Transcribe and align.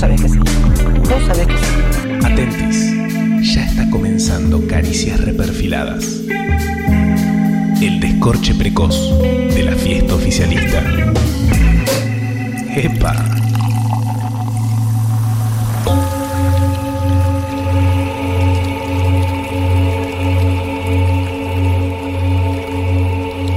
Vos 0.00 0.22
que 0.22 0.28
sí. 0.28 0.38
Vos 0.38 1.24
sabés 1.26 1.46
que 1.48 1.56
sí. 1.56 2.24
Atentis, 2.24 3.52
ya 3.52 3.64
está 3.64 3.90
comenzando 3.90 4.64
Caricias 4.68 5.20
Reperfiladas. 5.20 6.20
El 7.82 7.98
descorche 7.98 8.54
precoz 8.54 9.18
de 9.20 9.62
la 9.64 9.72
fiesta 9.72 10.14
oficialista. 10.14 10.84
¡Epa! 12.76 13.12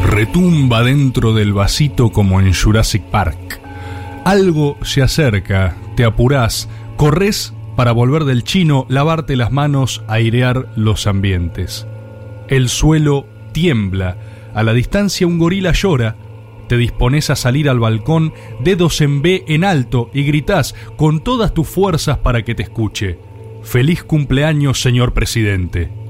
Retumba 0.08 0.82
dentro 0.82 1.36
del 1.36 1.54
vasito 1.54 2.10
como 2.10 2.42
en 2.42 2.52
Jurassic 2.52 3.04
Park. 3.04 3.62
Algo 4.26 4.78
se 4.82 5.04
acerca, 5.04 5.76
te 5.96 6.06
apurás, 6.06 6.70
corres 6.98 7.54
para 7.76 7.92
volver 7.92 8.26
del 8.26 8.44
chino, 8.44 8.86
lavarte 8.90 9.36
las 9.36 9.52
manos, 9.52 10.04
airear 10.08 10.68
los 10.76 11.08
ambientes. 11.08 11.88
El 12.48 12.70
suelo 12.70 13.26
tiembla, 13.54 14.18
a 14.54 14.64
la 14.64 14.74
distancia 14.74 15.26
un 15.26 15.40
gorila 15.40 15.72
llora, 15.72 16.16
te 16.68 16.78
dispones 16.78 17.30
a 17.30 17.36
salir 17.36 17.70
al 17.70 17.80
balcón, 17.80 18.34
dedos 18.62 19.02
en 19.02 19.22
B 19.22 19.44
en 19.48 19.64
alto 19.64 20.10
y 20.14 20.24
gritás 20.24 20.76
con 20.96 21.22
todas 21.22 21.54
tus 21.54 21.68
fuerzas 21.68 22.18
para 22.20 22.44
que 22.44 22.56
te 22.56 22.64
escuche. 22.64 23.20
Feliz 23.62 24.04
cumpleaños, 24.04 24.82
señor 24.82 25.14
presidente. 25.14 26.01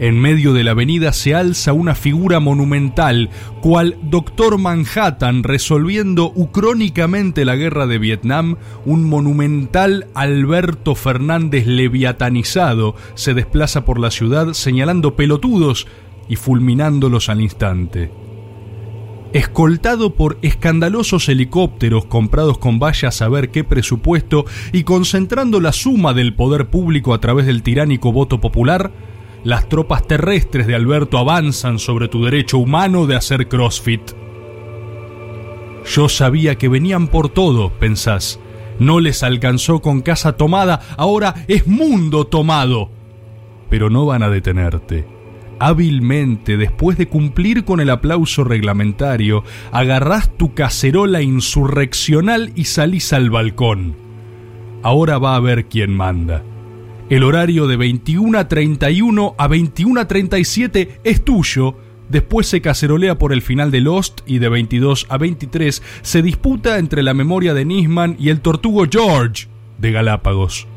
En 0.00 0.18
medio 0.18 0.54
de 0.54 0.64
la 0.64 0.70
avenida 0.70 1.12
se 1.12 1.34
alza 1.34 1.74
una 1.74 1.94
figura 1.94 2.40
monumental, 2.40 3.28
cual 3.60 3.98
Doctor 4.02 4.56
Manhattan 4.56 5.42
resolviendo 5.42 6.32
ucrónicamente 6.34 7.44
la 7.44 7.54
guerra 7.54 7.86
de 7.86 7.98
Vietnam, 7.98 8.56
un 8.86 9.04
monumental 9.04 10.06
Alberto 10.14 10.94
Fernández 10.94 11.66
leviatanizado 11.66 12.94
se 13.14 13.34
desplaza 13.34 13.84
por 13.84 14.00
la 14.00 14.10
ciudad 14.10 14.54
señalando 14.54 15.16
pelotudos 15.16 15.86
y 16.30 16.36
fulminándolos 16.36 17.28
al 17.28 17.42
instante. 17.42 18.10
Escoltado 19.34 20.14
por 20.14 20.38
escandalosos 20.40 21.28
helicópteros 21.28 22.06
comprados 22.06 22.56
con 22.56 22.78
vaya 22.78 23.08
a 23.08 23.12
saber 23.12 23.50
qué 23.50 23.64
presupuesto 23.64 24.46
y 24.72 24.84
concentrando 24.84 25.60
la 25.60 25.72
suma 25.72 26.14
del 26.14 26.34
poder 26.34 26.70
público 26.70 27.12
a 27.12 27.20
través 27.20 27.44
del 27.44 27.62
tiránico 27.62 28.12
voto 28.12 28.40
popular, 28.40 28.90
las 29.44 29.68
tropas 29.68 30.06
terrestres 30.06 30.66
de 30.66 30.74
Alberto 30.74 31.18
avanzan 31.18 31.78
sobre 31.78 32.08
tu 32.08 32.24
derecho 32.24 32.58
humano 32.58 33.06
de 33.06 33.16
hacer 33.16 33.48
CrossFit. 33.48 34.12
Yo 35.86 36.08
sabía 36.08 36.56
que 36.56 36.68
venían 36.68 37.08
por 37.08 37.30
todo, 37.30 37.70
pensás. 37.70 38.38
No 38.78 39.00
les 39.00 39.22
alcanzó 39.22 39.80
con 39.80 40.02
casa 40.02 40.36
tomada, 40.36 40.80
ahora 40.96 41.34
es 41.48 41.66
mundo 41.66 42.26
tomado. 42.26 42.90
Pero 43.68 43.90
no 43.90 44.06
van 44.06 44.22
a 44.22 44.30
detenerte. 44.30 45.06
Hábilmente, 45.58 46.56
después 46.56 46.96
de 46.96 47.06
cumplir 47.06 47.64
con 47.64 47.80
el 47.80 47.90
aplauso 47.90 48.44
reglamentario, 48.44 49.44
agarrás 49.72 50.34
tu 50.36 50.54
cacerola 50.54 51.20
insurreccional 51.20 52.52
y 52.54 52.64
salís 52.64 53.12
al 53.12 53.28
balcón. 53.28 53.94
Ahora 54.82 55.18
va 55.18 55.36
a 55.36 55.40
ver 55.40 55.66
quién 55.66 55.94
manda. 55.94 56.42
El 57.10 57.24
horario 57.24 57.66
de 57.66 57.76
21.31 57.76 59.34
a 59.36 59.48
21.37 59.48 61.00
es 61.02 61.24
tuyo. 61.24 61.74
Después 62.08 62.46
se 62.46 62.60
cacerolea 62.60 63.18
por 63.18 63.32
el 63.32 63.42
final 63.42 63.72
de 63.72 63.80
Lost 63.80 64.20
y 64.26 64.38
de 64.38 64.48
22 64.48 65.06
a 65.08 65.18
23 65.18 65.82
se 66.02 66.22
disputa 66.22 66.78
entre 66.78 67.02
la 67.02 67.12
memoria 67.12 67.52
de 67.52 67.64
Nisman 67.64 68.14
y 68.16 68.28
el 68.28 68.40
tortugo 68.40 68.84
George 68.88 69.48
de 69.78 69.90
Galápagos. 69.90 70.68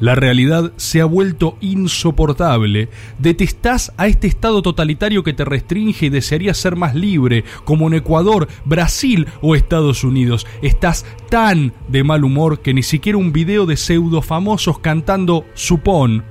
La 0.00 0.14
realidad 0.14 0.72
se 0.76 1.00
ha 1.00 1.04
vuelto 1.04 1.56
insoportable. 1.60 2.88
Detestás 3.18 3.92
a 3.96 4.08
este 4.08 4.26
Estado 4.26 4.62
totalitario 4.62 5.22
que 5.22 5.32
te 5.32 5.44
restringe 5.44 6.06
y 6.06 6.10
desearías 6.10 6.58
ser 6.58 6.76
más 6.76 6.94
libre, 6.94 7.44
como 7.64 7.86
en 7.86 7.94
Ecuador, 7.94 8.48
Brasil 8.64 9.28
o 9.40 9.54
Estados 9.54 10.02
Unidos. 10.02 10.46
Estás 10.60 11.06
tan 11.30 11.72
de 11.88 12.02
mal 12.02 12.24
humor 12.24 12.62
que 12.62 12.74
ni 12.74 12.82
siquiera 12.82 13.18
un 13.18 13.32
video 13.32 13.66
de 13.66 13.76
pseudo 13.76 14.22
famosos 14.22 14.80
cantando 14.80 15.44
Supón 15.54 16.24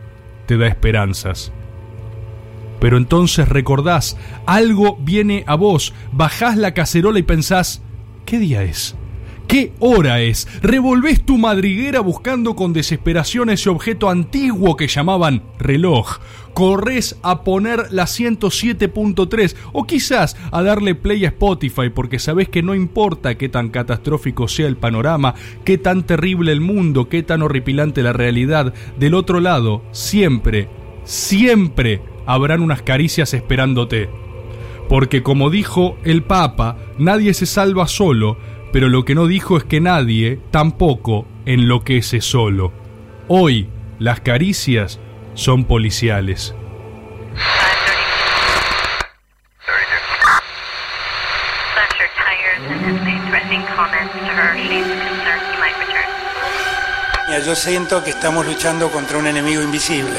te 0.45 0.57
da 0.57 0.67
esperanzas. 0.67 1.53
Pero 2.81 2.97
entonces 2.97 3.47
recordás, 3.47 4.17
algo 4.45 4.97
viene 4.99 5.43
a 5.47 5.55
vos, 5.55 5.93
bajás 6.11 6.57
la 6.57 6.73
cacerola 6.73 7.19
y 7.19 7.23
pensás, 7.23 7.81
¿qué 8.25 8.37
día 8.37 8.63
es? 8.63 8.97
¿Qué 9.51 9.73
hora 9.81 10.21
es? 10.21 10.47
Revolvés 10.61 11.25
tu 11.25 11.37
madriguera 11.37 11.99
buscando 11.99 12.55
con 12.55 12.71
desesperación 12.71 13.49
ese 13.49 13.69
objeto 13.69 14.09
antiguo 14.09 14.77
que 14.77 14.87
llamaban 14.87 15.43
reloj. 15.59 16.19
Corres 16.53 17.19
a 17.21 17.43
poner 17.43 17.91
la 17.91 18.05
107.3 18.05 19.57
o 19.73 19.85
quizás 19.85 20.37
a 20.53 20.63
darle 20.63 20.95
play 20.95 21.25
a 21.25 21.27
Spotify 21.27 21.89
porque 21.93 22.17
sabes 22.17 22.47
que 22.47 22.63
no 22.63 22.75
importa 22.75 23.35
qué 23.35 23.49
tan 23.49 23.67
catastrófico 23.67 24.47
sea 24.47 24.67
el 24.67 24.77
panorama, 24.77 25.35
qué 25.65 25.77
tan 25.77 26.03
terrible 26.03 26.53
el 26.53 26.61
mundo, 26.61 27.09
qué 27.09 27.21
tan 27.21 27.41
horripilante 27.41 28.03
la 28.03 28.13
realidad, 28.13 28.73
del 28.97 29.15
otro 29.15 29.41
lado 29.41 29.81
siempre, 29.91 30.69
siempre 31.03 31.99
habrán 32.25 32.61
unas 32.61 32.83
caricias 32.83 33.33
esperándote. 33.33 34.09
Porque 34.87 35.23
como 35.23 35.49
dijo 35.49 35.97
el 36.03 36.23
Papa, 36.23 36.77
nadie 36.97 37.33
se 37.33 37.45
salva 37.45 37.87
solo, 37.87 38.37
pero 38.71 38.89
lo 38.89 39.05
que 39.05 39.15
no 39.15 39.27
dijo 39.27 39.57
es 39.57 39.63
que 39.63 39.81
nadie 39.81 40.39
tampoco 40.51 41.27
enloquece 41.45 42.21
solo. 42.21 42.71
Hoy 43.27 43.69
las 43.99 44.21
caricias 44.21 44.99
son 45.33 45.65
policiales. 45.65 46.55
Yo 57.45 57.55
siento 57.55 58.01
que 58.01 58.11
estamos 58.11 58.45
luchando 58.45 58.89
contra 58.89 59.17
un 59.17 59.27
enemigo 59.27 59.61
invisible, 59.61 60.15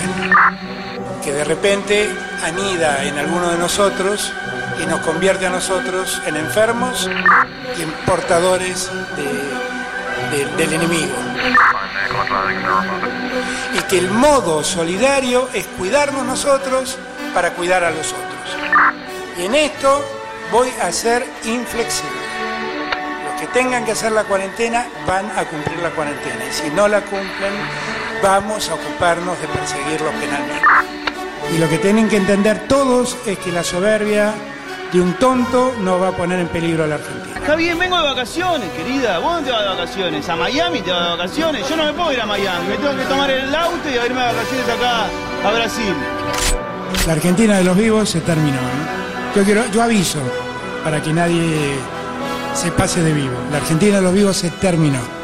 que 1.25 1.33
de 1.33 1.45
repente 1.45 2.11
anida 2.45 3.05
en 3.05 3.17
alguno 3.17 3.49
de 3.49 3.59
nosotros 3.59 4.35
y 4.81 4.87
nos 4.87 5.01
convierte 5.01 5.47
a 5.47 5.51
nosotros 5.51 6.21
en 6.27 6.37
enfermos 6.37 7.09
y 7.79 7.83
en 7.83 7.91
portadores 8.07 8.91
del 10.31 10.73
enemigo. 10.73 11.15
Y 13.75 13.83
que 13.83 13.99
el 13.99 14.11
modo 14.11 14.63
solidario 14.65 15.49
es 15.53 15.67
cuidarnos 15.79 16.25
nosotros 16.25 16.99
para 17.35 17.51
cuidar 17.53 17.85
a 17.85 17.91
los 17.91 18.13
otros. 18.13 18.57
Y 19.39 19.47
en 19.47 19.55
esto 19.55 20.05
voy 20.51 20.69
a 20.83 20.93
ser 20.93 21.27
inflexible. 21.45 22.11
Los 23.25 23.41
que 23.41 23.47
tengan 23.49 23.85
que 23.85 23.93
hacer 23.93 24.13
la 24.13 24.25
cuarentena 24.25 24.87
van 25.07 25.31
a 25.37 25.45
cumplir 25.45 25.79
la 25.79 25.91
cuarentena. 25.91 26.45
Y 26.49 26.53
si 26.53 26.71
no 26.71 26.89
la 26.89 27.01
cumplen, 27.01 27.53
vamos 28.23 28.69
a 28.69 28.75
ocuparnos 28.75 29.41
de 29.41 29.49
perseguirlos 29.49 30.13
penalmente. 30.15 30.67
Y 31.53 31.59
lo 31.59 31.69
que 31.69 31.79
tienen 31.79 32.09
que 32.09 32.17
entender 32.17 32.67
todos 32.69 33.17
es 33.27 33.39
que 33.39 33.51
la 33.51 33.65
soberbia 33.65 34.33
de 34.93 35.01
un 35.01 35.15
tonto 35.15 35.75
no 35.81 35.99
va 35.99 36.09
a 36.09 36.13
poner 36.13 36.39
en 36.39 36.49
peligro 36.49 36.85
a 36.85 36.87
la 36.87 36.97
Argentina. 36.97 37.35
Está 37.37 37.57
bien, 37.57 37.79
vengo 37.79 37.97
de 37.97 38.05
vacaciones, 38.05 38.69
querida. 38.73 39.19
¿Vos 39.19 39.35
dónde 39.35 39.51
te 39.51 39.57
vas 39.57 39.63
de 39.63 39.69
vacaciones? 39.71 40.29
¿A 40.29 40.37
Miami 40.37 40.81
te 40.83 40.91
vas 40.91 41.03
de 41.03 41.11
vacaciones? 41.17 41.69
Yo 41.69 41.77
no 41.77 41.85
me 41.85 41.93
puedo 41.95 42.13
ir 42.13 42.21
a 42.21 42.27
Miami. 42.27 42.69
Me 42.69 42.77
tengo 42.77 42.97
que 42.97 43.05
tomar 43.05 43.31
el 43.31 43.55
auto 43.55 43.89
y 43.89 43.93
irme 43.95 44.21
de 44.21 44.27
vacaciones 44.27 44.69
acá 44.69 45.07
a 45.49 45.53
Brasil. 45.53 45.95
La 47.07 47.15
Argentina 47.15 47.57
de 47.57 47.65
los 47.65 47.77
vivos 47.77 48.09
se 48.11 48.21
terminó. 48.21 48.59
Yo, 49.35 49.43
quiero, 49.45 49.65
yo 49.73 49.83
aviso 49.83 50.19
para 50.85 51.01
que 51.03 51.13
nadie 51.13 51.79
se 52.55 52.71
pase 52.71 53.03
de 53.03 53.13
vivo. 53.15 53.35
La 53.51 53.59
Argentina 53.59 53.97
de 53.97 54.03
los 54.03 54.13
vivos 54.13 54.37
se 54.37 54.51
terminó. 54.51 55.22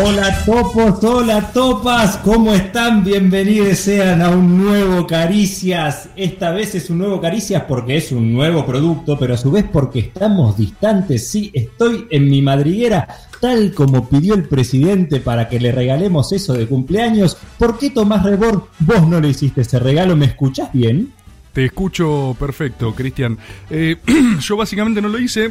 Hola 0.00 0.44
topos, 0.44 1.02
hola 1.02 1.52
topas, 1.52 2.18
¿cómo 2.18 2.54
están? 2.54 3.02
Bienvenidos 3.02 3.78
sean 3.78 4.22
a 4.22 4.30
un 4.30 4.56
nuevo 4.56 5.08
Caricias. 5.08 6.10
Esta 6.14 6.52
vez 6.52 6.76
es 6.76 6.88
un 6.88 6.98
nuevo 6.98 7.20
Caricias 7.20 7.64
porque 7.66 7.96
es 7.96 8.12
un 8.12 8.32
nuevo 8.32 8.64
producto, 8.64 9.18
pero 9.18 9.34
a 9.34 9.36
su 9.36 9.50
vez 9.50 9.64
porque 9.72 9.98
estamos 9.98 10.56
distantes. 10.56 11.26
Sí, 11.26 11.50
estoy 11.52 12.06
en 12.10 12.30
mi 12.30 12.42
madriguera, 12.42 13.08
tal 13.40 13.74
como 13.74 14.08
pidió 14.08 14.34
el 14.34 14.44
presidente 14.44 15.18
para 15.18 15.48
que 15.48 15.58
le 15.58 15.72
regalemos 15.72 16.30
eso 16.32 16.54
de 16.54 16.68
cumpleaños. 16.68 17.36
¿Por 17.58 17.76
qué 17.76 17.90
Tomás 17.90 18.22
Rebor 18.22 18.68
vos 18.78 19.08
no 19.08 19.20
le 19.20 19.30
hiciste 19.30 19.62
ese 19.62 19.80
regalo? 19.80 20.14
¿Me 20.14 20.26
escuchás 20.26 20.72
bien? 20.72 21.12
Te 21.52 21.64
escucho 21.64 22.36
perfecto, 22.38 22.94
Cristian. 22.94 23.36
Eh, 23.68 23.96
yo 24.40 24.56
básicamente 24.56 25.02
no 25.02 25.08
lo 25.08 25.18
hice 25.18 25.50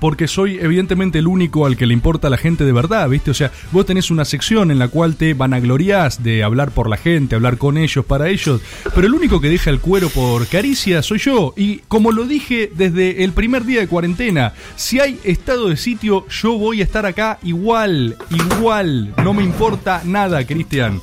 porque 0.00 0.26
soy 0.26 0.58
evidentemente 0.58 1.18
el 1.18 1.26
único 1.26 1.66
al 1.66 1.76
que 1.76 1.86
le 1.86 1.94
importa 1.94 2.28
a 2.28 2.30
la 2.30 2.36
gente 2.36 2.64
de 2.64 2.72
verdad, 2.72 3.08
¿viste? 3.08 3.30
O 3.30 3.34
sea, 3.34 3.52
vos 3.70 3.86
tenés 3.86 4.10
una 4.10 4.24
sección 4.24 4.70
en 4.70 4.78
la 4.78 4.88
cual 4.88 5.16
te 5.16 5.34
vanagloriás 5.34 6.22
de 6.22 6.42
hablar 6.42 6.70
por 6.72 6.88
la 6.88 6.96
gente, 6.96 7.34
hablar 7.34 7.58
con 7.58 7.76
ellos, 7.76 8.04
para 8.04 8.28
ellos, 8.28 8.60
pero 8.94 9.06
el 9.06 9.14
único 9.14 9.40
que 9.40 9.50
deja 9.50 9.70
el 9.70 9.80
cuero 9.80 10.08
por 10.08 10.46
caricia 10.46 11.02
soy 11.02 11.18
yo. 11.18 11.54
Y 11.56 11.78
como 11.88 12.12
lo 12.12 12.24
dije 12.24 12.70
desde 12.74 13.24
el 13.24 13.32
primer 13.32 13.64
día 13.64 13.80
de 13.80 13.88
cuarentena, 13.88 14.54
si 14.76 15.00
hay 15.00 15.18
estado 15.24 15.68
de 15.68 15.76
sitio, 15.76 16.26
yo 16.28 16.58
voy 16.58 16.80
a 16.80 16.84
estar 16.84 17.06
acá 17.06 17.38
igual, 17.42 18.16
igual. 18.30 19.14
No 19.22 19.34
me 19.34 19.42
importa 19.42 20.02
nada, 20.04 20.44
Cristian. 20.46 21.00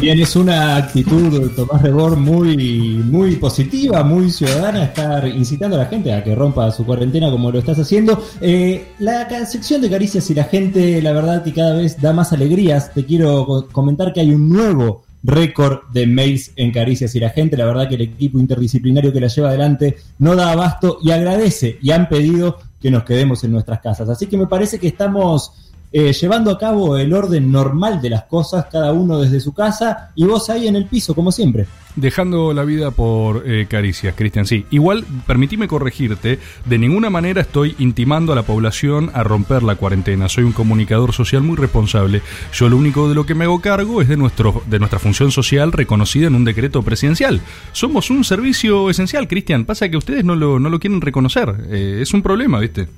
Bien, 0.00 0.18
es 0.18 0.34
una 0.36 0.76
actitud 0.76 1.50
Tomás 1.52 1.80
Rebor 1.80 2.16
muy, 2.16 2.56
muy 2.56 3.36
positiva, 3.36 4.02
muy 4.02 4.30
ciudadana, 4.30 4.84
estar 4.84 5.26
incitando 5.28 5.76
a 5.76 5.80
la 5.80 5.86
gente 5.86 6.12
a 6.12 6.22
que 6.22 6.34
rompa 6.34 6.70
su 6.72 6.84
cuarentena 6.84 7.30
como 7.30 7.50
lo 7.50 7.60
estás 7.60 7.78
haciendo. 7.78 8.22
Eh, 8.40 8.88
la 8.98 9.46
sección 9.46 9.80
de 9.80 9.88
caricias 9.88 10.28
y 10.30 10.34
la 10.34 10.44
gente, 10.44 11.00
la 11.00 11.12
verdad 11.12 11.44
que 11.44 11.52
cada 11.52 11.74
vez 11.74 12.00
da 12.00 12.12
más 12.12 12.32
alegrías. 12.32 12.92
Te 12.92 13.04
quiero 13.04 13.68
comentar 13.72 14.12
que 14.12 14.20
hay 14.20 14.32
un 14.32 14.48
nuevo 14.48 15.04
récord 15.22 15.88
de 15.92 16.06
mails 16.06 16.52
en 16.56 16.70
caricias 16.70 17.14
y 17.14 17.20
la 17.20 17.30
gente, 17.30 17.56
la 17.56 17.64
verdad 17.64 17.88
que 17.88 17.94
el 17.94 18.02
equipo 18.02 18.38
interdisciplinario 18.38 19.12
que 19.12 19.20
la 19.20 19.28
lleva 19.28 19.48
adelante 19.48 19.96
no 20.18 20.36
da 20.36 20.52
abasto 20.52 20.98
y 21.02 21.12
agradece 21.12 21.78
y 21.80 21.92
han 21.92 22.08
pedido 22.08 22.58
que 22.80 22.90
nos 22.90 23.04
quedemos 23.04 23.42
en 23.44 23.52
nuestras 23.52 23.80
casas. 23.80 24.08
Así 24.10 24.26
que 24.26 24.36
me 24.36 24.46
parece 24.46 24.78
que 24.78 24.88
estamos 24.88 25.63
eh, 25.96 26.12
llevando 26.12 26.50
a 26.50 26.58
cabo 26.58 26.98
el 26.98 27.12
orden 27.12 27.52
normal 27.52 28.02
de 28.02 28.10
las 28.10 28.24
cosas, 28.24 28.66
cada 28.68 28.92
uno 28.92 29.20
desde 29.20 29.38
su 29.38 29.54
casa 29.54 30.10
y 30.16 30.24
vos 30.24 30.50
ahí 30.50 30.66
en 30.66 30.74
el 30.74 30.86
piso, 30.86 31.14
como 31.14 31.30
siempre. 31.30 31.66
Dejando 31.94 32.52
la 32.52 32.64
vida 32.64 32.90
por 32.90 33.48
eh, 33.48 33.66
caricias, 33.68 34.16
Cristian. 34.16 34.44
Sí, 34.44 34.66
igual, 34.72 35.04
permitime 35.24 35.68
corregirte, 35.68 36.40
de 36.64 36.78
ninguna 36.78 37.10
manera 37.10 37.42
estoy 37.42 37.76
intimando 37.78 38.32
a 38.32 38.34
la 38.34 38.42
población 38.42 39.12
a 39.14 39.22
romper 39.22 39.62
la 39.62 39.76
cuarentena. 39.76 40.28
Soy 40.28 40.42
un 40.42 40.50
comunicador 40.50 41.12
social 41.12 41.42
muy 41.42 41.54
responsable. 41.54 42.22
Yo 42.52 42.68
lo 42.68 42.76
único 42.76 43.08
de 43.08 43.14
lo 43.14 43.24
que 43.24 43.36
me 43.36 43.44
hago 43.44 43.60
cargo 43.60 44.02
es 44.02 44.08
de, 44.08 44.16
nuestro, 44.16 44.64
de 44.66 44.80
nuestra 44.80 44.98
función 44.98 45.30
social 45.30 45.70
reconocida 45.70 46.26
en 46.26 46.34
un 46.34 46.44
decreto 46.44 46.82
presidencial. 46.82 47.40
Somos 47.70 48.10
un 48.10 48.24
servicio 48.24 48.90
esencial, 48.90 49.28
Cristian. 49.28 49.64
Pasa 49.64 49.88
que 49.88 49.96
ustedes 49.96 50.24
no 50.24 50.34
lo, 50.34 50.58
no 50.58 50.70
lo 50.70 50.80
quieren 50.80 51.00
reconocer. 51.00 51.54
Eh, 51.68 52.00
es 52.02 52.12
un 52.12 52.22
problema, 52.22 52.58
¿viste? 52.58 52.88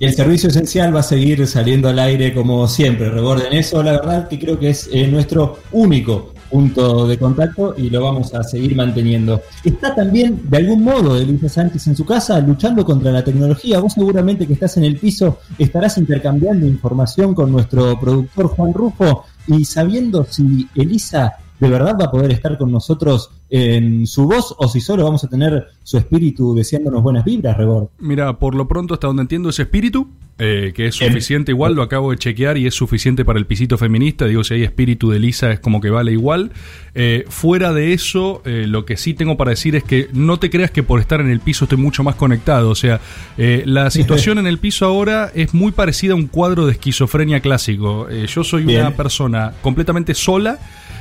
Y 0.00 0.04
el 0.04 0.14
servicio 0.14 0.48
esencial 0.48 0.94
va 0.94 1.00
a 1.00 1.02
seguir 1.02 1.44
saliendo 1.46 1.88
al 1.88 1.98
aire 1.98 2.32
como 2.32 2.68
siempre. 2.68 3.10
Recuerden 3.10 3.52
eso, 3.52 3.82
la 3.82 3.92
verdad 3.92 4.28
que 4.28 4.38
creo 4.38 4.58
que 4.58 4.70
es 4.70 4.88
eh, 4.92 5.08
nuestro 5.08 5.58
único 5.72 6.32
punto 6.48 7.06
de 7.06 7.18
contacto 7.18 7.74
y 7.76 7.90
lo 7.90 8.02
vamos 8.04 8.32
a 8.32 8.42
seguir 8.42 8.76
manteniendo. 8.76 9.42
Está 9.64 9.94
también, 9.94 10.40
de 10.48 10.56
algún 10.56 10.82
modo, 10.82 11.16
Elisa 11.16 11.48
Sánchez 11.48 11.88
en 11.88 11.96
su 11.96 12.04
casa 12.04 12.38
luchando 12.40 12.84
contra 12.84 13.10
la 13.10 13.24
tecnología. 13.24 13.80
Vos 13.80 13.94
seguramente 13.94 14.46
que 14.46 14.52
estás 14.52 14.76
en 14.76 14.84
el 14.84 14.96
piso 14.96 15.40
estarás 15.58 15.98
intercambiando 15.98 16.66
información 16.66 17.34
con 17.34 17.50
nuestro 17.50 17.98
productor 17.98 18.48
Juan 18.48 18.72
Rufo 18.72 19.24
y 19.48 19.64
sabiendo 19.64 20.24
si 20.30 20.68
Elisa 20.74 21.38
de 21.60 21.68
verdad 21.68 21.96
va 22.00 22.06
a 22.06 22.10
poder 22.10 22.30
estar 22.32 22.56
con 22.56 22.70
nosotros 22.70 23.30
en 23.50 24.06
su 24.06 24.26
voz 24.26 24.54
o 24.58 24.68
si 24.68 24.80
solo 24.80 25.04
vamos 25.04 25.24
a 25.24 25.28
tener 25.28 25.66
su 25.82 25.98
espíritu 25.98 26.54
deseándonos 26.54 27.02
buenas 27.02 27.24
vibras, 27.24 27.56
Rebord. 27.56 27.88
Mira, 27.98 28.38
por 28.38 28.54
lo 28.54 28.68
pronto, 28.68 28.94
hasta 28.94 29.06
donde 29.06 29.22
entiendo 29.22 29.48
ese 29.48 29.62
espíritu, 29.62 30.08
eh, 30.40 30.72
que 30.72 30.86
es 30.86 30.94
suficiente 30.94 31.50
igual, 31.50 31.74
lo 31.74 31.82
acabo 31.82 32.12
de 32.12 32.16
chequear 32.16 32.58
y 32.58 32.68
es 32.68 32.74
suficiente 32.74 33.24
para 33.24 33.40
el 33.40 33.46
pisito 33.46 33.76
feminista. 33.76 34.26
Digo, 34.26 34.44
si 34.44 34.54
hay 34.54 34.62
espíritu 34.62 35.10
de 35.10 35.18
Lisa 35.18 35.50
es 35.50 35.58
como 35.58 35.80
que 35.80 35.90
vale 35.90 36.12
igual. 36.12 36.52
Eh, 36.94 37.24
fuera 37.28 37.72
de 37.72 37.92
eso, 37.92 38.40
eh, 38.44 38.66
lo 38.68 38.84
que 38.84 38.96
sí 38.96 39.14
tengo 39.14 39.36
para 39.36 39.50
decir 39.50 39.74
es 39.74 39.82
que 39.82 40.08
no 40.12 40.38
te 40.38 40.48
creas 40.48 40.70
que 40.70 40.84
por 40.84 41.00
estar 41.00 41.20
en 41.20 41.28
el 41.28 41.40
piso 41.40 41.64
estoy 41.64 41.78
mucho 41.78 42.04
más 42.04 42.14
conectado. 42.14 42.70
O 42.70 42.76
sea, 42.76 43.00
la 43.36 43.90
situación 43.90 44.38
en 44.38 44.46
el 44.46 44.58
piso 44.58 44.86
ahora 44.86 45.32
es 45.34 45.54
muy 45.54 45.72
parecida 45.72 46.12
a 46.12 46.16
un 46.16 46.28
cuadro 46.28 46.66
de 46.66 46.72
esquizofrenia 46.72 47.40
clásico. 47.40 48.08
yo 48.08 48.44
soy 48.44 48.64
una 48.76 48.92
persona 48.92 49.54
completamente 49.60 50.14
sola 50.14 50.60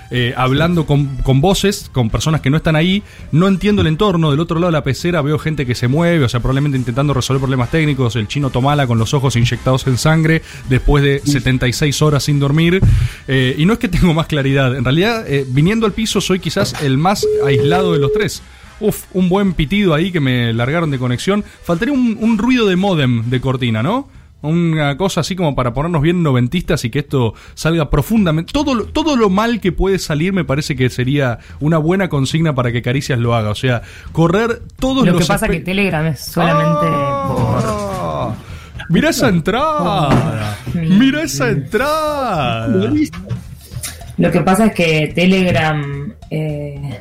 eh, 0.09 0.33
hablando 0.37 0.85
con, 0.85 1.17
con, 1.17 1.41
voces, 1.41 1.89
con 1.91 2.09
personas 2.09 2.41
que 2.41 2.49
no 2.49 2.57
están 2.57 2.75
ahí, 2.75 3.03
no 3.31 3.47
entiendo 3.47 3.81
el 3.81 3.87
entorno, 3.87 4.31
del 4.31 4.39
otro 4.39 4.59
lado 4.59 4.67
de 4.67 4.77
la 4.77 4.83
pecera 4.83 5.21
veo 5.21 5.39
gente 5.39 5.65
que 5.65 5.75
se 5.75 5.87
mueve, 5.87 6.23
o 6.25 6.29
sea, 6.29 6.39
probablemente 6.39 6.77
intentando 6.77 7.13
resolver 7.13 7.41
problemas 7.41 7.71
técnicos, 7.71 8.15
el 8.15 8.27
chino 8.27 8.49
Tomala 8.49 8.87
con 8.87 8.97
los 8.97 9.13
ojos 9.13 9.35
inyectados 9.35 9.87
en 9.87 9.97
sangre 9.97 10.41
después 10.69 11.03
de 11.03 11.19
76 11.19 12.01
horas 12.01 12.23
sin 12.23 12.39
dormir, 12.39 12.81
eh, 13.27 13.55
y 13.57 13.65
no 13.65 13.73
es 13.73 13.79
que 13.79 13.87
tengo 13.89 14.13
más 14.13 14.27
claridad, 14.27 14.75
en 14.75 14.83
realidad 14.83 15.25
eh, 15.27 15.45
viniendo 15.47 15.85
al 15.85 15.93
piso 15.93 16.21
soy 16.21 16.39
quizás 16.39 16.81
el 16.81 16.97
más 16.97 17.25
aislado 17.45 17.93
de 17.93 17.99
los 17.99 18.13
tres. 18.13 18.41
Uf, 18.79 19.05
un 19.13 19.27
buen 19.27 19.53
pitido 19.53 19.95
ahí 19.95 20.11
que 20.11 20.19
me 20.19 20.53
largaron 20.53 20.91
de 20.91 20.99
conexión. 20.99 21.43
Faltaría 21.63 21.95
un, 21.95 22.15
un 22.21 22.37
ruido 22.37 22.67
de 22.67 22.75
modem 22.75 23.27
de 23.27 23.41
cortina, 23.41 23.81
¿no? 23.81 24.07
Una 24.41 24.97
cosa 24.97 25.21
así 25.21 25.35
como 25.35 25.55
para 25.55 25.73
ponernos 25.73 26.01
bien 26.01 26.21
noventistas 26.21 26.85
y 26.85 26.91
que 26.91 26.99
esto 26.99 27.33
salga 27.55 27.89
profundamente. 27.89 28.53
Todo, 28.53 28.85
todo 28.85 29.15
lo 29.15 29.29
mal 29.29 29.59
que 29.59 29.71
puede 29.71 29.97
salir 29.97 30.31
me 30.31 30.45
parece 30.45 30.75
que 30.75 30.89
sería 30.89 31.39
una 31.59 31.79
buena 31.79 32.07
consigna 32.07 32.53
para 32.53 32.71
que 32.71 32.83
Caricias 32.83 33.17
lo 33.17 33.33
haga. 33.33 33.49
O 33.49 33.55
sea, 33.55 33.81
correr 34.11 34.61
todos 34.79 35.05
lo 35.05 35.13
los. 35.13 35.13
Lo 35.13 35.19
que 35.19 35.25
pasa 35.25 35.47
que 35.47 35.59
Telegram 35.61 36.05
es 36.05 36.19
solamente 36.23 36.85
ah. 36.87 38.35
Mira 38.89 39.09
esa 39.09 39.29
entrada. 39.29 40.55
Mira 40.73 41.23
esa 41.23 41.49
entrada. 41.49 42.67
Lo 44.17 44.31
que 44.31 44.41
pasa 44.41 44.67
es 44.67 44.73
que 44.73 45.11
Telegram 45.13 46.13
eh, 46.29 46.99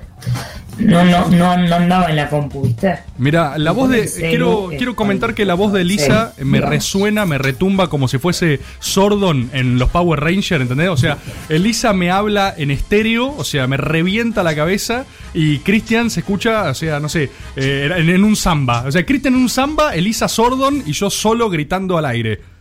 no, 0.78 1.04
no, 1.04 1.28
no, 1.28 1.56
no 1.56 1.74
andaba 1.74 2.10
en 2.10 2.16
la 2.16 2.28
compu, 2.28 2.74
Mira, 3.18 3.56
la 3.58 3.72
voz 3.72 3.90
de. 3.90 4.10
Quiero, 4.10 4.68
quiero 4.76 4.94
comentar 4.94 5.34
que 5.34 5.44
la 5.44 5.54
voz 5.54 5.72
de 5.72 5.84
Lisa 5.84 6.34
me 6.38 6.60
resuena, 6.60 7.24
me 7.26 7.38
retumba 7.38 7.88
como 7.88 8.08
si 8.08 8.18
fuese 8.18 8.60
Sordon 8.78 9.50
en 9.52 9.78
los 9.78 9.90
Power 9.90 10.20
Rangers, 10.20 10.62
¿entendés? 10.62 10.88
O 10.88 10.96
sea, 10.96 11.18
Elisa 11.48 11.92
me 11.92 12.10
habla 12.10 12.54
en 12.56 12.70
estéreo, 12.70 13.34
o 13.36 13.44
sea, 13.44 13.66
me 13.66 13.76
revienta 13.76 14.42
la 14.42 14.54
cabeza 14.54 15.04
y 15.34 15.58
Christian 15.60 16.10
se 16.10 16.20
escucha, 16.20 16.70
o 16.70 16.74
sea, 16.74 17.00
no 17.00 17.08
sé, 17.08 17.30
eh, 17.56 17.90
en, 17.96 18.24
un 18.24 18.36
samba. 18.36 18.84
O 18.86 18.92
sea, 18.92 19.04
Christian 19.04 19.34
en 19.34 19.40
un 19.40 19.48
samba, 19.48 19.94
Elisa 19.94 20.28
Sordon 20.28 20.82
y 20.86 20.92
yo 20.92 21.10
solo 21.10 21.48
gritando 21.50 21.96
al 21.98 22.06
aire. 22.06 22.55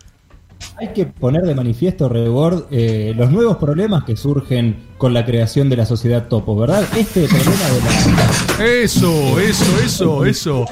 Hay 0.77 0.89
que 0.89 1.05
poner 1.05 1.43
de 1.43 1.55
manifiesto, 1.55 2.09
Rebord, 2.09 2.65
eh, 2.69 3.13
los 3.15 3.31
nuevos 3.31 3.57
problemas 3.57 4.03
que 4.03 4.17
surgen 4.17 4.77
con 4.97 5.13
la 5.13 5.25
creación 5.25 5.69
de 5.69 5.77
la 5.77 5.85
sociedad 5.85 6.27
topo, 6.27 6.55
¿verdad? 6.55 6.83
Este 6.97 7.27
problema 7.27 7.69
de 7.69 8.57
la... 8.57 8.65
Eso, 8.65 9.39
eso, 9.39 9.79
eso, 9.83 10.25
eso. 10.25 10.65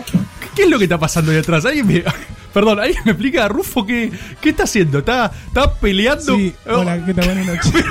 ¿Qué 0.55 0.63
es 0.63 0.69
lo 0.69 0.77
que 0.77 0.85
está 0.85 0.99
pasando 0.99 1.31
ahí 1.31 1.37
atrás? 1.37 1.65
¿Alguien 1.65 1.87
me... 1.87 2.03
Perdón, 2.53 2.79
¿alguien 2.79 3.01
me 3.03 3.11
explica, 3.11 3.47
Rufo, 3.47 3.85
qué, 3.85 4.11
qué 4.39 4.49
está 4.49 4.63
haciendo? 4.63 4.99
¿Está, 4.99 5.31
está 5.47 5.73
peleando? 5.73 6.35
Sí, 6.35 6.53
hola, 6.67 7.03
¿qué 7.03 7.13
tal? 7.13 7.25
Buenas 7.25 7.47
noches. 7.47 7.73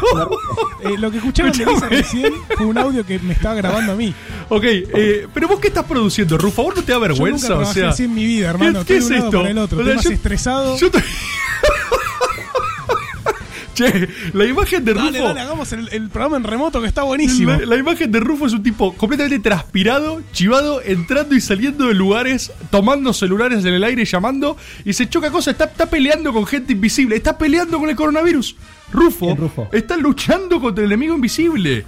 eh, 0.85 0.99
lo 0.99 1.11
que 1.11 1.17
escucharon 1.17 1.53
de 1.53 1.67
Lisa 1.67 1.89
recién 1.89 2.33
fue 2.57 2.67
un 2.67 2.79
audio 2.79 3.05
que 3.05 3.19
me 3.19 3.33
estaba 3.33 3.57
grabando 3.57 3.93
a 3.93 3.97
mí. 3.97 4.15
Ok, 4.49 4.65
eh, 4.65 5.27
pero 5.35 5.49
vos 5.49 5.59
qué 5.59 5.69
estás 5.69 5.85
produciendo, 5.85 6.39
Rufo? 6.39 6.63
¿Vos 6.63 6.77
no 6.77 6.83
te 6.83 6.93
da 6.93 6.99
vergüenza? 6.99 7.49
Yo 7.49 7.55
nunca 7.57 7.71
o 7.71 7.75
sea, 7.75 7.89
así 7.89 8.05
en 8.05 8.15
mi 8.15 8.25
vida, 8.25 8.51
hermano. 8.51 8.81
¿Qué, 8.81 8.95
¿qué 8.95 8.97
es 8.99 9.11
esto? 9.11 9.45
El 9.45 9.59
otro. 9.59 9.81
O 9.81 9.85
sea, 9.85 9.97
yo, 10.01 10.11
estresado. 10.11 10.79
Yo 10.79 10.87
estoy... 10.87 11.03
Che, 13.75 14.09
la 14.35 14.45
imagen 14.45 14.85
de 14.85 14.93
Rufo. 14.93 15.05
Dale, 15.07 15.19
dale, 15.21 15.41
hagamos 15.41 15.73
el, 15.73 15.89
el, 15.93 16.09
programa 16.09 16.37
en 16.37 16.45
remoto 16.45 16.81
que 16.81 16.87
está 16.87 17.03
buenísimo. 17.03 17.53
La, 17.53 17.67
la, 17.67 17.77
imagen 17.77 18.13
de 18.13 18.21
Rufo 18.21 18.47
es 18.47 18.53
un 18.53 18.63
tipo 18.63 18.95
completamente 18.95 19.39
transpirado, 19.49 20.23
chivado, 20.33 20.83
entrando 20.83 21.35
y 21.35 21.41
saliendo 21.41 21.87
de 21.87 21.95
lugares, 21.95 22.53
tomando 22.71 23.13
celulares 23.13 23.65
en 23.65 23.75
el 23.75 23.85
aire, 23.85 24.05
llamando, 24.05 24.57
y 24.85 24.93
se 24.93 25.09
choca 25.09 25.31
cosas. 25.31 25.53
Está, 25.53 25.65
está 25.65 25.87
peleando 25.87 26.33
con 26.33 26.47
gente 26.47 26.73
invisible, 26.73 27.17
está 27.17 27.39
peleando 27.39 27.79
con 27.79 27.89
el 27.89 27.97
coronavirus. 27.97 28.57
Rufo, 28.93 29.35
Rufo? 29.35 29.69
está 29.73 29.97
luchando 29.97 30.61
contra 30.61 30.85
el 30.85 30.93
enemigo 30.93 31.15
invisible. 31.15 31.85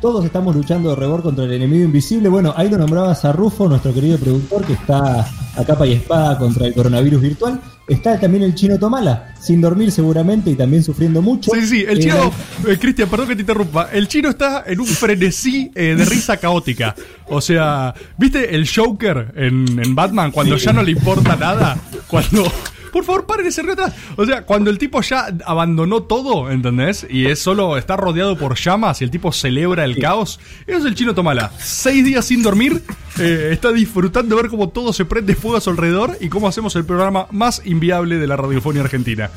Todos 0.00 0.24
estamos 0.24 0.56
luchando 0.56 0.90
de 0.90 0.96
rebor 0.96 1.22
contra 1.22 1.44
el 1.44 1.52
enemigo 1.52 1.84
invisible. 1.84 2.30
Bueno, 2.30 2.54
ahí 2.56 2.70
lo 2.70 2.78
nombrabas 2.78 3.22
a 3.26 3.32
Rufo, 3.32 3.68
nuestro 3.68 3.92
querido 3.92 4.16
productor, 4.16 4.64
que 4.64 4.72
está 4.72 5.28
a 5.56 5.64
capa 5.66 5.86
y 5.86 5.92
espada 5.92 6.38
contra 6.38 6.66
el 6.66 6.72
coronavirus 6.72 7.20
virtual. 7.20 7.60
Está 7.86 8.18
también 8.18 8.44
el 8.44 8.54
chino 8.54 8.78
Tomala, 8.78 9.34
sin 9.38 9.60
dormir 9.60 9.92
seguramente 9.92 10.50
y 10.50 10.54
también 10.54 10.82
sufriendo 10.82 11.20
mucho. 11.20 11.50
Sí, 11.52 11.66
sí, 11.66 11.84
el 11.86 11.98
chino, 12.00 12.32
eh, 12.66 12.78
Cristian, 12.78 13.10
perdón 13.10 13.28
que 13.28 13.34
te 13.34 13.42
interrumpa. 13.42 13.90
El 13.92 14.08
chino 14.08 14.30
está 14.30 14.64
en 14.66 14.80
un 14.80 14.86
frenesí 14.86 15.70
eh, 15.74 15.94
de 15.94 16.04
risa 16.06 16.38
caótica. 16.38 16.94
O 17.28 17.42
sea, 17.42 17.92
¿viste 18.16 18.54
el 18.54 18.66
Joker 18.66 19.34
en, 19.36 19.78
en 19.84 19.94
Batman 19.94 20.30
cuando 20.30 20.58
sí. 20.58 20.64
ya 20.64 20.72
no 20.72 20.82
le 20.82 20.92
importa 20.92 21.36
nada? 21.36 21.76
Cuando 22.06 22.50
por 22.90 23.04
favor, 23.04 23.26
paren 23.26 23.46
ese 23.46 23.62
río 23.62 23.72
atrás. 23.72 23.94
O 24.16 24.26
sea, 24.26 24.44
cuando 24.44 24.70
el 24.70 24.78
tipo 24.78 25.00
ya 25.00 25.28
abandonó 25.44 26.02
todo, 26.02 26.50
¿entendés? 26.50 27.06
Y 27.08 27.26
es 27.26 27.38
solo, 27.38 27.76
está 27.76 27.96
rodeado 27.96 28.36
por 28.36 28.56
llamas 28.58 29.00
y 29.00 29.04
el 29.04 29.10
tipo 29.10 29.32
celebra 29.32 29.84
el 29.84 29.98
caos. 29.98 30.40
Eso 30.66 30.78
es 30.78 30.84
el 30.84 30.94
chino 30.94 31.14
Tomala. 31.14 31.52
Seis 31.58 32.04
días 32.04 32.24
sin 32.24 32.42
dormir, 32.42 32.82
eh, 33.18 33.50
está 33.52 33.72
disfrutando 33.72 34.36
de 34.36 34.42
ver 34.42 34.50
cómo 34.50 34.68
todo 34.68 34.92
se 34.92 35.04
prende 35.04 35.34
fuego 35.34 35.56
a 35.56 35.60
su 35.60 35.70
alrededor 35.70 36.16
y 36.20 36.28
cómo 36.28 36.48
hacemos 36.48 36.76
el 36.76 36.84
programa 36.84 37.26
más 37.30 37.62
inviable 37.64 38.16
de 38.18 38.26
la 38.26 38.36
radiofonía 38.36 38.82
argentina. 38.82 39.30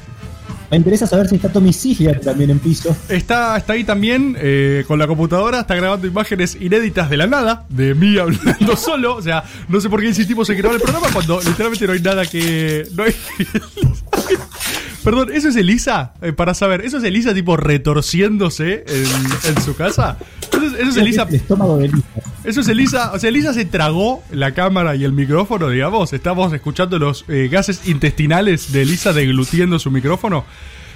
Me 0.73 0.77
interesa 0.77 1.05
saber 1.05 1.29
si 1.29 1.35
está 1.35 1.49
Tommy 1.49 1.69
también 2.25 2.49
en 2.49 2.57
piso. 2.57 2.97
Está, 3.07 3.55
está 3.57 3.73
ahí 3.73 3.83
también 3.83 4.35
eh, 4.39 4.83
con 4.87 4.97
la 4.97 5.05
computadora, 5.05 5.59
está 5.59 5.75
grabando 5.75 6.07
imágenes 6.07 6.57
inéditas 6.59 7.11
de 7.11 7.17
la 7.17 7.27
nada, 7.27 7.67
de 7.69 7.93
mí 7.93 8.17
hablando 8.17 8.75
solo. 8.75 9.15
O 9.15 9.21
sea, 9.21 9.43
no 9.69 9.79
sé 9.79 9.87
por 9.87 10.01
qué 10.01 10.07
insistimos 10.07 10.49
en 10.49 10.57
grabar 10.57 10.77
el 10.77 10.81
programa 10.81 11.09
cuando 11.13 11.39
literalmente 11.41 11.85
no 11.85 11.93
hay 11.93 12.01
nada 12.01 12.25
que. 12.25 12.87
Perdón, 15.03 15.29
¿eso 15.31 15.49
es 15.49 15.55
Elisa? 15.57 16.13
Eh, 16.23 16.33
para 16.33 16.55
saber, 16.55 16.83
¿eso 16.83 16.97
es 16.97 17.03
Elisa 17.03 17.35
tipo 17.35 17.55
retorciéndose 17.55 18.83
en 18.87 19.61
su 19.61 19.75
casa? 19.75 20.17
Eso 20.65 20.75
es, 20.75 20.81
eso 20.81 20.89
es 20.91 20.97
Elisa. 20.97 21.23
El 21.29 21.35
estómago 21.35 21.77
de 21.77 21.85
Elisa. 21.85 22.07
Eso 22.43 22.61
es 22.61 22.67
Elisa. 22.67 23.11
O 23.13 23.19
sea, 23.19 23.29
Elisa 23.29 23.53
se 23.53 23.65
tragó 23.65 24.23
la 24.31 24.53
cámara 24.53 24.95
y 24.95 25.03
el 25.03 25.13
micrófono, 25.13 25.69
digamos. 25.69 26.13
Estamos 26.13 26.51
escuchando 26.53 26.99
los 26.99 27.25
eh, 27.27 27.49
gases 27.51 27.87
intestinales 27.87 28.71
de 28.71 28.81
Elisa 28.83 29.13
deglutiendo 29.13 29.79
su 29.79 29.91
micrófono. 29.91 30.43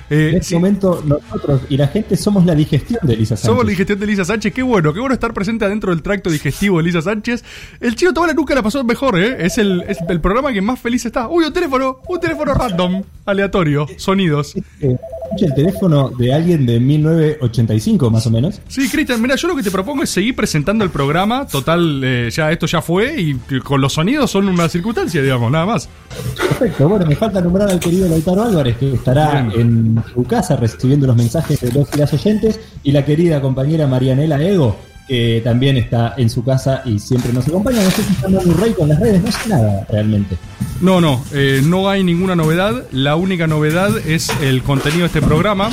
Eh, 0.09 0.29
En 0.29 0.35
este 0.37 0.49
sí, 0.49 0.55
momento 0.55 1.03
nosotros 1.05 1.63
y 1.67 1.75
la 1.75 1.89
gente 1.89 2.15
somos 2.15 2.45
la 2.45 2.55
digestión 2.55 2.99
de 3.03 3.13
Elisa 3.13 3.35
Sánchez. 3.35 3.45
somos 3.45 3.65
la 3.65 3.69
digestión 3.71 3.99
de 3.99 4.05
Elisa 4.05 4.23
Sánchez. 4.23 4.53
Qué 4.53 4.63
bueno, 4.63 4.93
qué 4.93 5.01
bueno 5.01 5.13
estar 5.13 5.33
presente 5.33 5.65
adentro 5.65 5.91
del 5.91 6.01
tracto 6.01 6.29
digestivo 6.29 6.77
de 6.77 6.83
Elisa 6.83 7.01
Sánchez. 7.01 7.43
El 7.81 7.95
chino 7.97 8.13
Tobala 8.13 8.33
nunca 8.33 8.55
la 8.55 8.63
pasó 8.63 8.81
mejor, 8.85 9.19
¿eh? 9.19 9.35
Es 9.45 9.57
el, 9.57 9.83
es 9.85 9.97
el 10.07 10.21
programa 10.21 10.53
que 10.53 10.61
más 10.61 10.79
feliz 10.79 11.05
está. 11.05 11.27
Uy, 11.27 11.43
un 11.43 11.51
teléfono, 11.51 11.99
un 12.07 12.19
teléfono 12.21 12.53
random, 12.53 13.03
aleatorio, 13.25 13.85
sonidos. 13.97 14.55
Eh, 14.79 14.95
escucha 15.27 15.45
el 15.45 15.53
teléfono 15.53 16.09
de 16.17 16.33
alguien 16.33 16.65
de 16.65 16.79
1985 16.79 18.09
más 18.09 18.25
o 18.27 18.31
menos. 18.31 18.59
Sí, 18.67 18.89
Cristian, 18.89 19.21
mira, 19.21 19.35
yo 19.35 19.47
lo 19.47 19.55
que 19.55 19.63
te 19.63 19.71
propongo 19.71 20.03
es 20.03 20.09
seguir 20.09 20.35
presentando 20.35 20.83
el 20.83 20.89
programa. 20.89 21.45
Total, 21.47 22.01
eh, 22.03 22.29
ya 22.31 22.51
esto 22.51 22.65
ya 22.65 22.81
fue 22.81 23.19
y 23.19 23.35
con 23.59 23.81
los 23.81 23.93
sonidos 23.93 24.31
son 24.31 24.47
una 24.47 24.69
circunstancia, 24.69 25.21
digamos, 25.21 25.51
nada 25.51 25.65
más. 25.65 25.89
Perfecto, 26.35 26.87
bueno, 26.87 27.05
me 27.05 27.15
falta 27.15 27.41
nombrar 27.41 27.69
al 27.69 27.79
querido 27.79 28.07
Lautaro 28.07 28.43
Álvarez, 28.43 28.77
que 28.77 28.93
estará 28.93 29.41
Bien. 29.41 29.61
en 29.61 30.03
su 30.13 30.23
casa 30.23 30.55
recibiendo 30.55 31.07
los 31.07 31.15
mensajes 31.15 31.59
de 31.61 31.71
los 31.71 31.87
y 31.93 31.97
las 31.97 32.13
oyentes, 32.13 32.59
y 32.83 32.91
la 32.91 33.05
querida 33.05 33.41
compañera 33.41 33.87
Marianela 33.87 34.41
Ego, 34.41 34.77
que 35.07 35.41
también 35.43 35.77
está 35.77 36.13
en 36.17 36.29
su 36.29 36.43
casa 36.43 36.81
y 36.85 36.99
siempre 36.99 37.31
nos 37.31 37.47
acompaña. 37.47 37.81
No 37.81 37.91
sé 37.91 38.03
si 38.03 38.11
está 38.11 38.29
dando 38.29 38.41
un 38.41 38.57
rey 38.57 38.73
con 38.73 38.89
las 38.89 38.99
redes, 38.99 39.23
no 39.23 39.31
sé 39.31 39.49
nada 39.49 39.85
realmente. 39.89 40.37
No, 40.81 41.01
no, 41.01 41.23
eh, 41.33 41.61
no 41.63 41.89
hay 41.89 42.03
ninguna 42.03 42.35
novedad. 42.35 42.85
La 42.91 43.15
única 43.15 43.47
novedad 43.47 43.97
es 44.05 44.29
el 44.41 44.63
contenido 44.63 45.01
de 45.01 45.07
este 45.07 45.21
programa, 45.21 45.69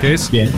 que 0.00 0.14
es... 0.14 0.30
Bien. 0.30 0.50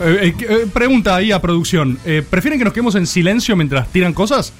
Eh, 0.00 0.34
eh, 0.38 0.66
pregunta 0.72 1.14
ahí 1.14 1.30
a 1.30 1.42
producción. 1.42 1.98
¿Prefieren 2.30 2.58
que 2.58 2.64
nos 2.64 2.72
quedemos 2.72 2.94
en 2.94 3.06
silencio 3.06 3.54
mientras 3.54 3.88
tiran 3.88 4.14
cosas? 4.14 4.54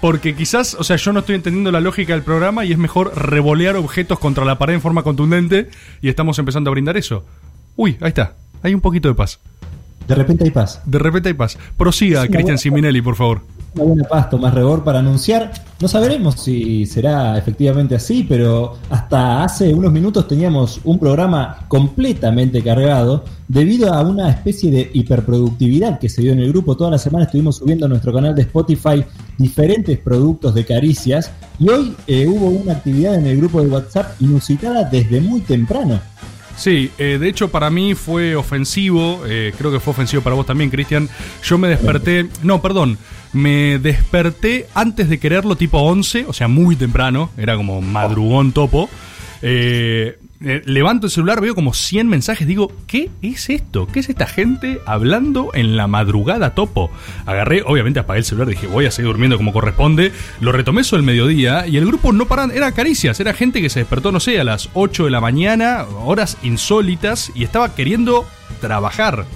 Porque 0.00 0.34
quizás, 0.34 0.74
o 0.74 0.82
sea, 0.82 0.96
yo 0.96 1.12
no 1.12 1.20
estoy 1.20 1.36
entendiendo 1.36 1.70
la 1.70 1.80
lógica 1.80 2.12
del 2.14 2.22
programa 2.22 2.64
y 2.64 2.72
es 2.72 2.78
mejor 2.78 3.16
revolear 3.16 3.76
objetos 3.76 4.18
contra 4.18 4.44
la 4.44 4.58
pared 4.58 4.74
en 4.74 4.80
forma 4.80 5.04
contundente 5.04 5.70
y 6.00 6.08
estamos 6.08 6.40
empezando 6.40 6.70
a 6.70 6.72
brindar 6.72 6.96
eso. 6.96 7.24
Uy, 7.76 7.96
ahí 8.00 8.08
está. 8.08 8.34
Hay 8.64 8.74
un 8.74 8.80
poquito 8.80 9.06
de 9.08 9.14
paz. 9.14 9.38
De 10.06 10.14
repente 10.14 10.44
hay 10.44 10.50
paz. 10.50 10.80
De 10.84 10.98
repente 10.98 11.28
hay 11.28 11.34
paz. 11.34 11.58
Prosiga, 11.76 12.26
Cristian. 12.26 12.58
Siminelli, 12.58 13.00
por 13.00 13.16
favor. 13.16 13.42
Una 13.74 13.84
buena 13.84 14.04
paz, 14.04 14.28
Tomás 14.28 14.52
Rebor, 14.52 14.84
para 14.84 14.98
anunciar. 14.98 15.50
No 15.80 15.88
sabremos 15.88 16.34
si 16.34 16.84
será 16.84 17.38
efectivamente 17.38 17.94
así, 17.94 18.22
pero 18.28 18.74
hasta 18.90 19.42
hace 19.42 19.72
unos 19.72 19.90
minutos 19.90 20.28
teníamos 20.28 20.78
un 20.84 20.98
programa 20.98 21.64
completamente 21.68 22.62
cargado 22.62 23.24
debido 23.48 23.92
a 23.94 24.02
una 24.02 24.28
especie 24.28 24.70
de 24.70 24.90
hiperproductividad 24.92 25.98
que 25.98 26.10
se 26.10 26.20
dio 26.20 26.32
en 26.32 26.40
el 26.40 26.52
grupo. 26.52 26.76
Toda 26.76 26.90
la 26.90 26.98
semana 26.98 27.24
estuvimos 27.24 27.56
subiendo 27.56 27.86
a 27.86 27.88
nuestro 27.88 28.12
canal 28.12 28.34
de 28.34 28.42
Spotify 28.42 29.04
diferentes 29.38 29.98
productos 29.98 30.54
de 30.54 30.66
caricias 30.66 31.32
y 31.58 31.70
hoy 31.70 31.96
eh, 32.06 32.26
hubo 32.26 32.48
una 32.48 32.74
actividad 32.74 33.14
en 33.14 33.26
el 33.26 33.38
grupo 33.38 33.62
de 33.62 33.68
WhatsApp 33.68 34.20
inusitada 34.20 34.84
desde 34.84 35.20
muy 35.22 35.40
temprano. 35.40 35.98
Sí, 36.56 36.90
eh, 36.98 37.18
de 37.18 37.28
hecho 37.28 37.48
para 37.48 37.70
mí 37.70 37.94
fue 37.94 38.36
ofensivo, 38.36 39.22
eh, 39.26 39.52
creo 39.56 39.72
que 39.72 39.80
fue 39.80 39.92
ofensivo 39.92 40.22
para 40.22 40.36
vos 40.36 40.46
también, 40.46 40.70
Cristian. 40.70 41.08
Yo 41.42 41.58
me 41.58 41.68
desperté, 41.68 42.28
no, 42.42 42.60
perdón, 42.60 42.98
me 43.32 43.78
desperté 43.78 44.68
antes 44.74 45.08
de 45.08 45.18
quererlo 45.18 45.56
tipo 45.56 45.78
11, 45.78 46.26
o 46.28 46.32
sea, 46.32 46.48
muy 46.48 46.76
temprano, 46.76 47.30
era 47.36 47.56
como 47.56 47.80
madrugón 47.80 48.52
topo. 48.52 48.88
Eh, 49.42 50.18
eh, 50.44 50.62
levanto 50.64 51.06
el 51.06 51.12
celular, 51.12 51.40
veo 51.40 51.54
como 51.54 51.72
100 51.72 52.08
mensajes, 52.08 52.46
digo, 52.46 52.72
¿qué 52.86 53.10
es 53.22 53.48
esto? 53.48 53.86
¿Qué 53.86 54.00
es 54.00 54.08
esta 54.08 54.26
gente 54.26 54.80
hablando 54.86 55.50
en 55.54 55.76
la 55.76 55.86
madrugada 55.86 56.54
topo? 56.54 56.90
Agarré, 57.26 57.62
obviamente 57.64 58.00
apagué 58.00 58.18
el 58.20 58.24
celular, 58.24 58.48
dije, 58.48 58.66
voy 58.66 58.86
a 58.86 58.90
seguir 58.90 59.08
durmiendo 59.08 59.36
como 59.36 59.52
corresponde. 59.52 60.12
Lo 60.40 60.50
retomé 60.50 60.82
sobre 60.84 61.00
el 61.00 61.06
mediodía 61.06 61.66
y 61.66 61.76
el 61.76 61.86
grupo 61.86 62.12
no 62.12 62.26
paran, 62.26 62.50
era 62.50 62.72
caricias, 62.72 63.20
era 63.20 63.34
gente 63.34 63.60
que 63.60 63.70
se 63.70 63.80
despertó, 63.80 64.10
no 64.10 64.20
sé, 64.20 64.40
a 64.40 64.44
las 64.44 64.68
8 64.74 65.04
de 65.04 65.10
la 65.10 65.20
mañana, 65.20 65.84
horas 66.04 66.38
insólitas, 66.42 67.30
y 67.34 67.44
estaba 67.44 67.74
queriendo 67.74 68.26
trabajar. 68.60 69.26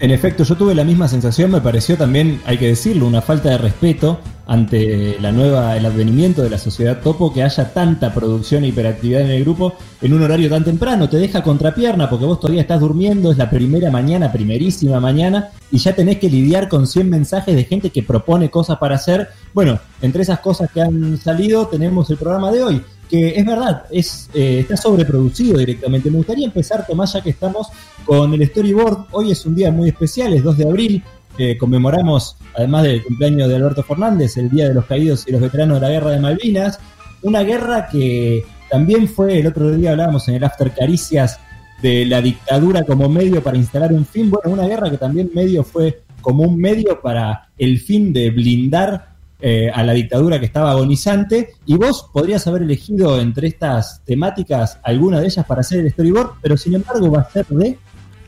En 0.00 0.10
efecto, 0.10 0.44
yo 0.44 0.56
tuve 0.56 0.74
la 0.74 0.82
misma 0.82 1.08
sensación, 1.08 1.50
me 1.50 1.60
pareció 1.60 1.94
también, 1.98 2.40
hay 2.46 2.56
que 2.56 2.68
decirlo, 2.68 3.06
una 3.06 3.20
falta 3.20 3.50
de 3.50 3.58
respeto 3.58 4.18
ante 4.46 5.18
la 5.20 5.30
nueva, 5.30 5.76
el 5.76 5.84
advenimiento 5.84 6.40
de 6.40 6.48
la 6.48 6.56
sociedad 6.56 7.02
topo, 7.02 7.34
que 7.34 7.42
haya 7.42 7.74
tanta 7.74 8.14
producción 8.14 8.64
e 8.64 8.68
hiperactividad 8.68 9.20
en 9.20 9.30
el 9.32 9.44
grupo 9.44 9.74
en 10.00 10.14
un 10.14 10.22
horario 10.22 10.48
tan 10.48 10.64
temprano. 10.64 11.10
Te 11.10 11.18
deja 11.18 11.42
contrapierna 11.42 12.08
porque 12.08 12.24
vos 12.24 12.40
todavía 12.40 12.62
estás 12.62 12.80
durmiendo, 12.80 13.30
es 13.30 13.36
la 13.36 13.50
primera 13.50 13.90
mañana, 13.90 14.32
primerísima 14.32 15.00
mañana, 15.00 15.50
y 15.70 15.76
ya 15.76 15.94
tenés 15.94 16.16
que 16.16 16.30
lidiar 16.30 16.70
con 16.70 16.86
100 16.86 17.10
mensajes 17.10 17.54
de 17.54 17.64
gente 17.64 17.90
que 17.90 18.02
propone 18.02 18.48
cosas 18.48 18.78
para 18.78 18.94
hacer. 18.94 19.28
Bueno, 19.52 19.78
entre 20.00 20.22
esas 20.22 20.40
cosas 20.40 20.70
que 20.72 20.80
han 20.80 21.18
salido 21.18 21.66
tenemos 21.66 22.08
el 22.08 22.16
programa 22.16 22.50
de 22.50 22.62
hoy 22.62 22.82
que 23.10 23.30
es 23.30 23.44
verdad, 23.44 23.84
es, 23.90 24.30
eh, 24.32 24.60
está 24.60 24.76
sobreproducido 24.76 25.58
directamente. 25.58 26.10
Me 26.10 26.18
gustaría 26.18 26.46
empezar, 26.46 26.86
Tomás, 26.86 27.12
ya 27.12 27.20
que 27.20 27.30
estamos 27.30 27.66
con 28.04 28.32
el 28.32 28.46
storyboard. 28.46 29.06
Hoy 29.10 29.32
es 29.32 29.44
un 29.44 29.56
día 29.56 29.72
muy 29.72 29.88
especial, 29.88 30.32
es 30.32 30.44
2 30.44 30.58
de 30.58 30.64
abril. 30.64 31.02
eh, 31.38 31.56
conmemoramos, 31.56 32.36
además 32.54 32.82
del 32.82 33.02
cumpleaños 33.02 33.48
de 33.48 33.56
Alberto 33.56 33.82
Fernández, 33.82 34.36
el 34.36 34.50
Día 34.50 34.68
de 34.68 34.74
los 34.74 34.84
Caídos 34.84 35.26
y 35.26 35.32
los 35.32 35.40
Veteranos 35.40 35.80
de 35.80 35.86
la 35.86 35.92
Guerra 35.92 36.10
de 36.10 36.20
Malvinas. 36.20 36.78
Una 37.22 37.40
guerra 37.42 37.86
que 37.86 38.44
también 38.70 39.08
fue, 39.08 39.40
el 39.40 39.46
otro 39.46 39.70
día 39.70 39.92
hablábamos 39.92 40.28
en 40.28 40.34
el 40.34 40.44
After 40.44 40.70
Caricias, 40.72 41.38
de 41.80 42.04
la 42.04 42.20
dictadura 42.20 42.84
como 42.84 43.08
medio 43.08 43.42
para 43.42 43.56
instalar 43.56 43.92
un 43.92 44.04
fin. 44.04 44.30
Bueno, 44.30 44.50
una 44.50 44.66
guerra 44.66 44.90
que 44.90 44.98
también 44.98 45.30
medio 45.34 45.64
fue 45.64 46.02
como 46.20 46.42
un 46.42 46.58
medio 46.58 47.00
para 47.00 47.48
el 47.56 47.78
fin 47.78 48.12
de 48.12 48.30
blindar 48.30 49.09
eh, 49.40 49.70
a 49.72 49.82
la 49.82 49.92
dictadura 49.92 50.38
que 50.38 50.46
estaba 50.46 50.70
agonizante 50.70 51.54
y 51.66 51.76
vos 51.76 52.10
podrías 52.12 52.46
haber 52.46 52.62
elegido 52.62 53.20
entre 53.20 53.48
estas 53.48 54.04
temáticas 54.04 54.78
alguna 54.82 55.20
de 55.20 55.26
ellas 55.26 55.46
para 55.46 55.62
hacer 55.62 55.80
el 55.80 55.90
storyboard, 55.90 56.32
pero 56.42 56.56
sin 56.56 56.74
embargo 56.74 57.10
va 57.10 57.22
a 57.22 57.30
ser 57.30 57.46
de... 57.46 57.78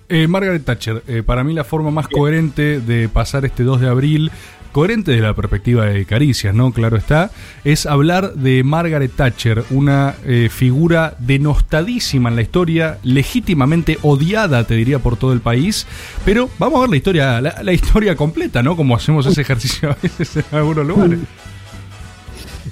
Eh, 0.08 0.26
Margaret 0.26 0.64
Thatcher, 0.64 1.02
eh, 1.06 1.22
para 1.22 1.44
mí 1.44 1.54
la 1.54 1.64
forma 1.64 1.90
más 1.90 2.08
coherente 2.08 2.80
de 2.80 3.08
pasar 3.08 3.44
este 3.44 3.62
2 3.62 3.80
de 3.80 3.88
abril, 3.88 4.30
coherente 4.72 5.12
desde 5.12 5.22
la 5.24 5.34
perspectiva 5.34 5.86
de 5.86 6.04
Caricias, 6.04 6.54
¿no? 6.54 6.72
Claro 6.72 6.96
está, 6.96 7.30
es 7.64 7.86
hablar 7.86 8.34
de 8.34 8.64
Margaret 8.64 9.12
Thatcher, 9.14 9.64
una 9.70 10.14
eh, 10.24 10.48
figura 10.50 11.14
denostadísima 11.18 12.30
en 12.30 12.36
la 12.36 12.42
historia, 12.42 12.98
legítimamente 13.02 13.98
odiada, 14.02 14.64
te 14.64 14.74
diría, 14.74 14.98
por 14.98 15.16
todo 15.16 15.32
el 15.32 15.40
país, 15.40 15.86
pero 16.24 16.50
vamos 16.58 16.78
a 16.78 16.80
ver 16.82 16.90
la 16.90 16.96
historia, 16.96 17.40
la, 17.40 17.72
historia 17.72 18.16
completa, 18.16 18.62
¿no? 18.62 18.76
Como 18.76 18.96
hacemos 18.96 19.26
ese 19.26 19.42
ejercicio 19.42 19.90
a 19.90 19.96
veces 20.02 20.36
en 20.36 20.44
algunos 20.50 20.86
lugares. 20.86 21.18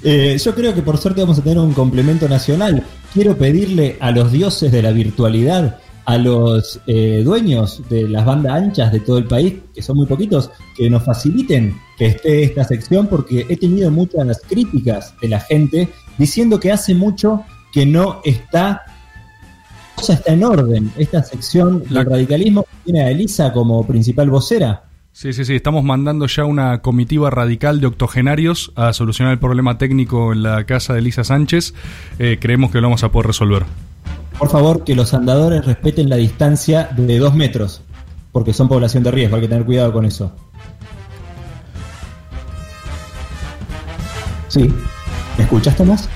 Eh, 0.03 0.37
yo 0.43 0.55
creo 0.55 0.73
que 0.73 0.81
por 0.81 0.97
suerte 0.97 1.21
vamos 1.21 1.39
a 1.39 1.43
tener 1.43 1.59
un 1.59 1.73
complemento 1.73 2.27
nacional. 2.27 2.83
Quiero 3.13 3.37
pedirle 3.37 3.97
a 3.99 4.11
los 4.11 4.31
dioses 4.31 4.71
de 4.71 4.81
la 4.81 4.91
virtualidad, 4.91 5.79
a 6.11 6.17
los 6.17 6.79
eh, 6.87 7.21
dueños 7.23 7.81
de 7.89 8.07
las 8.09 8.25
bandas 8.25 8.53
anchas 8.53 8.91
de 8.91 8.99
todo 8.99 9.17
el 9.17 9.25
país, 9.25 9.53
que 9.73 9.81
son 9.81 9.95
muy 9.97 10.05
poquitos, 10.07 10.49
que 10.75 10.89
nos 10.89 11.03
faciliten 11.03 11.75
que 11.97 12.07
esté 12.07 12.43
esta 12.43 12.63
sección, 12.65 13.07
porque 13.07 13.45
he 13.47 13.55
tenido 13.55 13.89
muchas 13.91 14.41
críticas 14.49 15.13
de 15.21 15.27
la 15.29 15.39
gente 15.39 15.87
diciendo 16.17 16.59
que 16.59 16.71
hace 16.71 16.93
mucho 16.95 17.43
que 17.71 17.85
no 17.85 18.19
está, 18.25 18.81
cosa 19.95 20.13
está 20.15 20.33
en 20.33 20.43
orden. 20.43 20.91
Esta 20.97 21.23
sección 21.23 21.83
La- 21.89 22.03
del 22.03 22.11
radicalismo 22.11 22.65
tiene 22.83 23.01
a 23.03 23.09
Elisa 23.11 23.53
como 23.53 23.85
principal 23.87 24.29
vocera. 24.29 24.83
Sí, 25.13 25.33
sí, 25.33 25.43
sí, 25.45 25.55
estamos 25.55 25.83
mandando 25.83 26.25
ya 26.27 26.45
una 26.45 26.81
comitiva 26.81 27.29
radical 27.29 27.81
de 27.81 27.87
octogenarios 27.87 28.71
a 28.75 28.93
solucionar 28.93 29.33
el 29.33 29.39
problema 29.39 29.77
técnico 29.77 30.31
en 30.33 30.41
la 30.43 30.65
casa 30.65 30.93
de 30.93 30.99
Elisa 30.99 31.23
Sánchez. 31.23 31.73
Eh, 32.17 32.37
creemos 32.39 32.71
que 32.71 32.79
lo 32.79 32.87
vamos 32.87 33.03
a 33.03 33.11
poder 33.11 33.27
resolver. 33.27 33.63
Por 34.41 34.49
favor, 34.49 34.83
que 34.83 34.95
los 34.95 35.13
andadores 35.13 35.63
respeten 35.63 36.09
la 36.09 36.15
distancia 36.15 36.89
de 36.97 37.19
dos 37.19 37.35
metros, 37.35 37.83
porque 38.31 38.53
son 38.53 38.67
población 38.67 39.03
de 39.03 39.11
riesgo, 39.11 39.35
hay 39.35 39.43
que 39.43 39.47
tener 39.47 39.63
cuidado 39.63 39.93
con 39.93 40.03
eso. 40.03 40.31
Sí. 44.47 44.73
¿Me 45.37 45.43
escuchas, 45.43 45.77
Tomás? 45.77 46.09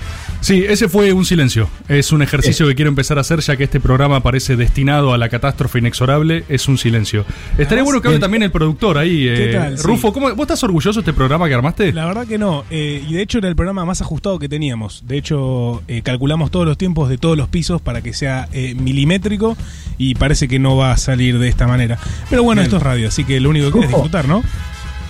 Sí, 0.46 0.64
ese 0.68 0.88
fue 0.88 1.12
un 1.12 1.26
silencio. 1.26 1.68
Es 1.88 2.12
un 2.12 2.22
ejercicio 2.22 2.68
que 2.68 2.76
quiero 2.76 2.90
empezar 2.90 3.18
a 3.18 3.22
hacer 3.22 3.40
ya 3.40 3.58
que 3.58 3.64
este 3.64 3.80
programa 3.80 4.22
parece 4.22 4.56
destinado 4.56 5.12
a 5.12 5.18
la 5.18 5.28
catástrofe 5.28 5.80
inexorable. 5.80 6.44
Es 6.50 6.68
un 6.68 6.78
silencio. 6.78 7.26
Estaría 7.58 7.84
bueno 7.84 8.00
que 8.00 8.10
hable 8.10 8.20
también 8.20 8.44
el 8.44 8.52
productor 8.52 9.00
ahí. 9.00 9.24
¿Qué 9.24 9.50
eh, 9.50 9.54
tal? 9.54 9.78
Sí. 9.78 9.84
Rufo, 9.84 10.14
¿cómo- 10.14 10.30
¿vos 10.36 10.44
estás 10.44 10.64
orgulloso 10.64 11.00
de 11.00 11.02
este 11.02 11.14
programa 11.14 11.48
que 11.48 11.56
armaste? 11.56 11.92
La 11.94 12.06
verdad 12.06 12.28
que 12.28 12.38
no. 12.38 12.64
eh, 12.70 13.04
y 13.08 13.14
de 13.14 13.24
hecho 13.24 13.40
era 13.40 13.48
el 13.48 13.56
programa 13.56 13.86
más 13.86 14.02
ajustado 14.02 14.38
que 14.38 14.48
teníamos. 14.48 15.04
De 15.08 15.18
hecho, 15.18 15.82
eh, 15.88 16.04
calculamos 16.04 16.52
todos 16.52 16.68
los 16.68 16.78
tiempos 16.78 17.10
de 17.10 17.18
todos 17.18 17.36
los 17.36 17.50
pisos 17.50 17.82
para 17.82 18.02
que 18.02 18.14
sea 18.14 18.48
eh, 18.54 18.76
milimétrico 18.76 19.58
y 19.98 20.14
parece 20.14 20.48
que 20.48 20.60
no 20.60 20.78
va 20.78 20.92
a 20.92 20.98
salir 20.98 21.40
de 21.40 21.48
esta 21.48 21.66
manera. 21.66 21.98
Pero 22.30 22.44
bueno, 22.44 22.62
esto 22.62 22.78
es 22.78 22.84
radio, 22.84 23.08
así 23.08 23.24
que 23.24 23.40
lo 23.40 23.50
único 23.50 23.68
que 23.68 23.80
queda 23.80 23.86
es 23.86 23.90
disfrutar, 23.90 24.28
¿no? 24.28 24.44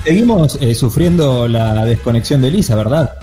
Seguimos 0.05 0.57
eh, 0.61 0.75
sufriendo 0.75 1.47
la 1.47 1.83
desconexión 1.83 2.41
de 2.41 2.51
Lisa, 2.51 2.75
¿verdad? 2.75 3.15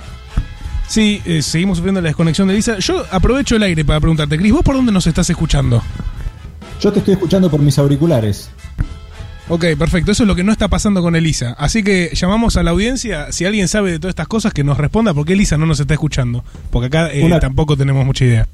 Sí, 0.93 1.23
eh, 1.25 1.41
seguimos 1.41 1.79
sufriendo 1.79 2.03
la 2.03 2.09
desconexión 2.09 2.49
de 2.49 2.53
Lisa. 2.55 2.79
Yo 2.79 3.03
aprovecho 3.11 3.57
el 3.57 3.63
aire 3.63 3.83
para 3.83 3.99
preguntarte, 3.99 4.37
Cris, 4.37 4.53
¿vos 4.53 4.61
por 4.63 4.75
dónde 4.77 4.93
nos 4.93 5.07
estás 5.07 5.31
escuchando? 5.31 5.83
Yo 6.83 6.93
te 6.93 6.99
estoy 6.99 7.15
escuchando 7.15 7.51
por 7.51 7.61
mis 7.61 7.79
auriculares. 7.79 8.51
Ok, 9.49 9.65
perfecto. 9.79 10.13
Eso 10.13 10.25
es 10.25 10.27
lo 10.27 10.35
que 10.35 10.45
no 10.45 10.53
está 10.53 10.69
pasando 10.69 11.01
con 11.01 11.17
Elisa. 11.17 11.55
Así 11.59 11.83
que 11.83 12.11
llamamos 12.13 12.59
a 12.59 12.63
la 12.63 12.73
audiencia. 12.73 13.33
Si 13.33 13.47
alguien 13.47 13.69
sabe 13.69 13.93
de 13.93 14.01
todas 14.01 14.11
estas 14.13 14.29
cosas, 14.29 14.53
que 14.53 14.65
nos 14.65 14.77
responda 14.77 15.15
por 15.15 15.25
qué 15.25 15.33
Elisa 15.33 15.57
no 15.57 15.65
nos 15.65 15.81
está 15.81 15.95
escuchando. 15.95 16.45
Porque 16.71 16.89
acá 16.89 17.11
eh, 17.11 17.25
Una- 17.25 17.41
tampoco 17.41 17.75
tenemos 17.75 18.05
mucha 18.05 18.27
idea. 18.27 18.47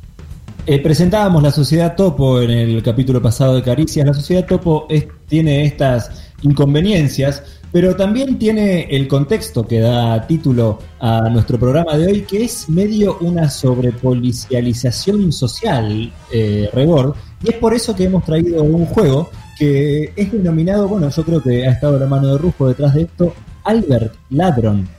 Eh, 0.65 0.79
presentábamos 0.79 1.43
la 1.43 1.51
Sociedad 1.51 1.97
Topo 1.97 2.41
en 2.41 2.51
el 2.51 2.81
capítulo 2.85 3.21
pasado 3.21 3.57
de 3.57 3.63
Caricias. 3.65 4.07
La 4.07 4.15
Sociedad 4.15 4.47
Topo 4.47 4.87
es- 4.89 5.09
tiene 5.27 5.65
estas 5.65 6.13
inconveniencias, 6.43 7.43
pero 7.73 7.97
también 7.97 8.39
tiene 8.39 8.83
el 8.91 9.09
contexto 9.09 9.67
que 9.67 9.81
da 9.81 10.27
título 10.27 10.79
a 11.01 11.29
nuestro 11.29 11.59
programa 11.59 11.97
de 11.97 12.07
hoy, 12.07 12.21
que 12.23 12.45
es 12.45 12.69
medio 12.69 13.19
una 13.21 13.51
sobrepolicialización 13.51 15.33
social, 15.33 16.13
eh, 16.33 16.69
Rebord, 16.73 17.15
y 17.43 17.51
es 17.51 17.57
por 17.57 17.75
eso 17.75 17.95
que 17.95 18.05
hemos 18.05 18.25
traído 18.25 18.63
un 18.63 18.87
juego 18.87 19.31
que 19.59 20.13
es 20.15 20.33
denominado, 20.33 20.89
bueno, 20.89 21.09
yo 21.11 21.25
creo 21.25 21.43
que 21.43 21.67
ha 21.67 21.73
estado 21.73 21.99
la 21.99 22.07
mano 22.07 22.29
de 22.29 22.39
Rufo 22.39 22.69
detrás 22.69 22.95
de 22.95 23.03
esto, 23.03 23.35
Albert 23.65 24.15
Ladron. 24.31 24.98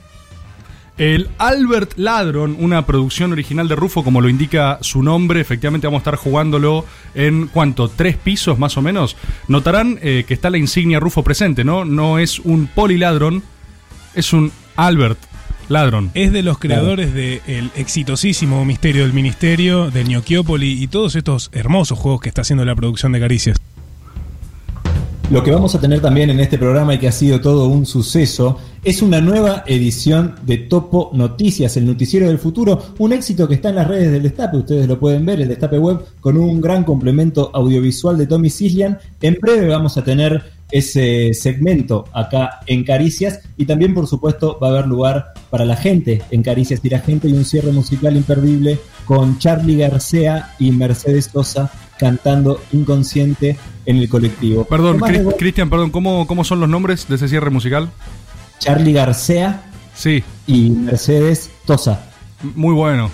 El 0.98 1.28
Albert 1.38 1.94
Ladron, 1.96 2.56
una 2.58 2.84
producción 2.84 3.32
original 3.32 3.68
de 3.68 3.76
Rufo, 3.76 4.04
como 4.04 4.20
lo 4.20 4.28
indica 4.28 4.78
su 4.82 5.02
nombre. 5.02 5.40
Efectivamente, 5.40 5.86
vamos 5.86 6.00
a 6.00 6.02
estar 6.02 6.16
jugándolo 6.16 6.84
en 7.14 7.46
cuánto, 7.46 7.88
tres 7.88 8.16
pisos 8.16 8.58
más 8.58 8.76
o 8.76 8.82
menos. 8.82 9.16
Notarán 9.48 9.98
eh, 10.02 10.24
que 10.28 10.34
está 10.34 10.50
la 10.50 10.58
insignia 10.58 11.00
Rufo 11.00 11.22
presente, 11.22 11.64
¿no? 11.64 11.84
No 11.84 12.18
es 12.18 12.38
un 12.38 12.66
poliladron, 12.66 13.42
es 14.14 14.32
un 14.32 14.52
Albert 14.76 15.18
Ladron. 15.70 16.10
Es 16.14 16.32
de 16.32 16.42
los 16.42 16.58
creadores 16.58 17.14
del 17.14 17.70
exitosísimo 17.76 18.64
Misterio 18.64 19.04
del 19.04 19.12
Ministerio, 19.12 19.90
de 19.90 20.04
Gnocchiopoli 20.04 20.82
y 20.82 20.88
todos 20.88 21.14
estos 21.14 21.48
hermosos 21.52 21.98
juegos 21.98 22.20
que 22.20 22.28
está 22.28 22.42
haciendo 22.42 22.64
la 22.64 22.74
producción 22.74 23.12
de 23.12 23.20
Caricias. 23.20 23.56
Lo 25.30 25.44
que 25.44 25.52
vamos 25.52 25.76
a 25.76 25.80
tener 25.80 26.00
también 26.00 26.28
en 26.28 26.40
este 26.40 26.58
programa 26.58 26.94
y 26.94 26.98
que 26.98 27.06
ha 27.06 27.12
sido 27.12 27.40
todo 27.40 27.68
un 27.68 27.86
suceso 27.86 28.58
es 28.82 29.02
una 29.02 29.20
nueva 29.20 29.64
edición 29.66 30.36
de 30.42 30.58
Topo 30.58 31.10
Noticias, 31.12 31.76
el 31.76 31.86
noticiero 31.86 32.28
del 32.28 32.38
futuro, 32.38 32.82
un 32.98 33.12
éxito 33.12 33.46
que 33.46 33.54
está 33.54 33.68
en 33.68 33.76
las 33.76 33.88
redes 33.88 34.10
del 34.10 34.22
Destape, 34.22 34.56
ustedes 34.56 34.88
lo 34.88 34.98
pueden 34.98 35.26
ver, 35.26 35.40
el 35.40 35.48
Destape 35.48 35.78
Web, 35.78 36.00
con 36.20 36.36
un 36.36 36.60
gran 36.60 36.84
complemento 36.84 37.50
audiovisual 37.52 38.16
de 38.16 38.26
Tommy 38.26 38.48
Sislian. 38.48 38.98
En 39.20 39.36
breve 39.40 39.68
vamos 39.68 39.98
a 39.98 40.04
tener 40.04 40.42
ese 40.70 41.34
segmento 41.34 42.06
acá 42.12 42.60
en 42.66 42.84
Caricias 42.84 43.40
y 43.56 43.66
también 43.66 43.92
por 43.92 44.06
supuesto 44.06 44.58
va 44.62 44.68
a 44.68 44.70
haber 44.70 44.86
lugar 44.86 45.34
para 45.50 45.64
la 45.64 45.76
gente 45.76 46.22
en 46.30 46.42
Caricias 46.42 46.80
y 46.82 46.88
la 46.88 47.00
gente 47.00 47.28
y 47.28 47.32
un 47.32 47.44
cierre 47.44 47.72
musical 47.72 48.16
imperdible 48.16 48.78
con 49.04 49.38
Charlie 49.38 49.78
García 49.78 50.52
y 50.58 50.70
Mercedes 50.70 51.28
Sosa 51.32 51.70
cantando 51.98 52.60
inconsciente 52.72 53.58
en 53.84 53.96
el 53.96 54.08
colectivo. 54.08 54.64
Perdón, 54.64 55.00
Cristian, 55.36 55.68
perdón, 55.68 55.90
¿cómo, 55.90 56.26
¿cómo 56.26 56.44
son 56.44 56.60
los 56.60 56.68
nombres 56.68 57.06
de 57.08 57.16
ese 57.16 57.28
cierre 57.28 57.50
musical? 57.50 57.90
Charlie 58.60 58.92
García 58.92 59.62
Sí, 59.94 60.22
y 60.46 60.70
Mercedes 60.70 61.50
Tosa. 61.66 62.00
muy 62.54 62.74
bueno, 62.74 63.10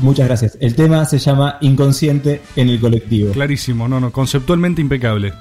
Muchas 0.00 0.26
gracias. 0.26 0.56
El 0.60 0.74
tema 0.74 1.04
se 1.04 1.18
llama 1.18 1.58
Inconsciente 1.60 2.40
en 2.56 2.70
el 2.70 2.80
colectivo. 2.80 3.32
clarísimo, 3.32 3.86
no, 3.88 4.00
no, 4.00 4.10
conceptualmente 4.10 4.80
impecable. 4.80 5.34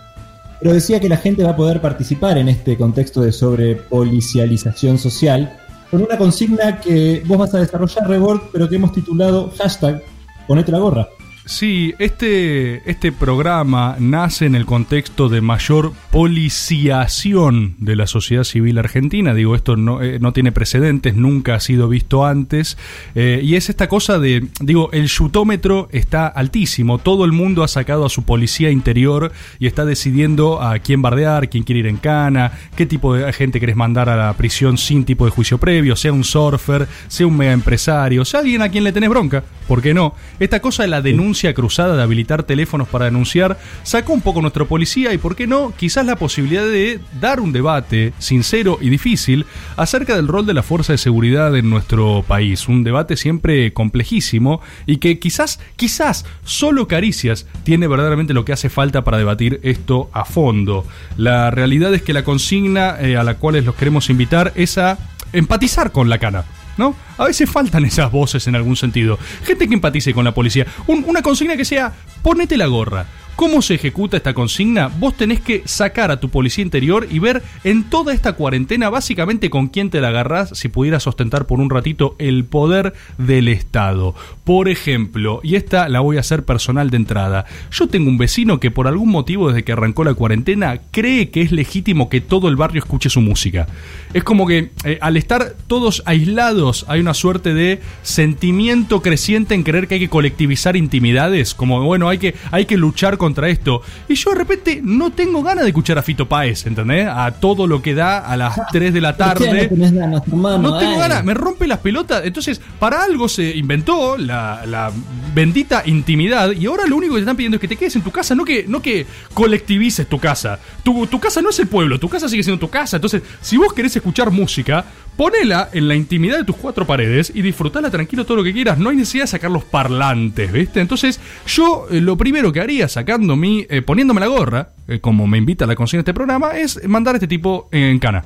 Pero 0.59 0.73
decía 0.73 0.99
que 0.99 1.07
la 1.07 1.15
gente 1.15 1.41
va 1.43 1.51
a 1.51 1.55
poder 1.55 1.79
participar 1.79 2.37
en 2.37 2.49
este 2.49 2.75
contexto 2.75 3.21
de 3.21 3.31
sobrepolicialización 3.31 4.97
social 4.97 5.57
con 5.89 6.01
una 6.03 6.17
consigna 6.17 6.81
que 6.81 7.23
vos 7.25 7.37
vas 7.37 7.53
a 7.55 7.59
desarrollar, 7.59 8.09
Rebord, 8.09 8.41
pero 8.51 8.67
que 8.67 8.75
hemos 8.75 8.91
titulado 8.91 9.53
hashtag 9.57 10.03
Ponete 10.47 10.71
la 10.71 10.79
gorra. 10.79 11.07
Sí, 11.49 11.95
este, 11.97 12.87
este 12.87 13.11
programa 13.11 13.95
nace 13.97 14.45
en 14.45 14.53
el 14.53 14.67
contexto 14.67 15.29
de 15.29 15.41
mayor 15.41 15.93
policiación 16.11 17.73
de 17.79 17.95
la 17.95 18.05
sociedad 18.05 18.43
civil 18.43 18.77
argentina. 18.77 19.33
Digo, 19.33 19.55
esto 19.55 19.75
no, 19.75 19.99
eh, 20.03 20.19
no 20.19 20.31
tiene 20.31 20.51
precedentes, 20.51 21.15
nunca 21.15 21.55
ha 21.55 21.59
sido 21.59 21.89
visto 21.89 22.23
antes. 22.23 22.77
Eh, 23.15 23.41
y 23.43 23.55
es 23.55 23.67
esta 23.71 23.89
cosa 23.89 24.19
de, 24.19 24.45
digo, 24.61 24.91
el 24.91 25.09
chutómetro 25.09 25.89
está 25.91 26.27
altísimo. 26.27 26.99
Todo 26.99 27.25
el 27.25 27.31
mundo 27.31 27.63
ha 27.63 27.67
sacado 27.67 28.05
a 28.05 28.09
su 28.09 28.21
policía 28.25 28.69
interior 28.69 29.31
y 29.57 29.65
está 29.65 29.85
decidiendo 29.85 30.61
a 30.61 30.77
quién 30.77 31.01
bardear, 31.01 31.49
quién 31.49 31.63
quiere 31.63 31.79
ir 31.79 31.87
en 31.87 31.97
cana, 31.97 32.51
qué 32.75 32.85
tipo 32.85 33.15
de 33.15 33.33
gente 33.33 33.59
querés 33.59 33.75
mandar 33.75 34.07
a 34.09 34.15
la 34.15 34.33
prisión 34.33 34.77
sin 34.77 35.03
tipo 35.03 35.25
de 35.25 35.31
juicio 35.31 35.57
previo, 35.57 35.95
sea 35.95 36.13
un 36.13 36.23
surfer, 36.23 36.87
sea 37.07 37.25
un 37.25 37.35
mega 37.35 37.53
empresario, 37.53 38.23
sea 38.23 38.41
alguien 38.41 38.61
a 38.61 38.69
quien 38.69 38.83
le 38.83 38.91
tenés 38.91 39.09
bronca. 39.09 39.43
¿Por 39.67 39.81
qué 39.81 39.95
no? 39.95 40.13
Esta 40.39 40.59
cosa 40.61 40.83
de 40.83 40.89
la 40.89 41.01
denuncia 41.01 41.38
cruzada 41.53 41.95
de 41.95 42.03
habilitar 42.03 42.43
teléfonos 42.43 42.87
para 42.87 43.05
denunciar 43.05 43.57
sacó 43.83 44.13
un 44.13 44.21
poco 44.21 44.41
nuestro 44.41 44.67
policía 44.67 45.13
y, 45.13 45.17
¿por 45.17 45.35
qué 45.35 45.47
no? 45.47 45.73
Quizás 45.77 46.05
la 46.05 46.17
posibilidad 46.17 46.63
de 46.63 46.99
dar 47.19 47.39
un 47.39 47.51
debate 47.51 48.13
sincero 48.19 48.77
y 48.81 48.89
difícil 48.89 49.45
acerca 49.77 50.15
del 50.15 50.27
rol 50.27 50.45
de 50.45 50.53
la 50.53 50.63
fuerza 50.63 50.93
de 50.93 50.97
seguridad 50.97 51.55
en 51.55 51.69
nuestro 51.69 52.23
país. 52.27 52.67
Un 52.67 52.83
debate 52.83 53.15
siempre 53.15 53.73
complejísimo 53.73 54.61
y 54.85 54.97
que 54.97 55.19
quizás, 55.19 55.59
quizás 55.75 56.25
solo 56.43 56.87
Caricias 56.87 57.47
tiene 57.63 57.87
verdaderamente 57.87 58.33
lo 58.33 58.45
que 58.45 58.53
hace 58.53 58.69
falta 58.69 59.03
para 59.03 59.17
debatir 59.17 59.59
esto 59.63 60.09
a 60.13 60.25
fondo. 60.25 60.85
La 61.17 61.51
realidad 61.51 61.93
es 61.93 62.01
que 62.01 62.13
la 62.13 62.23
consigna 62.23 62.99
eh, 62.99 63.17
a 63.17 63.23
la 63.23 63.35
cual 63.35 63.63
los 63.63 63.75
queremos 63.75 64.09
invitar 64.09 64.51
es 64.55 64.77
a 64.77 64.97
empatizar 65.33 65.91
con 65.91 66.09
la 66.09 66.17
cana. 66.17 66.45
¿No? 66.79 66.95
A 67.17 67.25
veces 67.25 67.49
faltan 67.51 67.83
esas 67.83 68.09
voces 68.09 68.47
en 68.47 68.55
algún 68.55 68.77
sentido. 68.77 69.19
Gente 69.43 69.67
que 69.67 69.73
empatice 69.73 70.13
con 70.13 70.23
la 70.23 70.33
policía. 70.33 70.65
Un- 70.87 71.03
una 71.05 71.21
consigna 71.21 71.57
que 71.57 71.65
sea, 71.65 71.91
ponete 72.23 72.55
la 72.55 72.67
gorra. 72.67 73.05
¿Cómo 73.39 73.61
se 73.61 73.75
ejecuta 73.75 74.17
esta 74.17 74.33
consigna? 74.33 74.87
Vos 74.89 75.15
tenés 75.15 75.39
que 75.39 75.61
sacar 75.63 76.11
a 76.11 76.19
tu 76.19 76.27
policía 76.27 76.61
interior 76.61 77.07
y 77.09 77.19
ver 77.19 77.41
en 77.63 77.85
toda 77.85 78.13
esta 78.13 78.33
cuarentena 78.33 78.89
básicamente 78.89 79.49
con 79.49 79.69
quién 79.69 79.89
te 79.89 80.01
la 80.01 80.09
agarrás 80.09 80.49
si 80.59 80.67
pudieras 80.67 81.07
ostentar 81.07 81.47
por 81.47 81.61
un 81.61 81.69
ratito 81.69 82.17
el 82.19 82.43
poder 82.43 82.93
del 83.17 83.47
Estado. 83.47 84.13
Por 84.43 84.67
ejemplo, 84.67 85.39
y 85.41 85.55
esta 85.55 85.87
la 85.87 86.01
voy 86.01 86.17
a 86.17 86.19
hacer 86.19 86.43
personal 86.43 86.89
de 86.89 86.97
entrada, 86.97 87.45
yo 87.71 87.87
tengo 87.87 88.09
un 88.09 88.17
vecino 88.17 88.59
que 88.59 88.71
por 88.71 88.89
algún 88.89 89.07
motivo 89.07 89.47
desde 89.47 89.63
que 89.63 89.71
arrancó 89.71 90.03
la 90.03 90.15
cuarentena 90.15 90.81
cree 90.91 91.29
que 91.29 91.41
es 91.41 91.53
legítimo 91.53 92.09
que 92.09 92.19
todo 92.19 92.49
el 92.49 92.57
barrio 92.57 92.79
escuche 92.79 93.09
su 93.09 93.21
música. 93.21 93.67
Es 94.13 94.25
como 94.25 94.47
que 94.47 94.71
eh, 94.83 94.97
al 94.99 95.15
estar 95.15 95.55
todos 95.67 96.03
aislados 96.05 96.83
hay 96.89 96.99
una 96.99 97.13
suerte 97.13 97.53
de 97.53 97.79
sentimiento 98.01 99.01
creciente 99.01 99.55
en 99.55 99.63
creer 99.63 99.87
que 99.87 99.93
hay 99.93 100.01
que 100.01 100.09
colectivizar 100.09 100.75
intimidades, 100.75 101.53
como 101.53 101.81
bueno, 101.83 102.09
hay 102.09 102.17
que, 102.17 102.35
hay 102.51 102.65
que 102.65 102.75
luchar 102.75 103.17
contra 103.29 103.47
esto. 103.49 103.81
Y 104.07 104.15
yo 104.15 104.31
de 104.31 104.37
repente 104.37 104.81
no 104.83 105.11
tengo 105.11 105.43
ganas 105.43 105.63
de 105.63 105.69
escuchar 105.69 105.99
a 105.99 106.01
Fito 106.01 106.27
Páez, 106.27 106.65
¿entendés? 106.65 107.07
A 107.07 107.31
todo 107.31 107.67
lo 107.67 107.81
que 107.81 107.93
da 107.93 108.17
a 108.19 108.35
las 108.35 108.59
3 108.71 108.91
de 108.91 109.01
la 109.01 109.15
¿Por 109.15 109.27
qué 109.37 109.45
tarde. 109.45 109.63
no 109.63 109.69
tenés 109.69 109.93
ganas, 109.93 110.27
hermano? 110.27 110.57
No 110.57 110.77
tengo 110.79 110.97
ganas, 110.97 111.23
me 111.23 111.35
rompe 111.35 111.67
las 111.67 111.79
pelotas. 111.79 112.25
Entonces, 112.25 112.59
para 112.79 113.03
algo 113.03 113.29
se 113.29 113.55
inventó 113.55 114.17
la, 114.17 114.63
la 114.65 114.91
bendita 115.35 115.83
intimidad 115.85 116.51
y 116.51 116.65
ahora 116.65 116.87
lo 116.87 116.97
único 116.97 117.13
que 117.13 117.19
te 117.19 117.23
están 117.23 117.37
pidiendo 117.37 117.57
es 117.57 117.61
que 117.61 117.67
te 117.67 117.75
quedes 117.75 117.95
en 117.95 118.01
tu 118.01 118.11
casa, 118.11 118.33
no 118.33 118.43
que, 118.43 118.65
no 118.67 118.81
que 118.81 119.05
colectivices 119.33 120.07
tu 120.07 120.19
casa. 120.19 120.59
Tu, 120.83 121.05
tu 121.05 121.19
casa 121.19 121.41
no 121.41 121.51
es 121.51 121.59
el 121.59 121.67
pueblo, 121.67 121.99
tu 121.99 122.09
casa 122.09 122.27
sigue 122.27 122.43
siendo 122.43 122.59
tu 122.59 122.69
casa. 122.69 122.97
Entonces, 122.97 123.21
si 123.41 123.57
vos 123.57 123.73
querés 123.73 123.95
escuchar 123.95 124.31
música, 124.31 124.85
ponela 125.19 125.69
en 125.73 125.89
la 125.89 125.95
intimidad 125.95 126.37
de 126.37 126.45
tus 126.45 126.55
cuatro 126.55 126.87
paredes 126.87 127.29
y 127.35 127.41
disfrutala 127.41 127.91
tranquilo 127.91 128.25
todo 128.25 128.37
lo 128.37 128.43
que 128.45 128.53
quieras. 128.53 128.77
No 128.77 128.89
hay 128.89 128.95
necesidad 128.95 129.25
de 129.25 129.27
sacar 129.27 129.51
los 129.51 129.65
parlantes, 129.65 130.49
¿viste? 130.49 130.79
Entonces, 130.79 131.19
yo 131.45 131.87
eh, 131.91 131.99
lo 131.99 132.15
primero 132.15 132.53
que 132.53 132.61
haría 132.61 132.87
sacando 133.19 133.35
mi, 133.35 133.65
eh, 133.69 133.81
poniéndome 133.81 134.21
la 134.21 134.27
gorra, 134.27 134.69
eh, 134.87 134.99
como 134.99 135.27
me 135.27 135.37
invita 135.37 135.65
la 135.65 135.75
consigna 135.75 135.99
de 135.99 136.11
este 136.11 136.13
programa, 136.13 136.57
es 136.57 136.79
mandar 136.87 137.15
a 137.15 137.17
este 137.17 137.27
tipo 137.27 137.67
en 137.71 137.99
cana. 137.99 138.23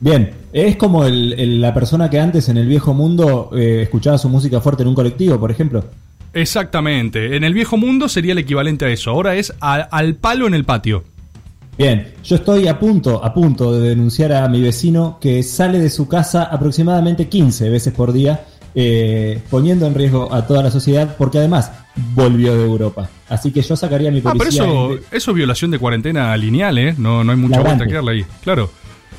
Bien, 0.00 0.30
es 0.52 0.76
como 0.76 1.04
el- 1.06 1.32
el- 1.32 1.60
la 1.60 1.72
persona 1.74 2.08
que 2.10 2.20
antes 2.20 2.48
en 2.50 2.58
el 2.58 2.66
viejo 2.68 2.92
mundo 2.94 3.50
eh, 3.56 3.80
escuchaba 3.82 4.18
su 4.18 4.28
música 4.28 4.60
fuerte 4.60 4.82
en 4.82 4.88
un 4.90 4.94
colectivo, 4.94 5.40
por 5.40 5.50
ejemplo. 5.50 5.84
Exactamente. 6.34 7.34
En 7.36 7.42
el 7.44 7.54
viejo 7.54 7.76
mundo 7.78 8.08
sería 8.08 8.32
el 8.32 8.38
equivalente 8.38 8.84
a 8.84 8.88
eso. 8.90 9.10
Ahora 9.10 9.34
es 9.36 9.52
a- 9.60 9.76
al 9.76 10.14
palo 10.16 10.46
en 10.46 10.54
el 10.54 10.64
patio. 10.64 11.02
Bien, 11.78 12.08
yo 12.24 12.36
estoy 12.36 12.68
a 12.68 12.78
punto, 12.78 13.24
a 13.24 13.32
punto 13.32 13.72
de 13.72 13.88
denunciar 13.90 14.32
a 14.32 14.46
mi 14.48 14.60
vecino 14.60 15.18
que 15.20 15.42
sale 15.42 15.78
de 15.78 15.88
su 15.90 16.06
casa 16.08 16.42
aproximadamente 16.44 17.28
15 17.28 17.70
veces 17.70 17.92
por 17.94 18.12
día 18.12 18.44
eh, 18.80 19.40
poniendo 19.50 19.88
en 19.88 19.94
riesgo 19.96 20.32
a 20.32 20.46
toda 20.46 20.62
la 20.62 20.70
sociedad, 20.70 21.16
porque 21.18 21.38
además 21.38 21.72
volvió 22.14 22.56
de 22.56 22.64
Europa. 22.64 23.10
Así 23.28 23.50
que 23.50 23.60
yo 23.60 23.74
sacaría 23.74 24.08
mi 24.12 24.18
Ah, 24.18 24.22
pero 24.26 24.38
policía. 24.38 24.62
eso, 24.62 24.94
eso 25.10 25.30
es 25.32 25.36
violación 25.36 25.72
de 25.72 25.80
cuarentena 25.80 26.36
lineal, 26.36 26.78
¿eh? 26.78 26.94
No, 26.96 27.24
no 27.24 27.32
hay 27.32 27.38
mucha 27.38 27.58
vuelta 27.60 27.84
que 27.88 27.94
darle 27.94 28.12
ahí. 28.12 28.24
Claro. 28.40 28.70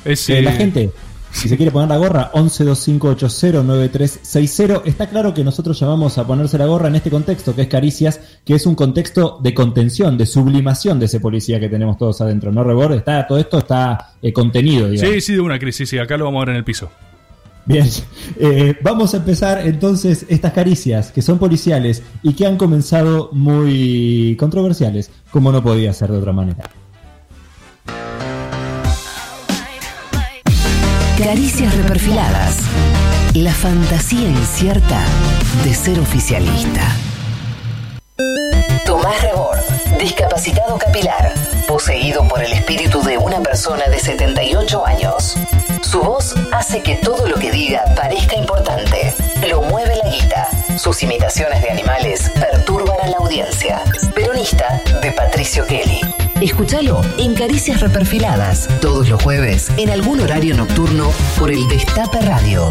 Es, 0.02 0.30
Eh, 0.30 0.40
la 0.40 0.54
eh, 0.54 0.56
gente, 0.56 0.90
si 1.30 1.46
se 1.50 1.58
quiere 1.58 1.70
poner 1.72 1.90
la 1.90 1.98
gorra, 1.98 2.30
1125809360. 2.32 4.80
Está 4.86 5.08
claro 5.10 5.34
que 5.34 5.44
nosotros 5.44 5.78
llamamos 5.78 6.16
a 6.16 6.26
ponerse 6.26 6.56
la 6.56 6.64
gorra 6.64 6.88
en 6.88 6.94
este 6.96 7.10
contexto, 7.10 7.54
que 7.54 7.60
es 7.62 7.68
Caricias, 7.68 8.18
que 8.46 8.54
es 8.54 8.64
un 8.64 8.74
contexto 8.74 9.40
de 9.42 9.52
contención, 9.52 10.16
de 10.16 10.24
sublimación 10.24 10.98
de 10.98 11.04
ese 11.04 11.20
policía 11.20 11.60
que 11.60 11.68
tenemos 11.68 11.98
todos 11.98 12.18
adentro. 12.22 12.50
¿No, 12.50 12.64
Rebord? 12.64 12.94
Está, 12.94 13.26
todo 13.26 13.36
esto 13.38 13.58
está 13.58 14.14
eh, 14.22 14.32
contenido, 14.32 14.88
digamos. 14.88 15.14
Sí, 15.16 15.20
sí, 15.20 15.34
de 15.34 15.40
una 15.40 15.58
crisis, 15.58 15.86
sí, 15.88 15.98
acá 15.98 16.16
lo 16.16 16.24
vamos 16.24 16.40
a 16.42 16.46
ver 16.46 16.54
en 16.54 16.56
el 16.56 16.64
piso. 16.64 16.90
Bien, 17.66 17.88
Eh, 18.38 18.76
vamos 18.82 19.12
a 19.14 19.18
empezar 19.18 19.66
entonces 19.66 20.24
estas 20.28 20.52
caricias 20.52 21.10
que 21.10 21.20
son 21.20 21.38
policiales 21.38 22.02
y 22.22 22.32
que 22.34 22.46
han 22.46 22.56
comenzado 22.56 23.30
muy 23.32 24.36
controversiales, 24.38 25.10
como 25.30 25.52
no 25.52 25.62
podía 25.62 25.92
ser 25.92 26.10
de 26.10 26.18
otra 26.18 26.32
manera. 26.32 26.62
Caricias 31.18 31.76
reperfiladas. 31.76 32.58
La 33.34 33.52
fantasía 33.52 34.28
incierta 34.28 35.04
de 35.64 35.74
ser 35.74 36.00
oficialista. 36.00 36.96
Tomás 38.86 39.22
Rebord, 39.22 39.60
discapacitado 40.00 40.78
capilar, 40.78 41.34
poseído 41.68 42.26
por 42.26 42.42
el 42.42 42.52
espíritu 42.52 43.02
de 43.02 43.18
una 43.18 43.40
persona 43.40 43.86
de 43.88 43.98
78 43.98 44.86
años. 44.86 45.36
Su 45.90 46.00
voz 46.00 46.36
hace 46.52 46.82
que 46.82 46.94
todo 46.94 47.26
lo 47.26 47.34
que 47.34 47.50
diga 47.50 47.82
parezca 47.96 48.36
importante. 48.36 49.12
Lo 49.48 49.60
mueve 49.62 49.96
la 49.96 50.08
guita. 50.08 50.48
Sus 50.78 51.02
imitaciones 51.02 51.60
de 51.62 51.70
animales 51.70 52.30
perturban 52.38 52.96
a 53.02 53.08
la 53.08 53.16
audiencia. 53.16 53.82
Peronista 54.14 54.80
de 55.02 55.10
Patricio 55.10 55.66
Kelly. 55.66 56.00
Escúchalo 56.40 57.00
en 57.18 57.34
Caricias 57.34 57.80
Reperfiladas, 57.80 58.68
todos 58.80 59.08
los 59.08 59.20
jueves, 59.20 59.68
en 59.78 59.90
algún 59.90 60.20
horario 60.20 60.56
nocturno, 60.56 61.10
por 61.36 61.50
el 61.50 61.66
Destape 61.66 62.20
Radio. 62.20 62.68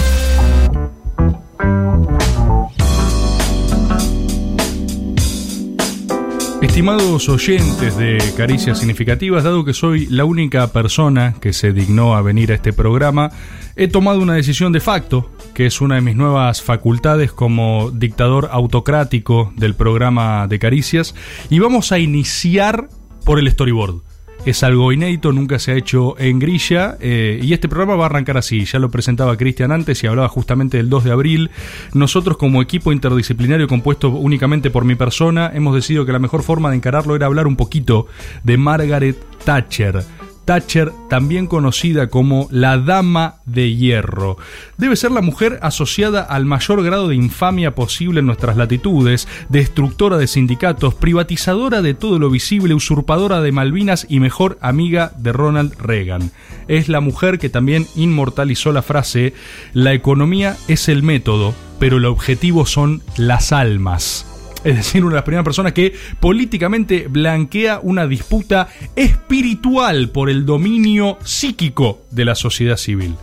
Estimados 6.61 7.29
oyentes 7.29 7.95
de 7.95 8.17
Caricias 8.35 8.79
Significativas, 8.79 9.45
dado 9.45 9.63
que 9.63 9.73
soy 9.73 10.07
la 10.07 10.25
única 10.25 10.73
persona 10.73 11.35
que 11.39 11.53
se 11.53 11.71
dignó 11.71 12.15
a 12.15 12.21
venir 12.21 12.51
a 12.51 12.55
este 12.55 12.73
programa, 12.73 13.31
he 13.77 13.87
tomado 13.87 14.19
una 14.19 14.33
decisión 14.33 14.73
de 14.73 14.81
facto, 14.81 15.31
que 15.53 15.65
es 15.65 15.79
una 15.79 15.95
de 15.95 16.01
mis 16.01 16.17
nuevas 16.17 16.61
facultades 16.61 17.31
como 17.31 17.91
dictador 17.91 18.49
autocrático 18.51 19.53
del 19.55 19.73
programa 19.73 20.47
de 20.47 20.59
Caricias, 20.59 21.15
y 21.49 21.59
vamos 21.59 21.93
a 21.93 21.99
iniciar 21.99 22.89
por 23.23 23.39
el 23.39 23.49
storyboard. 23.49 24.08
Es 24.45 24.63
algo 24.63 24.91
inédito, 24.91 25.31
nunca 25.31 25.59
se 25.59 25.71
ha 25.71 25.75
hecho 25.75 26.17
en 26.17 26.39
grilla 26.39 26.97
eh, 27.01 27.39
y 27.43 27.53
este 27.53 27.67
programa 27.67 27.95
va 27.95 28.03
a 28.03 28.05
arrancar 28.07 28.37
así. 28.37 28.65
Ya 28.65 28.79
lo 28.79 28.89
presentaba 28.89 29.35
Cristian 29.35 29.71
antes 29.71 30.03
y 30.03 30.07
hablaba 30.07 30.29
justamente 30.29 30.77
del 30.77 30.89
2 30.89 31.03
de 31.03 31.11
abril. 31.11 31.51
Nosotros 31.93 32.37
como 32.37 32.61
equipo 32.61 32.91
interdisciplinario 32.91 33.67
compuesto 33.67 34.09
únicamente 34.09 34.71
por 34.71 34.85
mi 34.85 34.95
persona 34.95 35.51
hemos 35.53 35.75
decidido 35.75 36.05
que 36.05 36.13
la 36.13 36.19
mejor 36.19 36.43
forma 36.43 36.69
de 36.69 36.77
encararlo 36.77 37.15
era 37.15 37.25
hablar 37.25 37.47
un 37.47 37.57
poquito 37.57 38.07
de 38.43 38.57
Margaret 38.57 39.17
Thatcher. 39.43 40.03
Thatcher, 40.49 40.91
también 41.11 41.45
conocida 41.45 42.07
como 42.07 42.47
la 42.49 42.79
Dama 42.79 43.35
de 43.45 43.75
Hierro. 43.75 44.39
Debe 44.79 44.95
ser 44.95 45.11
la 45.11 45.21
mujer 45.21 45.59
asociada 45.61 46.23
al 46.23 46.45
mayor 46.45 46.83
grado 46.83 47.07
de 47.07 47.15
infamia 47.15 47.75
posible 47.75 48.21
en 48.21 48.25
nuestras 48.25 48.57
latitudes, 48.57 49.27
destructora 49.49 50.17
de 50.17 50.25
sindicatos, 50.25 50.95
privatizadora 50.95 51.83
de 51.83 51.93
todo 51.93 52.17
lo 52.17 52.31
visible, 52.31 52.73
usurpadora 52.73 53.41
de 53.41 53.51
Malvinas 53.51 54.07
y 54.09 54.19
mejor 54.19 54.57
amiga 54.59 55.11
de 55.19 55.33
Ronald 55.33 55.75
Reagan. 55.79 56.31
Es 56.67 56.89
la 56.89 56.99
mujer 56.99 57.37
que 57.37 57.49
también 57.49 57.85
inmortalizó 57.95 58.71
la 58.71 58.81
frase, 58.81 59.35
la 59.73 59.93
economía 59.93 60.57
es 60.67 60.89
el 60.89 61.03
método, 61.03 61.53
pero 61.77 61.97
el 61.97 62.05
objetivo 62.05 62.65
son 62.65 63.03
las 63.17 63.51
almas 63.51 64.28
es 64.63 64.75
decir, 64.75 65.03
una 65.03 65.11
de 65.11 65.17
las 65.17 65.23
primeras 65.23 65.45
personas 65.45 65.73
que 65.73 65.93
políticamente 66.19 67.07
blanquea 67.09 67.79
una 67.81 68.07
disputa 68.07 68.67
espiritual 68.95 70.09
por 70.09 70.29
el 70.29 70.45
dominio 70.45 71.17
psíquico 71.23 72.01
de 72.11 72.25
la 72.25 72.35
sociedad 72.35 72.77
civil. 72.77 73.15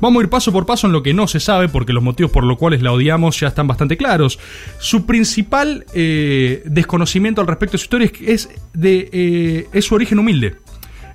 Vamos 0.00 0.20
a 0.20 0.24
ir 0.24 0.30
paso 0.30 0.52
por 0.52 0.66
paso 0.66 0.86
en 0.86 0.92
lo 0.92 1.02
que 1.02 1.14
no 1.14 1.26
se 1.26 1.40
sabe, 1.40 1.68
porque 1.68 1.92
los 1.92 2.02
motivos 2.02 2.30
por 2.30 2.44
los 2.44 2.58
cuales 2.58 2.82
la 2.82 2.92
odiamos 2.92 3.40
ya 3.40 3.48
están 3.48 3.66
bastante 3.66 3.96
claros. 3.96 4.38
Su 4.78 5.06
principal 5.06 5.86
eh, 5.94 6.62
desconocimiento 6.66 7.40
al 7.40 7.46
respecto 7.46 7.72
de 7.72 7.78
su 7.78 7.84
historia 7.84 8.10
es, 8.20 8.48
de, 8.74 9.08
eh, 9.12 9.66
es 9.72 9.84
su 9.84 9.94
origen 9.94 10.18
humilde. 10.18 10.56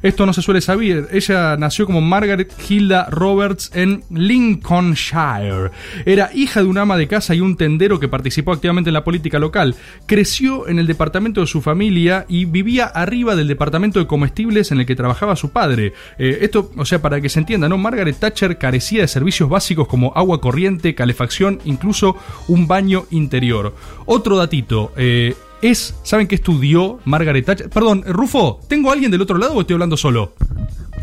Esto 0.01 0.25
no 0.25 0.33
se 0.33 0.41
suele 0.41 0.61
saber. 0.61 1.07
Ella 1.11 1.57
nació 1.57 1.85
como 1.85 2.01
Margaret 2.01 2.53
Hilda 2.67 3.07
Roberts 3.09 3.71
en 3.73 4.03
Lincolnshire. 4.09 5.71
Era 6.05 6.31
hija 6.33 6.61
de 6.61 6.67
un 6.67 6.77
ama 6.77 6.97
de 6.97 7.07
casa 7.07 7.35
y 7.35 7.41
un 7.41 7.55
tendero 7.55 7.99
que 7.99 8.07
participó 8.07 8.51
activamente 8.51 8.89
en 8.89 8.95
la 8.95 9.03
política 9.03 9.39
local. 9.39 9.75
Creció 10.05 10.67
en 10.67 10.79
el 10.79 10.87
departamento 10.87 11.41
de 11.41 11.47
su 11.47 11.61
familia 11.61 12.25
y 12.27 12.45
vivía 12.45 12.85
arriba 12.85 13.35
del 13.35 13.47
departamento 13.47 13.99
de 13.99 14.07
comestibles 14.07 14.71
en 14.71 14.79
el 14.79 14.85
que 14.85 14.95
trabajaba 14.95 15.35
su 15.35 15.51
padre. 15.51 15.93
Eh, 16.17 16.39
esto, 16.41 16.71
o 16.75 16.85
sea, 16.85 17.01
para 17.01 17.21
que 17.21 17.29
se 17.29 17.39
entienda, 17.39 17.69
¿no? 17.69 17.77
Margaret 17.77 18.17
Thatcher 18.17 18.57
carecía 18.57 19.01
de 19.01 19.07
servicios 19.07 19.49
básicos 19.49 19.87
como 19.87 20.13
agua 20.15 20.41
corriente, 20.41 20.95
calefacción, 20.95 21.59
incluso 21.65 22.15
un 22.47 22.67
baño 22.67 23.05
interior. 23.11 23.75
Otro 24.05 24.37
datito, 24.37 24.91
eh, 24.97 25.35
es, 25.61 25.95
¿saben 26.03 26.27
qué 26.27 26.35
estudió 26.35 26.99
Margaret 27.05 27.45
Thatcher? 27.45 27.69
Perdón, 27.69 28.03
Rufo, 28.07 28.59
¿tengo 28.67 28.89
a 28.89 28.93
alguien 28.93 29.11
del 29.11 29.21
otro 29.21 29.37
lado 29.37 29.53
o 29.53 29.61
estoy 29.61 29.75
hablando 29.75 29.97
solo? 29.97 30.33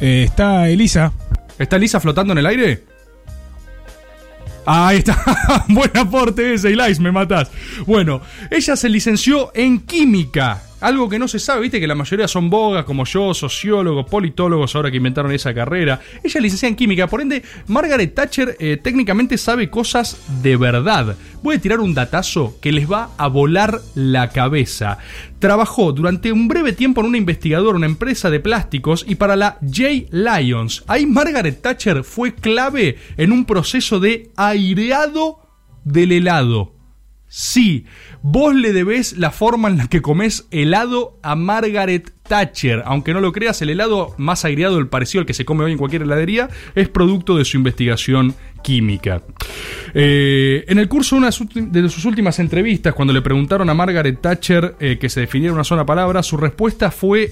Eh, 0.00 0.24
está 0.26 0.68
Elisa. 0.68 1.12
¿Está 1.58 1.78
Lisa 1.78 2.00
flotando 2.00 2.32
en 2.32 2.38
el 2.38 2.46
aire? 2.46 2.84
Ahí 4.70 4.98
está, 4.98 5.64
buen 5.68 5.96
aporte 5.96 6.54
ese, 6.54 6.68
Elias, 6.68 7.00
me 7.00 7.10
matas. 7.10 7.50
Bueno, 7.86 8.20
ella 8.50 8.76
se 8.76 8.90
licenció 8.90 9.50
en 9.54 9.80
química, 9.80 10.62
algo 10.80 11.08
que 11.08 11.18
no 11.18 11.28
se 11.28 11.38
sabe, 11.38 11.62
viste 11.62 11.80
que 11.80 11.86
la 11.86 11.94
mayoría 11.94 12.28
son 12.28 12.50
bogas 12.50 12.84
como 12.84 13.04
yo, 13.04 13.34
sociólogos, 13.34 14.08
politólogos, 14.08 14.76
ahora 14.76 14.90
que 14.90 14.98
inventaron 14.98 15.32
esa 15.32 15.52
carrera. 15.52 16.00
Ella 16.22 16.38
es 16.38 16.42
licenciada 16.42 16.70
en 16.70 16.76
química, 16.76 17.06
por 17.06 17.20
ende, 17.20 17.42
Margaret 17.66 18.14
Thatcher 18.14 18.56
eh, 18.60 18.78
técnicamente 18.82 19.38
sabe 19.38 19.70
cosas 19.70 20.20
de 20.42 20.56
verdad. 20.56 21.16
Voy 21.42 21.56
a 21.56 21.60
tirar 21.60 21.80
un 21.80 21.94
datazo 21.94 22.58
que 22.60 22.72
les 22.72 22.90
va 22.90 23.10
a 23.16 23.28
volar 23.28 23.80
la 23.94 24.30
cabeza. 24.30 24.98
Trabajó 25.38 25.92
durante 25.92 26.32
un 26.32 26.48
breve 26.48 26.72
tiempo 26.72 27.00
en 27.00 27.08
una 27.08 27.18
investigadora, 27.18 27.76
una 27.76 27.86
empresa 27.86 28.30
de 28.30 28.40
plásticos 28.40 29.04
y 29.08 29.16
para 29.16 29.36
la 29.36 29.58
J. 29.62 30.06
Lyons. 30.10 30.84
Ahí 30.86 31.06
Margaret 31.06 31.60
Thatcher 31.60 32.04
fue 32.04 32.34
clave 32.34 32.98
en 33.16 33.32
un 33.32 33.44
proceso 33.44 34.00
de 34.00 34.30
aireado 34.36 35.40
del 35.84 36.12
helado. 36.12 36.77
Sí, 37.30 37.84
vos 38.22 38.54
le 38.54 38.72
debés 38.72 39.18
la 39.18 39.30
forma 39.30 39.68
en 39.68 39.76
la 39.76 39.88
que 39.88 40.00
comes 40.00 40.46
helado 40.50 41.18
a 41.22 41.34
Margaret 41.36 42.10
Thatcher. 42.26 42.82
Aunque 42.86 43.12
no 43.12 43.20
lo 43.20 43.32
creas, 43.32 43.60
el 43.60 43.68
helado 43.70 44.14
más 44.16 44.46
aireado, 44.46 44.78
el 44.78 44.88
parecido 44.88 45.20
al 45.20 45.26
que 45.26 45.34
se 45.34 45.44
come 45.44 45.64
hoy 45.64 45.72
en 45.72 45.78
cualquier 45.78 46.02
heladería, 46.02 46.48
es 46.74 46.88
producto 46.88 47.36
de 47.36 47.44
su 47.44 47.58
investigación 47.58 48.34
química. 48.62 49.22
Eh, 49.92 50.64
en 50.68 50.78
el 50.78 50.88
curso 50.88 51.16
de, 51.16 51.18
una 51.18 51.28
de 51.28 51.88
sus- 51.90 52.04
últimas 52.06 52.38
entrevistas, 52.38 52.94
cuando 52.94 53.12
le 53.12 53.20
preguntaron 53.20 53.68
a 53.68 53.74
Margaret 53.74 54.20
Thatcher 54.22 54.76
eh, 54.80 54.96
que 54.98 55.10
se 55.10 55.20
definiera 55.20 55.52
una 55.52 55.64
sola 55.64 55.84
palabra, 55.84 56.22
su 56.22 56.38
respuesta 56.38 56.90
fue 56.90 57.30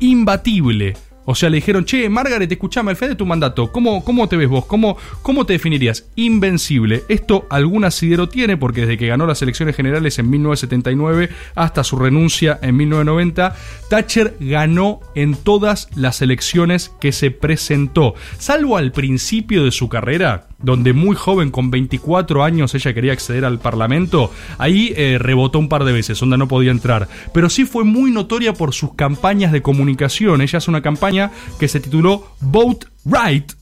imbatible. 0.00 0.96
O 1.24 1.34
sea, 1.34 1.50
le 1.50 1.56
dijeron, 1.56 1.84
che, 1.84 2.08
Margaret, 2.08 2.50
escuchame, 2.50 2.90
al 2.90 2.96
fin 2.96 3.08
de 3.08 3.14
tu 3.14 3.26
mandato, 3.26 3.72
¿cómo, 3.72 4.04
cómo 4.04 4.28
te 4.28 4.36
ves 4.36 4.48
vos? 4.48 4.66
¿Cómo, 4.66 4.96
¿Cómo 5.22 5.46
te 5.46 5.54
definirías? 5.54 6.06
Invencible. 6.16 7.04
Esto 7.08 7.46
algún 7.50 7.84
asidero 7.84 8.28
tiene, 8.28 8.56
porque 8.56 8.82
desde 8.82 8.98
que 8.98 9.06
ganó 9.06 9.26
las 9.26 9.42
elecciones 9.42 9.76
generales 9.76 10.18
en 10.18 10.30
1979 10.30 11.30
hasta 11.54 11.84
su 11.84 11.96
renuncia 11.96 12.58
en 12.62 12.76
1990, 12.76 13.54
Thatcher 13.88 14.36
ganó 14.40 15.00
en 15.14 15.34
todas 15.34 15.88
las 15.94 16.20
elecciones 16.22 16.92
que 17.00 17.12
se 17.12 17.30
presentó. 17.30 18.14
Salvo 18.38 18.76
al 18.76 18.92
principio 18.92 19.64
de 19.64 19.70
su 19.70 19.88
carrera, 19.88 20.48
donde 20.64 20.92
muy 20.92 21.16
joven, 21.16 21.50
con 21.50 21.70
24 21.70 22.42
años, 22.42 22.74
ella 22.74 22.94
quería 22.94 23.12
acceder 23.12 23.44
al 23.44 23.58
Parlamento, 23.58 24.32
ahí 24.58 24.92
eh, 24.96 25.18
rebotó 25.18 25.58
un 25.58 25.68
par 25.68 25.84
de 25.84 25.92
veces, 25.92 26.18
donde 26.18 26.38
no 26.38 26.48
podía 26.48 26.70
entrar. 26.70 27.08
Pero 27.32 27.48
sí 27.48 27.64
fue 27.64 27.84
muy 27.84 28.10
notoria 28.10 28.54
por 28.54 28.74
sus 28.74 28.94
campañas 28.94 29.52
de 29.52 29.62
comunicación. 29.62 30.40
Ella 30.40 30.58
hace 30.58 30.70
una 30.70 30.82
campaña 30.82 31.30
que 31.58 31.68
se 31.68 31.80
tituló 31.80 32.28
Vote 32.40 32.86
Right 33.04 33.52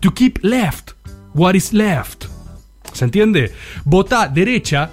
to 0.00 0.14
Keep 0.14 0.38
Left 0.42 0.92
What 1.34 1.54
is 1.54 1.72
Left. 1.72 2.26
¿Se 2.92 3.04
entiende? 3.04 3.52
Vota 3.84 4.28
derecha 4.28 4.90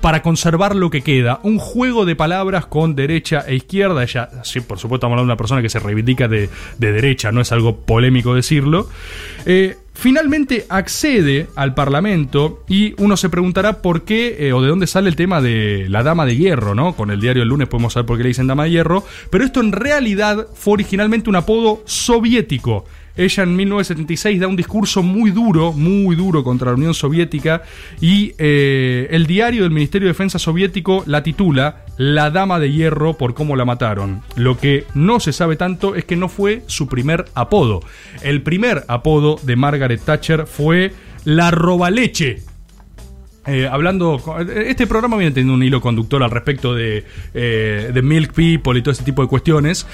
para 0.00 0.20
conservar 0.22 0.74
lo 0.74 0.90
que 0.90 1.02
queda. 1.02 1.40
Un 1.42 1.58
juego 1.58 2.04
de 2.04 2.16
palabras 2.16 2.66
con 2.66 2.96
derecha 2.96 3.44
e 3.46 3.54
izquierda. 3.54 4.02
Ella, 4.02 4.30
sí, 4.42 4.60
por 4.60 4.78
supuesto, 4.78 4.96
estamos 5.06 5.14
hablando 5.14 5.28
de 5.28 5.32
una 5.32 5.36
persona 5.36 5.62
que 5.62 5.68
se 5.68 5.78
reivindica 5.78 6.28
de, 6.28 6.48
de 6.78 6.92
derecha, 6.92 7.30
no 7.32 7.40
es 7.40 7.52
algo 7.52 7.76
polémico 7.76 8.34
decirlo. 8.34 8.88
Eh, 9.46 9.76
finalmente 9.96 10.66
accede 10.68 11.48
al 11.56 11.74
Parlamento 11.74 12.62
y 12.68 12.94
uno 13.02 13.16
se 13.16 13.30
preguntará 13.30 13.80
por 13.80 14.02
qué 14.02 14.36
eh, 14.38 14.52
o 14.52 14.60
de 14.60 14.68
dónde 14.68 14.86
sale 14.86 15.08
el 15.08 15.16
tema 15.16 15.40
de 15.40 15.86
la 15.88 16.02
Dama 16.02 16.26
de 16.26 16.36
Hierro, 16.36 16.74
¿no? 16.74 16.94
Con 16.94 17.10
el 17.10 17.20
diario 17.20 17.42
El 17.42 17.48
lunes 17.48 17.66
podemos 17.66 17.94
saber 17.94 18.06
por 18.06 18.16
qué 18.18 18.24
le 18.24 18.28
dicen 18.28 18.46
Dama 18.46 18.64
de 18.64 18.70
Hierro, 18.70 19.04
pero 19.30 19.44
esto 19.44 19.60
en 19.60 19.72
realidad 19.72 20.46
fue 20.54 20.74
originalmente 20.74 21.30
un 21.30 21.36
apodo 21.36 21.82
soviético. 21.86 22.84
Ella 23.16 23.42
en 23.42 23.56
1976 23.56 24.40
da 24.40 24.46
un 24.46 24.56
discurso 24.56 25.02
muy 25.02 25.30
duro, 25.30 25.72
muy 25.72 26.16
duro 26.16 26.44
contra 26.44 26.70
la 26.70 26.76
Unión 26.76 26.94
Soviética 26.94 27.62
y 28.00 28.34
eh, 28.38 29.08
el 29.10 29.26
diario 29.26 29.62
del 29.62 29.72
Ministerio 29.72 30.06
de 30.06 30.12
Defensa 30.12 30.38
soviético 30.38 31.02
la 31.06 31.22
titula 31.22 31.84
La 31.96 32.30
Dama 32.30 32.58
de 32.58 32.72
Hierro 32.72 33.14
por 33.14 33.34
cómo 33.34 33.56
la 33.56 33.64
mataron. 33.64 34.22
Lo 34.34 34.58
que 34.58 34.84
no 34.94 35.20
se 35.20 35.32
sabe 35.32 35.56
tanto 35.56 35.94
es 35.94 36.04
que 36.04 36.16
no 36.16 36.28
fue 36.28 36.62
su 36.66 36.88
primer 36.88 37.24
apodo. 37.34 37.80
El 38.22 38.42
primer 38.42 38.84
apodo 38.88 39.38
de 39.42 39.56
Margaret 39.56 40.00
Thatcher 40.04 40.46
fue 40.46 40.92
la 41.24 41.50
robaleche. 41.50 42.42
Eh, 43.46 43.68
hablando, 43.70 44.20
este 44.66 44.86
programa 44.86 45.16
viene 45.16 45.32
teniendo 45.32 45.54
un 45.54 45.62
hilo 45.62 45.80
conductor 45.80 46.22
al 46.22 46.30
respecto 46.30 46.74
de, 46.74 47.04
eh, 47.34 47.90
de 47.94 48.02
Milk 48.02 48.32
People 48.32 48.78
y 48.78 48.82
todo 48.82 48.92
ese 48.92 49.04
tipo 49.04 49.22
de 49.22 49.28
cuestiones. 49.28 49.86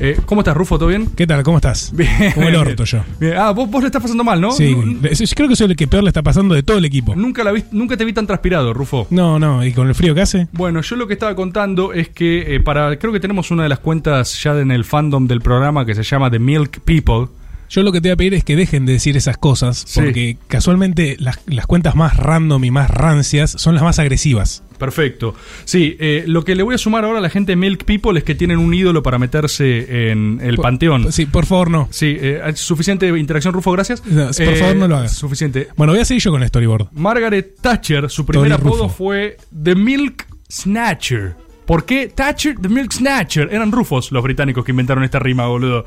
Eh, 0.00 0.18
¿Cómo 0.26 0.42
estás, 0.42 0.56
Rufo? 0.56 0.78
¿Todo 0.78 0.88
bien? 0.88 1.06
¿Qué 1.16 1.26
tal? 1.26 1.42
¿Cómo 1.42 1.58
estás? 1.58 1.92
Bien. 1.96 2.32
Como 2.34 2.48
el 2.48 2.56
orto 2.56 2.84
yo. 2.84 3.00
Bien. 3.18 3.34
Ah, 3.36 3.50
vos, 3.52 3.68
vos 3.70 3.80
le 3.82 3.86
estás 3.86 4.02
pasando 4.02 4.24
mal, 4.24 4.40
¿no? 4.40 4.52
Sí, 4.52 4.74
yo 4.74 5.26
creo 5.34 5.48
que 5.48 5.56
soy 5.56 5.70
el 5.70 5.76
que 5.76 5.86
peor 5.86 6.02
le 6.04 6.08
está 6.10 6.22
pasando 6.22 6.54
de 6.54 6.62
todo 6.62 6.78
el 6.78 6.84
equipo. 6.84 7.14
Nunca, 7.16 7.42
la 7.44 7.52
vi- 7.52 7.64
nunca 7.72 7.96
te 7.96 8.04
vi 8.04 8.12
tan 8.12 8.26
transpirado, 8.26 8.72
Rufo. 8.74 9.06
No, 9.10 9.38
no, 9.38 9.64
y 9.64 9.72
con 9.72 9.88
el 9.88 9.94
frío 9.94 10.14
que 10.14 10.20
hace. 10.22 10.48
Bueno, 10.52 10.80
yo 10.82 10.96
lo 10.96 11.06
que 11.06 11.14
estaba 11.14 11.34
contando 11.34 11.92
es 11.92 12.08
que 12.10 12.56
eh, 12.56 12.60
para 12.60 12.98
creo 12.98 13.12
que 13.12 13.20
tenemos 13.20 13.50
una 13.50 13.62
de 13.62 13.68
las 13.68 13.78
cuentas 13.78 14.42
ya 14.42 14.58
en 14.58 14.70
el 14.70 14.84
fandom 14.84 15.26
del 15.26 15.40
programa 15.40 15.84
que 15.86 15.94
se 15.94 16.02
llama 16.02 16.30
The 16.30 16.38
Milk 16.38 16.80
People. 16.80 17.28
Yo 17.68 17.82
lo 17.82 17.92
que 17.92 18.00
te 18.00 18.08
voy 18.08 18.12
a 18.14 18.16
pedir 18.16 18.34
es 18.34 18.44
que 18.44 18.56
dejen 18.56 18.86
de 18.86 18.94
decir 18.94 19.16
esas 19.16 19.36
cosas, 19.36 19.84
Sí. 19.86 20.00
porque 20.00 20.36
casualmente 20.48 21.16
las, 21.18 21.38
las 21.46 21.66
cuentas 21.66 21.94
más 21.94 22.16
random 22.16 22.64
y 22.64 22.70
más 22.70 22.90
rancias 22.90 23.50
son 23.50 23.74
las 23.74 23.82
más 23.84 23.98
agresivas. 23.98 24.62
Perfecto. 24.78 25.34
Sí, 25.64 25.96
eh, 25.98 26.22
lo 26.26 26.44
que 26.44 26.54
le 26.54 26.62
voy 26.62 26.74
a 26.74 26.78
sumar 26.78 27.04
ahora 27.04 27.18
a 27.18 27.20
la 27.20 27.30
gente 27.30 27.52
de 27.52 27.56
Milk 27.56 27.84
People 27.84 28.16
es 28.16 28.24
que 28.24 28.34
tienen 28.36 28.58
un 28.58 28.72
ídolo 28.72 29.02
para 29.02 29.18
meterse 29.18 30.10
en 30.12 30.40
el 30.42 30.54
Por- 30.56 30.62
panteón. 30.62 31.12
Sí, 31.12 31.26
por 31.26 31.46
favor, 31.46 31.68
no. 31.70 31.88
Sí, 31.90 32.16
eh, 32.20 32.40
suficiente 32.54 33.08
interacción, 33.18 33.52
Rufo, 33.52 33.72
gracias. 33.72 34.04
No, 34.06 34.26
por 34.26 34.56
favor, 34.56 34.76
no 34.76 34.88
lo 34.88 34.96
hagas. 34.98 35.12
Suficiente. 35.12 35.68
Bueno, 35.76 35.92
voy 35.92 36.00
a 36.00 36.04
seguir 36.04 36.22
yo 36.22 36.30
con 36.30 36.42
el 36.42 36.48
storyboard. 36.48 36.88
Margaret 36.92 37.56
Thatcher, 37.60 38.08
su 38.08 38.24
primer 38.24 38.52
apodo 38.52 38.88
fue 38.88 39.36
The 39.62 39.74
Milk 39.74 40.26
Snatcher. 40.50 41.34
¿Por 41.68 41.84
qué 41.84 42.08
Thatcher 42.08 42.56
the 42.58 42.70
Milk 42.70 42.92
Snatcher? 42.92 43.50
Eran 43.52 43.70
rufos 43.70 44.10
los 44.10 44.22
británicos 44.22 44.64
que 44.64 44.70
inventaron 44.70 45.04
esta 45.04 45.18
rima, 45.18 45.46
boludo. 45.48 45.84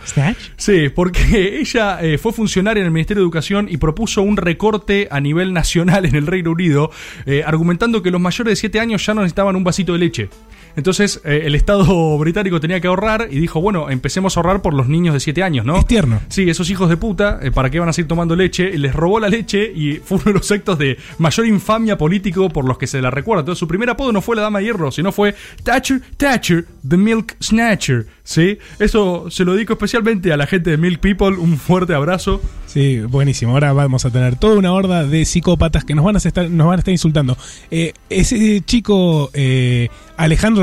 Sí, 0.56 0.90
porque 0.90 1.58
ella 1.60 2.00
eh, 2.04 2.20
fue 2.20 2.32
funcionaria 2.32 2.82
en 2.82 2.86
el 2.86 2.92
Ministerio 2.92 3.22
de 3.22 3.26
Educación 3.26 3.68
y 3.68 3.78
propuso 3.78 4.22
un 4.22 4.38
recorte 4.38 5.08
a 5.10 5.20
nivel 5.20 5.54
nacional 5.54 6.06
en 6.06 6.14
el 6.14 6.28
Reino 6.28 6.52
Unido, 6.52 6.92
eh, 7.26 7.42
argumentando 7.44 8.04
que 8.04 8.12
los 8.12 8.22
mayores 8.22 8.52
de 8.52 8.56
7 8.58 8.80
años 8.80 9.04
ya 9.04 9.16
no 9.16 9.22
necesitaban 9.22 9.56
un 9.56 9.64
vasito 9.64 9.94
de 9.94 9.98
leche. 9.98 10.30
Entonces 10.76 11.22
eh, 11.24 11.44
el 11.46 11.56
Estado 11.56 12.18
británico 12.20 12.60
tenía 12.60 12.80
que 12.80 12.88
ahorrar 12.88 13.28
y 13.30 13.40
dijo, 13.40 13.62
bueno, 13.62 13.90
empecemos 13.90 14.36
a 14.36 14.40
ahorrar 14.40 14.62
por 14.62 14.74
los 14.74 14.88
niños 14.88 15.14
de 15.14 15.20
7 15.20 15.44
años, 15.44 15.66
¿no? 15.66 15.78
Es 15.78 15.88
tierno. 15.88 16.22
Sí, 16.30 16.50
esos 16.50 16.70
hijos 16.70 16.90
de 16.90 16.98
puta, 16.98 17.40
eh, 17.42 17.52
¿para 17.52 17.70
qué 17.70 17.80
van 17.80 17.90
a 17.90 17.94
seguir 17.94 18.08
tomando 18.08 18.36
leche? 18.36 18.78
Les 18.78 18.94
robó 18.94 19.20
la 19.20 19.30
leche 19.30 19.72
y 19.74 19.96
fue 20.04 20.18
uno 20.18 20.26
de 20.26 20.34
los 20.34 20.52
actos 20.52 20.78
de 20.78 20.98
mayor 21.18 21.46
infamia 21.46 21.98
político 21.98 22.50
por 22.50 22.66
los 22.66 22.78
que 22.78 22.88
se 22.88 23.02
la 23.02 23.12
recuerda. 23.12 23.42
Entonces 23.42 23.60
su 23.60 23.68
primer 23.68 23.90
apodo 23.90 24.12
no 24.12 24.22
fue 24.22 24.36
la 24.36 24.44
Dama 24.44 24.60
de 24.60 24.66
Hierro, 24.66 24.92
sino 24.92 25.12
fue 25.12 25.36
Thatcher, 25.64 26.02
Thatcher, 26.18 26.66
the 26.88 26.98
Milk 26.98 27.36
Snatcher. 27.42 28.08
¿Sí? 28.24 28.60
Eso 28.80 29.30
se 29.30 29.44
lo 29.44 29.54
dedico 29.54 29.74
especialmente 29.74 30.32
a 30.32 30.38
la 30.38 30.48
gente 30.48 30.70
de 30.70 30.78
Milk 30.78 31.00
People. 31.00 31.38
Un 31.38 31.58
fuerte 31.58 31.94
abrazo. 31.94 32.42
Sí, 32.66 33.02
buenísimo. 33.02 33.52
Ahora 33.52 33.74
vamos 33.74 34.06
a 34.06 34.12
tener 34.12 34.38
toda 34.38 34.58
una 34.58 34.72
horda 34.72 35.06
de 35.06 35.26
psicópatas 35.26 35.84
que 35.84 35.96
nos 35.96 36.06
van 36.06 36.16
a 36.16 36.20
estar, 36.20 36.50
nos 36.50 36.68
van 36.68 36.78
a 36.78 36.80
estar 36.80 36.92
insultando. 36.92 37.38
Eh, 37.72 37.94
ese 38.10 38.62
chico 38.62 39.30
eh, 39.34 39.90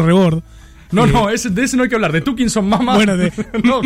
Rebord. 0.03 0.43
No, 0.91 1.05
eh, 1.05 1.11
no, 1.13 1.29
ese- 1.29 1.51
de 1.51 1.65
ese 1.65 1.77
no 1.77 1.83
hay 1.83 1.89
que 1.91 1.95
hablar. 1.97 2.13
De 2.13 2.21
Tukinson 2.23 2.67
Mama. 2.69 2.95
Bueno, 2.95 3.17
de- 3.17 3.31
no. 3.63 3.83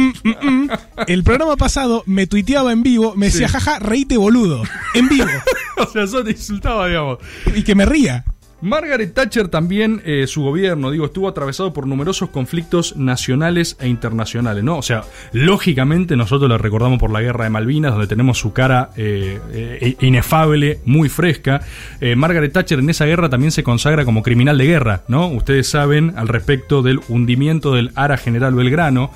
El 1.07 1.25
programa 1.25 1.57
pasado 1.57 2.05
me 2.07 2.27
tuiteaba 2.27 2.73
en 2.73 2.83
vivo, 2.83 3.15
me 3.17 3.27
decía, 3.27 3.49
Sí. 3.49 3.55
jaja, 3.55 3.79
reíte 3.81 4.17
boludo. 4.17 4.63
En 4.95 5.09
vivo. 5.09 5.27
o 5.79 5.87
sea, 5.87 6.05
eso 6.05 6.23
te 6.23 6.31
insultaba, 6.31 6.87
digamos. 6.89 7.19
y 7.55 7.63
que 7.65 7.75
me 7.75 7.87
ría. 7.87 8.25
Margaret 8.63 9.13
Thatcher 9.13 9.49
también, 9.49 10.03
eh, 10.05 10.29
su 10.29 10.43
gobierno, 10.43 10.93
digo, 10.93 11.07
estuvo 11.07 11.29
atravesado 11.29 11.73
por 11.73 11.89
numerosos 11.89 12.31
conflictos 12.31 12.97
nacionales 12.97 13.77
e 13.81 13.89
internacionales, 13.89 14.63
¿no? 14.63 14.79
O 14.79 14.83
sea, 14.83 15.03
lógicamente 15.33 16.17
nosotros 16.17 16.49
la 16.49 16.59
recordamos 16.59 17.01
por 17.01 17.11
la 17.11 17.21
guerra 17.21 17.43
de 17.43 17.51
Malvinas, 17.51 17.91
donde 17.91 18.07
tenemos 18.07 18.39
su 18.39 18.53
cara 18.53 18.91
eh, 18.97 19.41
eh, 19.53 19.97
inefable, 20.01 20.79
muy 20.85 21.09
fresca. 21.09 21.61
Margaret 22.17 22.53
Thatcher 22.53 22.79
en 22.79 22.91
esa 22.91 23.05
guerra 23.05 23.29
también 23.29 23.51
se 23.51 23.65
consagra 23.65 24.05
como 24.05 24.23
criminal 24.23 24.57
de 24.59 24.67
guerra, 24.67 25.03
¿no? 25.09 25.27
Ustedes 25.27 25.69
saben 25.69 26.15
al 26.17 26.29
respecto 26.29 26.83
del 26.83 27.01
hundimiento 27.09 27.75
del 27.75 27.91
Ara 27.97 28.17
General 28.17 28.55
Belgrano. 28.55 29.11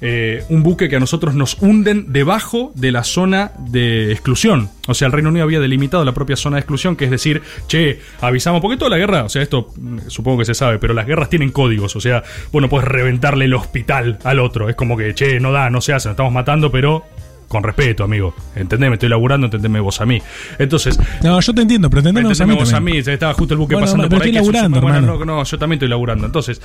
Eh, 0.00 0.44
un 0.48 0.62
buque 0.62 0.88
que 0.88 0.96
a 0.96 1.00
nosotros 1.00 1.34
nos 1.34 1.56
hunden 1.60 2.12
debajo 2.12 2.72
de 2.74 2.92
la 2.92 3.04
zona 3.04 3.52
de 3.58 4.12
exclusión. 4.12 4.70
O 4.88 4.94
sea, 4.94 5.06
el 5.06 5.12
Reino 5.12 5.28
Unido 5.28 5.44
había 5.44 5.60
delimitado 5.60 6.04
la 6.04 6.12
propia 6.12 6.36
zona 6.36 6.56
de 6.56 6.60
exclusión, 6.60 6.96
que 6.96 7.04
es 7.04 7.10
decir, 7.10 7.42
che, 7.66 8.00
avisamos, 8.20 8.60
porque 8.60 8.76
toda 8.76 8.90
la 8.90 8.98
guerra, 8.98 9.24
o 9.24 9.28
sea, 9.28 9.42
esto 9.42 9.72
mm, 9.76 9.98
supongo 10.08 10.38
que 10.38 10.44
se 10.46 10.54
sabe, 10.54 10.78
pero 10.78 10.94
las 10.94 11.06
guerras 11.06 11.28
tienen 11.28 11.50
códigos, 11.50 11.94
o 11.96 12.00
sea, 12.00 12.22
bueno, 12.52 12.68
puedes 12.68 12.88
reventarle 12.88 13.44
el 13.44 13.54
hospital 13.54 14.18
al 14.24 14.40
otro, 14.40 14.68
es 14.68 14.76
como 14.76 14.96
que, 14.96 15.14
che, 15.14 15.38
no 15.38 15.52
da, 15.52 15.70
no 15.70 15.80
se 15.80 15.92
hace, 15.92 16.08
nos 16.08 16.14
estamos 16.14 16.32
matando, 16.32 16.70
pero 16.70 17.04
con 17.50 17.64
respeto, 17.64 18.04
amigo. 18.04 18.32
¿Entendeme? 18.54 18.94
Estoy 18.94 19.08
laburando, 19.08 19.48
entendeme 19.48 19.80
vos 19.80 20.00
a 20.00 20.06
mí. 20.06 20.22
Entonces, 20.60 20.96
No, 21.24 21.40
yo 21.40 21.52
te 21.52 21.62
entiendo, 21.62 21.90
pero 21.90 21.98
entendenos 21.98 22.40
a 22.40 22.46
mí 22.46 22.52
Entendeme 22.52 22.60
vos 22.60 22.72
a 22.72 22.80
mí, 22.80 22.98
estaba 23.12 23.34
justo 23.34 23.54
el 23.54 23.58
buque 23.58 23.74
Bueno, 23.74 23.86
pasando 23.86 24.08
por 24.08 24.22
ahí. 24.22 24.28
estoy 24.28 24.32
laburando, 24.40 24.78
suma- 24.78 24.80
bueno, 24.92 24.96
hermano. 24.98 25.24
no, 25.24 25.36
no, 25.38 25.42
yo 25.44 25.58
también 25.58 25.78
estoy 25.78 25.88
laburando. 25.88 26.26
Entonces, 26.26 26.62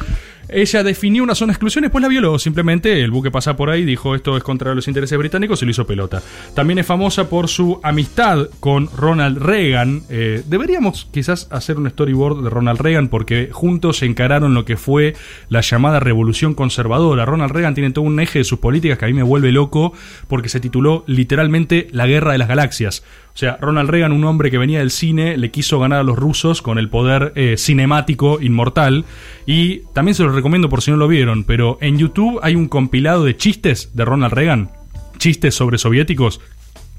ella 0.47 0.83
definió 0.83 1.23
una 1.23 1.33
zona 1.33 1.51
de 1.51 1.53
exclusión 1.55 1.83
y 1.83 1.87
después 1.87 2.03
la 2.03 2.07
violó. 2.07 2.37
Simplemente 2.37 3.01
el 3.03 3.09
buque 3.09 3.31
pasa 3.31 3.55
por 3.55 3.71
ahí, 3.71 3.83
dijo 3.83 4.13
esto 4.13 4.37
es 4.37 4.43
contra 4.43 4.75
los 4.75 4.87
intereses 4.87 5.17
británicos 5.17 5.59
y 5.63 5.65
lo 5.65 5.71
hizo 5.71 5.87
pelota. 5.87 6.21
También 6.53 6.77
es 6.77 6.85
famosa 6.85 7.29
por 7.29 7.47
su 7.47 7.79
amistad 7.81 8.47
con 8.59 8.87
Ronald 8.95 9.39
Reagan. 9.39 10.03
Eh, 10.09 10.43
deberíamos 10.47 11.07
quizás 11.11 11.47
hacer 11.51 11.77
un 11.77 11.89
storyboard 11.89 12.43
de 12.43 12.49
Ronald 12.51 12.79
Reagan 12.79 13.07
porque 13.07 13.49
juntos 13.51 13.97
se 13.97 14.05
encararon 14.05 14.53
lo 14.53 14.65
que 14.65 14.77
fue 14.77 15.15
la 15.49 15.61
llamada 15.61 15.99
revolución 15.99 16.53
conservadora. 16.53 17.25
Ronald 17.25 17.51
Reagan 17.51 17.73
tiene 17.73 17.89
todo 17.89 18.05
un 18.05 18.19
eje 18.19 18.39
de 18.39 18.45
sus 18.45 18.59
políticas 18.59 18.99
que 18.99 19.05
a 19.05 19.07
mí 19.07 19.15
me 19.15 19.23
vuelve 19.23 19.51
loco 19.51 19.93
porque 20.27 20.47
se 20.49 20.59
literalmente 21.07 21.87
La 21.91 22.07
Guerra 22.07 22.31
de 22.33 22.37
las 22.37 22.47
Galaxias. 22.47 23.03
O 23.33 23.37
sea, 23.37 23.57
Ronald 23.59 23.89
Reagan, 23.89 24.13
un 24.13 24.23
hombre 24.23 24.49
que 24.49 24.57
venía 24.57 24.79
del 24.79 24.91
cine, 24.91 25.37
le 25.37 25.51
quiso 25.51 25.77
ganar 25.79 25.99
a 25.99 26.03
los 26.03 26.17
rusos 26.17 26.61
con 26.61 26.77
el 26.77 26.89
poder 26.89 27.33
eh, 27.35 27.55
cinemático 27.57 28.39
inmortal. 28.41 29.03
Y 29.45 29.79
también 29.93 30.15
se 30.15 30.23
los 30.23 30.33
recomiendo 30.33 30.69
por 30.69 30.81
si 30.81 30.91
no 30.91 30.97
lo 30.97 31.07
vieron, 31.09 31.43
pero 31.43 31.77
en 31.81 31.97
YouTube 31.97 32.39
hay 32.43 32.55
un 32.55 32.69
compilado 32.69 33.25
de 33.25 33.35
chistes 33.35 33.91
de 33.93 34.05
Ronald 34.05 34.33
Reagan, 34.33 34.71
chistes 35.17 35.53
sobre 35.53 35.77
soviéticos. 35.77 36.39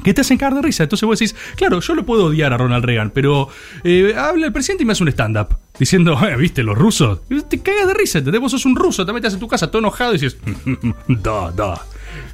Que 0.05 0.13
te 0.13 0.21
hacen 0.21 0.37
caer 0.37 0.53
de 0.53 0.61
risa. 0.61 0.83
Entonces 0.83 1.07
vos 1.07 1.19
decís, 1.19 1.35
claro, 1.57 1.81
yo 1.81 1.95
lo 1.95 2.05
puedo 2.05 2.27
odiar 2.27 2.53
a 2.53 2.59
Ronald 2.59 2.85
Reagan, 2.85 3.13
pero 3.15 3.49
eh, 3.83 4.15
habla 4.15 4.47
el 4.47 4.53
presidente 4.53 4.83
y 4.83 4.87
me 4.87 4.93
hace 4.93 5.03
un 5.03 5.09
stand-up. 5.09 5.57
Diciendo, 5.79 6.19
eh, 6.29 6.37
¿viste 6.37 6.63
los 6.63 6.77
rusos? 6.77 7.21
Te 7.49 7.61
cagas 7.61 7.89
de 7.89 7.95
risa, 7.95 8.19
¿entendés? 8.19 8.43
Vos 8.43 8.53
sos 8.53 8.67
un 8.67 8.77
ruso, 8.77 9.07
te 9.07 9.13
metes 9.15 9.33
en 9.33 9.41
tu 9.41 9.49
casa 9.49 9.71
todo 9.71 9.79
enojado 9.79 10.15
y 10.15 10.19
dices, 10.19 10.37
da, 11.09 11.51
da. 11.51 11.81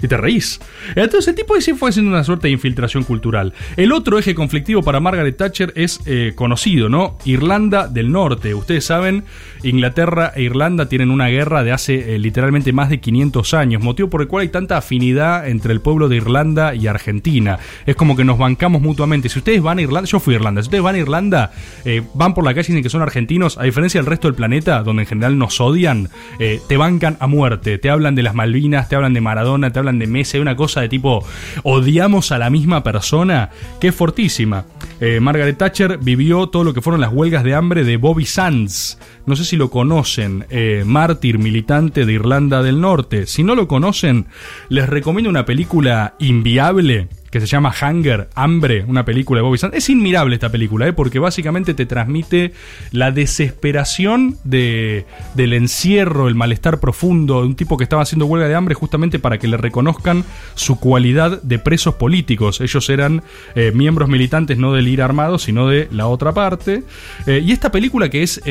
Y 0.02 0.08
te 0.08 0.16
reís. 0.16 0.60
Entonces 0.96 1.28
el 1.28 1.34
tipo 1.34 1.58
sí 1.60 1.74
fue 1.74 1.90
haciendo 1.90 2.10
una 2.10 2.24
suerte 2.24 2.48
de 2.48 2.52
infiltración 2.52 3.04
cultural. 3.04 3.54
El 3.76 3.92
otro 3.92 4.18
eje 4.18 4.34
conflictivo 4.34 4.82
para 4.82 5.00
Margaret 5.00 5.36
Thatcher 5.36 5.72
es 5.76 6.00
eh, 6.06 6.32
conocido, 6.34 6.88
¿no? 6.88 7.18
Irlanda 7.24 7.86
del 7.88 8.10
Norte. 8.10 8.54
Ustedes 8.54 8.84
saben, 8.84 9.24
Inglaterra 9.62 10.32
e 10.34 10.42
Irlanda 10.42 10.88
tienen 10.88 11.10
una 11.10 11.28
guerra 11.28 11.62
de 11.62 11.72
hace 11.72 12.14
eh, 12.14 12.18
literalmente 12.18 12.72
más 12.72 12.90
de 12.90 13.00
500 13.00 13.54
años, 13.54 13.82
motivo 13.82 14.10
por 14.10 14.22
el 14.22 14.28
cual 14.28 14.42
hay 14.42 14.48
tanta 14.48 14.76
afinidad 14.76 15.48
entre 15.48 15.72
el 15.72 15.80
pueblo 15.80 16.08
de 16.08 16.16
Irlanda 16.16 16.74
y 16.74 16.86
Argentina. 16.86 17.58
Es 17.86 17.96
como 17.96 18.16
que 18.16 18.24
nos 18.24 18.38
bancamos 18.38 18.82
mutuamente. 18.82 19.28
Si 19.28 19.38
ustedes 19.38 19.62
van 19.62 19.78
a 19.78 19.82
Irlanda, 19.82 20.08
yo 20.08 20.20
fui 20.20 20.34
a 20.34 20.36
Irlanda, 20.38 20.62
si 20.62 20.66
ustedes 20.66 20.82
van 20.82 20.96
a 20.96 20.98
Irlanda, 20.98 21.52
eh, 21.84 22.02
van 22.14 22.34
por 22.34 22.44
la 22.44 22.54
calle 22.54 22.66
y 22.68 22.72
dicen 22.72 22.82
que 22.82 22.90
son 22.90 23.02
argentinos, 23.02 23.58
a 23.58 23.64
diferencia 23.64 24.00
del 24.00 24.06
resto 24.06 24.28
del 24.28 24.34
planeta, 24.34 24.82
donde 24.82 25.02
en 25.02 25.08
general 25.08 25.38
nos 25.38 25.60
odian, 25.60 26.08
eh, 26.38 26.60
te 26.68 26.76
bancan 26.76 27.16
a 27.20 27.26
muerte, 27.26 27.78
te 27.78 27.90
hablan 27.90 28.14
de 28.14 28.22
las 28.22 28.34
Malvinas, 28.34 28.88
te 28.88 28.96
hablan 28.96 29.14
de 29.14 29.20
Maradona, 29.20 29.72
te 29.72 29.78
hablan 29.78 29.91
de 29.98 30.06
Messi, 30.06 30.38
una 30.38 30.56
cosa 30.56 30.80
de 30.80 30.88
tipo, 30.88 31.24
odiamos 31.62 32.32
a 32.32 32.38
la 32.38 32.50
misma 32.50 32.82
persona, 32.82 33.50
que 33.80 33.88
es 33.88 33.94
fortísima. 33.94 34.64
Eh, 35.00 35.20
Margaret 35.20 35.58
Thatcher 35.58 35.98
vivió 35.98 36.48
todo 36.48 36.64
lo 36.64 36.74
que 36.74 36.80
fueron 36.80 37.00
las 37.00 37.12
huelgas 37.12 37.44
de 37.44 37.54
hambre 37.54 37.84
de 37.84 37.96
Bobby 37.96 38.24
Sands. 38.24 38.98
No 39.24 39.36
sé 39.36 39.44
si 39.44 39.56
lo 39.56 39.70
conocen, 39.70 40.46
eh, 40.50 40.82
mártir 40.84 41.38
militante 41.38 42.04
de 42.04 42.12
Irlanda 42.12 42.62
del 42.62 42.80
Norte. 42.80 43.26
Si 43.26 43.42
no 43.42 43.54
lo 43.54 43.68
conocen, 43.68 44.26
les 44.68 44.88
recomiendo 44.88 45.30
una 45.30 45.44
película 45.44 46.14
inviable 46.18 47.08
que 47.32 47.40
se 47.40 47.46
llama 47.46 47.72
Hunger, 47.72 48.28
Hambre, 48.34 48.84
una 48.86 49.06
película 49.06 49.38
de 49.38 49.42
Bobby 49.42 49.56
Sands. 49.56 49.74
Es 49.74 49.88
inmirable 49.88 50.34
esta 50.34 50.52
película, 50.52 50.86
¿eh? 50.86 50.92
porque 50.92 51.18
básicamente 51.18 51.72
te 51.72 51.86
transmite 51.86 52.52
la 52.90 53.10
desesperación 53.10 54.36
de, 54.44 55.06
del 55.34 55.54
encierro, 55.54 56.28
el 56.28 56.34
malestar 56.34 56.78
profundo 56.78 57.40
de 57.40 57.46
un 57.46 57.56
tipo 57.56 57.78
que 57.78 57.84
estaba 57.84 58.02
haciendo 58.02 58.26
huelga 58.26 58.48
de 58.48 58.54
hambre 58.54 58.74
justamente 58.74 59.18
para 59.18 59.38
que 59.38 59.48
le 59.48 59.56
reconozcan 59.56 60.24
su 60.54 60.78
cualidad 60.78 61.40
de 61.40 61.58
presos 61.58 61.94
políticos. 61.94 62.60
Ellos 62.60 62.90
eran 62.90 63.22
eh, 63.54 63.72
miembros 63.74 64.10
militantes 64.10 64.58
no 64.58 64.74
del 64.74 64.86
ir 64.86 65.00
armado, 65.00 65.38
sino 65.38 65.68
de 65.68 65.88
la 65.90 66.08
otra 66.08 66.34
parte. 66.34 66.82
Eh, 67.26 67.42
y 67.42 67.52
esta 67.52 67.72
película 67.72 68.10
que 68.10 68.22
es 68.22 68.42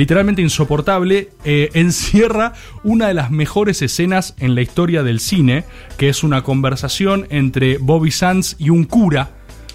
literalmente 0.00 0.40
insoportable, 0.40 1.28
eh, 1.44 1.68
encierra 1.74 2.54
una 2.82 3.08
de 3.08 3.12
las 3.12 3.30
mejores 3.30 3.82
escenas 3.82 4.34
en 4.38 4.54
la 4.54 4.62
historia 4.62 5.02
del 5.02 5.20
cine, 5.20 5.64
que 5.98 6.08
es 6.08 6.24
una 6.24 6.42
conversación 6.42 7.26
entre 7.28 7.76
Bobby 7.76 8.10
Sands 8.10 8.56
y 8.58 8.70
un 8.70 8.84
cura, 8.84 9.32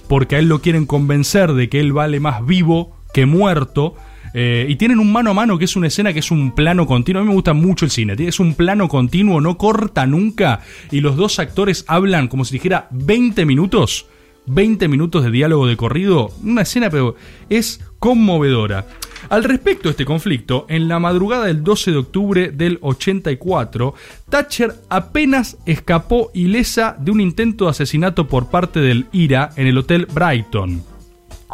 porque 0.09 0.35
a 0.35 0.39
él 0.39 0.49
lo 0.49 0.61
quieren 0.61 0.87
convencer 0.87 1.53
de 1.53 1.69
que 1.69 1.79
él 1.79 1.93
vale 1.93 2.19
más 2.19 2.43
vivo 2.43 2.97
que 3.13 3.27
muerto. 3.27 3.95
eh, 4.33 4.65
y 4.67 4.77
tienen 4.77 4.97
un 4.97 5.11
mano 5.13 5.29
a 5.29 5.33
mano 5.35 5.59
que 5.59 5.65
es 5.65 5.75
una 5.75 5.87
escena 5.87 6.11
que 6.11 6.19
es 6.19 6.31
un 6.31 6.55
plano 6.55 6.87
continuo. 6.87 7.21
A 7.21 7.23
mí 7.23 7.29
me 7.29 7.35
gusta 7.35 7.53
mucho 7.53 7.85
el 7.85 7.91
cine. 7.91 8.15
Es 8.17 8.39
un 8.39 8.55
plano 8.55 8.89
continuo, 8.89 9.39
no 9.39 9.57
corta 9.57 10.07
nunca. 10.07 10.61
Y 10.91 11.01
los 11.01 11.15
dos 11.15 11.37
actores 11.37 11.85
hablan 11.87 12.27
como 12.27 12.43
si 12.43 12.55
dijera 12.55 12.87
20 12.91 13.45
minutos. 13.45 14.07
20 14.47 14.87
minutos 14.87 15.23
de 15.23 15.31
diálogo 15.31 15.67
de 15.67 15.77
corrido. 15.77 16.31
Una 16.43 16.63
escena, 16.63 16.89
pero 16.89 17.15
es 17.49 17.79
conmovedora. 17.99 18.85
Al 19.29 19.43
respecto 19.43 19.83
de 19.83 19.91
este 19.91 20.05
conflicto, 20.05 20.65
en 20.69 20.87
la 20.87 20.99
madrugada 20.99 21.45
del 21.45 21.63
12 21.63 21.91
de 21.91 21.97
octubre 21.97 22.51
del 22.51 22.77
84, 22.81 23.95
Thatcher 24.29 24.75
apenas 24.89 25.57
escapó 25.65 26.31
ilesa 26.33 26.95
de 26.99 27.11
un 27.11 27.21
intento 27.21 27.65
de 27.65 27.71
asesinato 27.71 28.27
por 28.27 28.49
parte 28.49 28.79
del 28.79 29.07
IRA 29.11 29.51
en 29.55 29.67
el 29.67 29.77
Hotel 29.77 30.05
Brighton. 30.05 30.94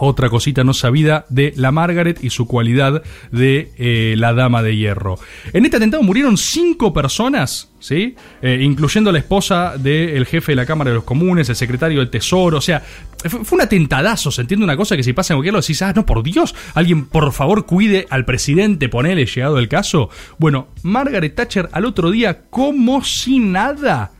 Otra 0.03 0.31
cosita 0.31 0.63
no 0.63 0.73
sabida 0.73 1.27
de 1.29 1.53
la 1.55 1.71
Margaret 1.71 2.23
y 2.23 2.31
su 2.31 2.47
cualidad 2.47 3.03
de 3.31 3.71
eh, 3.77 4.15
la 4.17 4.33
Dama 4.33 4.63
de 4.63 4.75
Hierro. 4.75 5.19
En 5.53 5.63
este 5.63 5.77
atentado 5.77 6.01
murieron 6.01 6.37
cinco 6.37 6.91
personas, 6.91 7.69
¿sí? 7.79 8.15
Eh, 8.41 8.61
incluyendo 8.63 9.11
la 9.11 9.19
esposa 9.19 9.77
del 9.77 10.25
jefe 10.25 10.53
de 10.53 10.55
la 10.55 10.65
Cámara 10.65 10.89
de 10.89 10.95
los 10.95 11.03
Comunes, 11.03 11.49
el 11.49 11.55
secretario 11.55 11.99
del 11.99 12.09
Tesoro. 12.09 12.57
O 12.57 12.61
sea, 12.61 12.81
fue, 13.25 13.41
un 13.51 13.61
atentadazo. 13.61 14.31
Se 14.31 14.41
entiende 14.41 14.63
una 14.63 14.75
cosa 14.75 14.97
que 14.97 15.03
si 15.03 15.13
pasa 15.13 15.35
en 15.35 15.37
cualquier 15.37 15.61
decís, 15.61 15.79
ah, 15.83 15.93
no, 15.95 16.03
por 16.03 16.23
Dios, 16.23 16.55
alguien 16.73 17.05
por 17.05 17.31
favor 17.31 17.67
cuide 17.67 18.07
al 18.09 18.25
presidente, 18.25 18.89
ponele, 18.89 19.27
llegado 19.27 19.59
el 19.59 19.67
caso. 19.67 20.09
Bueno, 20.39 20.69
Margaret 20.81 21.35
Thatcher 21.35 21.69
al 21.73 21.85
otro 21.85 22.09
día, 22.09 22.45
como 22.49 23.03
si 23.03 23.37
nada 23.37 24.13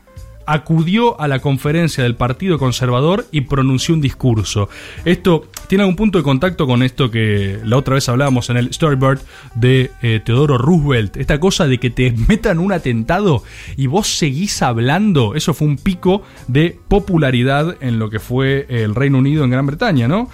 acudió 0.46 1.20
a 1.20 1.28
la 1.28 1.40
conferencia 1.40 2.04
del 2.04 2.16
Partido 2.16 2.58
Conservador 2.58 3.26
y 3.30 3.42
pronunció 3.42 3.94
un 3.94 4.00
discurso. 4.00 4.68
Esto 5.04 5.46
tiene 5.68 5.82
algún 5.82 5.96
punto 5.96 6.18
de 6.18 6.24
contacto 6.24 6.66
con 6.66 6.82
esto 6.82 7.10
que 7.10 7.60
la 7.64 7.76
otra 7.76 7.94
vez 7.94 8.08
hablábamos 8.08 8.50
en 8.50 8.56
el 8.56 8.72
Storyboard 8.72 9.20
de 9.54 9.90
eh, 10.02 10.20
Teodoro 10.24 10.58
Roosevelt. 10.58 11.16
Esta 11.16 11.40
cosa 11.40 11.66
de 11.66 11.78
que 11.78 11.90
te 11.90 12.12
metan 12.28 12.58
un 12.58 12.72
atentado 12.72 13.42
y 13.76 13.86
vos 13.86 14.08
seguís 14.08 14.62
hablando. 14.62 15.34
Eso 15.34 15.54
fue 15.54 15.68
un 15.68 15.76
pico 15.76 16.22
de 16.48 16.78
popularidad 16.88 17.76
en 17.80 17.98
lo 17.98 18.10
que 18.10 18.20
fue 18.20 18.66
el 18.68 18.94
Reino 18.94 19.18
Unido 19.18 19.44
en 19.44 19.50
Gran 19.50 19.66
Bretaña, 19.66 20.08
¿no? 20.08 20.28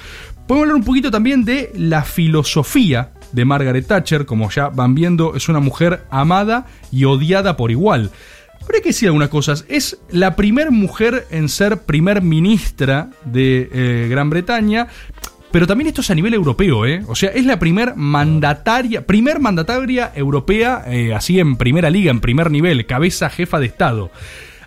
Podemos 0.46 0.64
hablar 0.64 0.76
un 0.76 0.84
poquito 0.84 1.10
también 1.10 1.44
de 1.44 1.70
la 1.74 2.04
filosofía 2.04 3.12
de 3.32 3.44
Margaret 3.44 3.86
Thatcher. 3.86 4.24
Como 4.24 4.48
ya 4.50 4.68
van 4.70 4.94
viendo, 4.94 5.34
es 5.34 5.50
una 5.50 5.60
mujer 5.60 6.06
amada 6.10 6.66
y 6.90 7.04
odiada 7.04 7.56
por 7.56 7.70
igual. 7.70 8.10
Habría 8.68 8.82
que 8.82 8.90
decir 8.90 9.08
algunas 9.08 9.30
cosas. 9.30 9.64
Es 9.70 9.98
la 10.10 10.36
primer 10.36 10.70
mujer 10.70 11.26
en 11.30 11.48
ser 11.48 11.84
primer 11.84 12.20
ministra 12.20 13.08
de 13.24 13.70
eh, 13.72 14.08
Gran 14.10 14.28
Bretaña. 14.28 14.88
Pero 15.50 15.66
también 15.66 15.88
esto 15.88 16.02
es 16.02 16.10
a 16.10 16.14
nivel 16.14 16.34
europeo, 16.34 16.84
¿eh? 16.84 17.02
O 17.08 17.14
sea, 17.14 17.30
es 17.30 17.46
la 17.46 17.58
primer 17.58 17.96
mandataria, 17.96 19.06
primer 19.06 19.40
mandataria 19.40 20.12
europea, 20.14 20.84
eh, 20.86 21.14
así 21.14 21.40
en 21.40 21.56
primera 21.56 21.88
liga, 21.88 22.10
en 22.10 22.20
primer 22.20 22.50
nivel, 22.50 22.84
cabeza 22.84 23.30
jefa 23.30 23.58
de 23.58 23.64
Estado. 23.64 24.10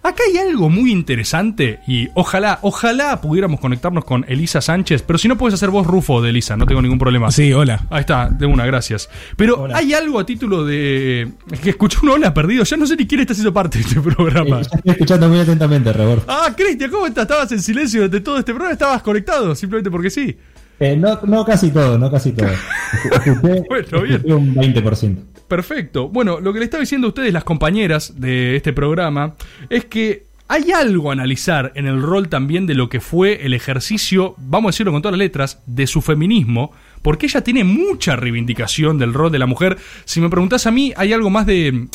Acá 0.03 0.23
hay 0.27 0.35
algo 0.39 0.67
muy 0.67 0.91
interesante 0.91 1.79
y 1.85 2.09
ojalá, 2.15 2.57
ojalá 2.63 3.21
pudiéramos 3.21 3.59
conectarnos 3.59 4.03
con 4.03 4.25
Elisa 4.27 4.59
Sánchez, 4.59 5.03
pero 5.03 5.19
si 5.19 5.27
no 5.27 5.37
puedes 5.37 5.53
hacer 5.53 5.69
voz 5.69 5.85
Rufo 5.85 6.23
de 6.23 6.31
Elisa, 6.31 6.57
no 6.57 6.65
tengo 6.65 6.81
ningún 6.81 6.97
problema. 6.97 7.29
Sí, 7.29 7.53
hola. 7.53 7.85
Ahí 7.91 8.01
está, 8.01 8.27
de 8.27 8.47
una, 8.47 8.65
gracias. 8.65 9.09
Pero 9.35 9.61
Hola. 9.61 9.77
hay 9.77 9.93
algo 9.93 10.19
a 10.19 10.25
título 10.25 10.65
de... 10.65 11.31
Es 11.51 11.59
que 11.59 11.69
escuché 11.69 11.99
un 12.01 12.09
hola 12.09 12.33
perdido, 12.33 12.63
ya 12.63 12.77
no 12.77 12.87
sé 12.87 12.95
ni 12.95 13.05
quién 13.05 13.21
está 13.21 13.33
haciendo 13.33 13.53
parte 13.53 13.77
de 13.77 13.83
este 13.83 14.01
programa. 14.01 14.61
Eh, 14.61 14.63
ya 14.63 14.77
estoy 14.77 14.91
escuchando 14.91 15.29
muy 15.29 15.39
atentamente, 15.39 15.93
Rebor. 15.93 16.23
Ah, 16.27 16.51
Cristian, 16.57 16.89
¿cómo 16.89 17.05
estás? 17.05 17.23
Estabas 17.23 17.51
en 17.51 17.61
silencio 17.61 18.09
de 18.09 18.21
todo 18.21 18.39
este 18.39 18.53
programa, 18.53 18.73
estabas 18.73 19.03
conectado, 19.03 19.53
simplemente 19.53 19.91
porque 19.91 20.09
sí. 20.09 20.35
Eh, 20.81 20.97
no, 20.97 21.19
no 21.27 21.45
casi 21.45 21.69
todo, 21.69 21.97
no 21.99 22.09
casi 22.09 22.31
todo. 22.31 22.49
Escuché, 22.49 23.31
Bueno, 23.69 24.01
bien. 24.01 24.15
escuché 24.15 24.33
un 24.33 24.55
20%. 24.55 25.17
Perfecto. 25.47 26.09
Bueno, 26.09 26.39
lo 26.39 26.51
que 26.53 26.59
le 26.59 26.65
estaba 26.65 26.81
diciendo 26.81 27.05
a 27.05 27.09
ustedes, 27.09 27.31
las 27.31 27.43
compañeras 27.43 28.19
de 28.19 28.55
este 28.55 28.73
programa, 28.73 29.35
es 29.69 29.85
que 29.85 30.25
hay 30.47 30.71
algo 30.71 31.11
a 31.11 31.13
analizar 31.13 31.71
en 31.75 31.85
el 31.85 32.01
rol 32.01 32.29
también 32.29 32.65
de 32.65 32.73
lo 32.73 32.89
que 32.89 32.99
fue 32.99 33.45
el 33.45 33.53
ejercicio, 33.53 34.33
vamos 34.37 34.69
a 34.69 34.71
decirlo 34.73 34.91
con 34.91 35.03
todas 35.03 35.13
las 35.13 35.19
letras, 35.19 35.61
de 35.67 35.85
su 35.85 36.01
feminismo, 36.01 36.71
porque 37.03 37.27
ella 37.27 37.41
tiene 37.41 37.63
mucha 37.63 38.15
reivindicación 38.15 38.97
del 38.97 39.13
rol 39.13 39.31
de 39.31 39.39
la 39.39 39.45
mujer. 39.45 39.77
Si 40.05 40.19
me 40.19 40.29
preguntás 40.29 40.65
a 40.67 40.71
mí, 40.71 40.93
hay 40.97 41.13
algo 41.13 41.29
más 41.29 41.45
de, 41.45 41.87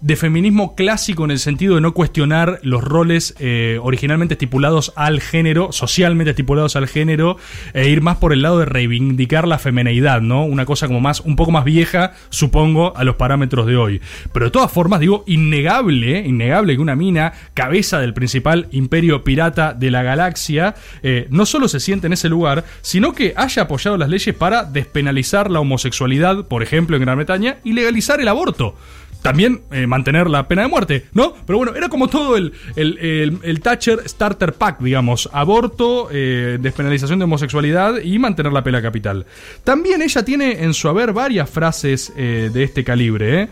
de 0.00 0.16
feminismo 0.16 0.74
clásico 0.74 1.24
en 1.24 1.30
el 1.30 1.38
sentido 1.38 1.74
de 1.74 1.80
no 1.80 1.92
cuestionar 1.92 2.58
los 2.62 2.82
roles 2.82 3.34
eh, 3.38 3.78
originalmente 3.82 4.34
estipulados 4.34 4.92
al 4.96 5.20
género, 5.20 5.72
socialmente 5.72 6.30
estipulados 6.30 6.76
al 6.76 6.88
género, 6.88 7.36
e 7.74 7.88
ir 7.88 8.00
más 8.00 8.16
por 8.16 8.32
el 8.32 8.42
lado 8.42 8.58
de 8.58 8.64
reivindicar 8.64 9.46
la 9.46 9.58
femineidad, 9.58 10.20
¿no? 10.22 10.44
Una 10.44 10.64
cosa 10.64 10.86
como 10.86 11.00
más, 11.00 11.20
un 11.20 11.36
poco 11.36 11.50
más 11.50 11.64
vieja, 11.64 12.12
supongo, 12.30 12.96
a 12.96 13.04
los 13.04 13.16
parámetros 13.16 13.66
de 13.66 13.76
hoy. 13.76 14.00
Pero 14.32 14.46
de 14.46 14.50
todas 14.50 14.72
formas, 14.72 15.00
digo, 15.00 15.24
innegable, 15.26 16.18
¿eh? 16.18 16.26
innegable 16.26 16.74
que 16.74 16.82
una 16.82 16.96
mina, 16.96 17.32
cabeza 17.54 18.00
del 18.00 18.14
principal 18.14 18.68
imperio 18.70 19.22
pirata 19.22 19.74
de 19.74 19.90
la 19.90 20.02
galaxia, 20.02 20.74
eh, 21.02 21.26
no 21.30 21.44
solo 21.44 21.68
se 21.68 21.80
siente 21.80 22.06
en 22.06 22.14
ese 22.14 22.28
lugar, 22.28 22.64
sino 22.80 23.12
que 23.12 23.34
haya 23.36 23.62
apoyado 23.62 23.98
las 23.98 24.08
leyes 24.08 24.34
para 24.34 24.64
despenalizar 24.64 25.50
la 25.50 25.60
homosexualidad, 25.60 26.46
por 26.46 26.62
ejemplo, 26.62 26.96
en 26.96 27.02
Gran 27.02 27.16
Bretaña, 27.16 27.58
y 27.64 27.74
legalizar 27.74 28.20
el 28.20 28.28
aborto 28.28 28.74
también 29.22 29.60
eh, 29.70 29.86
mantener 29.86 30.28
la 30.30 30.48
pena 30.48 30.62
de 30.62 30.68
muerte, 30.68 31.06
¿no? 31.12 31.34
Pero 31.46 31.58
bueno, 31.58 31.74
era 31.74 31.88
como 31.88 32.08
todo 32.08 32.36
el, 32.36 32.52
el, 32.76 32.98
el- 32.98 33.38
el 33.42 33.60
Thatcher 33.60 34.08
Starter 34.08 34.54
Pack, 34.54 34.80
digamos, 34.80 35.28
aborto, 35.32 36.08
eh, 36.10 36.58
despenalización 36.60 37.18
de 37.18 37.24
homosexualidad 37.26 38.00
y 38.02 38.18
mantener 38.18 38.52
la 38.52 38.62
pena 38.64 38.80
capital. 38.80 39.26
También 39.64 40.00
ella 40.02 40.24
tiene 40.24 40.64
en 40.64 40.72
su 40.74 40.88
haber 40.88 41.12
varias 41.12 41.48
frases 41.50 42.12
eh, 42.16 42.50
de 42.52 42.62
este 42.64 42.82
calibre, 42.84 43.42
¿eh? 43.42 43.48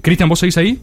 Cristian, 0.00 0.28
¿vos 0.28 0.38
seguís 0.38 0.56
ahí? 0.56 0.80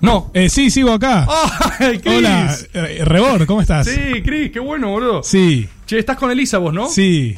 No. 0.00 0.30
Eh, 0.32 0.48
sí, 0.48 0.70
sigo 0.70 0.92
acá. 0.92 1.26
¡Ay, 1.78 1.98
Cris! 1.98 2.14
Hola, 2.16 2.56
eh, 2.72 3.02
Rebor, 3.04 3.44
¿cómo 3.46 3.60
estás? 3.60 3.86
Sí, 3.86 4.22
Cris, 4.24 4.50
qué 4.50 4.58
bueno, 4.60 4.88
boludo. 4.90 5.22
Sí, 5.22 5.68
Che, 5.86 5.98
estás 5.98 6.16
con 6.16 6.30
Elisa 6.30 6.58
vos, 6.58 6.72
¿no? 6.72 6.88
sí. 6.88 7.36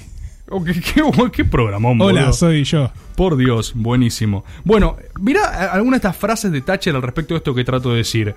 Oh, 0.54 0.62
qué, 0.62 0.74
qué, 0.74 1.02
qué 1.32 1.44
programón, 1.46 1.98
Hola, 2.00 2.20
boludo. 2.20 2.32
soy 2.34 2.62
yo. 2.64 2.92
Por 3.16 3.36
Dios, 3.36 3.72
buenísimo. 3.74 4.44
Bueno, 4.64 4.96
mira 5.20 5.72
algunas 5.72 6.00
de 6.00 6.08
estas 6.08 6.16
frases 6.16 6.52
de 6.52 6.60
Thatcher 6.60 6.94
al 6.94 7.02
respecto 7.02 7.34
de 7.34 7.38
esto 7.38 7.54
que 7.54 7.64
trato 7.64 7.90
de 7.90 7.98
decir. 7.98 8.34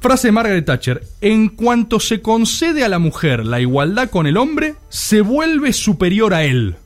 Frase 0.00 0.28
de 0.28 0.32
Margaret 0.32 0.64
Thatcher. 0.64 1.02
En 1.20 1.48
cuanto 1.48 1.98
se 1.98 2.22
concede 2.22 2.84
a 2.84 2.88
la 2.88 3.00
mujer 3.00 3.44
la 3.44 3.60
igualdad 3.60 4.10
con 4.10 4.26
el 4.26 4.36
hombre, 4.36 4.76
se 4.88 5.20
vuelve 5.20 5.72
superior 5.72 6.34
a 6.34 6.44
él. 6.44 6.76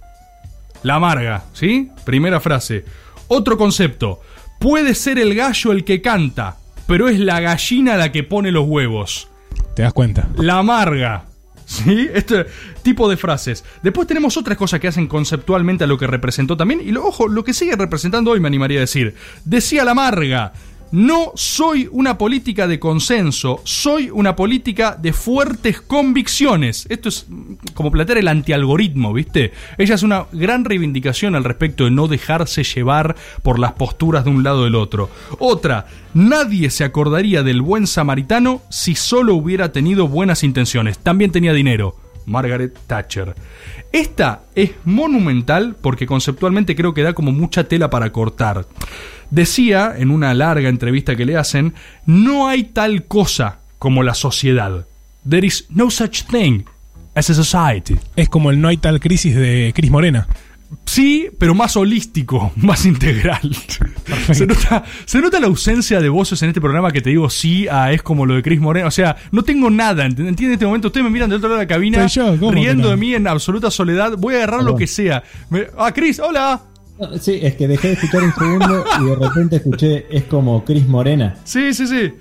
La 0.83 0.95
amarga, 0.95 1.45
¿sí? 1.53 1.91
Primera 2.05 2.41
frase. 2.41 2.85
Otro 3.29 3.57
concepto. 3.59 4.21
Puede 4.59 4.95
ser 4.95 5.19
el 5.19 5.35
gallo 5.35 5.73
el 5.73 5.85
que 5.85 6.01
canta, 6.01 6.57
pero 6.87 7.09
es 7.09 7.19
la 7.19 7.41
gallina 7.41 7.97
la 7.97 8.13
que 8.13 8.23
pone 8.23 8.51
los 8.51 8.67
huevos. 8.67 9.29
Te 9.77 9.83
das 9.83 9.93
cuenta. 9.93 10.29
La 10.37 10.59
amarga. 10.59 11.27
¿Sí? 11.73 12.11
Este 12.13 12.45
tipo 12.83 13.09
de 13.09 13.17
frases. 13.17 13.65
Después 13.83 14.07
tenemos 14.07 14.37
otras 14.37 14.59
cosas 14.59 14.79
que 14.79 14.89
hacen 14.89 15.07
conceptualmente 15.07 15.85
a 15.85 15.87
lo 15.87 15.97
que 15.97 16.07
representó 16.07 16.55
también. 16.55 16.83
Y 16.85 16.91
lo, 16.93 17.07
ojo, 17.07 17.29
lo 17.29 17.45
que 17.45 17.55
sigue 17.55 17.77
representando 17.77 18.31
hoy 18.31 18.41
me 18.41 18.49
animaría 18.49 18.79
a 18.79 18.83
decir. 18.83 19.15
Decía 19.47 19.85
la 19.85 19.93
amarga. 19.93 20.53
No 20.93 21.33
soy 21.37 21.89
una 21.91 22.19
política 22.19 22.67
de 22.67 22.79
consenso, 22.79 23.63
soy 23.65 24.11
una 24.11 24.37
política 24.37 24.95
de 25.01 25.15
fuertes 25.15 25.81
convicciones. 25.81 26.85
Esto 26.91 27.09
es 27.09 27.27
como 27.73 27.91
plantear 27.91 28.19
el 28.19 28.29
antialgoritmo, 28.29 29.15
¿viste? 29.15 29.53
Ella 29.79 29.95
es 29.95 30.03
una 30.03 30.27
gran 30.33 30.67
reivindicación 30.67 31.35
al 31.35 31.45
respecto 31.45 31.85
de 31.85 31.93
no 31.93 32.09
dejarse 32.09 32.63
llevar 32.63 33.17
por 33.43 33.59
las 33.59 33.73
posturas 33.73 34.25
de 34.25 34.31
un 34.31 34.43
lado 34.43 34.65
del 34.65 34.75
otro. 34.75 35.09
Otra, 35.39 35.87
nadie 36.13 36.69
se 36.69 36.85
acordaría 36.85 37.43
del 37.43 37.63
buen 37.63 37.87
samaritano 37.87 38.61
si 38.69 38.95
solo 38.95 39.35
hubiera 39.35 39.73
tenido 39.73 40.09
buenas 40.09 40.45
intenciones. 40.45 40.99
También 40.99 41.33
tenía 41.33 41.55
dinero. 41.55 41.97
Margaret 42.27 42.79
Thatcher. 42.87 43.35
Esta 43.91 44.45
es 44.55 44.73
monumental 44.85 45.75
porque 45.81 46.07
conceptualmente 46.07 46.77
creo 46.77 46.95
que 46.95 47.03
da 47.03 47.15
como 47.15 47.33
mucha 47.33 47.65
tela 47.65 47.91
para 47.91 48.13
cortar. 48.13 48.67
Decía 49.33 49.95
en 49.97 50.11
una 50.11 50.35
larga 50.35 50.69
entrevista 50.69 51.17
que 51.17 51.25
le 51.25 51.39
hacen, 51.39 51.73
no 52.05 52.49
hay 52.49 52.65
tal 52.65 53.05
cosa 53.07 53.61
como 53.79 54.03
la 54.03 54.13
sociedad. 54.15 54.87
There 55.29 55.47
is 55.47 55.65
no 55.71 55.91
such 55.91 56.25
thing 56.31 56.65
as 57.15 57.31
a 57.31 57.35
society. 57.35 57.97
Es 58.15 58.29
como 58.29 58.51
el 58.51 58.61
no 58.61 58.69
hay 58.69 58.77
tal 58.77 59.01
crisis 59.01 59.35
de 59.35 59.73
Cris 59.75 59.91
Morena. 59.91 60.27
Sí, 60.85 61.29
pero 61.39 61.55
más 61.55 61.77
holístico, 61.79 62.53
más 62.57 62.85
integral. 62.85 63.41
Se 64.33 64.47
nota, 64.47 64.85
se 65.07 65.21
nota 65.23 65.41
la 65.41 65.47
ausencia 65.47 66.01
de 66.01 66.09
voces 66.11 66.43
en 66.43 66.49
este 66.49 66.61
programa 66.61 66.91
que 66.93 67.01
te 67.01 67.09
digo 67.11 67.31
sí 67.31 67.67
a 67.69 67.91
es 67.93 68.03
como 68.03 68.27
lo 68.27 68.35
de 68.35 68.43
Chris 68.43 68.61
Moreno. 68.61 68.89
O 68.89 68.91
sea, 68.91 69.17
no 69.31 69.43
tengo 69.45 69.71
nada, 69.71 70.05
¿ent- 70.07 70.19
¿entiendes? 70.19 70.41
En 70.49 70.53
este 70.53 70.67
momento 70.67 70.89
ustedes 70.89 71.05
me 71.05 71.11
miran 71.11 71.31
del 71.31 71.39
otro 71.39 71.49
lado 71.49 71.61
de 71.61 71.65
la 71.65 71.69
cabina 71.75 72.07
Soy 72.09 72.23
yo, 72.23 72.39
¿cómo 72.39 72.51
que 72.53 72.57
riendo 72.57 72.85
no? 72.85 72.91
de 72.91 72.97
mí 72.99 73.15
en 73.15 73.27
absoluta 73.29 73.71
soledad. 73.71 74.13
Voy 74.19 74.35
a 74.35 74.39
agarrar 74.39 74.63
lo 74.63 74.77
que 74.77 74.87
sea. 74.87 75.23
Me- 75.49 75.69
ah, 75.79 75.91
Chris, 75.93 76.21
hola. 76.21 76.61
No, 77.03 77.19
Sí, 77.19 77.41
es 77.43 77.57
que 77.57 77.67
dejé 77.69 77.89
de 77.89 77.95
escuchar 77.95 78.23
un 78.23 78.33
segundo 78.33 78.85
y 79.01 79.05
de 79.07 79.15
repente 79.17 79.57
escuché, 79.57 80.07
es 80.11 80.25
como 80.25 80.65
Cris 80.65 80.87
Morena. 80.87 81.35
Sí, 81.45 81.75
sí, 81.75 81.87
sí. 81.87 82.13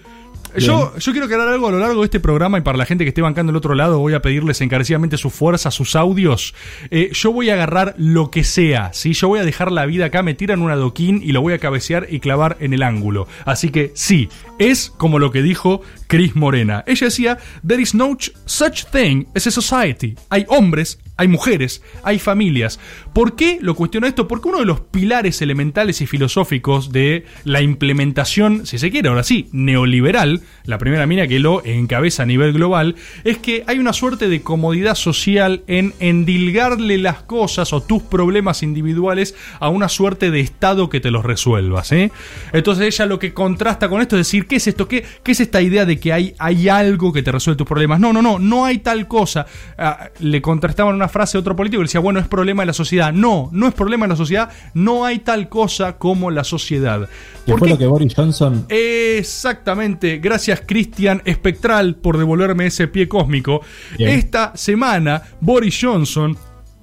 Yo, 0.58 0.94
yo 0.98 1.12
quiero 1.14 1.28
aclarar 1.28 1.48
algo 1.48 1.70
a 1.70 1.72
lo 1.72 1.80
largo 1.80 2.02
de 2.02 2.06
este 2.08 2.20
programa 2.20 2.58
y 2.58 2.62
para 2.62 2.78
la 2.78 2.86
gente 2.86 3.06
que 3.06 3.10
esté 3.10 3.22
bancando 3.22 3.52
del 3.54 3.58
otro 3.58 3.74
lado 3.74 4.00
voy 4.00 4.14
a 4.16 4.22
pedirles 4.22 4.60
encarecidamente 4.60 5.16
su 5.16 5.30
fuerza, 5.30 5.72
sus 5.72 5.96
audios. 5.96 6.54
Eh, 6.90 7.10
yo 7.14 7.32
voy 7.32 7.50
a 7.50 7.54
agarrar 7.54 7.96
lo 7.98 8.32
que 8.32 8.44
sea, 8.44 8.92
¿sí? 8.92 9.14
Yo 9.14 9.30
voy 9.30 9.40
a 9.40 9.46
dejar 9.46 9.72
la 9.72 9.86
vida 9.86 10.08
acá, 10.08 10.24
me 10.24 10.34
tiran 10.34 10.62
un 10.62 10.70
adoquín 10.70 11.22
y 11.24 11.32
lo 11.32 11.42
voy 11.42 11.54
a 11.54 11.60
cabecear 11.60 12.08
y 12.10 12.20
clavar 12.20 12.58
en 12.60 12.74
el 12.74 12.84
ángulo. 12.84 13.30
Así 13.46 13.70
que 13.70 13.92
sí, 13.96 14.28
es 14.60 14.90
como 14.98 15.20
lo 15.20 15.32
que 15.32 15.42
dijo 15.42 15.84
Chris 16.08 16.36
Morena. 16.36 16.84
Ella 16.86 17.06
decía, 17.08 17.38
there 17.66 17.82
is 17.82 17.96
no 17.96 18.10
ch- 18.18 18.34
such 18.46 18.84
thing 18.92 19.28
as 19.34 19.48
a 19.48 19.52
society. 19.52 20.16
Hay 20.30 20.46
hombres, 20.50 21.00
hay 21.22 21.28
mujeres, 21.28 21.84
hay 22.02 22.18
familias. 22.18 22.80
¿Por 23.14 23.36
qué 23.36 23.60
lo 23.62 23.76
cuestiono 23.76 24.08
esto? 24.08 24.28
Porque 24.28 24.48
uno 24.48 24.58
de 24.58 24.66
los 24.66 24.80
pilares 24.80 25.40
elementales 25.44 26.02
y 26.02 26.08
filosóficos 26.08 26.92
de 26.92 27.26
la 27.44 27.62
implementación, 27.62 28.66
si 28.66 28.80
se 28.80 28.90
quiere, 28.90 29.10
ahora 29.10 29.22
sí, 29.22 29.48
neoliberal, 29.52 30.42
la 30.66 30.80
primera 30.80 31.06
mina 31.06 31.28
que 31.28 31.38
lo 31.38 31.64
encabeza 31.64 32.24
a 32.24 32.26
nivel 32.26 32.54
global, 32.54 32.96
es 33.24 33.38
que 33.38 33.64
hay 33.68 33.78
una 33.78 33.94
suerte 33.94 34.30
de 34.30 34.42
comodidad 34.42 34.96
social 34.96 35.62
en 35.68 35.94
endilgarle 36.00 36.98
las 36.98 37.22
cosas 37.22 37.72
o 37.72 37.84
tus 37.84 38.02
problemas 38.02 38.64
individuales 38.64 39.36
a 39.60 39.70
una 39.70 39.90
suerte 39.90 40.32
de 40.32 40.40
Estado 40.40 40.90
que 40.90 41.00
te 41.00 41.12
los 41.12 41.24
resuelva. 41.24 41.84
¿sí? 41.84 42.12
Entonces 42.52 42.96
ella 42.96 43.06
lo 43.06 43.20
que 43.20 43.32
contrasta 43.32 43.90
con 43.90 44.02
esto 44.02 44.16
es 44.16 44.26
decir, 44.26 44.48
¿qué 44.48 44.56
es 44.56 44.66
esto? 44.66 44.88
¿Qué, 44.88 45.06
es 45.24 45.40
esta 45.40 45.62
idea 45.62 45.86
de 45.86 46.00
que 46.00 46.14
hay, 46.14 46.34
hay 46.40 46.68
algo 46.68 47.14
que 47.14 47.22
te 47.22 47.32
resuelve 47.32 47.60
tus 47.60 47.68
problemas? 47.68 48.00
No, 48.00 48.12
no, 48.12 48.24
no, 48.24 48.40
no 48.40 48.66
hay 48.66 48.80
tal 48.80 49.08
cosa. 49.08 49.46
Ah, 49.78 50.10
le 50.20 50.42
contrastaban 50.42 50.96
una 50.96 51.11
frase 51.12 51.38
a 51.38 51.40
otro 51.40 51.56
político 51.56 51.82
que 51.82 51.86
decía, 51.86 52.00
bueno, 52.02 52.20
es 52.20 52.28
problema 52.28 52.64
de 52.64 52.68
la 52.68 52.74
sociedad. 52.74 53.14
No, 53.14 53.50
no 53.52 53.68
es 53.68 53.74
problema 53.74 54.06
de 54.06 54.10
la 54.10 54.16
sociedad, 54.16 54.50
no 54.74 55.06
hay 55.06 55.20
tal 55.20 55.50
cosa 55.50 55.98
como 55.98 56.32
la 56.32 56.44
sociedad. 56.44 57.08
Que 57.46 57.52
¿Por 57.52 57.60
fue 57.60 57.68
qué? 57.68 57.74
lo 57.74 57.80
que 57.80 57.88
Boris 57.88 58.14
Johnson 58.16 58.66
Exactamente, 58.70 60.18
gracias 60.18 60.62
Cristian 60.66 61.22
Espectral 61.26 61.96
por 61.96 62.18
devolverme 62.18 62.68
ese 62.68 62.88
pie 62.88 63.08
cósmico. 63.08 63.62
Bien. 63.98 64.12
Esta 64.12 64.52
semana 64.56 65.22
Boris 65.40 65.78
Johnson, 65.82 66.38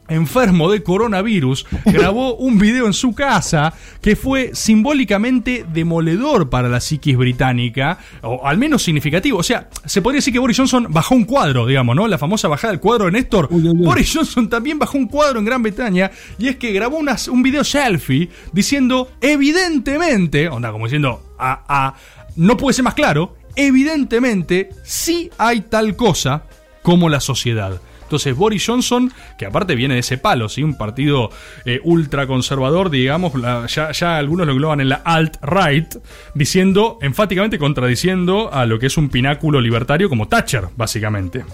enfermo 0.08 0.70
de 0.70 0.82
coronavirus, 0.82 1.66
grabó 1.86 2.34
un 2.36 2.58
video 2.58 2.86
en 2.86 2.92
su 2.92 3.14
casa 3.14 3.74
que 4.00 4.16
fue 4.16 4.50
simbólicamente 4.54 5.64
demoledor 5.72 6.48
para 6.50 6.68
la 6.68 6.80
psiquis 6.80 7.16
británica, 7.16 7.98
o 8.22 8.46
al 8.46 8.58
menos 8.58 8.82
significativo. 8.82 9.38
O 9.38 9.42
sea, 9.42 9.68
se 9.84 10.00
podría 10.02 10.18
decir 10.18 10.32
que 10.32 10.38
Boris 10.38 10.56
Johnson 10.56 10.86
bajó 10.90 11.14
un 11.14 11.24
cuadro, 11.24 11.66
digamos, 11.66 11.94
¿no? 11.94 12.08
La 12.08 12.18
famosa 12.18 12.48
bajada 12.48 12.72
del 12.72 12.80
cuadro 12.80 13.06
de 13.06 13.12
Néstor. 13.12 13.48
Uy, 13.50 13.62
uy, 13.62 13.68
uy. 13.70 13.84
Boris 13.84 14.12
Johnson 14.14 14.48
también 14.48 14.78
bajó 14.78 14.96
un 14.98 15.06
cuadro 15.08 15.38
en 15.38 15.44
Gran 15.44 15.62
Bretaña 15.62 16.10
y 16.38 16.48
es 16.48 16.56
que 16.56 16.72
grabó 16.72 16.96
unas- 16.98 17.28
un 17.28 17.42
video 17.42 17.64
selfie 17.64 18.28
diciendo, 18.52 19.10
evidentemente, 19.20 20.48
onda 20.48 20.72
como 20.72 20.86
diciendo, 20.86 21.22
a, 21.38 21.62
a- 21.68 21.94
no 22.36 22.56
puede 22.56 22.74
ser 22.74 22.84
más 22.84 22.94
claro, 22.94 23.36
evidentemente 23.56 24.70
sí 24.84 25.30
hay 25.38 25.62
tal 25.62 25.96
cosa 25.96 26.44
como 26.82 27.08
la 27.08 27.20
sociedad. 27.20 27.80
Entonces 28.08 28.34
Boris 28.34 28.64
Johnson, 28.66 29.12
que 29.36 29.44
aparte 29.44 29.74
viene 29.74 29.94
de 29.94 30.00
ese 30.00 30.16
palo, 30.16 30.48
¿sí? 30.48 30.62
un 30.62 30.78
partido 30.78 31.30
eh, 31.66 31.78
ultraconservador, 31.84 32.88
digamos, 32.88 33.34
ya, 33.68 34.16
algunos 34.16 34.46
lo 34.46 34.54
engloban 34.54 34.80
en 34.80 34.88
la 34.88 35.02
alt-right, 35.04 35.96
diciendo, 36.34 36.98
enfáticamente 37.02 37.58
contradiciendo 37.58 38.50
a 38.50 38.64
lo 38.64 38.78
que 38.78 38.86
es 38.86 38.96
un 38.96 39.10
pináculo 39.10 39.60
libertario 39.60 40.08
como 40.08 40.26
Thatcher, 40.26 40.68
básicamente. 40.74 41.44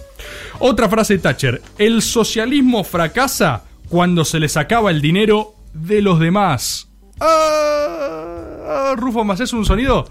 Otra 0.61 0.89
frase 0.89 1.15
de 1.15 1.19
Thatcher, 1.19 1.61
el 1.77 2.01
socialismo 2.03 2.85
fracasa 2.85 3.65
cuando 3.89 4.25
se 4.25 4.39
les 4.39 4.57
acaba 4.57 4.93
el 4.93 5.01
dinero 5.01 5.55
de 5.73 6.03
los 6.03 6.21
demás. 6.21 6.89
Ah, 7.19 8.34
Rufo, 8.97 9.25
¿me 9.25 9.33
haces 9.35 9.53
un 9.53 9.65
sonido? 9.65 10.07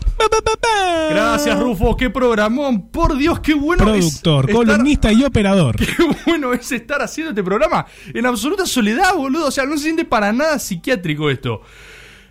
Gracias, 1.10 1.60
Rufo, 1.60 1.96
qué 1.98 2.10
programón. 2.10 2.90
Por 2.90 3.16
Dios, 3.18 3.40
qué 3.40 3.54
bueno 3.54 3.84
Productor, 3.84 4.46
es 4.50 4.50
estar- 4.50 4.56
columnista 4.56 5.12
y 5.12 5.24
operador. 5.24 5.76
Qué 5.78 5.96
bueno 6.26 6.54
es 6.54 6.72
estar 6.72 7.02
haciendo 7.02 7.32
este 7.32 7.44
programa 7.44 7.86
en 8.14 8.26
absoluta 8.26 8.66
soledad, 8.66 9.16
boludo. 9.16 9.48
O 9.48 9.52
sea, 9.52 9.66
no 9.66 9.78
se 9.78 9.84
siente 9.84 10.06
para 10.06 10.32
nada 10.32 10.60
psiquiátrico 10.60 11.30
esto. 11.30 11.62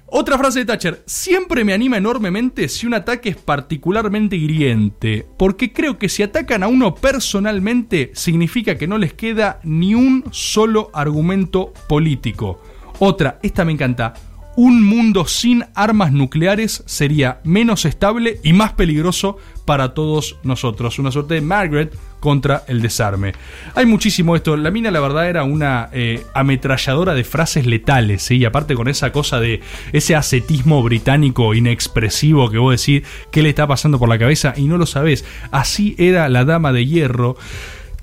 Otra 0.06 0.36
frase 0.38 0.60
de 0.60 0.64
Thatcher. 0.66 1.02
Siempre 1.06 1.64
me 1.64 1.72
anima 1.72 1.96
enormemente 1.96 2.68
si 2.68 2.86
un 2.86 2.94
ataque 2.94 3.30
es 3.30 3.36
particularmente 3.36 4.36
hiriente. 4.36 5.26
Porque 5.38 5.72
creo 5.72 5.98
que 5.98 6.08
si 6.08 6.22
atacan 6.22 6.62
a 6.62 6.68
uno 6.68 6.94
personalmente, 6.94 8.10
significa 8.14 8.76
que 8.76 8.86
no 8.86 8.98
les 8.98 9.14
queda 9.14 9.60
ni 9.64 9.94
un 9.94 10.24
solo 10.30 10.90
argumento 10.92 11.72
político. 11.88 12.60
Otra, 12.98 13.38
esta 13.42 13.64
me 13.64 13.72
encanta. 13.72 14.12
Un 14.54 14.82
mundo 14.82 15.26
sin 15.26 15.64
armas 15.74 16.12
nucleares 16.12 16.82
sería 16.86 17.40
menos 17.42 17.86
estable 17.86 18.38
y 18.42 18.52
más 18.52 18.72
peligroso 18.74 19.38
para 19.64 19.94
todos 19.94 20.36
nosotros. 20.42 20.98
Una 20.98 21.10
suerte 21.10 21.34
de 21.34 21.40
Margaret 21.40 21.96
contra 22.20 22.62
el 22.68 22.82
desarme. 22.82 23.32
Hay 23.74 23.86
muchísimo 23.86 24.36
esto. 24.36 24.56
La 24.56 24.70
mina, 24.70 24.90
la 24.90 25.00
verdad, 25.00 25.28
era 25.28 25.44
una 25.44 25.88
eh, 25.92 26.24
ametralladora 26.34 27.14
de 27.14 27.24
frases 27.24 27.66
letales, 27.66 28.22
¿sí? 28.22 28.36
Y 28.36 28.44
aparte 28.44 28.74
con 28.74 28.88
esa 28.88 29.10
cosa 29.10 29.40
de 29.40 29.62
ese 29.92 30.14
ascetismo 30.14 30.82
británico 30.82 31.54
inexpresivo 31.54 32.50
que 32.50 32.58
vos 32.58 32.78
decís 32.78 33.08
qué 33.30 33.42
le 33.42 33.48
está 33.48 33.66
pasando 33.66 33.98
por 33.98 34.08
la 34.08 34.18
cabeza 34.18 34.52
y 34.56 34.68
no 34.68 34.76
lo 34.76 34.84
sabés. 34.84 35.24
Así 35.50 35.94
era 35.98 36.28
la 36.28 36.44
dama 36.44 36.72
de 36.72 36.86
hierro. 36.86 37.36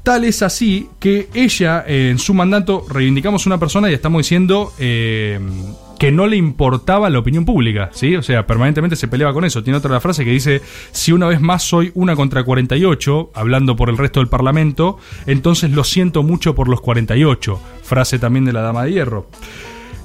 Tal 0.02 0.26
es 0.26 0.41
así 0.41 0.89
que 1.00 1.30
ella, 1.34 1.84
eh, 1.88 2.10
en 2.10 2.18
su 2.18 2.34
mandato, 2.34 2.86
reivindicamos 2.89 3.45
una 3.45 3.60
persona 3.60 3.91
y 3.91 3.93
estamos 3.93 4.20
diciendo 4.20 4.74
eh, 4.80 5.39
que 6.00 6.12
no 6.12 6.28
le 6.28 6.38
importaba 6.38 7.10
la 7.10 7.20
opinión 7.20 7.43
pública, 7.43 7.89
¿sí? 7.91 8.16
O 8.16 8.24
sea, 8.24 8.47
permanentemente 8.47 8.95
se 8.95 9.10
peleaba 9.10 9.34
con 9.34 9.43
eso. 9.43 9.62
Tiene 9.64 9.78
otra 9.78 10.00
frase 10.00 10.24
que 10.24 10.32
dice, 10.32 10.62
si 10.91 11.12
una 11.12 11.28
vez 11.28 11.41
más 11.41 11.62
soy 11.62 11.91
una 11.93 12.16
contra 12.16 12.43
48, 12.43 13.32
hablando 13.36 13.76
por 13.76 13.89
el 13.89 13.97
resto 13.97 14.22
del 14.22 14.30
Parlamento, 14.30 14.97
entonces 15.28 15.72
lo 15.72 15.84
siento 15.84 16.24
mucho 16.24 16.56
por 16.56 16.70
los 16.70 16.80
48. 16.80 17.60
Frase 17.84 18.18
también 18.18 18.45
de 18.45 18.54
la 18.54 18.62
Dama 18.62 18.86
de 18.86 18.93
Hierro. 18.93 19.28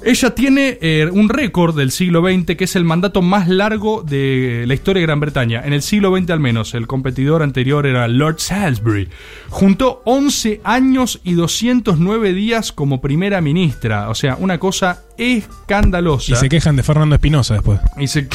Ella 0.05 0.35
tiene 0.35 0.77
eh, 0.81 1.09
un 1.11 1.29
récord 1.29 1.75
del 1.75 1.89
siglo 1.91 2.21
XX 2.21 2.55
que 2.55 2.63
es 2.65 2.75
el 2.75 2.85
mandato 2.85 3.21
más 3.23 3.47
largo 3.47 4.03
de 4.03 4.63
la 4.67 4.73
historia 4.75 4.99
de 5.01 5.07
Gran 5.07 5.19
Bretaña. 5.19 5.63
En 5.65 5.73
el 5.73 5.81
siglo 5.81 6.15
XX 6.15 6.29
al 6.29 6.39
menos. 6.39 6.75
El 6.75 6.85
competidor 6.85 7.41
anterior 7.41 7.87
era 7.87 8.07
Lord 8.07 8.39
Salisbury. 8.39 9.09
Juntó 9.49 10.03
11 10.05 10.61
años 10.63 11.19
y 11.23 11.33
209 11.33 12.33
días 12.33 12.71
como 12.71 13.01
primera 13.01 13.41
ministra. 13.41 14.09
O 14.09 14.15
sea, 14.15 14.35
una 14.39 14.59
cosa 14.59 15.01
escandalosa. 15.17 16.33
Y 16.33 16.35
se 16.35 16.49
quejan 16.49 16.75
de 16.75 16.83
Fernando 16.83 17.15
Espinosa 17.15 17.55
después. 17.55 17.79
Y 17.97 18.07
se- 18.07 18.27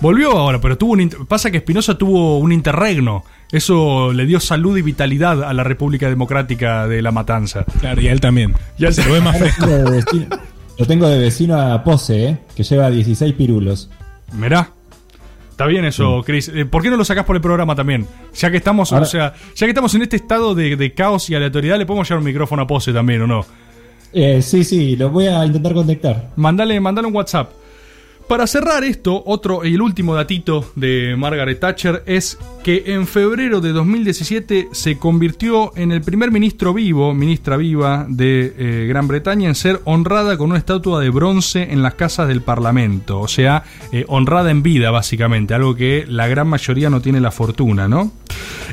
Volvió 0.00 0.32
ahora, 0.32 0.60
pero 0.60 0.76
tuvo 0.78 0.92
un 0.92 1.00
inter- 1.00 1.20
pasa 1.26 1.50
que 1.50 1.56
Espinosa 1.56 1.96
tuvo 1.98 2.38
un 2.38 2.52
interregno. 2.52 3.24
Eso 3.50 4.12
le 4.12 4.26
dio 4.26 4.40
salud 4.40 4.76
y 4.76 4.82
vitalidad 4.82 5.42
a 5.42 5.52
la 5.52 5.64
República 5.64 6.08
Democrática 6.08 6.86
de 6.86 7.00
la 7.02 7.12
Matanza. 7.12 7.64
Claro, 7.80 8.00
y 8.02 8.08
a 8.08 8.12
él 8.12 8.20
también. 8.20 8.54
Ya 8.78 8.92
se 8.92 9.02
se- 9.02 9.08
lo 9.08 9.14
ve 9.14 9.20
más 9.20 9.38
fresco. 9.38 9.66
Lo 10.78 10.86
tengo 10.86 11.08
de 11.08 11.18
vecino- 11.18 11.58
a 11.60 11.82
Pose, 11.82 12.26
¿eh? 12.28 12.38
que 12.54 12.62
lleva 12.62 12.90
16 12.90 13.32
pirulos. 13.34 13.90
Mirá. 14.32 14.70
Está 15.50 15.64
bien 15.66 15.86
eso, 15.86 16.22
Chris. 16.24 16.50
Eh, 16.54 16.66
¿Por 16.66 16.82
qué 16.82 16.90
no 16.90 16.98
lo 16.98 17.04
sacás 17.04 17.24
por 17.24 17.34
el 17.34 17.40
programa 17.40 17.74
también? 17.74 18.06
Ya 18.34 18.50
que 18.50 18.58
estamos, 18.58 18.92
Ahora- 18.92 19.06
o 19.06 19.08
sea, 19.08 19.32
ya 19.54 19.66
que 19.66 19.70
estamos 19.70 19.94
en 19.94 20.02
este 20.02 20.16
estado 20.16 20.54
de, 20.54 20.76
de 20.76 20.92
caos 20.92 21.30
y 21.30 21.34
aleatoriedad, 21.34 21.78
le 21.78 21.86
podemos 21.86 22.06
llevar 22.06 22.18
un 22.18 22.26
micrófono 22.26 22.62
a 22.62 22.66
Pose 22.66 22.92
también, 22.92 23.22
¿o 23.22 23.26
no? 23.26 23.46
Eh, 24.12 24.42
sí, 24.42 24.64
sí, 24.64 24.96
lo 24.96 25.08
voy 25.08 25.26
a 25.28 25.44
intentar 25.46 25.72
conectar. 25.72 26.30
Mandale, 26.36 26.78
mandale 26.78 27.08
un 27.08 27.14
WhatsApp. 27.14 27.50
Para 28.28 28.48
cerrar 28.48 28.82
esto, 28.82 29.22
otro 29.24 29.64
y 29.64 29.74
el 29.74 29.82
último 29.82 30.16
datito 30.16 30.72
de 30.74 31.14
Margaret 31.16 31.60
Thatcher 31.60 32.02
es 32.06 32.38
que 32.64 32.82
en 32.86 33.06
febrero 33.06 33.60
de 33.60 33.70
2017 33.70 34.70
se 34.72 34.98
convirtió 34.98 35.72
en 35.76 35.92
el 35.92 36.02
primer 36.02 36.32
ministro 36.32 36.74
vivo, 36.74 37.14
ministra 37.14 37.56
viva 37.56 38.04
de 38.08 38.52
eh, 38.58 38.86
Gran 38.88 39.06
Bretaña, 39.06 39.48
en 39.48 39.54
ser 39.54 39.80
honrada 39.84 40.36
con 40.36 40.50
una 40.50 40.58
estatua 40.58 41.00
de 41.00 41.10
bronce 41.10 41.72
en 41.72 41.84
las 41.84 41.94
casas 41.94 42.26
del 42.26 42.42
Parlamento. 42.42 43.20
O 43.20 43.28
sea, 43.28 43.62
eh, 43.92 44.04
honrada 44.08 44.50
en 44.50 44.64
vida, 44.64 44.90
básicamente, 44.90 45.54
algo 45.54 45.76
que 45.76 46.04
la 46.08 46.26
gran 46.26 46.48
mayoría 46.48 46.90
no 46.90 47.00
tiene 47.00 47.20
la 47.20 47.30
fortuna, 47.30 47.86
¿no? 47.86 48.10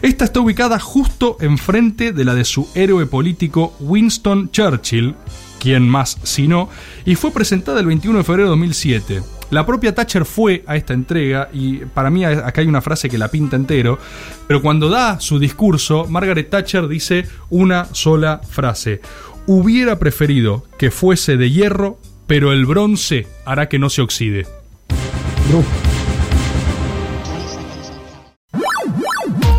Esta 0.02 0.26
está 0.26 0.40
ubicada 0.40 0.80
justo 0.80 1.38
enfrente 1.40 2.12
de 2.12 2.26
la 2.26 2.34
de 2.34 2.46
su 2.46 2.68
héroe 2.74 3.06
político 3.06 3.76
Winston 3.80 4.50
Churchill, 4.50 5.14
quien 5.60 5.88
más 5.88 6.18
si 6.24 6.48
no, 6.48 6.70
y 7.06 7.14
fue 7.14 7.32
presentada 7.32 7.80
el 7.80 7.86
21 7.86 8.18
de 8.18 8.24
febrero 8.24 8.48
de 8.48 8.50
2007. 8.50 9.22
La 9.50 9.66
propia 9.66 9.94
Thatcher 9.94 10.26
fue 10.26 10.64
a 10.68 10.76
esta 10.76 10.94
entrega 10.94 11.50
y 11.54 11.78
para 11.78 12.10
mí 12.10 12.26
acá 12.26 12.62
hay 12.62 12.68
una 12.68 12.82
frase 12.82 13.10
que 13.10 13.18
la 13.18 13.28
pinta 13.28 13.56
entero, 13.56 14.00
pero 14.48 14.62
cuando 14.62 14.90
da 14.90 15.20
su 15.20 15.40
discurso, 15.40 16.06
Margaret 16.08 16.50
Thatcher 16.50 16.88
dice 16.88 17.28
una 17.50 17.86
sola 17.94 18.42
frase. 18.48 19.02
Hubiera 19.46 20.00
preferido 20.00 20.64
que 20.78 20.90
fuese 20.90 21.38
de 21.38 21.52
hierro, 21.52 22.00
pero 22.28 22.52
el 22.52 22.66
bronce 22.66 23.28
hará 23.46 23.70
que 23.70 23.80
no 23.80 23.90
se 23.90 24.02
oxide. 24.02 24.48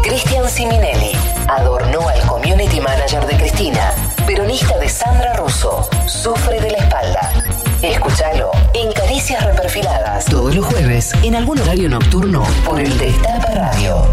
Cristian 0.03 0.49
Siminelli 0.49 1.13
adornó 1.49 2.09
al 2.09 2.21
community 2.27 2.81
manager 2.81 3.27
de 3.27 3.37
Cristina, 3.37 3.93
peronista 4.27 4.79
de 4.79 4.89
Sandra 4.89 5.35
Russo, 5.35 5.89
sufre 6.07 6.61
de 6.61 6.71
la 6.71 6.79
espalda. 6.79 7.45
Escúchalo 7.83 8.51
en 8.75 8.93
Caricias 8.93 9.45
Reperfiladas. 9.45 10.25
Todos 10.27 10.55
los 10.55 10.67
jueves, 10.67 11.13
en 11.23 11.35
algún 11.35 11.59
horario 11.61 11.89
nocturno, 11.89 12.45
por 12.65 12.81
el 12.81 12.97
Destape 12.99 13.55
Radio. 13.55 14.09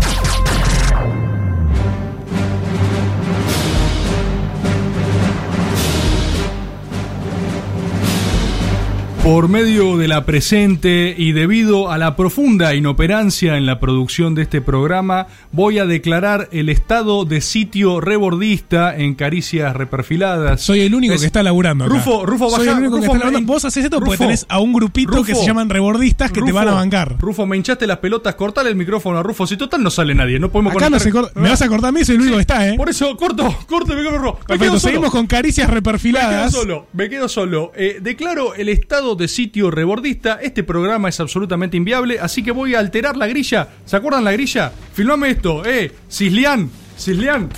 Por 9.23 9.49
medio 9.49 9.97
de 9.97 10.07
la 10.07 10.25
presente 10.25 11.13
y 11.15 11.31
debido 11.31 11.91
a 11.91 11.99
la 11.99 12.15
profunda 12.15 12.73
inoperancia 12.73 13.55
en 13.55 13.67
la 13.67 13.79
producción 13.79 14.33
de 14.33 14.41
este 14.41 14.61
programa, 14.61 15.27
voy 15.51 15.77
a 15.77 15.85
declarar 15.85 16.49
el 16.51 16.69
estado 16.69 17.23
de 17.23 17.39
sitio 17.41 18.01
rebordista 18.01 18.97
en 18.97 19.13
Caricias 19.13 19.75
Reperfiladas. 19.75 20.61
Soy 20.61 20.79
el 20.81 20.95
único 20.95 21.13
Es- 21.13 21.21
que 21.21 21.27
está 21.27 21.43
laburando. 21.43 21.85
acá. 21.85 21.93
Rufo, 21.93 22.25
Rufo, 22.25 22.49
Soy 22.49 22.67
el 22.67 22.73
único 22.77 22.95
que 22.95 23.01
está 23.01 23.13
laburando. 23.13 23.39
me- 23.41 23.45
Vos 23.45 23.63
haces 23.63 23.83
esto 23.85 23.97
porque 23.99 24.13
Rufo, 24.13 24.23
tenés 24.23 24.47
a 24.49 24.57
un 24.57 24.73
grupito 24.73 25.23
que 25.23 25.35
se 25.35 25.45
llaman 25.45 25.69
rebordistas 25.69 26.31
que 26.31 26.41
te 26.41 26.51
van 26.51 26.69
a 26.69 26.71
bancar. 26.73 27.17
Rufo, 27.19 27.45
me 27.45 27.57
hinchaste 27.57 27.85
las 27.85 27.99
pelotas, 27.99 28.33
cortale 28.33 28.71
el 28.71 28.75
micrófono 28.75 29.19
a 29.19 29.23
Rufo. 29.23 29.45
Si 29.45 29.55
total 29.55 29.83
no 29.83 29.91
sale 29.91 30.15
nadie, 30.15 30.39
no 30.39 30.49
podemos 30.51 30.71
Acá 30.73 30.85
no 30.89 30.97
conectar- 30.97 31.01
se 31.03 31.11
corta. 31.11 31.39
Me 31.39 31.49
vas 31.49 31.61
a 31.61 31.67
cortar 31.67 31.89
a 31.89 31.91
mí, 31.91 32.03
soy 32.03 32.15
el 32.15 32.21
único 32.21 32.37
que 32.37 32.41
está, 32.41 32.67
¿eh? 32.67 32.73
Por 32.75 32.89
eso, 32.89 33.15
corto, 33.17 33.43
corto. 33.67 33.93
Me 33.95 34.01
quedo 34.01 34.33
Perfecto, 34.47 34.65
solo. 34.65 34.79
seguimos 34.79 35.11
con 35.11 35.27
caricias 35.27 35.67
Me 35.67 35.73
quedo 35.73 35.75
reperfiladas. 35.75 36.51
solo, 36.51 36.87
me 36.93 37.07
quedo 37.07 37.29
solo. 37.29 37.71
Eh, 37.75 37.99
declaro 38.01 38.55
el 38.55 38.67
estado 38.69 39.10
de 39.15 39.27
sitio 39.27 39.71
rebordista. 39.71 40.39
Este 40.41 40.63
programa 40.63 41.09
es 41.09 41.19
absolutamente 41.19 41.77
inviable, 41.77 42.19
así 42.19 42.43
que 42.43 42.51
voy 42.51 42.75
a 42.75 42.79
alterar 42.79 43.17
la 43.17 43.27
grilla. 43.27 43.67
¿Se 43.85 43.95
acuerdan 43.95 44.23
la 44.23 44.31
grilla? 44.31 44.71
Filmame 44.93 45.31
esto, 45.31 45.65
eh. 45.65 45.91
Cislián, 46.09 46.69
Cislián. 46.97 47.49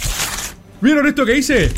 ¿Vieron 0.82 1.08
esto 1.08 1.26
que 1.26 1.38
hice? 1.38 1.72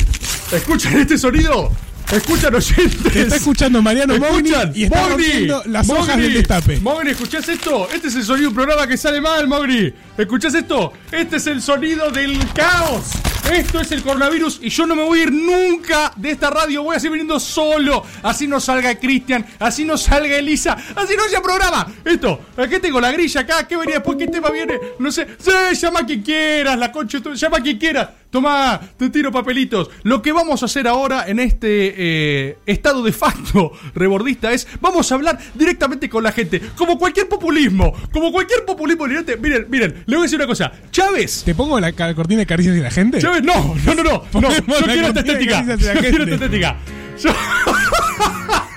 ¿Escuchan 0.52 0.98
este 0.98 1.18
sonido? 1.18 1.70
¿Escuchan 2.12 2.54
oyentes? 2.54 3.12
Te 3.12 3.22
está 3.22 3.36
escuchando 3.36 3.82
Mariano 3.82 4.16
Mogni 4.18 4.50
y 4.74 4.84
está 4.84 5.08
Mogni, 5.08 5.48
las 5.66 5.90
hojas 5.90 6.16
del 6.16 6.34
destape. 6.34 6.78
Mogni, 6.80 7.10
¿escuchás 7.10 7.48
esto? 7.48 7.88
Este 7.92 8.08
es 8.08 8.14
el 8.14 8.22
sonido 8.22 8.42
de 8.42 8.48
un 8.48 8.54
programa 8.54 8.86
que 8.86 8.96
sale 8.96 9.20
mal, 9.20 9.48
Mogni. 9.48 9.92
¿Escuchás 10.18 10.54
esto? 10.54 10.94
Este 11.12 11.36
es 11.36 11.46
el 11.46 11.60
sonido 11.60 12.10
del 12.10 12.38
caos. 12.54 13.12
Esto 13.52 13.80
es 13.80 13.92
el 13.92 14.02
coronavirus 14.02 14.58
y 14.62 14.70
yo 14.70 14.86
no 14.86 14.96
me 14.96 15.04
voy 15.04 15.20
a 15.20 15.22
ir 15.24 15.32
nunca 15.32 16.10
de 16.16 16.30
esta 16.30 16.50
radio. 16.50 16.82
Voy 16.82 16.96
a 16.96 16.98
seguir 16.98 17.12
viniendo 17.12 17.38
solo. 17.38 18.02
Así 18.22 18.48
no 18.48 18.58
salga 18.58 18.98
Cristian, 18.98 19.46
así 19.60 19.84
no 19.84 19.96
salga 19.96 20.36
Elisa, 20.36 20.72
así 20.96 21.14
no 21.16 21.24
haya 21.24 21.40
programa. 21.40 21.86
Esto, 22.04 22.40
aquí 22.56 22.80
tengo 22.80 23.00
la 23.00 23.12
grilla 23.12 23.42
acá. 23.42 23.68
¿Qué 23.68 23.76
venía 23.76 23.96
después? 23.96 24.18
¿Qué 24.18 24.26
tema 24.26 24.50
viene? 24.50 24.74
No 24.98 25.12
sé. 25.12 25.26
Sí, 25.38 25.50
llama 25.80 26.04
quien 26.04 26.22
quieras, 26.22 26.78
la 26.78 26.90
concha. 26.90 27.18
Llama 27.34 27.60
quien 27.60 27.78
quieras. 27.78 28.08
Tomá, 28.30 28.80
te 28.98 29.08
tiro 29.10 29.30
papelitos. 29.30 29.90
Lo 30.02 30.20
que 30.20 30.32
vamos 30.32 30.62
a 30.62 30.66
hacer 30.66 30.88
ahora 30.88 31.26
en 31.28 31.38
este 31.38 31.94
eh, 31.96 32.58
estado 32.66 33.02
de 33.02 33.12
facto 33.12 33.72
rebordista 33.94 34.52
es, 34.52 34.66
vamos 34.80 35.10
a 35.10 35.14
hablar 35.14 35.38
directamente 35.54 36.10
con 36.10 36.24
la 36.24 36.32
gente, 36.32 36.60
como 36.76 36.98
cualquier 36.98 37.28
populismo, 37.28 37.94
como 38.12 38.32
cualquier 38.32 38.64
populismo. 38.64 39.06
Miren, 39.06 39.66
miren, 39.70 40.04
le 40.06 40.16
voy 40.16 40.22
a 40.22 40.26
decir 40.26 40.38
una 40.38 40.46
cosa. 40.46 40.72
Chávez, 40.90 41.42
¿Te 41.44 41.54
pongo 41.54 41.78
la 41.80 41.92
ca- 41.92 42.14
cortina 42.14 42.40
de 42.40 42.46
caricias 42.46 42.74
de 42.74 42.80
la 42.82 42.90
gente? 42.90 43.18
Chávez, 43.18 43.42
no, 43.42 43.74
no, 43.84 43.94
no, 43.94 44.02
no, 44.02 44.12
no, 44.12 44.22
Ponemos 44.30 44.56
yo 44.80 44.86
la 44.86 44.92
quiero 44.92 45.08
esta 45.08 45.22
cortina 45.22 45.22
de 45.22 45.32
estética, 45.32 45.52
caricias 45.54 45.78
de 45.80 45.86
la 45.86 45.94
yo 45.94 46.00
quiero 46.00 46.24
esta 46.24 46.30
gente. 46.30 46.44
estética. 46.44 46.76
Yo- 47.22 47.34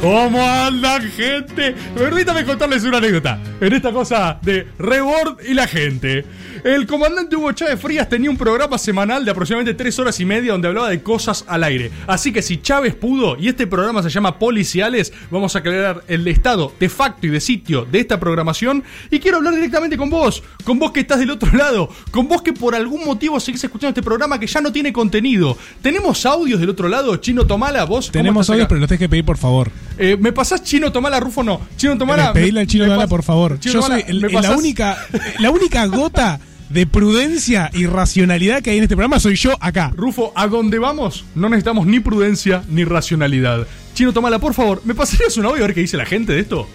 ¿Cómo 0.00 0.40
andan, 0.48 1.02
gente? 1.10 1.74
Permítame 1.96 2.44
contarles 2.44 2.84
una 2.84 2.98
anécdota. 2.98 3.40
En 3.60 3.72
esta 3.72 3.90
cosa 3.90 4.38
de 4.42 4.68
Rebord 4.78 5.38
y 5.44 5.54
la 5.54 5.66
gente. 5.66 6.24
El 6.64 6.86
comandante 6.86 7.36
Hugo 7.36 7.52
Chávez 7.52 7.80
Frías 7.80 8.08
tenía 8.08 8.30
un 8.30 8.36
programa 8.36 8.78
semanal 8.78 9.24
de 9.24 9.30
aproximadamente 9.30 9.74
3 9.74 9.98
horas 9.98 10.20
y 10.20 10.24
media 10.24 10.52
donde 10.52 10.68
hablaba 10.68 10.88
de 10.90 11.02
cosas 11.02 11.44
al 11.48 11.64
aire. 11.64 11.90
Así 12.06 12.32
que 12.32 12.42
si 12.42 12.58
Chávez 12.60 12.94
pudo, 12.94 13.36
y 13.38 13.48
este 13.48 13.66
programa 13.66 14.02
se 14.02 14.10
llama 14.10 14.38
Policiales, 14.38 15.12
vamos 15.30 15.54
a 15.56 15.60
aclarar 15.60 16.02
el 16.08 16.26
estado 16.28 16.72
de 16.78 16.88
facto 16.88 17.26
y 17.26 17.30
de 17.30 17.40
sitio 17.40 17.84
de 17.90 18.00
esta 18.00 18.18
programación. 18.20 18.84
Y 19.10 19.18
quiero 19.20 19.38
hablar 19.38 19.54
directamente 19.54 19.96
con 19.96 20.10
vos, 20.10 20.42
con 20.64 20.78
vos 20.78 20.92
que 20.92 21.00
estás 21.00 21.18
del 21.18 21.30
otro 21.30 21.52
lado, 21.56 21.88
con 22.10 22.28
vos 22.28 22.42
que 22.42 22.52
por 22.52 22.74
algún 22.74 23.04
motivo 23.04 23.38
seguís 23.40 23.62
escuchando 23.64 23.90
este 23.90 24.02
programa 24.02 24.38
que 24.38 24.46
ya 24.46 24.60
no 24.60 24.72
tiene 24.72 24.92
contenido. 24.92 25.56
¿Tenemos 25.82 26.24
audios 26.26 26.60
del 26.60 26.70
otro 26.70 26.88
lado? 26.88 27.16
Chino 27.16 27.46
Tomala, 27.46 27.84
vos. 27.84 28.10
Tenemos 28.10 28.48
audios, 28.50 28.64
acá? 28.64 28.68
pero 28.70 28.80
los 28.80 28.88
tenés 28.88 29.00
que 29.00 29.08
pedir, 29.08 29.24
por 29.24 29.38
favor. 29.38 29.70
Eh, 29.98 30.16
¿Me 30.18 30.32
pasás 30.32 30.62
Chino 30.62 30.92
Tomala, 30.92 31.20
Rufo? 31.20 31.42
No. 31.42 31.60
Chino 31.76 31.96
Tomala. 31.98 32.32
Pedirle 32.32 32.60
al 32.60 32.66
chino 32.66 32.84
Tomala, 32.84 33.06
por 33.06 33.22
favor. 33.22 33.58
Chino 33.58 33.74
Yo 33.74 33.80
Tomala, 33.80 34.00
soy 34.02 34.10
el- 34.10 34.20
¿me 34.20 34.26
el- 34.28 34.42
la 34.42 34.56
única, 34.56 34.96
la 35.40 35.50
única 35.50 35.86
gota 35.86 36.40
de 36.68 36.86
prudencia 36.86 37.70
y 37.72 37.86
racionalidad 37.86 38.62
que 38.62 38.70
hay 38.70 38.76
en 38.78 38.82
este 38.82 38.96
programa 38.96 39.20
soy 39.20 39.36
yo 39.36 39.56
acá. 39.60 39.92
Rufo, 39.96 40.32
a 40.34 40.46
dónde 40.46 40.78
vamos 40.78 41.24
no 41.34 41.48
necesitamos 41.48 41.86
ni 41.86 42.00
prudencia 42.00 42.62
ni 42.68 42.84
racionalidad. 42.84 43.66
Chino 43.94 44.12
Tomala, 44.12 44.38
por 44.38 44.54
favor, 44.54 44.82
¿me 44.84 44.94
pasarías 44.94 45.36
un 45.36 45.46
audio 45.46 45.64
a 45.64 45.66
ver 45.66 45.74
qué 45.74 45.80
dice 45.80 45.96
la 45.96 46.06
gente 46.06 46.32
de 46.32 46.40
esto? 46.40 46.68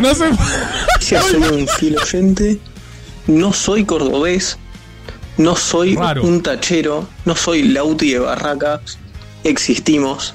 No 0.00 0.14
sé. 0.14 0.30
Si 1.00 1.16
soy 1.16 1.42
un 1.42 1.66
fiel 1.66 1.96
oyente, 1.96 2.60
no 3.26 3.52
soy 3.52 3.84
cordobés, 3.84 4.58
no 5.36 5.56
soy 5.56 5.96
Raro. 5.96 6.22
un 6.22 6.42
tachero, 6.42 7.08
no 7.24 7.34
soy 7.34 7.62
Lauti 7.62 8.12
de 8.12 8.18
Barracas, 8.18 8.98
existimos. 9.44 10.34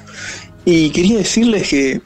Y 0.66 0.90
quería 0.90 1.18
decirles 1.18 1.70
que 1.70 2.02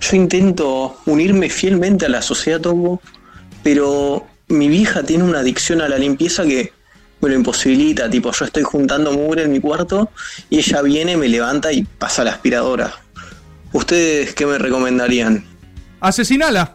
yo 0.00 0.16
intento 0.16 0.96
unirme 1.06 1.48
fielmente 1.48 2.06
a 2.06 2.08
la 2.08 2.20
sociedad 2.20 2.60
Topo, 2.60 3.00
pero 3.62 4.26
mi 4.52 4.68
vieja 4.68 5.02
tiene 5.02 5.24
una 5.24 5.40
adicción 5.40 5.80
a 5.80 5.88
la 5.88 5.98
limpieza 5.98 6.44
que 6.44 6.72
me 7.20 7.28
lo 7.28 7.34
imposibilita. 7.34 8.10
Tipo, 8.10 8.32
yo 8.32 8.44
estoy 8.44 8.62
juntando 8.62 9.12
mugre 9.12 9.44
en 9.44 9.52
mi 9.52 9.60
cuarto 9.60 10.10
y 10.50 10.58
ella 10.58 10.82
viene, 10.82 11.16
me 11.16 11.28
levanta 11.28 11.72
y 11.72 11.84
pasa 11.84 12.24
la 12.24 12.32
aspiradora. 12.32 12.92
¿Ustedes 13.72 14.34
qué 14.34 14.46
me 14.46 14.58
recomendarían? 14.58 15.44
Asesinala. 16.00 16.74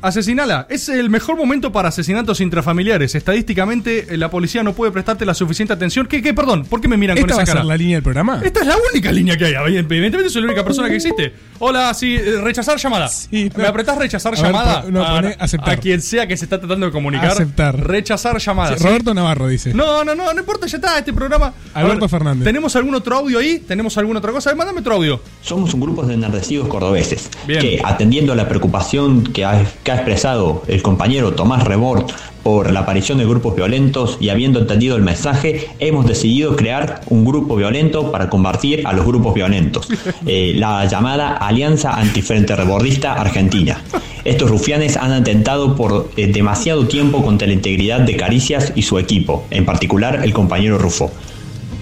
Asesinala. 0.00 0.66
Es 0.70 0.88
el 0.88 1.10
mejor 1.10 1.36
momento 1.36 1.72
para 1.72 1.88
asesinatos 1.88 2.40
intrafamiliares. 2.40 3.14
Estadísticamente, 3.14 4.14
eh, 4.14 4.16
la 4.16 4.30
policía 4.30 4.62
no 4.62 4.72
puede 4.72 4.92
prestarte 4.92 5.26
la 5.26 5.34
suficiente 5.34 5.72
atención. 5.72 6.06
¿Qué, 6.06 6.22
qué, 6.22 6.32
perdón? 6.34 6.64
¿Por 6.64 6.80
qué 6.80 6.86
me 6.88 6.96
miran 6.96 7.16
con 7.16 7.24
¿Esta 7.28 7.36
va 7.36 7.42
esa 7.42 7.52
a 7.52 7.54
ser 7.54 7.62
cara? 7.62 7.66
la 7.68 7.76
línea 7.76 7.96
del 7.96 8.02
programa? 8.04 8.40
Esta 8.44 8.60
es 8.60 8.66
la 8.66 8.76
única 8.92 9.10
línea 9.10 9.36
que 9.36 9.46
hay. 9.46 9.76
Evidentemente 9.76 10.30
soy 10.30 10.42
la 10.42 10.46
única 10.48 10.64
persona 10.64 10.88
que 10.88 10.96
existe. 10.96 11.32
Hola, 11.58 11.92
sí, 11.94 12.14
eh, 12.14 12.40
rechazar 12.40 12.78
llamada. 12.78 13.08
Sí, 13.18 13.50
no. 13.54 13.62
¿Me 13.62 13.66
apretás 13.68 13.98
rechazar 13.98 14.32
A 14.34 14.36
ver, 14.40 14.46
llamada? 14.52 14.82
pon- 14.82 14.92
no, 14.92 15.02
a, 15.02 15.18
aceptar. 15.38 15.70
a 15.70 15.76
quien 15.76 16.00
sea 16.00 16.26
que 16.26 16.36
se 16.36 16.44
está 16.44 16.58
tratando 16.60 16.86
de 16.86 16.92
comunicar. 16.92 17.32
Aceptar. 17.32 17.76
Rechazar 17.78 18.38
llamada. 18.38 18.74
Sí, 18.76 18.78
¿sí? 18.82 18.86
Roberto 18.86 19.12
Navarro 19.14 19.48
dice. 19.48 19.74
No, 19.74 20.04
no, 20.04 20.14
no, 20.14 20.32
no 20.32 20.38
importa, 20.38 20.66
ya 20.66 20.76
está 20.76 20.98
este 20.98 21.12
programa. 21.12 21.52
A 21.74 21.80
Alberto 21.80 22.08
Fernández. 22.08 22.44
¿Tenemos 22.44 22.74
algún 22.76 22.94
otro 22.94 23.16
audio 23.16 23.38
ahí? 23.38 23.58
¿Tenemos 23.58 23.98
alguna 23.98 24.18
otra 24.20 24.30
cosa? 24.32 24.50
A 24.50 24.52
ver, 24.52 24.58
Mándame 24.58 24.80
otro 24.80 24.94
audio. 24.94 25.20
Somos 25.42 25.74
un 25.74 25.80
grupo 25.80 26.04
de 26.04 26.14
enardecidos 26.14 26.68
cordobeses 26.68 27.28
Bien. 27.46 27.60
que, 27.60 27.80
atendiendo 27.84 28.32
a 28.32 28.36
la 28.36 28.48
preocupación 28.48 29.24
que 29.24 29.44
ha, 29.44 29.64
que 29.88 29.92
ha 29.92 29.94
expresado 29.94 30.64
el 30.68 30.82
compañero 30.82 31.32
Tomás 31.32 31.64
Rebord 31.64 32.04
por 32.42 32.70
la 32.70 32.80
aparición 32.80 33.16
de 33.16 33.24
grupos 33.24 33.56
violentos 33.56 34.18
y 34.20 34.28
habiendo 34.28 34.58
entendido 34.58 34.96
el 34.96 35.02
mensaje, 35.02 35.70
hemos 35.78 36.06
decidido 36.06 36.56
crear 36.56 37.00
un 37.08 37.24
grupo 37.24 37.56
violento 37.56 38.12
para 38.12 38.28
combatir 38.28 38.86
a 38.86 38.92
los 38.92 39.06
grupos 39.06 39.32
violentos, 39.32 39.88
eh, 40.26 40.52
la 40.56 40.84
llamada 40.84 41.38
Alianza 41.38 41.94
Antifrente 41.94 42.54
Rebordista 42.54 43.14
Argentina. 43.14 43.82
Estos 44.26 44.50
rufianes 44.50 44.98
han 44.98 45.12
atentado 45.12 45.74
por 45.74 46.10
eh, 46.18 46.26
demasiado 46.26 46.86
tiempo 46.86 47.22
contra 47.24 47.48
la 47.48 47.54
integridad 47.54 48.00
de 48.00 48.14
Caricias 48.14 48.74
y 48.74 48.82
su 48.82 48.98
equipo, 48.98 49.46
en 49.48 49.64
particular 49.64 50.20
el 50.22 50.34
compañero 50.34 50.76
Rufo. 50.76 51.10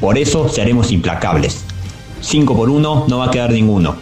Por 0.00 0.16
eso 0.16 0.48
seremos 0.48 0.92
implacables. 0.92 1.64
5 2.20 2.54
por 2.54 2.70
1 2.70 3.07
no 3.09 3.18
va 3.18 3.24
a 3.26 3.30
quedar 3.32 3.50
ninguno. 3.50 3.96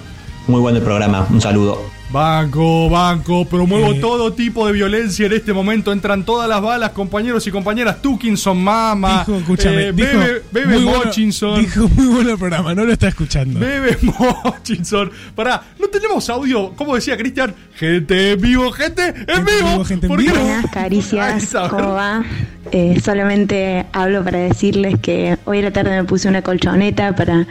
Muy 0.46 0.60
bueno 0.60 0.76
el 0.76 0.84
programa, 0.84 1.26
un 1.30 1.40
saludo. 1.40 1.93
Banco, 2.14 2.88
banco, 2.88 3.44
promuevo 3.44 3.92
Eh. 3.92 3.98
todo 4.00 4.32
tipo 4.34 4.64
de 4.68 4.72
violencia 4.72 5.26
en 5.26 5.32
este 5.32 5.52
momento. 5.52 5.90
Entran 5.90 6.24
todas 6.24 6.48
las 6.48 6.62
balas, 6.62 6.90
compañeros 6.90 7.44
y 7.48 7.50
compañeras. 7.50 8.00
Tukinson, 8.00 8.62
Mama, 8.62 9.24
Dijo, 9.26 9.38
escúchame, 9.40 9.88
eh, 9.88 9.92
dijo, 9.92 10.18
Bebe, 10.20 10.42
Bebe 10.52 10.74
muy 10.76 10.84
bueno- 10.84 11.04
Mochinson. 11.06 11.60
dijo 11.60 11.88
muy 11.88 12.06
bueno 12.06 12.30
el 12.30 12.38
programa, 12.38 12.72
no 12.72 12.84
lo 12.84 12.92
está 12.92 13.08
escuchando. 13.08 13.58
Bebe 13.58 13.98
Mochinson. 14.44 15.10
Pará, 15.34 15.60
no 15.80 15.88
tenemos 15.88 16.30
audio. 16.30 16.70
¿Cómo 16.76 16.94
decía 16.94 17.16
Cristian? 17.16 17.52
Gente 17.74 18.30
en 18.30 18.40
vivo, 18.40 18.70
gente 18.70 19.08
en 19.26 19.44
vivo. 19.44 19.84
¿Por 20.06 20.22
qué 20.22 20.28
no? 20.28 20.34
Buenas 20.40 20.70
caricias. 20.70 21.52
¿cómo 21.68 21.94
va? 21.94 22.22
Eh, 22.70 23.00
solamente 23.04 23.86
hablo 23.92 24.22
para 24.22 24.38
decirles 24.38 25.00
que 25.00 25.36
hoy 25.46 25.58
a 25.58 25.62
la 25.62 25.72
tarde 25.72 25.90
me 25.90 26.04
puse 26.04 26.28
una 26.28 26.42
colchoneta 26.42 27.16
para 27.16 27.44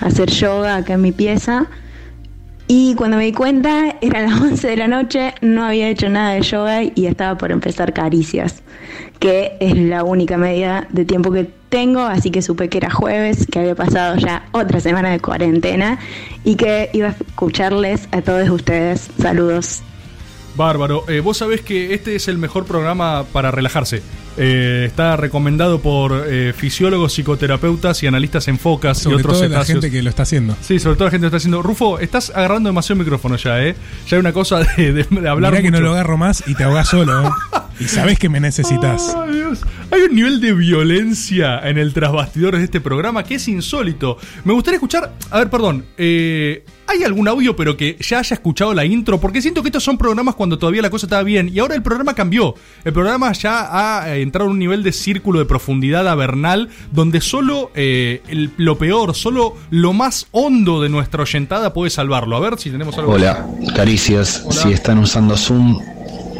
hacer 0.00 0.30
yoga 0.30 0.76
acá 0.76 0.94
en 0.94 1.02
mi 1.02 1.12
pieza 1.12 1.66
y 2.68 2.94
cuando 2.94 3.16
me 3.16 3.24
di 3.24 3.32
cuenta 3.32 3.96
eran 4.02 4.30
las 4.30 4.40
11 4.42 4.68
de 4.68 4.76
la 4.76 4.88
noche, 4.88 5.34
no 5.40 5.64
había 5.64 5.88
hecho 5.88 6.08
nada 6.08 6.34
de 6.34 6.42
yoga 6.42 6.82
y 6.82 7.06
estaba 7.06 7.36
por 7.38 7.50
empezar 7.50 7.94
caricias, 7.94 8.62
que 9.18 9.56
es 9.58 9.76
la 9.76 10.04
única 10.04 10.36
medida 10.36 10.86
de 10.90 11.06
tiempo 11.06 11.32
que 11.32 11.50
tengo, 11.70 12.02
así 12.02 12.30
que 12.30 12.42
supe 12.42 12.68
que 12.68 12.78
era 12.78 12.90
jueves, 12.90 13.46
que 13.50 13.58
había 13.58 13.74
pasado 13.74 14.16
ya 14.16 14.46
otra 14.52 14.80
semana 14.80 15.10
de 15.10 15.20
cuarentena 15.20 15.98
y 16.44 16.56
que 16.56 16.90
iba 16.92 17.08
a 17.08 17.10
escucharles 17.10 18.06
a 18.12 18.20
todos 18.20 18.48
ustedes. 18.50 19.08
Saludos. 19.18 19.82
Bárbaro. 20.54 21.08
Eh, 21.08 21.20
vos 21.20 21.38
sabés 21.38 21.62
que 21.62 21.94
este 21.94 22.16
es 22.16 22.28
el 22.28 22.36
mejor 22.36 22.66
programa 22.66 23.24
para 23.32 23.50
relajarse. 23.50 24.02
Eh, 24.40 24.84
está 24.86 25.16
recomendado 25.16 25.80
por 25.80 26.24
eh, 26.28 26.52
fisiólogos, 26.56 27.12
psicoterapeutas 27.12 28.02
y 28.02 28.06
analistas 28.06 28.46
en 28.48 28.58
focas 28.58 28.98
y 29.00 29.02
Sobre 29.02 29.16
otros 29.16 29.32
todo 29.34 29.42
la 29.42 29.48
cetáceos. 29.48 29.80
gente 29.80 29.90
que 29.90 30.02
lo 30.02 30.10
está 30.10 30.22
haciendo. 30.22 30.56
Sí, 30.60 30.78
sobre 30.78 30.96
todo 30.96 31.06
la 31.06 31.10
gente 31.10 31.22
que 31.26 31.30
lo 31.30 31.36
está 31.36 31.36
haciendo. 31.38 31.62
Rufo, 31.62 31.98
estás 31.98 32.30
agarrando 32.34 32.68
demasiado 32.68 32.98
micrófono 33.00 33.36
ya, 33.36 33.60
¿eh? 33.62 33.74
Ya 34.06 34.16
hay 34.16 34.20
una 34.20 34.32
cosa 34.32 34.60
de, 34.76 34.92
de- 34.92 35.06
de 35.10 35.28
hablar 35.28 35.52
Mirá 35.52 35.62
que 35.62 35.70
no 35.70 35.80
lo 35.80 35.92
agarro 35.92 36.16
más 36.16 36.44
y 36.46 36.54
te 36.54 36.64
ahogás 36.64 36.88
solo. 36.88 37.26
¿eh? 37.26 37.30
Y 37.80 37.84
sabés 37.84 38.18
que 38.18 38.28
me 38.28 38.40
necesitas. 38.40 39.16
Dios. 39.32 39.60
Hay 39.90 40.02
un 40.02 40.14
nivel 40.14 40.38
de 40.40 40.52
violencia 40.52 41.60
en 41.66 41.78
el 41.78 41.94
trasbastidores 41.94 42.60
de 42.60 42.64
este 42.66 42.80
programa 42.80 43.24
que 43.24 43.36
es 43.36 43.48
insólito. 43.48 44.18
Me 44.44 44.52
gustaría 44.52 44.76
escuchar. 44.76 45.14
A 45.30 45.38
ver, 45.38 45.48
perdón. 45.48 45.84
eh, 45.96 46.62
¿Hay 46.86 47.02
algún 47.04 47.26
audio, 47.28 47.54
pero 47.56 47.76
que 47.76 47.96
ya 48.00 48.18
haya 48.18 48.34
escuchado 48.34 48.74
la 48.74 48.84
intro? 48.84 49.18
Porque 49.18 49.40
siento 49.42 49.62
que 49.62 49.68
estos 49.68 49.82
son 49.84 49.96
programas 49.96 50.34
cuando 50.34 50.58
todavía 50.58 50.82
la 50.82 50.90
cosa 50.90 51.06
estaba 51.06 51.22
bien. 51.22 51.50
Y 51.52 51.58
ahora 51.58 51.74
el 51.74 51.82
programa 51.82 52.14
cambió. 52.14 52.54
El 52.84 52.92
programa 52.92 53.32
ya 53.32 53.68
ha 54.00 54.14
eh, 54.14 54.20
entrado 54.22 54.46
en 54.48 54.52
un 54.52 54.58
nivel 54.58 54.82
de 54.82 54.92
círculo 54.92 55.38
de 55.38 55.46
profundidad 55.46 56.06
avernal. 56.06 56.68
Donde 56.92 57.22
solo 57.22 57.70
eh, 57.74 58.20
el- 58.28 58.50
lo 58.58 58.76
peor, 58.76 59.14
solo 59.14 59.56
lo 59.70 59.94
más 59.94 60.26
hondo 60.32 60.82
de 60.82 60.90
nuestra 60.90 61.22
oyentada 61.22 61.72
puede 61.72 61.90
salvarlo. 61.90 62.36
A 62.36 62.40
ver 62.40 62.58
si 62.58 62.70
tenemos 62.70 62.96
algo. 62.98 63.12
Hola, 63.12 63.46
caricias. 63.74 64.44
Si 64.50 64.70
están 64.70 64.98
usando 64.98 65.36
Zoom 65.36 65.78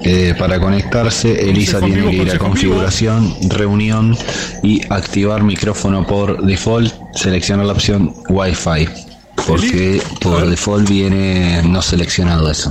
eh, 0.04 0.34
para 0.38 0.60
conectarse, 0.60 1.48
Elisa 1.48 1.80
tiene 1.80 2.10
que 2.10 2.16
ir 2.16 2.30
a 2.30 2.38
configuración, 2.38 3.34
reunión 3.48 4.16
y 4.62 4.80
activar 4.88 5.42
micrófono 5.42 6.06
por 6.06 6.42
default. 6.44 6.92
Seleccionar 7.14 7.66
la 7.66 7.72
opción 7.72 8.14
Wi-Fi. 8.28 8.88
Porque 9.46 10.00
por 10.20 10.48
default 10.48 10.88
viene 10.88 11.62
no 11.64 11.82
seleccionado 11.82 12.50
eso. 12.50 12.70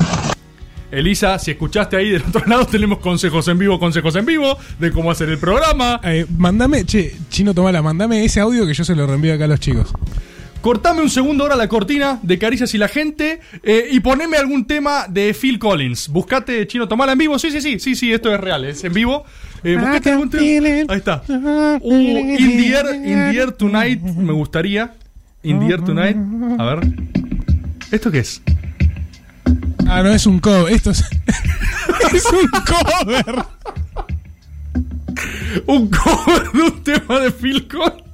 Elisa, 0.90 1.38
si 1.38 1.52
escuchaste 1.52 1.98
ahí 1.98 2.10
del 2.10 2.24
otro 2.24 2.44
lado, 2.48 2.66
tenemos 2.66 3.00
consejos 3.00 3.48
en 3.48 3.58
vivo, 3.58 3.80
consejos 3.80 4.16
en 4.16 4.26
vivo 4.26 4.58
de 4.80 4.92
cómo 4.92 5.12
hacer 5.12 5.30
el 5.30 5.38
programa. 5.38 6.00
Eh, 6.04 6.26
mandame, 6.38 6.86
che, 6.86 7.16
Chino 7.30 7.54
Tomala, 7.54 7.82
mandame 7.82 8.24
ese 8.24 8.40
audio 8.40 8.66
que 8.66 8.74
yo 8.74 8.86
se 8.86 8.96
lo 8.96 9.06
reenvío 9.06 9.34
acá 9.34 9.46
a 9.46 9.48
los 9.48 9.60
chicos. 9.60 9.94
Cortame 10.62 11.02
un 11.02 11.10
segundo 11.10 11.44
ahora 11.44 11.56
la 11.56 11.68
cortina 11.68 12.20
de 12.24 12.40
Caricias 12.40 12.74
y 12.74 12.78
la 12.78 12.88
gente 12.88 13.40
eh, 13.64 13.88
y 13.92 14.00
poneme 14.00 14.38
algún 14.38 14.66
tema 14.66 15.06
de 15.08 15.34
Phil 15.34 15.60
Collins. 15.60 16.10
Buscate 16.10 16.66
Chino 16.68 16.88
Tomala 16.88 17.14
en 17.14 17.18
vivo. 17.20 17.40
Sí, 17.40 17.52
sí, 17.52 17.62
sí, 17.62 17.80
sí, 17.80 17.96
sí, 17.96 18.12
esto 18.12 18.34
es 18.34 18.40
real, 18.40 18.66
es 18.66 18.84
en 18.84 18.94
vivo. 18.94 19.24
Eh, 19.64 19.78
buscate 19.78 20.12
algún 20.12 20.30
tema. 20.30 20.44
Ahí 20.90 20.98
está. 20.98 21.22
Uh, 21.28 21.94
in, 21.94 22.58
the 22.58 22.68
air, 22.70 22.96
in 22.96 23.32
the 23.32 23.38
air 23.38 23.52
tonight, 23.52 24.02
me 24.02 24.34
gustaría. 24.34 24.94
In 25.44 25.60
the 25.60 25.68
air 25.68 25.82
tonight. 25.82 26.18
A 26.60 26.66
ver. 26.66 26.88
¿Esto 27.92 28.12
qué 28.12 28.20
es? 28.20 28.42
Ah, 29.88 30.04
no 30.04 30.10
es 30.10 30.26
un 30.26 30.40
cover, 30.40 30.74
esto 30.74 30.92
es. 30.92 31.02
es 32.14 32.26
un 32.26 32.50
cover. 32.50 33.46
un 35.68 35.90
cover 35.90 36.52
de 36.52 36.62
un 36.62 36.84
tema 36.84 37.20
de 37.20 37.32
Phil 37.32 37.68
Collins. 37.68 38.07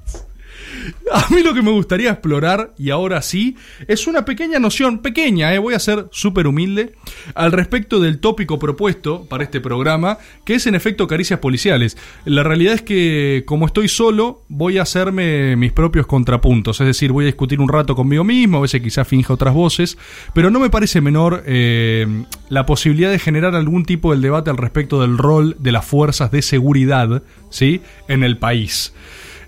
A 1.12 1.34
mí 1.34 1.44
lo 1.44 1.54
que 1.54 1.62
me 1.62 1.72
gustaría 1.72 2.12
explorar, 2.12 2.74
y 2.78 2.90
ahora 2.90 3.22
sí, 3.22 3.56
es 3.88 4.08
una 4.08 4.26
pequeña 4.26 4.60
noción, 4.60 5.00
pequeña, 5.00 5.54
eh, 5.54 5.60
voy 5.60 5.74
a 5.74 5.80
ser 5.80 6.08
súper 6.12 6.48
humilde, 6.48 6.94
al 7.36 7.52
respecto 7.52 8.00
del 8.00 8.20
tópico 8.20 8.60
propuesto 8.60 9.26
para 9.26 9.44
este 9.44 9.62
programa, 9.62 10.18
que 10.46 10.56
es 10.56 10.68
en 10.68 10.76
efecto 10.76 11.08
caricias 11.08 11.40
policiales. 11.40 11.98
La 12.26 12.44
realidad 12.44 12.76
es 12.76 12.82
que, 12.82 13.44
como 13.46 13.66
estoy 13.66 13.88
solo, 13.88 14.44
voy 14.50 14.78
a 14.78 14.84
hacerme 14.84 15.56
mis 15.56 15.72
propios 15.72 16.08
contrapuntos, 16.08 16.82
es 16.82 16.88
decir, 16.88 17.12
voy 17.12 17.26
a 17.26 17.28
discutir 17.28 17.60
un 17.60 17.70
rato 17.70 17.96
conmigo 17.96 18.24
mismo, 18.24 18.58
a 18.58 18.62
veces 18.62 18.82
quizás 18.82 19.08
finja 19.08 19.34
otras 19.34 19.54
voces, 19.54 19.98
pero 20.34 20.50
no 20.50 20.60
me 20.60 20.70
parece 20.70 21.02
menor 21.02 21.44
eh, 21.46 22.08
la 22.50 22.66
posibilidad 22.66 23.12
de 23.12 23.20
generar 23.20 23.56
algún 23.56 23.86
tipo 23.86 24.12
del 24.12 24.22
debate 24.22 24.50
al 24.50 24.58
respecto 24.58 25.02
del 25.02 25.18
rol 25.18 25.56
de 25.60 25.72
las 25.72 25.86
fuerzas 25.86 26.32
de 26.32 26.42
seguridad, 26.42 27.24
¿sí?, 27.50 27.82
en 28.08 28.24
el 28.24 28.38
país. 28.38 28.94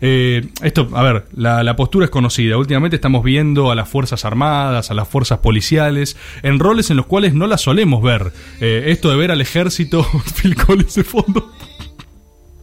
Eh, 0.02 0.48
esto, 0.62 0.90
a 0.94 1.04
ver, 1.04 1.26
la, 1.36 1.64
la 1.64 1.76
postura 1.76 2.06
es 2.06 2.12
conocida. 2.12 2.58
Últimamente 2.58 2.96
estamos 2.96 3.24
viendo 3.24 3.72
a 3.72 3.76
las 3.76 3.90
Fuerzas 3.90 4.26
Armadas, 4.26 4.92
a 4.92 4.94
las 4.94 5.08
Fuerzas 5.08 5.40
Policiales, 5.40 6.18
en 6.44 6.60
roles 6.60 6.90
en 6.90 6.98
los 6.98 7.06
cuales 7.06 7.34
no 7.34 7.48
las 7.48 7.62
solemos 7.62 8.02
ver. 8.02 8.32
Eh, 8.60 8.86
esto 8.88 9.10
de 9.10 9.18
ver 9.18 9.32
al 9.32 9.42
ejército, 9.42 10.06
Phil 10.42 10.56
Collins 10.56 10.96
de 10.96 11.04
fondo. 11.04 11.52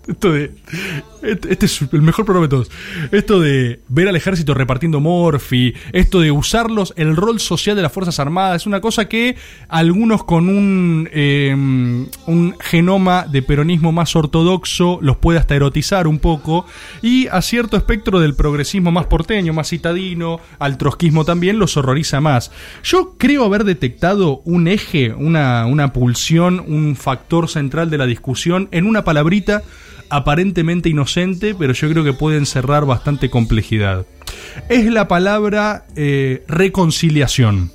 Esto 0.06 0.32
de. 0.32 0.50
Este, 1.22 1.52
este 1.52 1.66
es 1.66 1.80
el 1.92 2.02
mejor 2.02 2.24
programa 2.24 2.46
de 2.46 2.50
todos. 2.50 2.70
Esto 3.12 3.38
de 3.38 3.80
ver 3.88 4.08
al 4.08 4.16
ejército 4.16 4.54
repartiendo 4.54 4.98
morfi. 4.98 5.74
Esto 5.92 6.20
de 6.20 6.32
usarlos, 6.32 6.92
el 6.96 7.14
rol 7.14 7.38
social 7.38 7.76
de 7.76 7.82
las 7.82 7.92
Fuerzas 7.92 8.18
Armadas. 8.18 8.62
Es 8.62 8.66
una 8.66 8.80
cosa 8.80 9.08
que 9.08 9.36
algunos 9.68 10.24
con 10.24 10.48
un, 10.48 11.08
eh, 11.12 11.54
un 11.54 12.56
genoma 12.58 13.26
de 13.30 13.42
peronismo 13.42 13.92
más 13.92 14.16
ortodoxo 14.16 14.98
los 15.00 15.16
puede 15.18 15.38
hasta 15.38 15.54
erotizar 15.54 16.08
un 16.08 16.18
poco. 16.18 16.66
Y 17.00 17.28
a 17.28 17.40
cierto 17.40 17.76
espectro 17.76 18.18
del 18.18 18.34
progresismo 18.34 18.90
más 18.90 19.06
porteño, 19.06 19.52
más 19.52 19.68
citadino, 19.68 20.40
al 20.58 20.76
trotskismo 20.76 21.24
también, 21.24 21.60
los 21.60 21.76
horroriza 21.76 22.20
más. 22.20 22.50
Yo 22.82 23.14
creo 23.16 23.44
haber 23.44 23.62
detectado 23.62 24.40
un 24.44 24.66
eje, 24.66 25.14
una, 25.14 25.66
una 25.66 25.92
pulsión, 25.92 26.58
un 26.66 26.96
factor 26.96 27.48
central 27.48 27.90
de 27.90 27.98
la 27.98 28.06
discusión 28.06 28.68
en 28.72 28.86
una 28.86 29.04
palabrita 29.04 29.62
aparentemente 30.12 30.90
inocente, 30.90 31.54
pero 31.58 31.72
yo 31.72 31.88
creo 31.88 32.04
que 32.04 32.12
puede 32.12 32.36
encerrar 32.36 32.84
bastante 32.84 33.30
complejidad. 33.30 34.06
Es 34.68 34.84
la 34.86 35.08
palabra 35.08 35.86
eh, 35.96 36.44
reconciliación. 36.46 37.72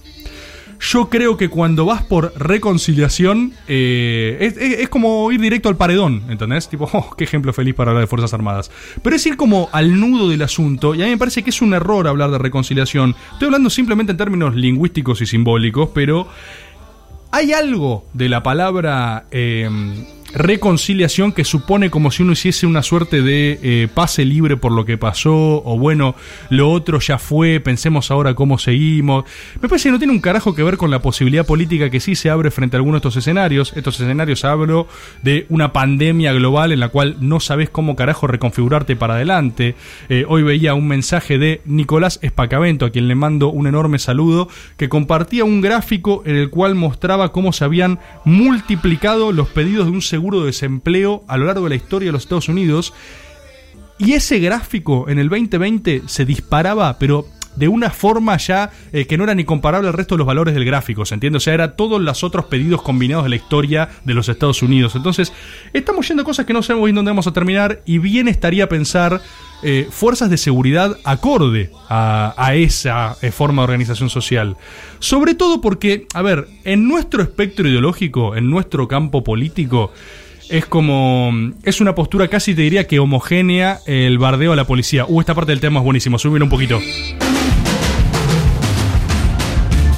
Yo 0.79 1.09
creo 1.09 1.37
que 1.37 1.49
cuando 1.49 1.85
vas 1.85 2.03
por 2.03 2.33
reconciliación, 2.39 3.53
eh, 3.67 4.77
es, 4.79 4.89
como 4.89 5.31
ir 5.31 5.41
directo 5.41 5.69
al 5.69 5.75
paredón, 5.75 6.23
¿entendés? 6.29 6.69
Tipo, 6.69 6.87
oh, 6.93 7.15
qué 7.17 7.23
ejemplo 7.23 7.51
feliz 7.53 7.73
para 7.73 7.89
hablar 7.89 8.03
de 8.03 8.07
Fuerzas 8.07 8.33
Armadas. 8.35 8.69
Pero 9.01 9.15
es 9.15 9.25
ir 9.25 9.35
como 9.35 9.69
al 9.71 9.99
nudo 9.99 10.29
del 10.29 10.43
asunto, 10.43 10.93
y 10.93 11.01
a 11.01 11.05
mí 11.05 11.11
me 11.11 11.17
parece 11.17 11.41
que 11.41 11.49
es 11.49 11.61
un 11.63 11.73
error 11.73 12.07
hablar 12.07 12.29
de 12.29 12.37
reconciliación. 12.37 13.15
Estoy 13.33 13.47
hablando 13.47 13.71
simplemente 13.71 14.11
en 14.11 14.17
términos 14.17 14.55
lingüísticos 14.55 15.21
y 15.21 15.25
simbólicos, 15.25 15.89
pero 15.93 16.27
hay 17.31 17.53
algo 17.53 18.05
de 18.13 18.29
la 18.29 18.43
palabra 18.43 19.25
eh, 19.31 19.67
reconciliación 20.37 21.31
que 21.31 21.43
supone 21.43 21.89
como 21.89 22.11
si 22.11 22.23
uno 22.23 22.33
hiciese 22.33 22.67
una 22.67 22.83
suerte 22.83 23.21
de 23.21 23.59
eh, 23.61 23.87
pase 23.93 24.23
libre 24.23 24.55
por 24.55 24.71
lo 24.71 24.85
que 24.85 24.97
pasó, 24.97 25.63
o 25.65 25.77
bueno, 25.77 26.15
lo 26.49 26.71
otro 26.71 26.99
ya 26.99 27.17
fue, 27.17 27.59
pensemos 27.59 28.11
ahora 28.11 28.35
cómo 28.35 28.57
seguimos. 28.57 29.25
Me 29.61 29.67
parece 29.67 29.89
que 29.89 29.93
no 29.93 29.97
tiene 29.97 30.13
un 30.13 30.19
carajo 30.19 30.53
que 30.53 30.63
ver 30.63 30.77
con 30.77 30.91
la 30.91 31.01
posibilidad 31.01 31.45
política 31.45 31.89
que 31.89 31.99
sí 31.99 32.15
se 32.15 32.29
abre 32.29 32.51
frente 32.51 32.75
a 32.75 32.79
algunos 32.79 33.01
de 33.01 33.07
estos 33.07 33.17
escenarios. 33.17 33.73
Estos 33.75 33.99
escenarios 33.99 34.45
hablo 34.45 34.87
de 35.23 35.45
una 35.49 35.73
pandemia 35.73 36.33
global 36.33 36.71
en 36.71 36.79
la 36.79 36.89
cual 36.89 37.17
no 37.19 37.39
sabes 37.39 37.69
cómo 37.69 37.95
carajo 37.95 38.27
reconfigurarte 38.27 38.95
para 38.95 39.15
adelante. 39.15 39.75
Eh, 40.09 40.25
hoy 40.27 40.43
veía 40.43 40.73
un 40.75 40.87
mensaje 40.87 41.37
de 41.37 41.61
Nicolás 41.65 42.19
Espacavento, 42.21 42.85
a 42.85 42.91
quien 42.91 43.07
le 43.07 43.15
mando 43.15 43.49
un 43.49 43.67
enorme 43.67 43.97
saludo, 43.99 44.49
que 44.77 44.89
compartía 44.89 45.45
un 45.45 45.61
gráfico 45.61 46.21
en 46.25 46.35
el 46.35 46.49
cual 46.49 46.75
mostraba 46.75 47.31
cómo 47.31 47.53
se 47.53 47.65
habían 47.65 47.99
multiplicado 48.23 49.31
los 49.31 49.47
pedidos 49.49 49.85
de 49.85 49.91
un 49.91 50.01
seguro 50.01 50.26
de 50.35 50.47
desempleo 50.47 51.23
a 51.27 51.37
lo 51.37 51.45
largo 51.45 51.63
de 51.63 51.69
la 51.69 51.75
historia 51.75 52.07
de 52.07 52.13
los 52.13 52.23
Estados 52.23 52.49
Unidos. 52.49 52.93
Y 53.99 54.13
ese 54.13 54.39
gráfico 54.39 55.09
en 55.09 55.19
el 55.19 55.29
2020 55.29 56.03
se 56.05 56.25
disparaba, 56.25 56.99
pero 56.99 57.25
de 57.57 57.67
una 57.67 57.89
forma 57.89 58.37
ya 58.37 58.71
eh, 58.93 59.05
que 59.07 59.17
no 59.17 59.23
era 59.23 59.33
ni 59.33 59.43
comparable 59.43 59.87
al 59.87 59.93
resto 59.93 60.15
de 60.15 60.19
los 60.19 60.27
valores 60.27 60.53
del 60.53 60.63
gráfico, 60.63 61.05
¿se 61.05 61.15
entiende? 61.15 61.37
O 61.37 61.39
sea, 61.39 61.55
era 61.55 61.75
todos 61.75 61.99
los 61.99 62.23
otros 62.23 62.45
pedidos 62.45 62.83
combinados 62.83 63.23
de 63.25 63.31
la 63.31 63.35
historia 63.35 63.89
de 64.05 64.13
los 64.13 64.29
Estados 64.29 64.61
Unidos. 64.61 64.95
Entonces, 64.95 65.33
estamos 65.73 66.07
yendo 66.07 66.21
a 66.21 66.25
cosas 66.25 66.45
que 66.45 66.53
no 66.53 66.61
sabemos 66.61 66.85
bien 66.85 66.95
dónde 66.95 67.09
vamos 67.09 67.27
a 67.27 67.33
terminar 67.33 67.81
y 67.85 67.97
bien 67.97 68.27
estaría 68.27 68.69
pensar 68.69 69.21
eh, 69.63 69.87
fuerzas 69.89 70.29
de 70.29 70.37
seguridad 70.37 70.97
acorde 71.03 71.71
a, 71.89 72.51
esa 72.53 73.17
eh, 73.21 73.31
forma 73.31 73.61
de 73.61 73.63
organización 73.65 74.09
social. 74.09 74.55
Sobre 74.99 75.33
todo 75.33 75.61
porque, 75.61 76.05
a 76.13 76.21
ver, 76.21 76.47
en 76.63 76.87
nuestro 76.87 77.23
espectro 77.23 77.67
ideológico, 77.67 78.35
en 78.35 78.49
nuestro 78.49 78.87
campo 78.87 79.23
político, 79.23 79.91
es 80.49 80.65
como. 80.65 81.31
Es 81.63 81.81
una 81.81 81.95
postura 81.95 82.27
casi 82.27 82.55
te 82.55 82.61
diría 82.61 82.87
que 82.87 82.99
homogénea 82.99 83.79
el 83.85 84.17
bardeo 84.17 84.53
a 84.53 84.55
la 84.55 84.65
policía. 84.65 85.05
Uh, 85.07 85.19
esta 85.19 85.35
parte 85.35 85.51
del 85.51 85.59
tema 85.59 85.79
es 85.79 85.83
buenísimo, 85.83 86.19
subir 86.19 86.41
un 86.41 86.49
poquito. 86.49 86.79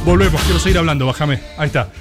Volvemos, 0.06 0.42
quiero 0.44 0.60
seguir 0.60 0.78
hablando, 0.78 1.06
bájame. 1.06 1.40
Ahí 1.58 1.68
está. 1.68 1.92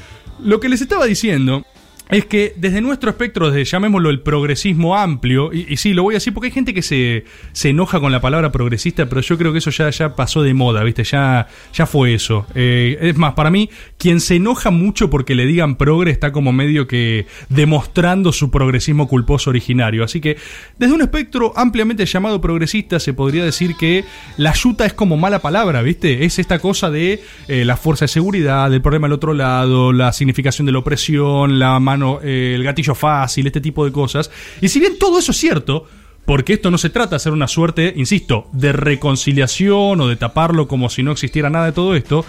Lo 0.42 0.60
que 0.60 0.68
les 0.68 0.80
estaba 0.80 1.04
diciendo 1.04 1.64
es 2.10 2.24
que 2.26 2.54
desde 2.56 2.80
nuestro 2.80 3.10
espectro, 3.10 3.50
desde 3.50 3.64
llamémoslo 3.64 4.10
el 4.10 4.20
progresismo 4.20 4.96
amplio, 4.96 5.52
y, 5.52 5.76
sí, 5.76 5.92
lo 5.92 6.02
voy 6.02 6.14
a 6.14 6.16
decir 6.16 6.32
porque 6.32 6.46
hay 6.46 6.52
gente 6.52 6.72
que 6.72 6.82
se, 6.82 7.24
se 7.52 7.70
enoja 7.70 8.00
con 8.00 8.12
la 8.12 8.20
palabra 8.20 8.50
progresista, 8.50 9.08
pero 9.08 9.20
yo 9.20 9.36
creo 9.36 9.52
que 9.52 9.58
eso 9.58 9.70
ya, 9.70 9.90
ya 9.90 10.16
pasó 10.16 10.42
de 10.42 10.54
moda, 10.54 10.82
¿viste? 10.84 11.04
Ya, 11.04 11.48
ya 11.74 11.86
fue 11.86 12.14
eso. 12.14 12.46
Eh, 12.54 12.98
es 13.00 13.16
más, 13.16 13.34
para 13.34 13.50
mí, 13.50 13.68
quien 13.98 14.20
se 14.20 14.36
enoja 14.36 14.70
mucho 14.70 15.10
porque 15.10 15.34
le 15.34 15.46
digan 15.46 15.76
progre 15.76 16.10
está 16.10 16.32
como 16.32 16.52
medio 16.52 16.86
que 16.86 17.26
demostrando 17.48 18.32
su 18.32 18.50
progresismo 18.50 19.08
culposo 19.08 19.50
originario. 19.50 20.04
Así 20.04 20.20
que, 20.20 20.36
desde 20.78 20.94
un 20.94 21.02
espectro 21.02 21.52
ampliamente 21.56 22.06
llamado 22.06 22.40
progresista, 22.40 23.00
se 23.00 23.12
podría 23.12 23.44
decir 23.44 23.76
que 23.76 24.04
la 24.36 24.52
yuta 24.54 24.86
es 24.86 24.92
como 24.94 25.16
mala 25.16 25.40
palabra, 25.40 25.82
¿viste? 25.82 26.24
Es 26.24 26.38
esta 26.38 26.58
cosa 26.58 26.90
de 26.90 27.22
eh, 27.48 27.64
la 27.64 27.76
fuerza 27.76 28.04
de 28.04 28.08
seguridad, 28.08 28.72
el 28.72 28.80
problema 28.80 29.06
al 29.06 29.12
otro 29.12 29.34
lado, 29.34 29.92
la 29.92 30.12
significación 30.12 30.66
de 30.66 30.72
la 30.72 30.78
opresión, 30.78 31.58
la 31.58 31.78
mano, 31.80 31.97
eh, 32.22 32.54
el 32.54 32.64
gatillo 32.64 32.94
fácil, 32.94 33.46
este 33.46 33.60
tipo 33.60 33.84
de 33.84 33.92
cosas. 33.92 34.30
Y 34.60 34.68
si 34.68 34.80
bien 34.80 34.98
todo 34.98 35.18
eso 35.18 35.32
es 35.32 35.38
cierto, 35.38 35.86
porque 36.24 36.52
esto 36.52 36.70
no 36.70 36.78
se 36.78 36.90
trata 36.90 37.10
de 37.10 37.16
hacer 37.16 37.32
una 37.32 37.48
suerte, 37.48 37.94
insisto, 37.96 38.48
de 38.52 38.72
reconciliación 38.72 40.00
o 40.00 40.08
de 40.08 40.16
taparlo 40.16 40.68
como 40.68 40.90
si 40.90 41.02
no 41.02 41.12
existiera 41.12 41.48
nada 41.48 41.66
de 41.66 41.72
todo 41.72 41.94
esto, 41.94 42.24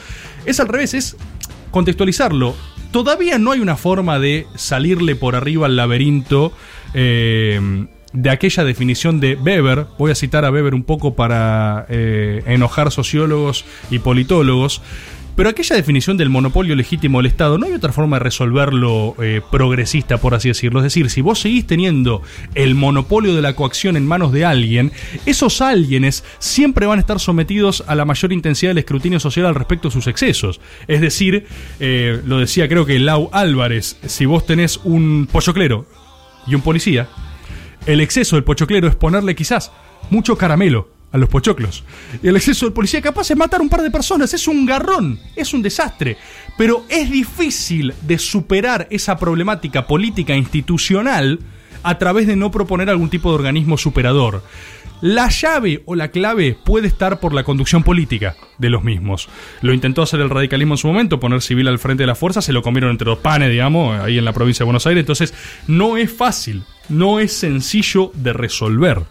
es 0.46 0.60
al 0.60 0.70
revés, 0.70 0.94
es 0.94 1.18
contextualizarlo. 1.72 2.56
Todavía 2.92 3.38
no 3.38 3.52
hay 3.52 3.60
una 3.60 3.76
forma 3.76 4.18
de 4.18 4.48
salirle 4.56 5.16
por 5.16 5.36
arriba 5.36 5.66
al 5.66 5.76
laberinto 5.76 6.54
eh, 6.94 7.88
de 8.14 8.30
aquella 8.30 8.64
definición 8.64 9.20
de 9.20 9.36
Weber. 9.36 9.86
Voy 9.98 10.12
a 10.12 10.16
citar 10.16 10.46
a 10.46 10.52
Weber 10.52 10.74
un 10.74 10.84
poco 10.84 11.16
para 11.16 11.86
eh, 11.90 12.42
enojar 12.46 12.92
sociólogos 12.92 13.66
y 13.92 14.00
politólogos. 14.00 14.82
Pero 15.40 15.52
aquella 15.52 15.78
definición 15.78 16.18
del 16.18 16.28
monopolio 16.28 16.76
legítimo 16.76 17.20
del 17.20 17.28
Estado, 17.28 17.58
no 17.58 17.66
hay 17.66 17.72
otra 17.72 17.94
forma 17.94 18.18
de 18.18 18.26
resolverlo 18.26 19.16
eh, 19.24 19.40
progresista, 19.50 20.18
por 20.18 20.34
así 20.34 20.50
decirlo. 20.50 20.82
Es 20.82 20.84
decir, 20.84 21.10
si 21.10 21.22
vos 21.22 21.40
seguís 21.40 21.66
teniendo 21.66 22.22
el 22.56 22.76
monopolio 22.76 23.34
de 23.34 23.42
la 23.42 23.56
coacción 23.56 23.96
en 23.96 24.06
manos 24.06 24.34
de 24.34 24.44
alguien, 24.44 24.92
esos 25.26 25.62
alguienes 25.62 26.26
siempre 26.40 26.88
van 26.88 27.00
a 27.00 27.00
estar 27.00 27.22
sometidos 27.22 27.86
a 27.88 27.96
la 27.96 28.04
mayor 28.04 28.34
intensidad 28.34 28.72
del 28.72 28.80
escrutinio 28.80 29.22
social 29.22 29.46
al 29.46 29.56
respecto 29.56 29.88
de 29.88 29.94
sus 29.94 30.08
excesos. 30.08 30.60
Es 30.90 31.00
decir, 31.00 31.46
eh, 31.80 32.22
lo 32.26 32.40
decía 32.40 32.68
creo 32.68 32.86
que 32.86 33.00
Lau 33.00 33.30
Álvarez, 33.32 33.96
si 34.08 34.26
vos 34.26 34.46
tenés 34.46 34.76
un 34.84 35.26
pochoclero 35.32 35.86
y 36.48 36.56
un 36.56 36.62
policía, 36.62 37.08
el 37.86 38.02
exceso 38.02 38.36
del 38.36 38.44
pochoclero 38.44 38.90
es 38.90 38.96
ponerle 38.96 39.36
quizás 39.36 39.72
mucho 40.10 40.38
caramelo 40.38 40.99
a 41.12 41.18
los 41.18 41.30
pochoclos. 41.30 41.84
El 42.22 42.36
exceso 42.36 42.66
del 42.66 42.74
policía 42.74 43.02
capaz 43.02 43.28
de 43.28 43.36
matar 43.36 43.62
un 43.62 43.70
par 43.70 43.82
de 43.82 43.92
personas. 43.92 44.34
Es 44.34 44.48
un 44.48 44.66
garrón, 44.66 45.20
es 45.36 45.54
un 45.54 45.62
desastre. 45.62 46.18
Pero 46.58 46.86
es 46.90 47.10
difícil 47.10 47.94
de 48.02 48.18
superar 48.18 48.88
esa 48.90 49.18
problemática 49.18 49.88
política 49.88 50.36
institucional 50.36 51.40
a 51.84 51.98
través 51.98 52.28
de 52.28 52.36
no 52.36 52.52
proponer 52.52 52.90
algún 52.90 53.10
tipo 53.10 53.30
de 53.30 53.36
organismo 53.36 53.78
superador. 53.78 54.44
La 55.02 55.30
llave 55.30 55.82
o 55.86 55.96
la 55.96 56.10
clave 56.10 56.58
puede 56.66 56.88
estar 56.88 57.22
por 57.22 57.34
la 57.34 57.46
conducción 57.46 57.84
política 57.84 58.36
de 58.58 58.70
los 58.70 58.84
mismos. 58.84 59.30
Lo 59.62 59.74
intentó 59.74 60.02
hacer 60.02 60.20
el 60.20 60.30
radicalismo 60.30 60.74
en 60.74 60.78
su 60.78 60.88
momento, 60.88 61.22
poner 61.22 61.42
civil 61.42 61.70
al 61.70 61.80
frente 61.80 62.04
de 62.04 62.08
la 62.08 62.16
fuerza, 62.16 62.42
se 62.42 62.52
lo 62.52 62.62
comieron 62.62 62.92
entre 62.92 63.06
dos 63.06 63.20
panes, 63.20 63.50
digamos, 63.50 63.98
ahí 64.02 64.18
en 64.18 64.26
la 64.26 64.34
provincia 64.34 64.64
de 64.64 64.66
Buenos 64.66 64.86
Aires. 64.88 65.04
Entonces, 65.04 65.34
no 65.68 65.96
es 65.96 66.12
fácil, 66.12 66.64
no 66.90 67.22
es 67.22 67.32
sencillo 67.32 68.12
de 68.14 68.34
resolver 68.34 69.04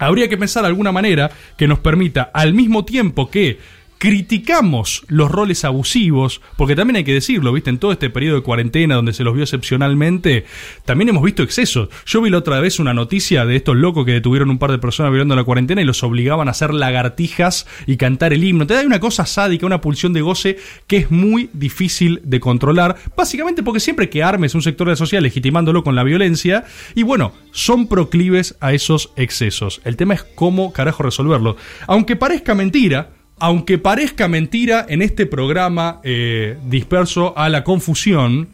habría 0.00 0.28
que 0.28 0.36
pensar 0.36 0.64
alguna 0.64 0.92
manera 0.92 1.30
que 1.56 1.68
nos 1.68 1.78
permita, 1.78 2.30
al 2.34 2.54
mismo 2.54 2.84
tiempo 2.84 3.30
que 3.30 3.58
criticamos 4.00 5.04
los 5.08 5.30
roles 5.30 5.62
abusivos, 5.66 6.40
porque 6.56 6.74
también 6.74 6.96
hay 6.96 7.04
que 7.04 7.12
decirlo, 7.12 7.52
¿viste? 7.52 7.68
En 7.68 7.76
todo 7.76 7.92
este 7.92 8.08
periodo 8.08 8.36
de 8.36 8.42
cuarentena 8.42 8.94
donde 8.94 9.12
se 9.12 9.24
los 9.24 9.34
vio 9.34 9.42
excepcionalmente, 9.42 10.46
también 10.86 11.10
hemos 11.10 11.22
visto 11.22 11.42
excesos. 11.42 11.90
Yo 12.06 12.22
vi 12.22 12.30
la 12.30 12.38
otra 12.38 12.60
vez 12.60 12.80
una 12.80 12.94
noticia 12.94 13.44
de 13.44 13.56
estos 13.56 13.76
locos 13.76 14.06
que 14.06 14.12
detuvieron 14.12 14.48
un 14.48 14.58
par 14.58 14.70
de 14.70 14.78
personas 14.78 15.12
violando 15.12 15.36
la 15.36 15.44
cuarentena 15.44 15.82
y 15.82 15.84
los 15.84 16.02
obligaban 16.02 16.48
a 16.48 16.52
hacer 16.52 16.72
lagartijas 16.72 17.66
y 17.86 17.98
cantar 17.98 18.32
el 18.32 18.42
himno. 18.42 18.66
Te 18.66 18.72
da 18.72 18.86
una 18.86 19.00
cosa 19.00 19.26
sádica, 19.26 19.66
una 19.66 19.82
pulsión 19.82 20.14
de 20.14 20.22
goce 20.22 20.56
que 20.86 20.96
es 20.96 21.10
muy 21.10 21.50
difícil 21.52 22.22
de 22.24 22.40
controlar, 22.40 22.96
básicamente 23.14 23.62
porque 23.62 23.80
siempre 23.80 24.08
que 24.08 24.22
armes 24.22 24.54
un 24.54 24.62
sector 24.62 24.86
de 24.86 24.92
la 24.92 24.96
sociedad 24.96 25.22
legitimándolo 25.22 25.84
con 25.84 25.94
la 25.94 26.04
violencia, 26.04 26.64
y 26.94 27.02
bueno, 27.02 27.34
son 27.52 27.86
proclives 27.86 28.56
a 28.60 28.72
esos 28.72 29.12
excesos. 29.16 29.82
El 29.84 29.96
tema 29.96 30.14
es 30.14 30.22
cómo 30.22 30.72
carajo 30.72 31.02
resolverlo. 31.02 31.58
Aunque 31.86 32.16
parezca 32.16 32.54
mentira, 32.54 33.10
aunque 33.40 33.78
parezca 33.78 34.28
mentira 34.28 34.86
en 34.88 35.02
este 35.02 35.26
programa 35.26 36.00
eh, 36.04 36.58
disperso 36.66 37.36
a 37.36 37.48
la 37.48 37.64
confusión, 37.64 38.50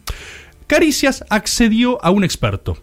Caricias 0.67 1.25
accedió 1.29 2.03
a 2.05 2.11
un 2.11 2.25
experto. 2.25 2.79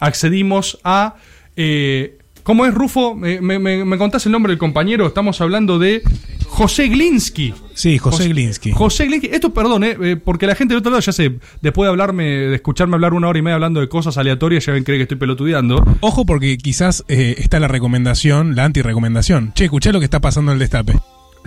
Accedimos 0.00 0.78
a... 0.84 1.16
Eh, 1.56 2.18
¿Cómo 2.42 2.64
es, 2.64 2.72
Rufo? 2.72 3.14
Me, 3.14 3.42
me, 3.42 3.58
me, 3.58 3.98
contás 3.98 4.24
el 4.24 4.32
nombre 4.32 4.52
del 4.52 4.58
compañero. 4.58 5.06
Estamos 5.06 5.38
hablando 5.42 5.78
de 5.78 6.02
José 6.46 6.88
Glinsky. 6.88 7.52
Sí, 7.74 7.98
José, 7.98 8.28
Glinsky. 8.28 8.72
José 8.72 9.04
Glinsky. 9.04 9.28
Esto, 9.30 9.52
perdón, 9.52 9.84
eh, 9.84 10.16
porque 10.16 10.46
la 10.46 10.54
gente 10.54 10.72
del 10.72 10.78
otro 10.78 10.90
lado 10.90 11.02
ya 11.02 11.12
se. 11.12 11.38
Después 11.60 11.84
de 11.86 11.90
hablarme, 11.90 12.24
de 12.24 12.54
escucharme 12.54 12.94
hablar 12.94 13.12
una 13.12 13.28
hora 13.28 13.38
y 13.38 13.42
media 13.42 13.56
hablando 13.56 13.80
de 13.80 13.88
cosas 13.90 14.16
aleatorias, 14.16 14.64
ya 14.64 14.72
ven 14.72 14.82
cree 14.82 14.96
que 14.96 15.02
estoy 15.02 15.18
pelotudeando. 15.18 15.84
Ojo, 16.00 16.24
porque 16.24 16.56
quizás 16.56 17.04
eh, 17.08 17.34
está 17.36 17.60
la 17.60 17.68
recomendación, 17.68 18.56
la 18.56 18.64
anti-recomendación. 18.64 19.52
Che, 19.54 19.64
escuché 19.64 19.92
lo 19.92 19.98
que 19.98 20.06
está 20.06 20.20
pasando 20.20 20.50
en 20.50 20.56
el 20.56 20.60
destape. 20.60 20.94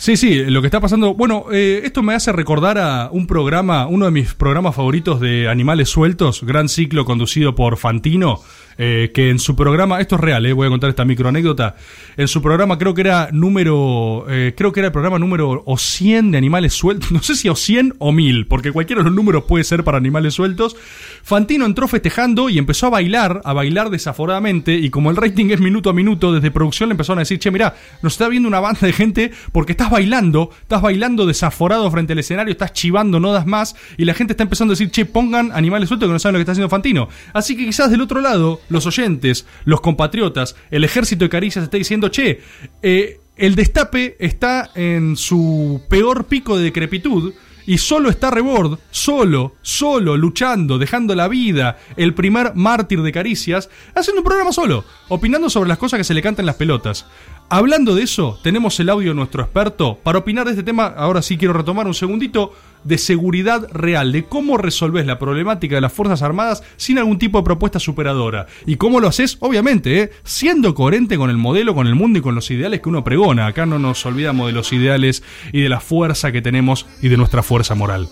Sí, 0.02 0.18
sí, 0.18 0.34
lo 0.46 0.62
que 0.62 0.68
está 0.68 0.80
pasando. 0.80 1.14
Bueno, 1.14 1.46
eh, 1.52 1.82
esto 1.84 2.02
me 2.02 2.16
hace 2.16 2.32
recordar 2.32 2.80
a 2.80 3.10
un 3.12 3.28
programa, 3.28 3.86
uno 3.86 4.06
de 4.06 4.12
mis 4.12 4.34
programas 4.34 4.74
favoritos 4.74 5.20
de 5.20 5.48
Animales 5.48 5.90
Sueltos, 5.90 6.44
gran 6.44 6.70
ciclo 6.70 7.06
conducido 7.06 7.54
por 7.54 7.78
Fantino. 7.78 8.42
Eh, 8.84 9.12
que 9.14 9.30
en 9.30 9.38
su 9.38 9.56
programa, 9.56 10.02
esto 10.02 10.16
es 10.16 10.22
real, 10.22 10.44
eh, 10.44 10.54
voy 10.54 10.66
a 10.66 10.72
contar 10.72 10.90
esta 10.90 11.06
microanécdota, 11.06 11.76
en 12.18 12.28
su 12.28 12.42
programa 12.42 12.80
creo 12.80 12.96
que 12.96 13.02
era 13.02 13.30
número, 13.32 14.26
eh, 14.28 14.56
creo 14.58 14.72
que 14.72 14.80
era 14.80 14.88
el 14.88 14.92
programa 14.92 15.20
número 15.20 15.62
o 15.68 15.78
100 15.78 16.32
de 16.32 16.40
animales 16.40 16.74
sueltos, 16.74 17.12
no 17.12 17.22
sé 17.22 17.36
si 17.36 17.48
o 17.48 17.56
100 17.56 17.98
o 18.00 18.12
1000, 18.12 18.48
porque 18.48 18.72
cualquiera 18.72 19.04
de 19.04 19.10
los 19.10 19.16
números 19.16 19.44
puede 19.44 19.66
ser 19.66 19.84
para 19.84 20.00
animales 20.00 20.34
sueltos, 20.34 20.76
Fantino 21.22 21.68
entró 21.68 21.88
festejando 21.88 22.50
y 22.50 22.58
empezó 22.58 22.88
a 22.88 22.90
bailar, 22.90 23.42
a 23.46 23.54
bailar 23.54 23.92
desaforadamente, 23.92 24.74
y 24.74 24.90
como 24.90 25.12
el 25.12 25.16
rating 25.16 25.52
es 25.52 25.60
minuto 25.60 25.92
a 25.92 25.94
minuto, 25.94 26.34
desde 26.34 26.50
producción 26.50 26.90
le 26.90 26.94
empezaron 26.94 27.20
a 27.20 27.22
decir, 27.22 27.38
che, 27.38 27.52
mira, 27.52 27.76
nos 28.02 28.14
está 28.14 28.30
viendo 28.30 28.50
una 28.50 28.62
banda 28.62 28.80
de 28.82 28.94
gente 28.94 29.32
porque 29.52 29.74
estás 29.74 29.92
bailando, 29.92 30.50
estás 30.60 30.82
bailando 30.82 31.28
desaforado 31.28 31.92
frente 31.92 32.14
al 32.14 32.20
escenario, 32.20 32.52
estás 32.52 32.74
chivando, 32.74 33.20
no 33.20 33.32
das 33.32 33.46
más, 33.46 33.76
y 33.98 34.06
la 34.06 34.16
gente 34.16 34.34
está 34.34 34.42
empezando 34.42 34.72
a 34.72 34.74
decir, 34.74 34.90
che, 34.90 35.06
pongan 35.06 35.52
animales 35.52 35.88
sueltos 35.88 36.10
que 36.10 36.14
no 36.14 36.18
saben 36.18 36.34
lo 36.34 36.40
que 36.40 36.42
está 36.42 36.54
haciendo 36.54 36.70
Fantino. 36.70 37.10
Así 37.32 37.56
que 37.56 37.66
quizás 37.68 37.92
del 37.92 38.02
otro 38.02 38.22
lado, 38.22 38.60
los 38.72 38.86
oyentes, 38.86 39.46
los 39.66 39.82
compatriotas, 39.82 40.56
el 40.72 40.84
ejército 40.84 41.26
de 41.26 41.30
caricias 41.30 41.64
está 41.64 41.78
diciendo, 41.78 42.10
che, 42.10 42.42
eh, 42.82 43.20
el 43.38 43.56
destape 43.56 44.18
está 44.20 44.72
en 44.76 45.16
su 45.16 45.82
peor 45.90 46.26
pico 46.26 46.58
de 46.58 46.66
decrepitud 46.66 47.34
y 47.66 47.78
solo 47.78 48.10
está 48.10 48.32
Rebord, 48.32 48.80
solo, 48.90 49.56
solo, 49.62 50.18
luchando, 50.18 50.78
dejando 50.78 51.16
la 51.16 51.28
vida, 51.28 51.78
el 51.96 52.14
primer 52.14 52.56
mártir 52.56 53.02
de 53.02 53.12
caricias, 53.12 53.70
haciendo 53.96 54.22
un 54.22 54.26
programa 54.26 54.52
solo, 54.52 54.84
opinando 55.10 55.50
sobre 55.50 55.70
las 55.70 55.78
cosas 55.78 55.98
que 55.98 56.04
se 56.04 56.14
le 56.14 56.22
cantan 56.22 56.46
las 56.46 56.56
pelotas. 56.56 57.06
Hablando 57.50 57.96
de 57.96 58.04
eso, 58.04 58.40
tenemos 58.44 58.80
el 58.80 58.90
audio 58.90 59.10
de 59.10 59.16
nuestro 59.16 59.44
experto 59.44 60.00
para 60.02 60.20
opinar 60.20 60.46
de 60.46 60.52
este 60.52 60.64
tema. 60.64 60.86
Ahora 60.86 61.22
sí 61.22 61.38
quiero 61.38 61.54
retomar 61.54 61.86
un 61.86 61.94
segundito 61.94 62.54
de 62.84 62.98
seguridad 62.98 63.68
real, 63.72 64.12
de 64.12 64.24
cómo 64.26 64.58
resolvés 64.58 65.06
la 65.06 65.20
problemática 65.20 65.76
de 65.76 65.82
las 65.82 65.94
Fuerzas 65.94 66.22
Armadas 66.22 66.64
sin 66.78 66.98
algún 66.98 67.20
tipo 67.20 67.38
de 67.38 67.44
propuesta 67.44 67.80
superadora. 67.80 68.48
Y 68.66 68.78
cómo 68.78 69.00
lo 69.00 69.08
haces, 69.08 69.38
obviamente, 69.40 70.02
¿eh? 70.02 70.12
siendo 70.24 70.74
coherente 70.74 71.18
con 71.18 71.30
el 71.30 71.38
modelo, 71.38 71.76
con 71.76 71.88
el 71.88 71.96
mundo 71.96 72.20
y 72.20 72.22
con 72.22 72.36
los 72.36 72.50
ideales 72.52 72.82
que 72.82 72.90
uno 72.90 73.04
pregona. 73.04 73.48
Acá 73.48 73.66
no 73.66 73.80
nos 73.80 74.06
olvidamos 74.06 74.48
de 74.48 74.54
los 74.54 74.74
ideales 74.74 75.24
y 75.52 75.62
de 75.62 75.70
la 75.70 75.80
fuerza 75.80 76.32
que 76.32 76.42
tenemos 76.42 76.86
y 77.02 77.10
de 77.10 77.18
nuestra 77.18 77.44
fuerza 77.44 77.76
moral. 77.76 78.10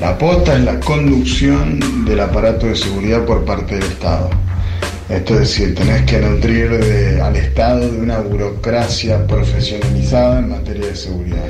La 0.00 0.18
posta 0.18 0.56
es 0.56 0.64
la 0.64 0.80
conducción 0.80 2.04
del 2.04 2.18
aparato 2.20 2.66
de 2.66 2.74
seguridad 2.74 3.24
por 3.24 3.44
parte 3.44 3.76
del 3.76 3.84
Estado. 3.84 4.30
Esto 5.12 5.34
es 5.34 5.40
decir, 5.40 5.74
tenés 5.74 6.02
que 6.02 6.18
nutrir 6.20 7.20
al 7.22 7.36
Estado 7.36 7.90
de 7.90 7.98
una 7.98 8.20
burocracia 8.20 9.26
profesionalizada 9.26 10.38
en 10.38 10.48
materia 10.48 10.86
de 10.86 10.96
seguridad. 10.96 11.44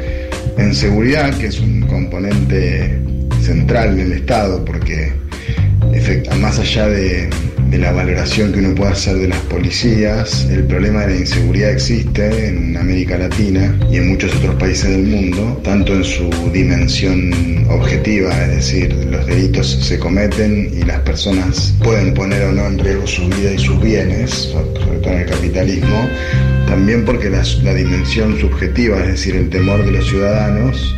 En 0.58 0.74
seguridad, 0.74 1.32
que 1.38 1.46
es 1.46 1.60
un 1.60 1.82
componente 1.82 3.00
central 3.40 3.96
del 3.96 4.12
Estado, 4.12 4.64
porque 4.64 5.12
más 6.40 6.58
allá 6.58 6.88
de, 6.88 7.30
de 7.72 7.78
la 7.78 7.90
valoración 7.90 8.52
que 8.52 8.58
uno 8.58 8.74
puede 8.74 8.92
hacer 8.92 9.16
de 9.16 9.28
las 9.28 9.40
policías. 9.44 10.46
El 10.50 10.64
problema 10.64 11.00
de 11.06 11.14
la 11.14 11.20
inseguridad 11.20 11.70
existe 11.70 12.48
en 12.48 12.76
América 12.76 13.16
Latina 13.16 13.74
y 13.90 13.96
en 13.96 14.10
muchos 14.10 14.34
otros 14.36 14.56
países 14.56 14.90
del 14.90 15.04
mundo, 15.04 15.58
tanto 15.64 15.94
en 15.94 16.04
su 16.04 16.28
dimensión 16.52 17.32
objetiva, 17.70 18.30
es 18.44 18.56
decir, 18.56 18.92
los 19.10 19.26
delitos 19.26 19.70
se 19.70 19.98
cometen 19.98 20.70
y 20.78 20.84
las 20.84 21.00
personas 21.00 21.74
pueden 21.82 22.12
poner 22.12 22.42
o 22.42 22.52
no 22.52 22.66
en 22.66 22.78
riesgo 22.78 23.06
su 23.06 23.26
vida 23.28 23.54
y 23.54 23.58
sus 23.58 23.80
bienes, 23.80 24.30
sobre 24.30 24.98
todo 24.98 25.14
en 25.14 25.20
el 25.20 25.26
capitalismo, 25.26 26.08
también 26.68 27.06
porque 27.06 27.30
la, 27.30 27.42
la 27.62 27.72
dimensión 27.72 28.38
subjetiva, 28.38 29.00
es 29.00 29.12
decir, 29.12 29.34
el 29.34 29.48
temor 29.48 29.82
de 29.82 29.92
los 29.92 30.06
ciudadanos, 30.06 30.94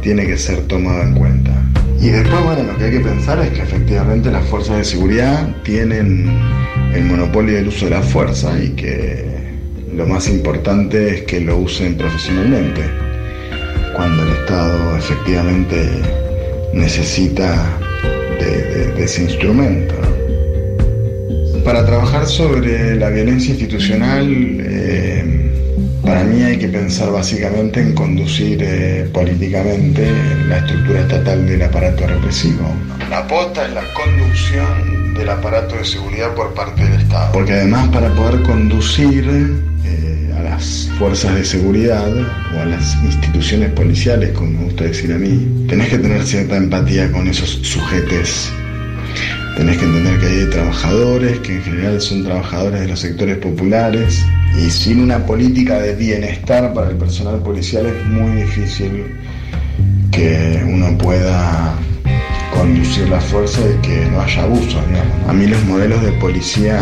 tiene 0.00 0.26
que 0.26 0.38
ser 0.38 0.60
tomado 0.62 1.02
en 1.02 1.14
cuenta. 1.14 1.62
Y 2.06 2.10
después, 2.10 2.40
bueno, 2.44 2.62
lo 2.62 2.78
que 2.78 2.84
hay 2.84 2.90
que 2.92 3.00
pensar 3.00 3.40
es 3.40 3.50
que 3.50 3.62
efectivamente 3.62 4.30
las 4.30 4.46
fuerzas 4.46 4.76
de 4.76 4.84
seguridad 4.84 5.52
tienen 5.64 6.38
el 6.94 7.04
monopolio 7.04 7.56
del 7.56 7.66
uso 7.66 7.86
de 7.86 7.90
la 7.90 8.00
fuerza 8.00 8.56
y 8.62 8.68
que 8.76 9.24
lo 9.92 10.06
más 10.06 10.28
importante 10.28 11.16
es 11.16 11.22
que 11.22 11.40
lo 11.40 11.56
usen 11.56 11.96
profesionalmente, 11.96 12.82
cuando 13.96 14.22
el 14.22 14.28
Estado 14.34 14.96
efectivamente 14.96 15.84
necesita 16.72 17.76
de, 18.38 19.02
ese 19.02 19.24
instrumento. 19.24 19.96
Para 21.64 21.84
trabajar 21.84 22.24
sobre 22.28 22.94
la 22.94 23.10
violencia 23.10 23.50
institucional, 23.50 24.28
eh, 24.60 25.50
para 26.06 26.22
mí 26.22 26.42
hay 26.42 26.56
que 26.56 26.68
pensar 26.68 27.10
básicamente 27.10 27.80
en 27.80 27.92
conducir 27.92 28.62
eh, 28.62 29.10
políticamente 29.12 30.08
la 30.48 30.58
estructura 30.58 31.00
estatal 31.00 31.46
del 31.46 31.62
aparato 31.62 32.06
represivo. 32.06 32.72
La 33.10 33.26
pota 33.26 33.66
es 33.66 33.74
la 33.74 33.82
conducción 33.92 35.14
del 35.14 35.28
aparato 35.28 35.76
de 35.76 35.84
seguridad 35.84 36.32
por 36.34 36.54
parte 36.54 36.84
del 36.84 37.00
Estado. 37.00 37.32
Porque 37.32 37.54
además 37.54 37.88
para 37.88 38.14
poder 38.14 38.40
conducir 38.42 39.28
eh, 39.84 40.34
a 40.38 40.42
las 40.42 40.88
fuerzas 40.98 41.34
de 41.34 41.44
seguridad 41.44 42.08
o 42.54 42.60
a 42.60 42.64
las 42.64 42.94
instituciones 43.02 43.72
policiales, 43.72 44.30
como 44.30 44.52
me 44.52 44.64
gusta 44.64 44.84
decir 44.84 45.12
a 45.12 45.18
mí, 45.18 45.66
tenés 45.68 45.88
que 45.88 45.98
tener 45.98 46.24
cierta 46.24 46.56
empatía 46.56 47.10
con 47.10 47.26
esos 47.26 47.50
sujetes 47.62 48.52
Tenés 49.56 49.78
que 49.78 49.84
entender 49.86 50.20
que 50.20 50.26
hay 50.26 50.50
trabajadores, 50.50 51.38
que 51.38 51.56
en 51.56 51.62
general 51.62 52.00
son 52.00 52.24
trabajadores 52.24 52.80
de 52.80 52.88
los 52.88 53.00
sectores 53.00 53.38
populares, 53.38 54.22
y 54.54 54.70
sin 54.70 55.00
una 55.00 55.24
política 55.24 55.80
de 55.80 55.94
bienestar 55.94 56.74
para 56.74 56.90
el 56.90 56.96
personal 56.96 57.40
policial 57.40 57.86
es 57.86 58.06
muy 58.06 58.42
difícil 58.42 59.06
que 60.10 60.62
uno 60.66 60.96
pueda 60.98 61.74
conducir 62.54 63.08
la 63.08 63.20
fuerza 63.20 63.62
y 63.62 63.80
que 63.80 64.06
no 64.10 64.20
haya 64.20 64.42
abusos. 64.42 64.82
A 65.26 65.32
mí 65.32 65.46
los 65.46 65.62
modelos 65.64 66.02
de 66.02 66.12
policía 66.12 66.78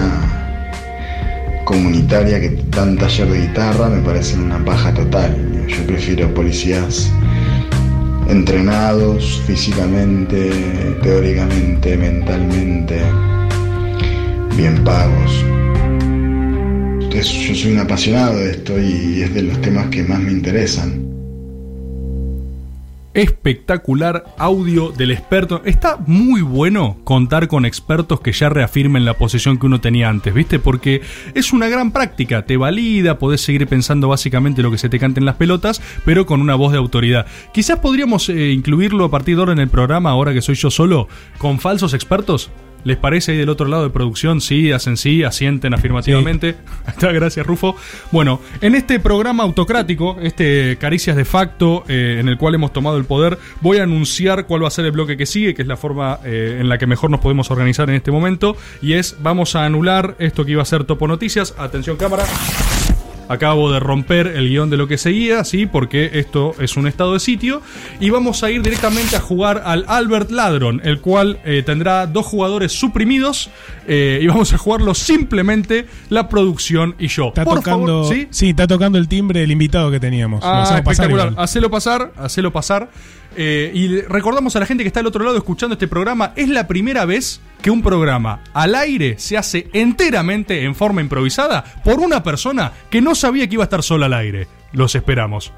comunitaria 1.65 2.41
que 2.41 2.59
dan 2.71 2.97
taller 2.97 3.29
de 3.29 3.41
guitarra 3.43 3.89
me 3.89 4.03
parecen 4.03 4.41
una 4.43 4.65
paja 4.65 4.93
total. 4.93 5.67
Yo 5.69 5.87
prefiero 5.87 6.33
policías 6.35 7.11
entrenados 8.29 9.43
físicamente, 9.47 10.51
teóricamente, 11.03 11.97
mentalmente, 11.97 13.01
bien 14.57 14.83
pagos. 14.85 15.45
Yo 17.11 17.23
soy 17.23 17.73
un 17.73 17.79
apasionado 17.79 18.39
de 18.39 18.51
esto 18.51 18.79
y 18.79 19.23
es 19.23 19.33
de 19.35 19.43
los 19.43 19.61
temas 19.61 19.87
que 19.89 20.03
más 20.03 20.21
me 20.21 20.33
interesan. 20.33 21.04
Espectacular 23.15 24.25
audio 24.39 24.91
del 24.91 25.13
experto. 25.13 25.63
Está 25.65 25.97
muy 26.07 26.43
bueno 26.43 26.99
contar 27.05 27.49
con 27.49 27.65
expertos 27.65 28.21
que 28.21 28.33
ya 28.33 28.49
reafirmen 28.49 29.05
la 29.05 29.15
posición 29.15 29.59
que 29.59 29.67
uno 29.67 29.81
tenía 29.81 30.09
antes, 30.09 30.35
¿viste? 30.35 30.59
Porque 30.59 31.01
es 31.35 31.53
una 31.53 31.69
gran 31.69 31.93
práctica, 31.93 32.45
te 32.45 32.57
valida, 32.57 33.19
podés 33.19 33.41
seguir 33.41 33.67
pensando 33.69 34.09
básicamente 34.09 34.63
lo 34.63 34.71
que 34.71 34.79
se 34.79 34.89
te 34.89 34.99
cante 34.99 35.21
en 35.21 35.27
las 35.27 35.37
pelotas, 35.37 35.81
pero 36.05 36.27
con 36.27 36.41
una 36.41 36.57
voz 36.57 36.73
de 36.73 36.79
autoridad. 36.79 37.27
Quizás 37.53 37.79
podríamos 37.79 38.29
eh, 38.29 38.51
incluirlo 38.51 39.05
a 39.05 39.11
partir 39.11 39.37
de 39.37 39.43
ahora 39.43 39.53
en 39.53 39.61
el 39.61 39.69
programa, 39.69 40.11
ahora 40.11 40.33
que 40.33 40.43
soy 40.43 40.57
yo 40.57 40.71
solo, 40.71 41.09
con 41.39 41.61
falsos 41.61 41.95
expertos. 41.95 42.51
¿Les 42.85 42.97
parece 42.97 43.33
ahí 43.33 43.39
del 43.39 43.49
otro 43.49 43.67
lado 43.67 43.85
de 43.85 43.91
producción? 43.91 44.41
Sí, 44.41 44.71
hacen 44.73 44.97
sí, 44.97 45.25
asienten 45.25 45.75
afirmativamente. 45.75 46.57
Está, 46.87 47.13
gracias 47.13 47.47
Rufo. 47.47 47.77
Bueno, 48.13 48.41
en 48.61 48.75
este 48.75 49.01
programa 49.01 49.43
autocrático, 49.43 50.19
este 50.23 50.77
Caricias 50.79 51.17
de 51.17 51.25
Facto, 51.25 51.85
eh, 51.89 52.19
en 52.21 52.29
el 52.29 52.39
cual 52.39 52.55
hemos 52.55 52.73
tomado 52.73 52.97
el 52.99 53.05
poder, 53.05 53.39
voy 53.61 53.79
a 53.79 53.85
anunciar 53.85 54.47
cuál 54.47 54.63
va 54.65 54.69
a 54.69 54.71
ser 54.71 54.85
el 54.85 54.93
bloque 54.93 55.17
que 55.17 55.27
sigue, 55.27 55.55
que 55.55 55.63
es 55.63 55.69
la 55.69 55.77
forma 55.77 56.21
eh, 56.25 56.59
en 56.61 56.69
la 56.69 56.79
que 56.79 56.87
mejor 56.87 57.11
nos 57.11 57.21
podemos 57.21 57.51
organizar 57.51 57.89
en 57.89 57.97
este 57.97 58.11
momento. 58.11 58.57
Y 58.83 58.95
es, 58.95 59.17
vamos 59.21 59.57
a 59.57 59.65
anular 59.65 60.17
esto 60.19 60.45
que 60.45 60.53
iba 60.53 60.63
a 60.63 60.67
ser 60.67 60.85
Topo 60.85 61.09
Noticias. 61.09 61.55
Atención 61.59 61.97
cámara. 61.97 62.25
Acabo 63.29 63.73
de 63.73 63.81
romper 63.81 64.27
el 64.27 64.49
guion 64.49 64.71
de 64.71 64.77
lo 64.77 64.87
que 64.87 64.99
seguía, 64.99 65.45
sí, 65.45 65.67
porque 65.67 66.11
esto 66.15 66.55
es 66.61 66.77
un 66.77 66.87
estado 66.87 67.15
de 67.15 67.21
sitio. 67.21 67.63
Y 68.01 68.11
vamos 68.11 68.43
a 68.45 68.51
ir 68.51 68.63
directamente 68.63 69.17
a 69.17 69.21
jugar 69.21 69.63
al 69.65 69.85
Albert 69.89 70.31
Ladron, 70.31 70.81
el 70.85 71.01
cual 71.01 71.39
eh, 71.45 71.63
tendrá 71.65 72.07
dos 72.07 72.27
jugadores 72.27 72.73
suprimidos. 72.73 73.51
eh, 73.87 74.19
y 74.23 74.27
vamos 74.27 74.53
a 74.53 74.59
jugarlo 74.59 74.95
simplemente 74.95 75.87
la 76.11 76.29
producción 76.29 76.95
y 76.99 77.09
yo. 77.09 77.29
Está 77.29 77.45
Por 77.45 77.57
tocando, 77.59 78.05
favor, 78.05 78.15
¿sí? 78.15 78.29
¿sí? 78.31 78.51
está 78.51 78.67
tocando 78.67 78.99
el 78.99 79.09
timbre 79.09 79.41
del 79.41 79.51
invitado 79.51 79.91
que 79.91 80.01
teníamos. 80.01 80.41
Ah, 80.43 80.61
pasar 80.63 80.79
espectacular. 80.81 81.29
igual. 81.29 81.45
Hacelo 81.45 81.71
pasar, 81.71 82.13
hacelo 82.17 82.53
pasar. 82.53 82.91
Eh, 83.37 83.71
y 83.75 84.01
recordamos 84.03 84.55
a 84.57 84.61
la 84.61 84.67
gente 84.67 84.85
que 84.85 84.89
está 84.89 85.01
al 85.01 85.07
otro 85.07 85.25
lado 85.25 85.37
escuchando 85.37 85.73
este 85.75 85.89
programa, 85.89 86.33
es 86.37 86.49
la 86.49 86.69
primera 86.69 87.05
vez 87.05 87.41
que 87.65 87.71
un 87.71 87.81
programa 87.81 88.43
al 88.53 88.75
aire 88.75 89.19
se 89.19 89.39
hace 89.39 89.69
enteramente 89.73 90.65
en 90.65 90.75
forma 90.75 91.01
improvisada 91.01 91.65
por 91.83 91.99
una 91.99 92.23
persona 92.23 92.73
que 92.91 93.01
no 93.01 93.15
sabía 93.15 93.49
que 93.49 93.55
iba 93.55 93.63
a 93.63 93.65
estar 93.65 93.83
sola 93.83 94.05
al 94.05 94.13
aire. 94.13 94.49
Los 94.73 94.95
esperamos. 94.95 95.51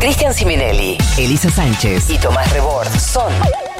Cristian 0.00 0.34
Siminelli, 0.34 0.98
Elisa 1.16 1.50
Sánchez 1.50 2.10
y 2.10 2.18
Tomás 2.18 2.52
Rebord 2.52 2.88
son 2.98 3.32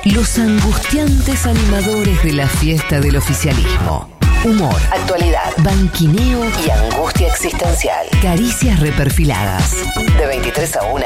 los 0.04 0.38
angustiantes 0.38 1.44
animadores 1.44 2.22
de 2.22 2.34
la 2.34 2.46
fiesta 2.46 3.00
del 3.00 3.16
oficialismo. 3.16 4.16
Humor, 4.44 4.76
actualidad, 4.92 5.54
banquineo 5.58 6.44
y 6.64 6.70
angustia 6.70 7.26
existencial. 7.26 8.06
Caricias 8.22 8.78
reperfiladas. 8.78 9.74
De 10.16 10.26
23 10.28 10.76
a 10.76 10.82
1 10.84 11.04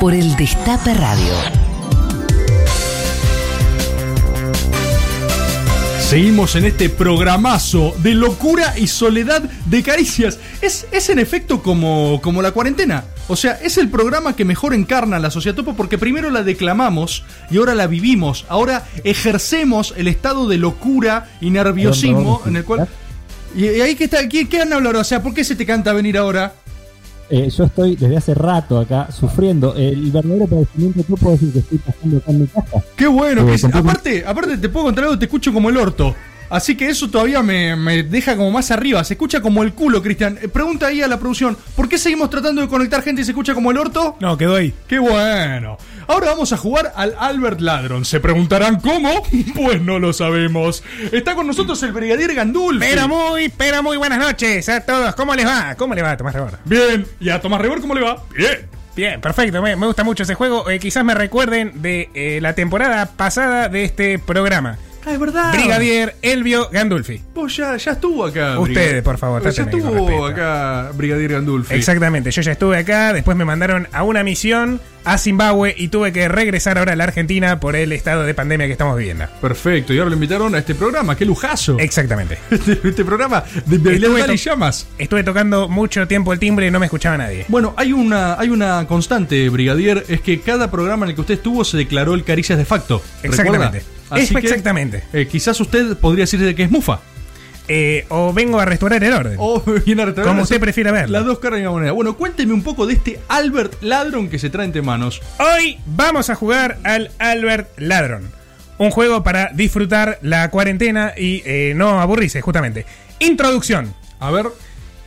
por 0.00 0.14
el 0.14 0.34
Destape 0.34 0.94
Radio. 0.94 1.71
Seguimos 6.12 6.56
en 6.56 6.66
este 6.66 6.90
programazo 6.90 7.94
de 8.02 8.12
locura 8.12 8.78
y 8.78 8.86
soledad 8.86 9.40
de 9.40 9.82
caricias. 9.82 10.38
Es, 10.60 10.86
es 10.92 11.08
en 11.08 11.18
efecto 11.18 11.62
como, 11.62 12.20
como 12.20 12.42
la 12.42 12.50
cuarentena. 12.50 13.04
O 13.28 13.36
sea, 13.36 13.52
es 13.52 13.78
el 13.78 13.88
programa 13.88 14.36
que 14.36 14.44
mejor 14.44 14.74
encarna 14.74 15.18
la 15.18 15.30
sociedad 15.30 15.56
topo 15.56 15.72
porque 15.74 15.96
primero 15.96 16.28
la 16.28 16.42
declamamos 16.42 17.24
y 17.50 17.56
ahora 17.56 17.74
la 17.74 17.86
vivimos. 17.86 18.44
Ahora 18.50 18.84
ejercemos 19.04 19.94
el 19.96 20.06
estado 20.06 20.46
de 20.48 20.58
locura 20.58 21.30
y 21.40 21.48
nerviosismo 21.48 22.42
en 22.44 22.56
el 22.56 22.64
cual... 22.66 22.88
¿Y, 23.56 23.64
y 23.68 23.80
ahí 23.80 23.94
qué 23.94 24.04
está? 24.04 24.28
¿Qué, 24.28 24.50
qué 24.50 24.60
han 24.60 24.70
hablado? 24.70 25.00
O 25.00 25.04
sea, 25.04 25.22
¿por 25.22 25.32
qué 25.32 25.44
se 25.44 25.56
te 25.56 25.64
canta 25.64 25.94
venir 25.94 26.18
ahora? 26.18 26.52
Eh, 27.34 27.48
yo 27.48 27.64
estoy 27.64 27.96
desde 27.96 28.14
hace 28.18 28.34
rato 28.34 28.78
acá 28.78 29.08
sufriendo. 29.10 29.74
El 29.74 30.10
verdadero 30.10 30.46
padecimiento 30.46 31.02
que 31.06 31.14
puedo 31.16 31.32
decir 31.32 31.50
que 31.54 31.58
estoy 31.60 31.78
pasando 31.78 32.18
acá 32.18 32.30
en 32.30 32.40
mi 32.42 32.46
casa. 32.46 32.84
Qué 32.94 33.06
bueno. 33.06 33.40
Eh, 33.42 33.46
que 33.46 33.54
es- 33.54 33.62
tampoco- 33.62 33.88
aparte, 33.88 34.24
aparte, 34.26 34.58
te 34.58 34.68
puedo 34.68 34.84
contar 34.86 35.04
algo, 35.04 35.18
te 35.18 35.24
escucho 35.24 35.50
como 35.50 35.70
el 35.70 35.78
orto. 35.78 36.14
Así 36.52 36.76
que 36.76 36.90
eso 36.90 37.08
todavía 37.08 37.42
me, 37.42 37.74
me 37.76 38.02
deja 38.02 38.36
como 38.36 38.50
más 38.50 38.70
arriba. 38.70 39.02
Se 39.04 39.14
escucha 39.14 39.40
como 39.40 39.62
el 39.62 39.72
culo, 39.72 40.02
Cristian. 40.02 40.38
Eh, 40.42 40.48
Pregunta 40.48 40.88
ahí 40.88 41.00
a 41.00 41.08
la 41.08 41.18
producción, 41.18 41.56
¿por 41.74 41.88
qué 41.88 41.96
seguimos 41.96 42.28
tratando 42.28 42.60
de 42.60 42.68
conectar 42.68 43.02
gente 43.02 43.22
y 43.22 43.24
se 43.24 43.30
escucha 43.30 43.54
como 43.54 43.70
el 43.70 43.78
orto? 43.78 44.16
No, 44.20 44.36
quedó 44.36 44.56
ahí. 44.56 44.74
Qué 44.86 44.98
bueno. 44.98 45.78
Ahora 46.06 46.26
vamos 46.26 46.52
a 46.52 46.58
jugar 46.58 46.92
al 46.94 47.16
Albert 47.18 47.60
Ladron. 47.60 48.04
¿Se 48.04 48.20
preguntarán 48.20 48.80
cómo? 48.80 49.22
Pues 49.54 49.80
no 49.80 49.98
lo 49.98 50.12
sabemos. 50.12 50.82
Está 51.10 51.34
con 51.34 51.46
nosotros 51.46 51.82
el 51.84 51.92
Brigadier 51.92 52.34
Gandulfi. 52.34 52.80
Pero 52.86 53.08
muy, 53.08 53.48
pero 53.48 53.82
muy 53.82 53.96
buenas 53.96 54.18
noches 54.18 54.68
a 54.68 54.82
todos. 54.82 55.14
¿Cómo 55.14 55.34
les 55.34 55.46
va? 55.46 55.74
¿Cómo 55.76 55.94
les 55.94 56.04
va, 56.04 56.16
Tomás 56.18 56.34
Rebord? 56.34 56.56
Bien. 56.66 57.06
¿Y 57.18 57.30
a 57.30 57.40
Tomás 57.40 57.62
Rebor 57.62 57.80
cómo 57.80 57.94
le 57.94 58.02
va? 58.02 58.22
Bien. 58.36 58.68
Bien, 58.94 59.20
perfecto. 59.22 59.62
Me, 59.62 59.74
me 59.74 59.86
gusta 59.86 60.04
mucho 60.04 60.22
ese 60.24 60.34
juego. 60.34 60.68
Eh, 60.68 60.78
quizás 60.78 61.02
me 61.02 61.14
recuerden 61.14 61.80
de 61.80 62.10
eh, 62.12 62.40
la 62.42 62.54
temporada 62.54 63.06
pasada 63.16 63.70
de 63.70 63.84
este 63.84 64.18
programa. 64.18 64.76
Ah, 65.04 65.12
es 65.12 65.18
verdad. 65.18 65.52
Brigadier 65.52 66.14
Elvio 66.22 66.68
Gandulfi. 66.70 67.20
Vos 67.34 67.56
ya, 67.56 67.76
ya 67.76 67.92
estuvo 67.92 68.24
acá. 68.24 68.58
Ustedes, 68.58 69.02
por 69.02 69.18
favor, 69.18 69.42
Ya 69.42 69.62
estuvo 69.62 70.26
acá 70.26 70.90
Brigadier 70.94 71.32
Gandulfi. 71.32 71.74
Exactamente, 71.74 72.30
yo 72.30 72.42
ya 72.42 72.52
estuve 72.52 72.78
acá, 72.78 73.12
después 73.12 73.36
me 73.36 73.44
mandaron 73.44 73.88
a 73.92 74.04
una 74.04 74.22
misión 74.22 74.80
a 75.04 75.18
Zimbabue 75.18 75.74
y 75.76 75.88
tuve 75.88 76.12
que 76.12 76.28
regresar 76.28 76.78
ahora 76.78 76.92
a 76.92 76.96
la 76.96 77.04
Argentina 77.04 77.58
por 77.60 77.76
el 77.76 77.92
estado 77.92 78.22
de 78.24 78.34
pandemia 78.34 78.66
que 78.66 78.72
estamos 78.72 78.96
viviendo. 78.96 79.26
Perfecto, 79.40 79.92
y 79.92 79.98
ahora 79.98 80.10
lo 80.10 80.14
invitaron 80.16 80.54
a 80.54 80.58
este 80.58 80.74
programa, 80.74 81.16
qué 81.16 81.24
lujazo. 81.24 81.78
Exactamente. 81.78 82.38
Este, 82.52 82.78
este 82.88 83.04
programa 83.04 83.42
de 83.66 83.78
to- 83.78 84.32
y 84.32 84.36
Llamas. 84.36 84.86
estuve 84.98 85.24
tocando 85.24 85.68
mucho 85.68 86.06
tiempo 86.06 86.32
el 86.32 86.38
timbre 86.38 86.66
y 86.66 86.70
no 86.70 86.78
me 86.78 86.86
escuchaba 86.86 87.16
nadie. 87.18 87.44
Bueno, 87.48 87.74
hay 87.76 87.92
una, 87.92 88.38
hay 88.38 88.50
una 88.50 88.86
constante, 88.86 89.48
Brigadier, 89.48 90.04
es 90.08 90.20
que 90.20 90.40
cada 90.40 90.70
programa 90.70 91.04
en 91.06 91.10
el 91.10 91.14
que 91.16 91.22
usted 91.22 91.34
estuvo 91.34 91.64
se 91.64 91.76
declaró 91.76 92.14
el 92.14 92.24
Caricias 92.24 92.58
de 92.58 92.64
facto. 92.64 93.02
Exactamente. 93.22 93.82
Así 94.10 94.24
Es 94.24 94.30
que, 94.30 94.38
exactamente. 94.38 95.02
eh, 95.12 95.26
quizás 95.26 95.58
usted 95.60 95.96
podría 95.96 96.24
decirse 96.24 96.54
que 96.54 96.62
es 96.64 96.70
mufa. 96.70 97.00
Eh, 97.68 98.04
o 98.08 98.32
vengo 98.32 98.58
a 98.60 98.64
restaurar 98.64 99.02
el 99.04 99.12
orden. 99.12 99.36
O 99.38 99.60
viene 99.86 100.02
a 100.02 100.06
restaurar 100.06 100.32
Como 100.32 100.42
usted 100.42 100.60
prefiera 100.60 100.90
verlo. 100.92 101.16
Las 101.18 101.24
dos 101.26 101.38
caras 101.38 101.58
de 101.58 101.62
una 101.66 101.70
moneda. 101.72 101.92
Bueno, 101.92 102.16
cuénteme 102.16 102.52
un 102.52 102.62
poco 102.62 102.86
de 102.86 102.94
este 102.94 103.20
Albert 103.28 103.82
Ladron 103.82 104.28
que 104.28 104.38
se 104.38 104.50
trae 104.50 104.66
entre 104.66 104.82
manos. 104.82 105.20
Hoy 105.38 105.78
vamos 105.86 106.28
a 106.30 106.34
jugar 106.34 106.78
al 106.84 107.10
Albert 107.18 107.68
Ladron. 107.78 108.30
Un 108.78 108.90
juego 108.90 109.22
para 109.22 109.50
disfrutar 109.54 110.18
la 110.22 110.50
cuarentena 110.50 111.12
y 111.16 111.42
eh, 111.46 111.72
no 111.76 112.00
aburrirse, 112.00 112.40
justamente. 112.40 112.84
Introducción. 113.20 113.94
A 114.18 114.30
ver. 114.30 114.46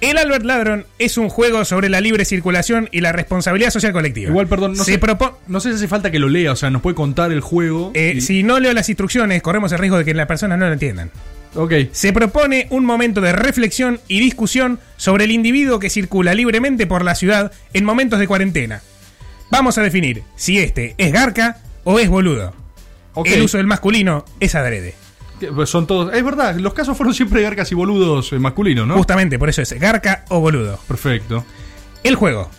El 0.02 0.18
Albert 0.18 0.44
Ladron 0.46 0.86
es 1.00 1.18
un 1.18 1.30
juego 1.30 1.66
sobre 1.66 1.90
la 1.90 2.00
libre 2.00 2.26
circulación 2.26 2.90
y 2.92 3.02
la 3.02 3.12
responsabilidad 3.12 3.72
social 3.72 3.92
colectiva. 3.92 4.30
Igual, 4.30 4.48
perdón, 4.48 4.74
no 4.78 4.84
Se 4.84 4.94
sé, 4.94 5.00
propo- 5.00 5.36
no 5.48 5.60
sé 5.60 5.70
si 5.72 5.76
hace 5.76 5.88
falta 5.88 6.12
que 6.12 6.20
lo 6.20 6.30
lea, 6.30 6.52
o 6.52 6.56
sea, 6.56 6.70
nos 6.70 6.82
puede 6.82 6.96
contar 6.96 7.32
el 7.32 7.40
juego. 7.42 7.92
Eh, 7.96 8.14
y- 8.18 8.22
Si 8.22 8.44
no 8.44 8.60
leo 8.60 8.74
las 8.74 8.88
instrucciones, 8.90 9.42
corremos 9.42 9.72
el 9.72 9.80
riesgo 9.80 9.98
de 9.98 10.06
que 10.06 10.14
las 10.14 10.28
personas 10.28 10.60
no 10.60 10.68
lo 10.68 10.74
entiendan. 10.74 11.12
Se 11.94 12.12
propone 12.12 12.68
un 12.70 12.86
momento 12.86 13.22
de 13.22 13.32
reflexión 13.32 14.00
y 14.08 14.20
discusión 14.20 14.80
sobre 14.98 15.24
el 15.24 15.32
individuo 15.32 15.80
que 15.80 15.90
circula 15.90 16.34
libremente 16.34 16.86
por 16.86 17.04
la 17.04 17.16
ciudad 17.16 17.52
en 17.74 17.86
momentos 17.86 18.20
de 18.20 18.28
cuarentena. 18.28 18.82
Vamos 19.52 19.78
a 19.78 19.82
definir 19.82 20.24
si 20.36 20.60
este 20.60 20.96
es 20.98 21.14
garca 21.14 21.60
o 21.84 22.00
es 22.00 22.10
boludo. 22.10 22.54
El 23.24 23.42
uso 23.42 23.58
del 23.58 23.68
masculino 23.68 24.26
es 24.40 24.56
adrede. 24.56 24.96
Pues, 25.54 25.70
Son 25.70 25.88
todos. 25.88 26.14
Es 26.14 26.24
verdad, 26.24 26.56
los 26.58 26.74
casos 26.74 26.98
fueron 26.98 27.14
siempre 27.14 27.42
garcas 27.42 27.72
y 27.72 27.76
boludos 27.76 28.34
eh, 28.34 28.40
masculinos, 28.40 28.88
¿no? 28.88 28.96
Justamente, 28.96 29.40
por 29.40 29.50
eso 29.50 29.62
es 29.62 29.74
garca 29.80 30.26
o 30.30 30.40
boludo. 30.40 30.80
Perfecto. 30.88 31.46
El 32.04 32.16
juego. 32.16 32.50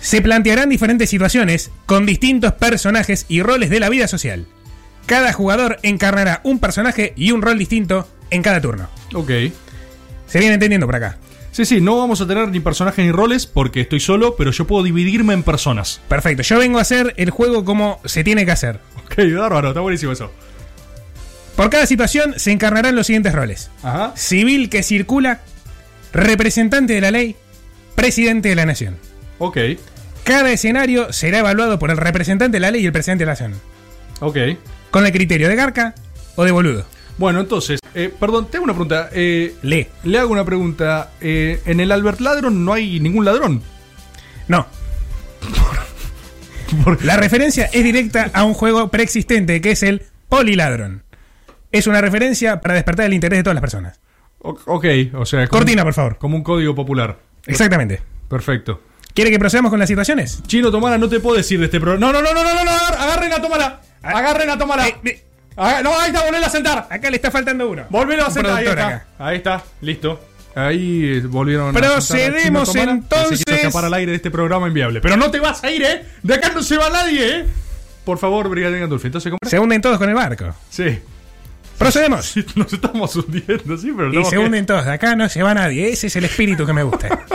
Se 0.00 0.22
plantearán 0.22 0.68
diferentes 0.68 1.10
situaciones 1.10 1.70
con 1.86 2.06
distintos 2.06 2.52
personajes 2.52 3.26
y 3.28 3.42
roles 3.42 3.70
de 3.70 3.80
la 3.80 3.88
vida 3.88 4.06
social. 4.06 4.46
Cada 5.06 5.32
jugador 5.32 5.78
encarnará 5.82 6.40
un 6.44 6.58
personaje 6.58 7.12
y 7.16 7.30
un 7.30 7.42
rol 7.42 7.58
distinto 7.58 8.08
en 8.30 8.42
cada 8.42 8.60
turno. 8.60 8.88
Ok. 9.14 9.30
¿Se 10.26 10.38
viene 10.40 10.54
entendiendo 10.54 10.86
por 10.86 10.96
acá? 10.96 11.18
Sí, 11.52 11.64
sí, 11.64 11.80
no 11.80 11.96
vamos 11.96 12.20
a 12.20 12.26
tener 12.26 12.48
ni 12.48 12.60
personajes 12.60 13.04
ni 13.04 13.12
roles 13.12 13.46
porque 13.46 13.80
estoy 13.80 14.00
solo, 14.00 14.36
pero 14.36 14.50
yo 14.50 14.66
puedo 14.66 14.82
dividirme 14.82 15.32
en 15.32 15.42
personas. 15.42 16.00
Perfecto, 16.08 16.42
yo 16.42 16.58
vengo 16.58 16.78
a 16.78 16.82
hacer 16.82 17.14
el 17.16 17.30
juego 17.30 17.64
como 17.64 18.00
se 18.04 18.24
tiene 18.24 18.44
que 18.44 18.50
hacer. 18.52 18.80
Ok, 19.06 19.14
bárbaro, 19.38 19.68
está 19.68 19.80
buenísimo 19.80 20.12
eso. 20.12 20.30
Por 21.54 21.70
cada 21.70 21.86
situación 21.86 22.34
se 22.36 22.50
encarnarán 22.52 22.94
los 22.96 23.06
siguientes 23.06 23.32
roles. 23.32 23.70
Ajá. 23.82 24.12
Civil 24.16 24.68
que 24.68 24.82
circula, 24.82 25.40
representante 26.12 26.92
de 26.92 27.00
la 27.00 27.10
ley, 27.10 27.36
presidente 27.94 28.50
de 28.50 28.54
la 28.56 28.66
nación. 28.66 28.96
Ok, 29.38 29.56
Cada 30.24 30.50
escenario 30.50 31.12
será 31.12 31.38
evaluado 31.38 31.78
por 31.78 31.90
el 31.90 31.96
representante 31.96 32.56
de 32.56 32.60
la 32.60 32.70
ley 32.72 32.82
y 32.82 32.86
el 32.86 32.92
presidente 32.92 33.22
de 33.22 33.26
la 33.26 33.32
nación. 33.32 33.54
ok. 34.20 34.36
Con 34.96 35.04
el 35.04 35.12
criterio 35.12 35.46
de 35.50 35.56
garca 35.56 35.94
o 36.36 36.44
de 36.44 36.52
boludo. 36.52 36.86
Bueno, 37.18 37.40
entonces, 37.40 37.80
eh, 37.94 38.10
perdón, 38.18 38.48
tengo 38.50 38.64
una 38.64 38.72
pregunta. 38.72 39.10
Eh, 39.12 39.54
Lee. 39.60 39.88
le 40.04 40.18
hago 40.18 40.32
una 40.32 40.42
pregunta. 40.46 41.10
Eh, 41.20 41.60
en 41.66 41.80
el 41.80 41.92
Albert 41.92 42.18
Ladron 42.20 42.64
no 42.64 42.72
hay 42.72 42.98
ningún 42.98 43.26
ladrón. 43.26 43.60
No. 44.48 44.66
La 47.02 47.18
referencia 47.18 47.66
es 47.74 47.84
directa 47.84 48.30
a 48.32 48.44
un 48.44 48.54
juego 48.54 48.88
preexistente 48.90 49.60
que 49.60 49.72
es 49.72 49.82
el 49.82 50.02
Poliladron. 50.30 51.02
Es 51.72 51.86
una 51.86 52.00
referencia 52.00 52.62
para 52.62 52.72
despertar 52.74 53.04
el 53.04 53.12
interés 53.12 53.40
de 53.40 53.42
todas 53.42 53.54
las 53.56 53.60
personas. 53.60 54.00
O- 54.38 54.56
ok, 54.64 54.86
o 55.12 55.26
sea. 55.26 55.46
como- 55.46 55.58
Cortina, 55.60 55.84
por 55.84 55.92
favor. 55.92 56.16
Como 56.16 56.36
un 56.38 56.42
código 56.42 56.74
popular. 56.74 57.18
Exactamente. 57.44 58.00
Perfecto. 58.30 58.80
¿Quiere 59.12 59.30
que 59.30 59.38
procedamos 59.38 59.68
con 59.68 59.78
las 59.78 59.88
situaciones? 59.90 60.42
Chino 60.46 60.70
Tomara, 60.70 60.96
no 60.96 61.10
te 61.10 61.20
puedo 61.20 61.36
decir 61.36 61.58
de 61.58 61.66
este 61.66 61.80
programa. 61.80 62.00
No, 62.00 62.12
no, 62.14 62.22
no, 62.22 62.32
no, 62.32 62.42
no, 62.42 62.54
no, 62.54 62.64
no, 62.64 62.70
agar- 62.70 62.94
agarren 62.98 63.32
a 63.34 63.42
Tomara. 63.42 63.82
Agarren 64.14 64.50
a 64.50 64.58
Tomara. 64.58 64.84
Aga- 65.56 65.82
no, 65.82 65.98
ahí 65.98 66.08
está, 66.10 66.22
volvelo 66.24 66.46
a 66.46 66.50
sentar. 66.50 66.86
Acá 66.90 67.10
le 67.10 67.16
está 67.16 67.30
faltando 67.30 67.68
uno. 67.70 67.84
Volvelo 67.88 68.24
a 68.24 68.28
Un 68.28 68.32
sentar. 68.34 68.56
Ahí 68.56 68.66
está. 68.66 68.86
acá. 68.86 69.06
Ahí 69.18 69.36
está, 69.36 69.64
listo. 69.80 70.20
Ahí 70.54 71.20
volvieron 71.20 71.68
a 71.68 71.72
sentar 71.72 71.90
a 71.90 71.94
Procedemos 71.94 72.74
entonces. 72.76 73.42
Se 73.46 73.54
escapar 73.54 73.84
al 73.86 73.94
aire 73.94 74.12
de 74.12 74.16
este 74.16 74.30
programa 74.30 74.68
inviable. 74.68 75.00
Pero 75.00 75.16
no 75.16 75.30
te 75.30 75.40
vas 75.40 75.62
a 75.64 75.70
ir, 75.70 75.82
¿eh? 75.82 76.04
De 76.22 76.34
acá 76.34 76.50
no 76.54 76.62
se 76.62 76.76
va 76.76 76.88
nadie, 76.90 77.38
¿eh? 77.40 77.46
Por 78.04 78.18
favor, 78.18 78.48
Brigadier 78.48 78.80
Gandolfi. 78.80 79.06
Entonces, 79.08 79.30
¿cómo 79.30 79.38
Se 79.50 79.58
hunden 79.58 79.80
todos 79.82 79.98
con 79.98 80.08
el 80.08 80.14
barco. 80.14 80.54
Sí. 80.70 80.98
Procedemos. 81.78 82.24
Sí, 82.26 82.44
Nos 82.54 82.72
estamos 82.72 83.14
hundiendo, 83.16 83.76
sí, 83.76 83.92
pero 83.94 84.06
Y 84.06 84.10
estamos 84.12 84.30
se 84.30 84.38
hunden 84.38 84.64
todos. 84.64 84.84
De 84.86 84.92
acá 84.92 85.16
no 85.16 85.28
se 85.28 85.42
va 85.42 85.52
nadie. 85.54 85.90
Ese 85.90 86.06
es 86.06 86.16
el 86.16 86.24
espíritu 86.24 86.64
que 86.64 86.72
me 86.72 86.82
gusta. 86.82 87.08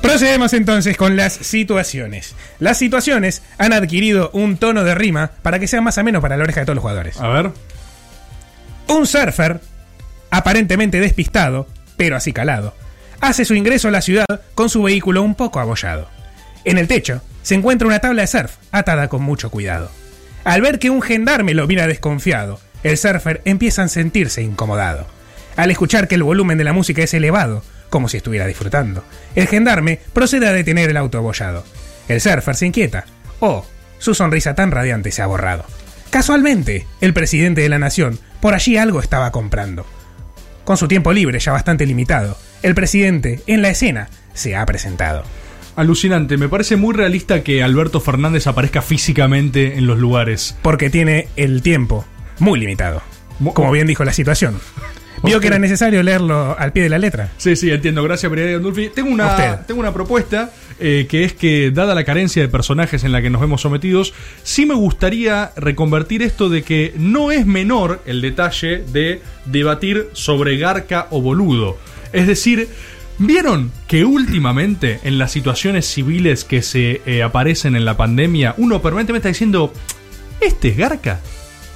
Procedemos 0.00 0.52
entonces 0.52 0.96
con 0.96 1.16
las 1.16 1.32
situaciones. 1.32 2.34
Las 2.58 2.78
situaciones 2.78 3.42
han 3.58 3.72
adquirido 3.72 4.30
un 4.32 4.56
tono 4.56 4.84
de 4.84 4.94
rima 4.94 5.32
para 5.42 5.58
que 5.58 5.66
sea 5.66 5.80
más 5.80 5.98
ameno 5.98 6.20
para 6.20 6.36
la 6.36 6.44
oreja 6.44 6.60
de 6.60 6.66
todos 6.66 6.76
los 6.76 6.82
jugadores. 6.82 7.20
A 7.20 7.28
ver. 7.28 7.50
Un 8.88 9.06
surfer, 9.06 9.60
aparentemente 10.30 11.00
despistado, 11.00 11.66
pero 11.96 12.16
acicalado, 12.16 12.74
hace 13.20 13.44
su 13.44 13.54
ingreso 13.54 13.88
a 13.88 13.90
la 13.90 14.00
ciudad 14.00 14.26
con 14.54 14.68
su 14.68 14.82
vehículo 14.82 15.22
un 15.22 15.34
poco 15.34 15.60
abollado. 15.60 16.08
En 16.64 16.78
el 16.78 16.88
techo 16.88 17.22
se 17.42 17.54
encuentra 17.54 17.88
una 17.88 18.00
tabla 18.00 18.22
de 18.22 18.28
surf 18.28 18.56
atada 18.72 19.08
con 19.08 19.22
mucho 19.22 19.50
cuidado. 19.50 19.90
Al 20.44 20.62
ver 20.62 20.78
que 20.78 20.90
un 20.90 21.02
gendarme 21.02 21.54
lo 21.54 21.66
mira 21.66 21.86
desconfiado, 21.86 22.60
el 22.82 22.96
surfer 22.96 23.42
empieza 23.44 23.82
a 23.82 23.88
sentirse 23.88 24.42
incomodado. 24.42 25.06
Al 25.56 25.70
escuchar 25.70 26.06
que 26.06 26.14
el 26.14 26.22
volumen 26.22 26.58
de 26.58 26.64
la 26.64 26.72
música 26.72 27.02
es 27.02 27.14
elevado, 27.14 27.64
como 27.90 28.08
si 28.08 28.16
estuviera 28.16 28.46
disfrutando, 28.46 29.04
el 29.34 29.46
gendarme 29.46 30.00
procede 30.12 30.48
a 30.48 30.52
detener 30.52 30.90
el 30.90 30.96
auto 30.96 31.18
abollado. 31.18 31.64
El 32.08 32.20
surfer 32.20 32.54
se 32.54 32.66
inquieta. 32.66 33.04
Oh, 33.40 33.66
su 33.98 34.14
sonrisa 34.14 34.54
tan 34.54 34.70
radiante 34.70 35.10
se 35.10 35.22
ha 35.22 35.26
borrado. 35.26 35.64
Casualmente, 36.10 36.86
el 37.00 37.12
presidente 37.12 37.62
de 37.62 37.68
la 37.68 37.78
nación 37.78 38.18
por 38.40 38.54
allí 38.54 38.76
algo 38.76 39.00
estaba 39.00 39.32
comprando. 39.32 39.86
Con 40.64 40.76
su 40.76 40.88
tiempo 40.88 41.12
libre 41.12 41.38
ya 41.38 41.52
bastante 41.52 41.86
limitado, 41.86 42.36
el 42.62 42.74
presidente, 42.74 43.40
en 43.46 43.62
la 43.62 43.68
escena, 43.68 44.08
se 44.34 44.56
ha 44.56 44.66
presentado. 44.66 45.24
Alucinante, 45.76 46.38
me 46.38 46.48
parece 46.48 46.76
muy 46.76 46.94
realista 46.94 47.42
que 47.42 47.62
Alberto 47.62 48.00
Fernández 48.00 48.46
aparezca 48.46 48.82
físicamente 48.82 49.76
en 49.76 49.86
los 49.86 49.98
lugares. 49.98 50.56
Porque 50.62 50.88
tiene 50.88 51.28
el 51.36 51.62
tiempo 51.62 52.04
muy 52.38 52.58
limitado. 52.58 53.02
Como 53.52 53.70
bien 53.70 53.86
dijo 53.86 54.04
la 54.04 54.12
situación. 54.12 54.58
Vio 55.22 55.40
que 55.40 55.46
era 55.46 55.58
necesario 55.58 56.02
leerlo 56.02 56.56
al 56.58 56.72
pie 56.72 56.84
de 56.84 56.88
la 56.88 56.98
letra. 56.98 57.30
Sí, 57.36 57.56
sí, 57.56 57.70
entiendo. 57.70 58.02
Gracias, 58.02 58.30
Brigadier 58.30 58.58
Gandolfi. 58.58 58.90
Tengo 58.94 59.10
una, 59.10 59.64
tengo 59.66 59.80
una 59.80 59.92
propuesta 59.92 60.50
eh, 60.78 61.06
que 61.08 61.24
es 61.24 61.32
que, 61.32 61.70
dada 61.70 61.94
la 61.94 62.04
carencia 62.04 62.42
de 62.42 62.48
personajes 62.48 63.02
en 63.04 63.12
la 63.12 63.22
que 63.22 63.30
nos 63.30 63.40
vemos 63.40 63.62
sometidos, 63.62 64.12
sí 64.42 64.66
me 64.66 64.74
gustaría 64.74 65.52
reconvertir 65.56 66.22
esto 66.22 66.48
de 66.50 66.62
que 66.62 66.92
no 66.98 67.32
es 67.32 67.46
menor 67.46 68.02
el 68.04 68.20
detalle 68.20 68.84
de 68.92 69.22
debatir 69.46 70.10
sobre 70.12 70.58
garca 70.58 71.06
o 71.10 71.22
boludo. 71.22 71.78
Es 72.12 72.26
decir, 72.26 72.68
¿vieron 73.18 73.72
que 73.88 74.04
últimamente 74.04 75.00
en 75.04 75.18
las 75.18 75.32
situaciones 75.32 75.86
civiles 75.86 76.44
que 76.44 76.60
se 76.60 77.00
eh, 77.06 77.22
aparecen 77.22 77.74
en 77.74 77.86
la 77.86 77.96
pandemia, 77.96 78.54
uno 78.58 78.82
permanentemente 78.82 79.28
está 79.28 79.32
diciendo, 79.32 79.72
¿este 80.40 80.68
es 80.68 80.76
garca 80.76 81.20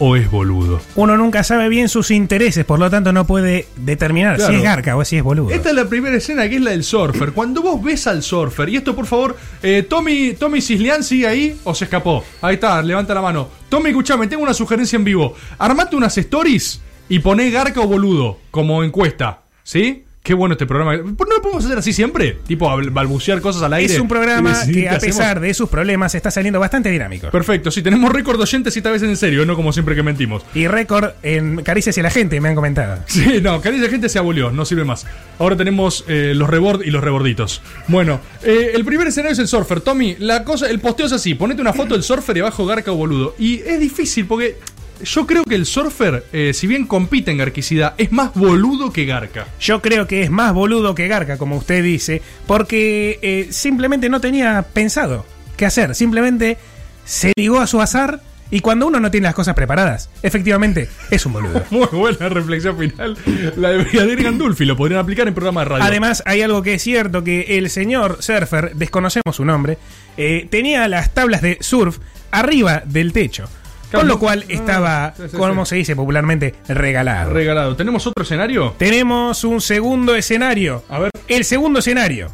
o 0.01 0.17
es 0.17 0.29
boludo? 0.31 0.81
Uno 0.97 1.17
nunca 1.17 1.45
sabe 1.45 1.69
bien 1.69 1.89
sus 1.89 2.11
intereses, 2.11 2.65
por 2.65 2.81
lo 2.81 2.91
tanto 2.91 3.13
no 3.13 3.25
puede 3.27 3.67
determinar 3.77 4.37
Claro. 4.37 4.51
si 4.53 4.57
es 4.59 4.63
garca 4.65 4.97
o 4.97 5.05
si 5.05 5.17
es 5.19 5.23
boludo. 5.23 5.51
Esta 5.51 5.69
es 5.69 5.75
la 5.77 5.85
primera 5.89 6.17
escena 6.17 6.49
que 6.49 6.57
es 6.57 6.63
la 6.63 6.73
del 6.73 6.83
surfer. 6.83 7.33
Cuando 7.33 7.63
vos 7.63 7.81
ves 7.83 8.07
al 8.09 8.23
surfer, 8.25 8.69
y 8.71 8.77
esto 8.77 8.97
por 8.97 9.07
favor, 9.07 9.37
eh, 9.63 9.87
Tommy, 9.89 10.33
Tommy 10.33 10.61
Cislián 10.61 11.05
sigue 11.05 11.29
ahí 11.29 11.61
o 11.65 11.75
se 11.75 11.85
escapó. 11.85 12.25
Ahí 12.43 12.55
está, 12.55 12.83
levanta 12.83 13.15
la 13.15 13.23
mano. 13.23 13.49
Tommy, 13.69 13.91
escuchame, 13.91 14.27
tengo 14.27 14.43
una 14.43 14.55
sugerencia 14.55 14.97
en 14.97 15.05
vivo. 15.05 15.35
Armate 15.59 15.95
unas 15.95 16.17
stories 16.19 16.81
y 17.09 17.19
poné 17.21 17.51
garca 17.51 17.81
o 17.81 17.87
boludo 17.87 18.39
como 18.51 18.83
encuesta. 18.83 19.43
¿Sí? 19.63 20.05
Qué 20.23 20.35
bueno 20.35 20.53
este 20.53 20.67
programa. 20.67 20.97
¿No 20.99 21.03
lo 21.13 21.43
podemos 21.43 21.65
hacer 21.65 21.79
así 21.79 21.95
siempre? 21.95 22.37
Tipo, 22.47 22.67
bal- 22.69 22.91
balbucear 22.91 23.41
cosas 23.41 23.63
al 23.63 23.73
aire. 23.73 23.95
Es 23.95 23.99
un 23.99 24.05
y 24.07 24.09
programa 24.11 24.53
que 24.71 24.87
a 24.87 24.97
hacemos. 24.97 25.17
pesar 25.17 25.41
de 25.41 25.55
sus 25.55 25.71
problemas 25.71 26.15
está 26.15 26.31
saliendo 26.31 26.61
bastante 26.61 26.91
dinámico. 26.91 27.31
Perfecto, 27.31 27.71
sí, 27.71 27.81
tenemos 27.83 28.13
récord 28.13 28.39
oyentes 28.39 28.77
y 28.77 28.81
esta 28.81 28.91
vez 28.91 29.03
en 29.03 29.17
serio, 29.17 29.47
no 29.47 29.57
como 29.57 29.73
siempre 29.73 29.95
que 29.95 30.03
mentimos. 30.03 30.43
Y 30.55 30.67
récord 30.69 31.13
en 31.23 31.63
caricias 31.63 31.97
y 31.97 32.03
la 32.03 32.11
gente, 32.11 32.39
me 32.41 32.51
han 32.51 32.55
comentado. 32.55 33.03
Sí, 33.07 33.41
no, 33.43 33.63
cariño 33.63 33.83
de 33.83 33.89
gente 33.89 34.09
se 34.11 34.19
abolió, 34.19 34.51
no 34.51 34.67
sirve 34.67 34.85
más. 34.85 35.07
Ahora 35.39 35.57
tenemos 35.57 36.05
eh, 36.07 36.33
los 36.37 36.51
rebord 36.51 36.83
y 36.85 36.91
los 36.91 37.03
reborditos. 37.03 37.63
Bueno, 37.89 38.21
eh, 38.43 38.73
el 38.75 38.85
primer 38.85 39.07
escenario 39.09 39.33
es 39.33 39.39
el 39.39 39.49
surfer. 39.49 39.81
Tommy, 39.81 40.17
la 40.19 40.45
cosa, 40.45 40.69
el 40.69 40.81
posteo 40.81 41.07
es 41.07 41.13
así: 41.13 41.35
ponete 41.35 41.63
una 41.63 41.73
foto 41.73 41.95
del 41.95 42.03
surfer 42.03 42.37
y 42.37 42.41
abajo 42.41 42.67
garca 42.67 42.93
o 42.93 42.95
boludo. 42.95 43.35
Y 43.39 43.61
es 43.61 43.81
difícil 43.81 44.27
porque 44.27 44.59
yo 45.05 45.27
creo 45.27 45.45
que 45.45 45.55
el 45.55 45.67
surfer, 45.67 46.25
eh, 46.33 46.53
si 46.55 46.67
bien 46.67 46.87
compite 46.87 47.31
en 47.31 47.39
garquicidad, 47.39 47.95
es 47.99 48.13
más 48.13 48.35
boludo 48.35 48.93
que 48.93 49.05
garca. 49.05 49.47
Yo 49.61 49.81
creo 49.81 50.07
que 50.07 50.23
es 50.23 50.31
más 50.31 50.53
boludo 50.53 50.95
que 50.95 51.09
garca, 51.09 51.39
como 51.39 51.57
usted 51.57 51.83
dice, 51.83 52.23
porque 52.47 53.19
eh, 53.23 53.49
simplemente 53.51 54.09
no 54.09 54.21
tenía 54.21 54.63
pensado 54.73 55.27
qué 55.57 55.67
hacer. 55.67 55.95
Simplemente 55.95 56.59
se 57.05 57.33
ligó 57.37 57.61
a 57.61 57.67
su 57.67 57.81
azar 57.81 58.21
y 58.51 58.61
cuando 58.61 58.87
uno 58.87 58.99
no 58.99 59.11
tiene 59.11 59.27
las 59.27 59.35
cosas 59.35 59.55
preparadas, 59.55 60.11
efectivamente 60.23 60.89
es 61.11 61.25
un 61.25 61.35
boludo. 61.35 61.63
Muy 61.71 61.87
buena 61.87 62.29
reflexión 62.29 62.77
final. 62.77 63.17
La 63.57 63.71
de 63.71 63.79
Brigadier 63.79 64.23
Gandulfi 64.23 64.65
lo 64.65 64.77
podrían 64.77 65.01
aplicar 65.01 65.29
en 65.29 65.35
programas 65.35 65.65
de 65.65 65.69
radio. 65.71 65.85
Además, 65.85 66.23
hay 66.27 66.43
algo 66.43 66.63
que 66.63 66.75
es 66.75 66.83
cierto, 66.83 67.23
que 67.23 67.59
el 67.59 67.71
señor 67.71 68.19
Surfer, 68.21 68.75
desconocemos 68.75 69.37
su 69.37 69.45
nombre, 69.45 69.79
eh, 70.17 70.49
tenía 70.51 70.89
las 70.89 71.15
tablas 71.15 71.43
de 71.43 71.59
surf 71.61 71.99
arriba 72.33 72.83
del 72.85 73.13
techo. 73.13 73.49
Con 73.91 74.07
lo 74.07 74.19
cual 74.19 74.45
ah, 74.49 74.53
estaba, 74.53 75.15
sí, 75.17 75.25
sí, 75.31 75.37
como 75.37 75.65
sí. 75.65 75.71
se 75.71 75.77
dice 75.77 75.97
popularmente, 75.97 76.55
regalado. 76.69 77.33
Regalado. 77.33 77.77
¿Tenemos 77.77 78.07
otro 78.07 78.23
escenario? 78.23 78.75
Tenemos 78.79 79.45
un 79.45 79.61
segundo 79.61 80.15
escenario. 80.15 80.85
A 80.89 81.01
ver. 81.01 81.11
El 81.29 81.45
segundo 81.45 81.81
escenario. 81.81 82.31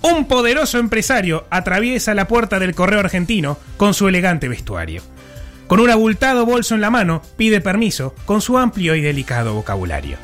Un 0.00 0.26
poderoso 0.26 0.78
empresario 0.78 1.46
atraviesa 1.50 2.14
la 2.14 2.28
puerta 2.28 2.58
del 2.58 2.74
correo 2.74 3.00
argentino 3.00 3.58
con 3.76 3.94
su 3.94 4.08
elegante 4.08 4.48
vestuario. 4.48 5.02
Con 5.66 5.80
un 5.80 5.90
abultado 5.90 6.46
bolso 6.46 6.74
en 6.74 6.80
la 6.80 6.90
mano, 6.90 7.20
pide 7.36 7.60
permiso 7.60 8.14
con 8.24 8.40
su 8.40 8.58
amplio 8.58 8.94
y 8.94 9.00
delicado 9.00 9.54
vocabulario. 9.54 10.16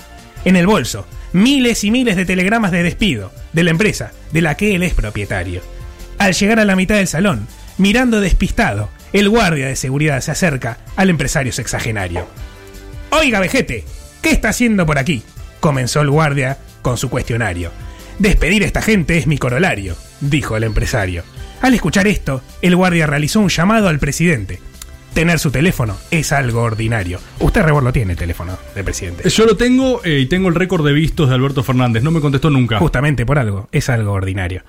En 0.44 0.56
el 0.56 0.66
bolso, 0.66 1.06
miles 1.32 1.84
y 1.84 1.90
miles 1.90 2.16
de 2.16 2.24
telegramas 2.24 2.70
de 2.70 2.82
despido 2.82 3.32
de 3.52 3.64
la 3.64 3.70
empresa 3.70 4.12
de 4.32 4.40
la 4.40 4.56
que 4.56 4.74
él 4.74 4.82
es 4.82 4.94
propietario. 4.94 5.60
Al 6.18 6.32
llegar 6.32 6.60
a 6.60 6.64
la 6.64 6.76
mitad 6.76 6.96
del 6.96 7.08
salón, 7.08 7.46
mirando 7.76 8.20
despistado, 8.20 8.88
el 9.14 9.28
guardia 9.28 9.68
de 9.68 9.76
seguridad 9.76 10.20
se 10.20 10.32
acerca 10.32 10.78
al 10.96 11.08
empresario 11.08 11.52
sexagenario. 11.52 12.26
Oiga, 13.10 13.38
vejete, 13.38 13.84
¿qué 14.20 14.32
está 14.32 14.48
haciendo 14.48 14.84
por 14.86 14.98
aquí? 14.98 15.22
Comenzó 15.60 16.00
el 16.00 16.10
guardia 16.10 16.58
con 16.82 16.98
su 16.98 17.08
cuestionario. 17.08 17.70
Despedir 18.18 18.64
a 18.64 18.66
esta 18.66 18.82
gente 18.82 19.16
es 19.16 19.28
mi 19.28 19.38
corolario, 19.38 19.96
dijo 20.20 20.56
el 20.56 20.64
empresario. 20.64 21.22
Al 21.62 21.74
escuchar 21.74 22.08
esto, 22.08 22.42
el 22.60 22.74
guardia 22.74 23.06
realizó 23.06 23.38
un 23.38 23.50
llamado 23.50 23.88
al 23.88 24.00
presidente. 24.00 24.58
Tener 25.14 25.38
su 25.38 25.52
teléfono 25.52 25.96
es 26.10 26.32
algo 26.32 26.62
ordinario. 26.62 27.20
Usted, 27.38 27.62
Rebor, 27.62 27.84
lo 27.84 27.92
tiene, 27.92 28.14
el 28.14 28.18
teléfono 28.18 28.58
del 28.74 28.84
presidente. 28.84 29.30
Yo 29.30 29.46
lo 29.46 29.56
tengo 29.56 30.04
eh, 30.04 30.18
y 30.18 30.26
tengo 30.26 30.48
el 30.48 30.56
récord 30.56 30.84
de 30.84 30.92
vistos 30.92 31.28
de 31.28 31.36
Alberto 31.36 31.62
Fernández. 31.62 32.02
No 32.02 32.10
me 32.10 32.20
contestó 32.20 32.50
nunca. 32.50 32.80
Justamente 32.80 33.24
por 33.24 33.38
algo, 33.38 33.68
es 33.70 33.88
algo 33.88 34.10
ordinario. 34.10 34.64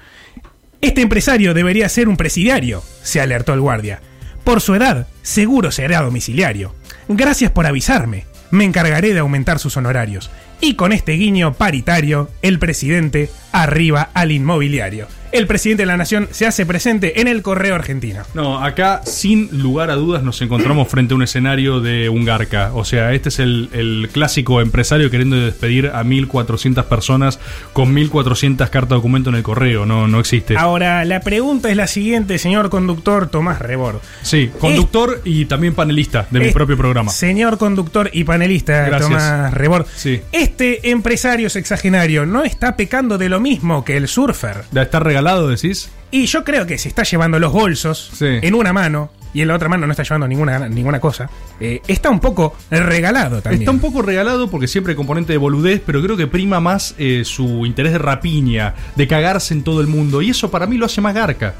Este 0.81 1.01
empresario 1.01 1.55
debería 1.55 1.89
ser 1.89 2.07
un 2.07 2.15
presidiario, 2.15 2.83
se 3.01 3.19
alertó 3.19 3.55
el 3.55 3.61
guardia. 3.61 4.01
Por 4.45 4.61
su 4.61 4.75
edad, 4.75 5.07
seguro 5.23 5.71
será 5.71 6.01
domiciliario. 6.03 6.75
Gracias 7.07 7.51
por 7.51 7.65
avisarme. 7.65 8.25
Me 8.51 8.63
encargaré 8.63 9.11
de 9.11 9.19
aumentar 9.19 9.57
sus 9.57 9.75
honorarios. 9.75 10.29
Y 10.61 10.75
con 10.75 10.93
este 10.93 11.13
guiño 11.13 11.53
paritario, 11.53 12.29
el 12.43 12.59
presidente 12.59 13.31
arriba 13.51 14.11
al 14.13 14.31
inmobiliario. 14.31 15.07
El 15.31 15.47
presidente 15.47 15.83
de 15.83 15.87
la 15.87 15.97
nación 15.97 16.27
se 16.31 16.45
hace 16.45 16.65
presente 16.65 17.21
en 17.21 17.27
el 17.27 17.41
correo 17.41 17.75
argentino. 17.75 18.23
No, 18.33 18.63
acá 18.63 19.01
sin 19.05 19.61
lugar 19.61 19.89
a 19.89 19.95
dudas 19.95 20.23
nos 20.23 20.41
encontramos 20.41 20.87
frente 20.87 21.13
a 21.13 21.17
un 21.17 21.23
escenario 21.23 21.79
de 21.79 22.09
un 22.09 22.25
garca. 22.25 22.71
O 22.73 22.85
sea, 22.85 23.13
este 23.13 23.29
es 23.29 23.39
el, 23.39 23.69
el 23.73 24.09
clásico 24.11 24.61
empresario 24.61 25.09
queriendo 25.09 25.35
despedir 25.35 25.87
a 25.87 26.03
1.400 26.03 26.83
personas 26.85 27.39
con 27.73 27.95
1.400 27.95 28.69
cartas 28.69 28.89
de 28.89 28.95
documento 28.95 29.29
en 29.29 29.35
el 29.35 29.43
correo. 29.43 29.85
No, 29.85 30.07
no 30.07 30.19
existe. 30.19 30.55
Ahora, 30.57 31.05
la 31.05 31.19
pregunta 31.21 31.69
es 31.69 31.77
la 31.77 31.87
siguiente, 31.87 32.37
señor 32.37 32.69
conductor 32.69 33.27
Tomás 33.27 33.59
Rebord. 33.59 33.99
Sí, 34.21 34.51
conductor 34.59 35.21
y 35.25 35.45
también 35.45 35.73
panelista 35.73 36.27
de 36.29 36.39
mi 36.39 36.51
propio 36.51 36.77
programa. 36.77 37.11
Señor 37.11 37.57
conductor 37.57 38.09
y 38.13 38.23
panelista 38.23 38.85
Gracias. 38.85 39.09
Tomás 39.09 39.53
Rebord. 39.53 39.85
Sí. 39.95 40.21
Este 40.31 40.91
empresario 40.91 41.49
sexagenario 41.49 42.25
no 42.25 42.43
está 42.43 42.75
pecando 42.75 43.17
de 43.17 43.29
lo 43.29 43.39
mismo 43.39 43.83
que 43.83 43.97
el 43.97 44.07
surfer. 44.07 44.63
¿De 44.71 44.81
estar 44.81 45.03
regalado, 45.15 45.47
decís? 45.47 45.89
Y 46.11 46.25
yo 46.25 46.43
creo 46.43 46.65
que 46.65 46.77
si 46.77 46.89
está 46.89 47.03
llevando 47.03 47.39
los 47.39 47.51
bolsos 47.53 48.11
Sí. 48.13 48.25
en 48.41 48.53
una 48.53 48.73
mano 48.73 49.11
y 49.33 49.41
en 49.41 49.47
la 49.49 49.55
otra 49.55 49.67
mano 49.67 49.85
no 49.85 49.91
está 49.91 50.03
llevando 50.03 50.27
ninguna, 50.27 50.67
ninguna 50.69 50.99
cosa, 50.99 51.29
eh, 51.59 51.81
está 51.87 52.09
un 52.09 52.19
poco 52.19 52.55
regalado 52.69 53.41
también. 53.41 53.61
Está 53.63 53.71
un 53.71 53.79
poco 53.79 54.01
regalado 54.01 54.49
porque 54.49 54.67
siempre 54.67 54.91
hay 54.91 54.95
componente 54.97 55.33
de 55.33 55.37
boludez, 55.37 55.81
pero 55.85 56.01
creo 56.01 56.15
que 56.17 56.27
prima 56.27 56.59
más 56.59 56.95
eh, 56.97 57.23
su 57.25 57.65
interés 57.65 57.91
de 57.93 57.97
rapiña, 57.97 58.75
de 58.95 59.07
cagarse 59.07 59.53
en 59.53 59.63
todo 59.63 59.81
el 59.81 59.87
mundo. 59.87 60.21
Y 60.21 60.29
eso 60.29 60.51
para 60.51 60.67
mí 60.67 60.77
lo 60.77 60.85
hace 60.85 61.01
más 61.01 61.13
garca. 61.13 61.53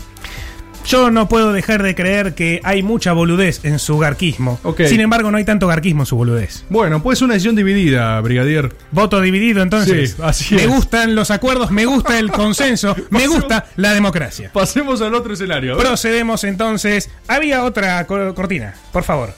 Yo 0.87 1.09
no 1.09 1.27
puedo 1.27 1.51
dejar 1.51 1.81
de 1.81 1.95
creer 1.95 2.35
que 2.35 2.61
hay 2.63 2.83
mucha 2.83 3.11
boludez 3.13 3.65
en 3.65 3.79
su 3.79 3.97
garquismo. 3.97 4.59
Sin 4.87 5.01
embargo, 5.01 5.31
no 5.31 5.37
hay 5.37 5.43
tanto 5.43 5.67
garquismo 5.67 6.03
en 6.03 6.05
su 6.05 6.15
boludez. 6.15 6.63
Bueno, 6.69 7.01
puede 7.01 7.15
ser 7.15 7.25
una 7.25 7.33
decisión 7.33 7.55
dividida, 7.55 8.19
brigadier. 8.21 8.71
Voto 8.91 9.19
dividido, 9.19 9.63
entonces. 9.63 10.11
Sí, 10.11 10.21
así 10.23 10.55
me 10.55 10.63
es. 10.63 10.67
gustan 10.69 11.15
los 11.15 11.31
acuerdos, 11.31 11.71
me 11.71 11.85
gusta 11.85 12.19
el 12.19 12.31
consenso, 12.31 12.95
me 13.09 13.27
gusta 13.27 13.65
la 13.77 13.93
democracia. 13.93 14.51
Pasemos 14.53 15.01
al 15.01 15.15
otro 15.15 15.33
escenario. 15.33 15.75
Procedemos 15.77 16.43
entonces. 16.43 17.09
Había 17.27 17.63
otra 17.63 18.05
co- 18.05 18.33
cortina, 18.35 18.75
por 18.93 19.03
favor. 19.03 19.33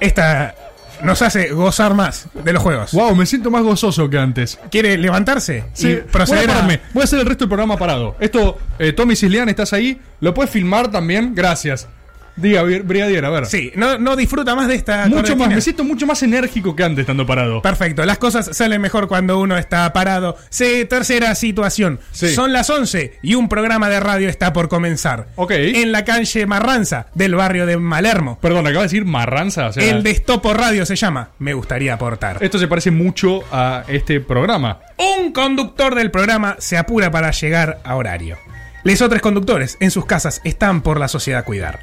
Esta 0.00 0.54
nos 1.02 1.22
hace 1.22 1.50
gozar 1.50 1.94
más 1.94 2.26
de 2.32 2.52
los 2.52 2.62
juegos. 2.62 2.92
Wow, 2.92 3.14
me 3.14 3.26
siento 3.26 3.50
más 3.50 3.62
gozoso 3.62 4.08
que 4.08 4.18
antes. 4.18 4.58
¿Quiere 4.70 4.96
levantarse? 4.98 5.64
Sí, 5.72 5.90
y 5.90 5.96
proceder 5.96 6.46
voy 6.46 6.50
a, 6.50 6.54
pararme. 6.54 6.80
Voy 6.92 7.00
a 7.02 7.04
hacer 7.04 7.20
el 7.20 7.26
resto 7.26 7.44
del 7.44 7.48
programa 7.48 7.76
parado. 7.76 8.16
Esto, 8.20 8.58
eh, 8.78 8.92
Tommy 8.92 9.16
Cislián, 9.16 9.48
¿estás 9.48 9.72
ahí? 9.72 10.00
¿Lo 10.20 10.34
puedes 10.34 10.50
filmar 10.50 10.90
también? 10.90 11.34
Gracias. 11.34 11.88
Diga, 12.40 12.62
Bri- 12.64 12.82
Brigadier, 12.84 13.24
a 13.24 13.30
ver. 13.30 13.46
Sí, 13.46 13.72
no, 13.74 13.98
no 13.98 14.16
disfruta 14.16 14.54
más 14.54 14.68
de 14.68 14.74
esta 14.76 15.06
Mucho 15.08 15.36
más, 15.36 15.48
me 15.48 15.60
siento 15.60 15.84
mucho 15.84 16.06
más 16.06 16.22
enérgico 16.22 16.74
que 16.76 16.84
antes 16.84 17.00
estando 17.02 17.26
parado. 17.26 17.60
Perfecto, 17.62 18.04
las 18.04 18.18
cosas 18.18 18.50
salen 18.56 18.80
mejor 18.80 19.08
cuando 19.08 19.38
uno 19.38 19.56
está 19.58 19.92
parado. 19.92 20.36
Sí, 20.50 20.84
tercera 20.88 21.34
situación. 21.34 22.00
Sí. 22.12 22.28
Son 22.34 22.52
las 22.52 22.70
11 22.70 23.18
y 23.22 23.34
un 23.34 23.48
programa 23.48 23.88
de 23.88 24.00
radio 24.00 24.28
está 24.28 24.52
por 24.52 24.68
comenzar. 24.68 25.26
Ok. 25.36 25.50
En 25.52 25.92
la 25.92 26.04
calle 26.04 26.46
Marranza, 26.46 27.06
del 27.14 27.34
barrio 27.34 27.66
de 27.66 27.76
Malermo. 27.76 28.38
Perdón, 28.40 28.66
acaba 28.66 28.82
de 28.82 28.88
decir 28.88 29.04
marranza. 29.04 29.66
O 29.68 29.72
sea, 29.72 29.84
El 29.84 30.02
Destopo 30.02 30.54
Radio 30.54 30.86
se 30.86 30.96
llama. 30.96 31.30
Me 31.38 31.54
gustaría 31.54 31.94
aportar. 31.94 32.38
Esto 32.40 32.58
se 32.58 32.68
parece 32.68 32.90
mucho 32.90 33.42
a 33.50 33.84
este 33.88 34.20
programa. 34.20 34.78
Un 34.96 35.32
conductor 35.32 35.94
del 35.94 36.10
programa 36.10 36.56
se 36.58 36.76
apura 36.76 37.10
para 37.10 37.30
llegar 37.30 37.80
a 37.84 37.96
horario. 37.96 38.36
Les 38.84 39.02
otros 39.02 39.20
conductores 39.20 39.76
en 39.80 39.90
sus 39.90 40.06
casas 40.06 40.40
están 40.44 40.82
por 40.82 40.98
la 41.00 41.08
sociedad 41.08 41.44
cuidar. 41.44 41.80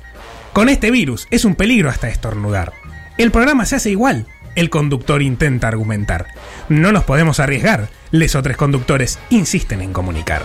Con 0.56 0.70
este 0.70 0.89
virus 0.89 1.28
es 1.32 1.43
un 1.43 1.56
peligro 1.56 1.89
hasta 1.89 2.08
estornudar. 2.08 2.72
El 3.18 3.30
programa 3.30 3.66
se 3.66 3.76
hace 3.76 3.89
igual. 3.89 4.26
El 4.56 4.70
conductor 4.70 5.22
intenta 5.22 5.68
argumentar. 5.68 6.28
No 6.70 6.93
nos 6.93 7.03
podemos 7.03 7.41
arriesgar. 7.41 7.89
Les 8.12 8.36
otros 8.36 8.56
conductores 8.56 9.20
insisten 9.30 9.82
en 9.82 9.91
comunicar. 9.91 10.43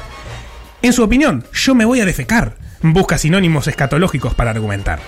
En 0.83 0.93
su 0.93 1.05
opinión, 1.05 1.45
yo 1.53 1.77
me 1.77 1.85
voy 1.85 2.01
a 2.01 2.07
defecar. 2.07 2.57
Busca 2.83 3.19
sinónimos 3.19 3.69
escatológicos 3.69 4.35
para 4.35 4.51
argumentar. 4.51 4.99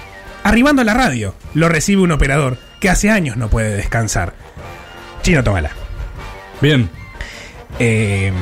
Arribando 0.45 0.83
a 0.83 0.85
la 0.85 0.95
radio, 0.95 1.35
lo 1.53 1.69
recibe 1.69 2.03
un 2.03 2.13
operador 2.13 2.59
que 2.79 2.89
hace 2.89 3.11
años 3.11 3.37
no 3.37 3.51
puede 3.51 3.75
descansar. 3.77 4.35
Chino, 5.23 5.43
tómala. 5.43 5.73
Bien. 6.61 6.89
Eh, 7.81 8.33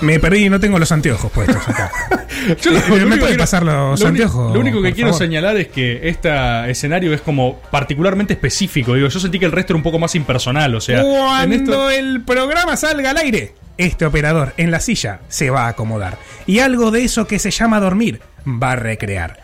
me 0.00 0.18
perdí 0.20 0.46
y 0.46 0.48
no 0.50 0.60
tengo 0.60 0.78
los 0.78 0.90
anteojos 0.92 1.30
puestos 1.32 1.56
acá. 1.68 1.90
Yo 2.60 2.70
lo- 2.70 2.78
Eh, 2.78 2.82
lo 2.88 2.96
¿Me 2.96 3.04
único 3.04 3.20
puede 3.20 3.32
que- 3.32 3.38
pasar 3.38 3.62
los 3.62 4.00
lo 4.00 4.06
anteojos? 4.08 4.52
Lo 4.54 4.60
único 4.60 4.82
que 4.82 4.92
quiero 4.92 5.10
favor? 5.10 5.22
señalar 5.26 5.56
es 5.56 5.68
que 5.68 6.08
este 6.08 6.30
escenario 6.70 7.12
es 7.14 7.20
como 7.20 7.60
particularmente 7.70 8.34
específico. 8.34 8.94
Digo, 8.94 9.08
yo 9.08 9.18
sentí 9.20 9.38
que 9.38 9.46
el 9.46 9.52
resto 9.52 9.72
era 9.72 9.78
un 9.78 9.82
poco 9.82 9.98
más 9.98 10.14
impersonal. 10.14 10.74
O 10.74 10.80
sea, 10.80 11.00
en 11.00 11.06
Cuando 11.06 11.54
esto- 11.56 11.90
el 11.90 12.22
programa 12.22 12.76
salga 12.76 13.10
al 13.10 13.16
aire, 13.18 13.54
este 13.78 14.04
operador 14.06 14.52
en 14.56 14.70
la 14.70 14.80
silla 14.80 15.20
se 15.28 15.50
va 15.50 15.64
a 15.66 15.68
acomodar. 15.68 16.18
Y 16.46 16.60
algo 16.60 16.90
de 16.90 17.04
eso 17.04 17.26
que 17.26 17.38
se 17.38 17.50
llama 17.50 17.80
dormir 17.80 18.20
va 18.46 18.72
a 18.72 18.76
recrear. 18.76 19.40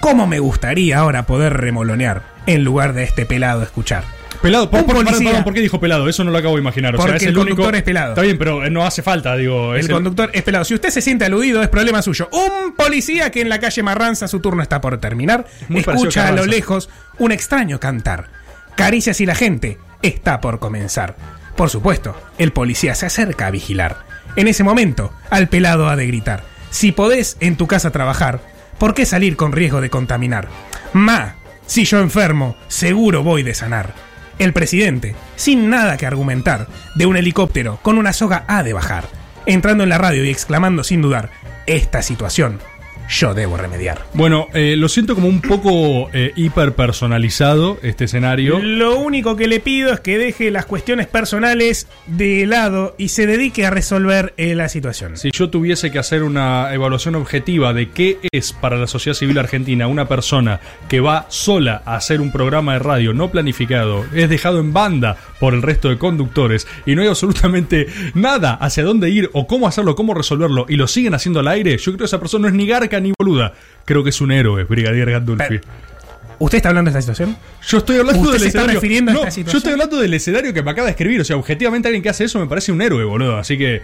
¿Cómo 0.00 0.26
me 0.26 0.38
gustaría 0.38 0.98
ahora 0.98 1.24
poder 1.24 1.54
remolonear 1.54 2.22
en 2.46 2.62
lugar 2.62 2.92
de 2.92 3.04
este 3.04 3.24
pelado 3.26 3.62
escuchar? 3.62 4.04
Pelado, 4.44 4.70
por, 4.70 4.80
Un 4.80 4.86
por- 4.86 4.94
policía. 4.96 5.26
perdón, 5.28 5.44
¿por 5.44 5.54
qué 5.54 5.60
dijo 5.62 5.80
pelado? 5.80 6.06
Eso 6.06 6.22
no 6.22 6.30
lo 6.30 6.36
acabo 6.36 6.54
de 6.56 6.60
imaginar. 6.60 6.94
O 6.94 6.98
sea, 6.98 7.06
Porque 7.06 7.16
es 7.16 7.22
el 7.30 7.34
conductor 7.34 7.74
es 7.76 7.82
pelado. 7.82 8.10
Está 8.10 8.20
bien, 8.20 8.36
pero 8.36 8.68
no 8.68 8.84
hace 8.84 9.00
falta, 9.02 9.34
digo. 9.36 9.74
es 9.74 9.86
El 9.86 9.92
conductor 9.92 10.30
es 10.34 10.42
pelado. 10.42 10.64
Si 10.66 10.74
usted 10.74 10.90
se 10.90 11.00
siente 11.00 11.24
aludido, 11.24 11.62
es 11.62 11.68
problema 11.68 12.02
suyo. 12.02 12.28
Un 12.30 12.74
policía 12.74 13.30
que 13.30 13.40
en 13.40 13.48
la 13.48 13.58
calle 13.58 13.82
Marranza 13.82 14.28
su 14.28 14.40
turno 14.40 14.62
está 14.62 14.82
por 14.82 14.98
terminar, 14.98 15.46
Muy 15.68 15.80
escucha 15.80 16.28
a 16.28 16.32
lo 16.32 16.44
lejos 16.44 16.90
un 17.18 17.32
extraño 17.32 17.80
cantar. 17.80 18.28
Caricias 18.76 19.20
y 19.22 19.26
la 19.26 19.34
gente 19.34 19.78
está 20.02 20.42
por 20.42 20.58
comenzar. 20.58 21.16
Por 21.56 21.70
supuesto, 21.70 22.14
el 22.36 22.52
policía 22.52 22.94
se 22.94 23.06
acerca 23.06 23.46
a 23.46 23.50
vigilar. 23.50 24.04
En 24.36 24.46
ese 24.48 24.62
momento, 24.62 25.10
al 25.30 25.48
pelado 25.48 25.88
ha 25.88 25.96
de 25.96 26.06
gritar: 26.06 26.42
Si 26.68 26.92
podés 26.92 27.38
en 27.40 27.56
tu 27.56 27.66
casa 27.66 27.92
trabajar, 27.92 28.40
¿por 28.78 28.92
qué 28.92 29.06
salir 29.06 29.36
con 29.36 29.52
riesgo 29.52 29.80
de 29.80 29.88
contaminar? 29.88 30.48
Ma, 30.92 31.36
si 31.66 31.86
yo 31.86 32.00
enfermo, 32.00 32.56
seguro 32.68 33.22
voy 33.22 33.42
de 33.42 33.54
sanar. 33.54 33.94
El 34.38 34.52
presidente, 34.52 35.14
sin 35.36 35.70
nada 35.70 35.96
que 35.96 36.06
argumentar, 36.06 36.66
de 36.94 37.06
un 37.06 37.16
helicóptero 37.16 37.78
con 37.82 37.98
una 37.98 38.12
soga 38.12 38.44
ha 38.48 38.62
de 38.62 38.72
bajar, 38.72 39.04
entrando 39.46 39.84
en 39.84 39.90
la 39.90 39.98
radio 39.98 40.24
y 40.24 40.30
exclamando 40.30 40.84
sin 40.84 41.02
dudar, 41.02 41.30
esta 41.66 42.02
situación 42.02 42.58
yo 43.08 43.34
debo 43.34 43.56
remediar. 43.56 44.06
Bueno, 44.14 44.48
eh, 44.54 44.76
lo 44.76 44.88
siento 44.88 45.14
como 45.14 45.28
un 45.28 45.40
poco 45.40 46.10
eh, 46.12 46.32
hiper 46.36 46.74
personalizado 46.74 47.78
este 47.82 48.04
escenario. 48.04 48.58
Lo 48.60 48.98
único 48.98 49.36
que 49.36 49.46
le 49.46 49.60
pido 49.60 49.92
es 49.92 50.00
que 50.00 50.18
deje 50.18 50.50
las 50.50 50.66
cuestiones 50.66 51.06
personales 51.06 51.86
de 52.06 52.46
lado 52.46 52.94
y 52.98 53.08
se 53.08 53.26
dedique 53.26 53.66
a 53.66 53.70
resolver 53.70 54.34
eh, 54.36 54.54
la 54.54 54.68
situación. 54.68 55.16
Si 55.16 55.30
yo 55.32 55.50
tuviese 55.50 55.90
que 55.90 55.98
hacer 55.98 56.22
una 56.22 56.72
evaluación 56.72 57.14
objetiva 57.14 57.72
de 57.72 57.90
qué 57.90 58.18
es 58.32 58.52
para 58.52 58.76
la 58.76 58.86
sociedad 58.86 59.16
civil 59.16 59.38
argentina 59.38 59.86
una 59.86 60.08
persona 60.08 60.60
que 60.88 61.00
va 61.00 61.26
sola 61.28 61.82
a 61.84 61.96
hacer 61.96 62.20
un 62.20 62.32
programa 62.32 62.74
de 62.74 62.78
radio 62.78 63.12
no 63.12 63.30
planificado, 63.30 64.04
es 64.14 64.28
dejado 64.28 64.60
en 64.60 64.72
banda 64.72 65.16
por 65.40 65.54
el 65.54 65.62
resto 65.62 65.88
de 65.88 65.98
conductores 65.98 66.66
y 66.86 66.94
no 66.94 67.02
hay 67.02 67.08
absolutamente 67.08 67.86
nada 68.14 68.54
hacia 68.54 68.84
dónde 68.84 69.10
ir 69.10 69.30
o 69.32 69.46
cómo 69.46 69.68
hacerlo, 69.68 69.94
cómo 69.94 70.14
resolverlo 70.14 70.66
y 70.68 70.76
lo 70.76 70.86
siguen 70.86 71.14
haciendo 71.14 71.40
al 71.40 71.48
aire, 71.48 71.76
yo 71.76 71.92
creo 71.92 71.98
que 71.98 72.04
esa 72.04 72.20
persona 72.20 72.42
no 72.42 72.48
es 72.48 72.54
ni 72.54 72.66
garca 72.66 72.93
ni 73.00 73.12
boluda. 73.18 73.52
Creo 73.84 74.02
que 74.02 74.10
es 74.10 74.20
un 74.20 74.32
héroe, 74.32 74.64
Brigadier 74.64 75.10
Gandolfi. 75.10 75.60
¿Usted 76.38 76.56
está 76.56 76.70
hablando 76.70 76.90
de 76.90 76.98
esta 76.98 77.12
situación? 77.12 77.36
Yo 77.66 77.78
estoy 77.78 77.98
hablando 77.98 78.20
¿Usted 78.22 78.38
del 78.38 78.48
escenario. 78.48 78.80
a 78.80 79.12
No, 79.12 79.24
esta 79.24 79.40
yo 79.42 79.58
estoy 79.58 79.72
hablando 79.72 79.98
del 79.98 80.14
escenario 80.14 80.52
que 80.52 80.62
me 80.62 80.70
acaba 80.70 80.86
de 80.86 80.90
escribir. 80.92 81.20
O 81.20 81.24
sea, 81.24 81.36
objetivamente 81.36 81.88
alguien 81.88 82.02
que 82.02 82.08
hace 82.08 82.24
eso 82.24 82.38
me 82.40 82.46
parece 82.46 82.72
un 82.72 82.82
héroe, 82.82 83.04
boludo. 83.04 83.36
Así 83.36 83.56
que. 83.56 83.82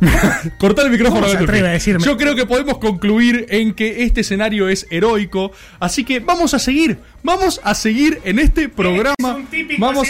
Cortar 0.58 0.86
el 0.86 0.90
micrófono. 0.90 1.20
¿Cómo 1.20 1.28
se 1.28 1.34
Gandolfi. 1.34 1.52
atreve 1.52 1.68
a 1.68 1.72
decirme? 1.72 2.04
Yo 2.04 2.16
creo 2.16 2.34
que 2.34 2.46
podemos 2.46 2.78
concluir 2.78 3.46
en 3.50 3.72
que 3.72 4.02
este 4.02 4.22
escenario 4.22 4.68
es 4.68 4.86
heroico. 4.90 5.52
Así 5.78 6.04
que 6.04 6.20
vamos 6.20 6.54
a 6.54 6.58
seguir. 6.58 6.98
Vamos 7.24 7.58
a 7.64 7.74
seguir 7.74 8.20
en 8.24 8.38
este 8.38 8.68
programa. 8.68 9.38
vamos. 9.78 10.06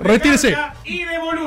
Retírese. 0.00 0.56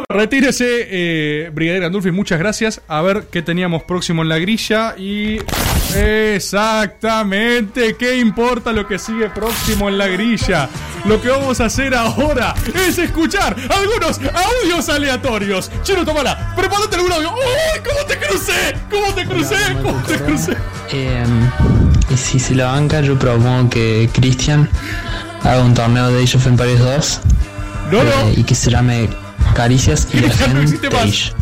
Retírese, 0.07 0.87
eh, 0.89 1.49
Brigadier 1.51 1.81
Gandolfi, 1.81 2.11
muchas 2.11 2.37
gracias. 2.37 2.81
A 2.87 3.01
ver 3.01 3.25
qué 3.31 3.41
teníamos 3.41 3.81
próximo 3.83 4.21
en 4.21 4.29
la 4.29 4.37
grilla 4.37 4.95
y... 4.95 5.39
Exactamente, 5.95 7.95
¿qué 7.97 8.19
importa 8.19 8.71
lo 8.73 8.85
que 8.87 8.99
sigue 8.99 9.31
próximo 9.31 9.89
en 9.89 9.97
la 9.97 10.05
grilla? 10.07 10.69
Lo 11.05 11.19
que 11.19 11.29
vamos 11.29 11.59
a 11.61 11.65
hacer 11.65 11.95
ahora 11.95 12.53
es 12.75 12.99
escuchar 12.99 13.55
algunos 13.69 14.19
audios 14.19 14.87
aleatorios. 14.89 15.71
Chino, 15.81 16.05
tomala, 16.05 16.53
prepárate 16.55 16.97
algún 16.97 17.11
audio. 17.13 17.31
¡Uy, 17.33 17.79
cómo 17.83 18.05
te 18.05 18.17
crucé! 18.19 18.75
¿Cómo 18.91 19.15
te 19.15 19.25
crucé? 19.25 19.55
¿Cómo 19.81 19.99
te 20.03 20.19
crucé? 20.19 20.55
Eh, 20.91 21.25
y 22.13 22.17
si 22.17 22.39
se 22.39 22.53
la 22.53 22.67
banca, 22.67 23.01
yo 23.01 23.17
propongo 23.17 23.67
que 23.69 24.07
Christian 24.13 24.69
haga 25.43 25.61
un 25.61 25.73
torneo 25.73 26.09
de 26.09 26.23
Age 26.23 26.37
of 26.37 26.47
Empires 26.47 26.79
2 26.79 27.19
No, 27.91 28.03
no. 28.03 28.11
eh, 28.29 28.33
y 28.37 28.43
que 28.43 28.55
se 28.55 28.69
llame 28.71 29.09
Caricias 29.53 30.07
y 30.13 30.17
Cristian, 30.17 30.53
no 30.55 30.61
existe 30.61 30.89
más. 30.89 31.33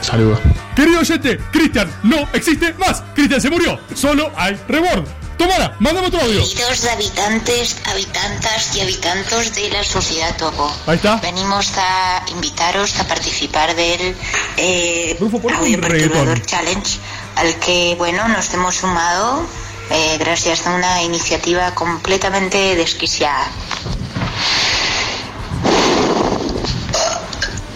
Saludos. 0.00 0.38
Querido 0.74 1.00
oyente, 1.00 1.38
Cristian 1.52 1.90
no 2.04 2.16
existe 2.32 2.72
más. 2.74 3.02
Cristian 3.14 3.40
se 3.40 3.50
murió. 3.50 3.78
Solo 3.94 4.30
hay 4.36 4.56
Reborn. 4.68 5.04
Tomala, 5.36 5.76
mándame 5.78 6.08
otro 6.08 6.20
audio. 6.20 6.42
Queridos 6.42 6.84
habitantes, 6.86 7.76
habitantas 7.84 8.76
y 8.76 8.80
habitantes 8.80 9.54
de 9.54 9.68
la 9.70 9.84
sociedad 9.84 10.36
Topo. 10.36 10.72
Ahí 10.88 10.96
está. 10.96 11.16
Venimos 11.16 11.72
a 11.76 12.24
invitaros 12.30 12.98
a 12.98 13.06
participar 13.06 13.74
del 13.76 14.16
eh, 14.56 15.16
Audio. 15.20 15.80
Perturbador 15.80 16.42
Challenge, 16.42 16.98
al 17.36 17.54
que, 17.60 17.94
bueno, 17.96 18.26
nos 18.28 18.52
hemos 18.52 18.74
sumado 18.74 19.46
eh, 19.90 20.16
gracias 20.18 20.66
a 20.66 20.74
una 20.74 21.02
iniciativa 21.02 21.74
completamente 21.74 22.76
desquiciada. 22.76 23.46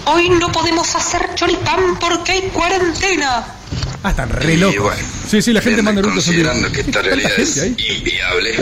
Hoy 0.07 0.29
no 0.31 0.51
podemos 0.53 0.95
hacer 0.95 1.35
choripán 1.35 1.99
porque 1.99 2.33
hay 2.33 2.41
cuarentena. 2.51 3.47
Ah, 4.03 4.11
están 4.11 4.31
re 4.31 4.57
locos. 4.57 4.95
Sí, 5.29 5.41
sí, 5.41 5.53
la 5.53 5.61
gente 5.61 5.81
manda. 5.81 6.03
Considerando 6.03 6.71
que 6.73 6.81
esta 6.81 7.03
realidad 7.03 7.33
es 7.39 7.57
inviable, 7.57 8.57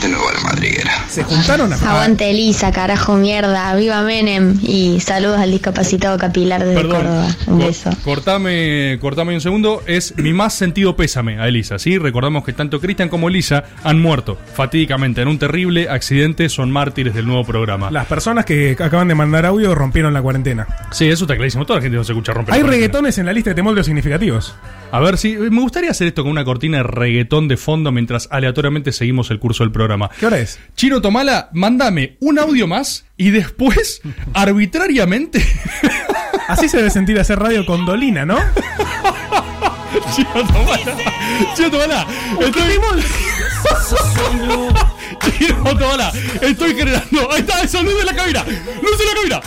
de 0.00 0.08
nuevo 0.08 0.28
a 0.28 0.32
la 0.32 0.40
madriguera. 0.40 0.90
Se 1.08 1.24
juntaron 1.24 1.72
a... 1.72 1.76
Aguante 1.76 2.30
Elisa, 2.30 2.72
carajo 2.72 3.16
mierda, 3.16 3.74
viva 3.74 4.02
Menem 4.02 4.58
y 4.62 5.00
saludos 5.00 5.38
al 5.40 5.50
discapacitado 5.50 6.16
capilar 6.18 6.64
desde 6.64 6.74
Perdón. 6.80 7.02
Córdoba. 7.02 7.28
Un 7.46 7.58
beso. 7.58 7.90
Cortame, 8.04 8.98
cortame 9.00 9.34
un 9.34 9.40
segundo. 9.40 9.82
Es 9.86 10.16
mi 10.16 10.32
más 10.32 10.54
sentido 10.54 10.96
pésame 10.96 11.38
a 11.38 11.48
Elisa, 11.48 11.78
¿sí? 11.78 11.98
Recordamos 11.98 12.44
que 12.44 12.52
tanto 12.52 12.80
Cristian 12.80 13.08
como 13.08 13.28
Elisa 13.28 13.64
han 13.84 14.00
muerto 14.00 14.38
fatídicamente 14.54 15.20
en 15.20 15.28
un 15.28 15.38
terrible 15.38 15.88
accidente. 15.88 16.48
Son 16.48 16.70
mártires 16.70 17.14
del 17.14 17.26
nuevo 17.26 17.44
programa. 17.44 17.90
Las 17.90 18.06
personas 18.06 18.44
que 18.44 18.76
acaban 18.78 19.08
de 19.08 19.14
mandar 19.14 19.46
audio 19.46 19.74
rompieron 19.74 20.14
la 20.14 20.22
cuarentena. 20.22 20.66
Sí, 20.92 21.08
eso 21.08 21.24
está 21.24 21.36
clarísimo. 21.36 21.66
Toda 21.66 21.78
la 21.78 21.82
gente 21.82 21.96
no 21.96 22.04
se 22.04 22.12
escucha 22.12 22.32
romper. 22.32 22.54
Hay 22.54 22.62
reggaetones 22.62 23.18
en 23.18 23.26
la 23.26 23.32
lista 23.32 23.50
de 23.50 23.54
temoldeos 23.56 23.86
significativos. 23.86 24.54
A 24.92 25.00
ver 25.00 25.18
si. 25.18 25.36
Me 25.36 25.60
gustaría 25.60 25.90
hacer 25.90 26.08
esto 26.08 26.22
con 26.22 26.30
una 26.32 26.44
cortina 26.44 26.78
de 26.78 26.82
reggaetón 26.84 27.48
de 27.48 27.56
fondo 27.56 27.92
mientras 27.92 28.28
aleatoriamente 28.30 28.92
seguimos 28.92 29.30
el 29.30 29.38
curso 29.38 29.62
del 29.64 29.72
programa. 29.72 30.10
¿Qué 30.18 30.26
hora 30.26 30.38
es? 30.38 30.58
Chino 30.74 31.00
Tomala, 31.00 31.50
mándame 31.52 32.16
un 32.20 32.38
audio 32.38 32.66
más 32.66 33.06
y 33.16 33.30
después, 33.30 34.02
arbitrariamente. 34.34 35.44
Así 36.48 36.68
se 36.68 36.78
debe 36.78 36.90
sentir 36.90 37.18
hacer 37.20 37.38
radio 37.38 37.64
con 37.64 37.86
Dolina, 37.86 38.26
¿no? 38.26 38.36
Chino 40.14 40.46
Tomala. 40.46 40.96
Chino 41.54 41.70
Tomala. 41.70 42.06
Estoy. 42.40 42.80
Chino 45.38 45.76
Tomala. 45.76 46.12
Estoy 46.40 46.74
generando. 46.74 47.30
Ahí 47.32 47.40
está, 47.40 47.62
eso, 47.62 47.82
luz 47.82 47.98
de 47.98 48.04
la 48.04 48.14
cabina. 48.14 48.44
Luz 48.44 48.98
de 48.98 49.04
la 49.04 49.14
cabina. 49.14 49.40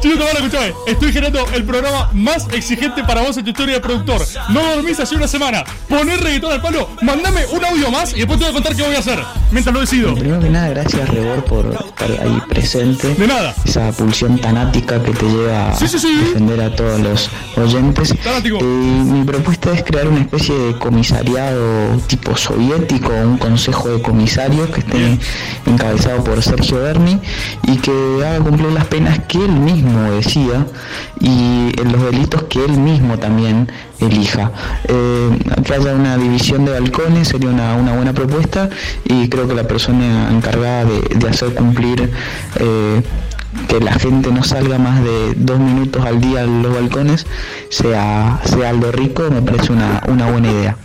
Chino 0.00 0.14
Tomala, 0.16 0.38
escúchame. 0.40 0.72
Estoy 0.86 1.12
generando 1.12 1.46
el 1.54 1.64
programa 1.64 2.10
más 2.12 2.46
exigente 2.52 3.02
para 3.04 3.22
vos 3.22 3.36
en 3.36 3.44
tu 3.44 3.50
historia 3.50 3.74
de 3.74 3.80
productor. 3.80 4.22
No 4.50 4.62
dormís 4.74 4.98
hace 5.00 5.14
una 5.16 5.28
semana. 5.28 5.64
Poner 5.88 6.20
reggaetón 6.20 6.52
al 6.52 6.62
palo. 6.62 6.88
Mandame 7.02 7.46
un 7.46 7.64
audio 7.64 7.90
más 7.90 8.12
y 8.14 8.18
después 8.18 8.38
te 8.38 8.44
voy 8.44 8.50
a 8.50 8.54
contar 8.54 8.74
qué 8.76 8.82
voy 8.82 8.94
a 8.96 8.98
hacer. 9.00 9.18
Mientras 9.50 9.74
lo 9.74 9.80
decido. 9.80 10.14
Primero 10.14 10.40
que 10.40 10.48
nada, 10.50 10.68
gracias 10.70 11.08
Rebor 11.08 11.44
por 11.44 11.66
estar 11.66 12.10
ahí 12.10 12.40
presente. 12.48 13.14
De 13.14 13.26
nada. 13.26 13.54
Esa 13.64 13.92
pulsión 13.92 14.38
tanática 14.38 15.02
que 15.02 15.12
te 15.12 15.26
lleva 15.26 15.70
a 15.72 15.76
Sí, 15.76 15.86
sí, 15.88 15.98
sí. 15.98 16.14
defender 16.16 16.60
a 16.60 16.74
todos 16.74 17.00
los 17.00 17.30
oyentes. 17.56 18.14
Tanático. 18.22 18.58
Eh, 18.60 18.62
mi 18.64 19.24
propuesta 19.24 19.72
es 19.72 19.82
crear 19.84 20.08
una 20.08 20.20
especie 20.20 20.54
de 20.56 20.78
comisariado 20.78 21.98
tipo 22.06 22.36
soviético, 22.36 23.10
un 23.12 23.38
consejo 23.38 23.88
de 23.90 24.02
comisarios 24.02 24.70
que 24.70 24.82
esté 25.02 25.70
encabezado 25.70 26.24
por 26.24 26.42
Sergio 26.42 26.82
Berni 26.82 27.18
y 27.64 27.76
que 27.78 27.92
haga 28.24 28.38
cumplir 28.40 28.72
las 28.72 28.86
penas 28.86 29.20
que 29.28 29.44
él 29.44 29.52
mismo 29.52 30.10
decida 30.12 30.66
y 31.20 31.72
los 31.84 32.02
delitos 32.02 32.44
que 32.44 32.64
él 32.64 32.72
mismo 32.72 33.18
también 33.18 33.70
elija. 34.00 34.50
Eh, 34.84 35.30
que 35.64 35.74
haya 35.74 35.94
una 35.94 36.16
división 36.16 36.64
de 36.64 36.72
balcones 36.72 37.28
sería 37.28 37.50
una, 37.50 37.94
buena 37.94 38.12
propuesta 38.12 38.68
y 39.04 39.28
creo 39.28 39.48
que 39.48 39.54
la 39.54 39.64
persona 39.64 40.30
encargada 40.30 40.84
de, 40.84 41.28
hacer 41.28 41.54
cumplir 41.54 42.10
eh, 42.56 43.02
que 43.68 43.80
la 43.80 43.92
gente 43.92 44.30
no 44.30 44.42
salga 44.42 44.78
más 44.78 45.02
de 45.02 45.34
dos 45.36 45.58
minutos 45.58 46.04
al 46.04 46.20
día 46.20 46.40
a 46.40 46.46
los 46.46 46.74
balcones 46.74 47.26
sea, 47.70 48.40
sea 48.44 48.70
Aldo 48.70 48.92
Rico, 48.92 49.24
me 49.30 49.42
parece 49.42 49.72
una, 49.72 50.02
una 50.08 50.30
buena 50.30 50.50
idea. 50.50 50.76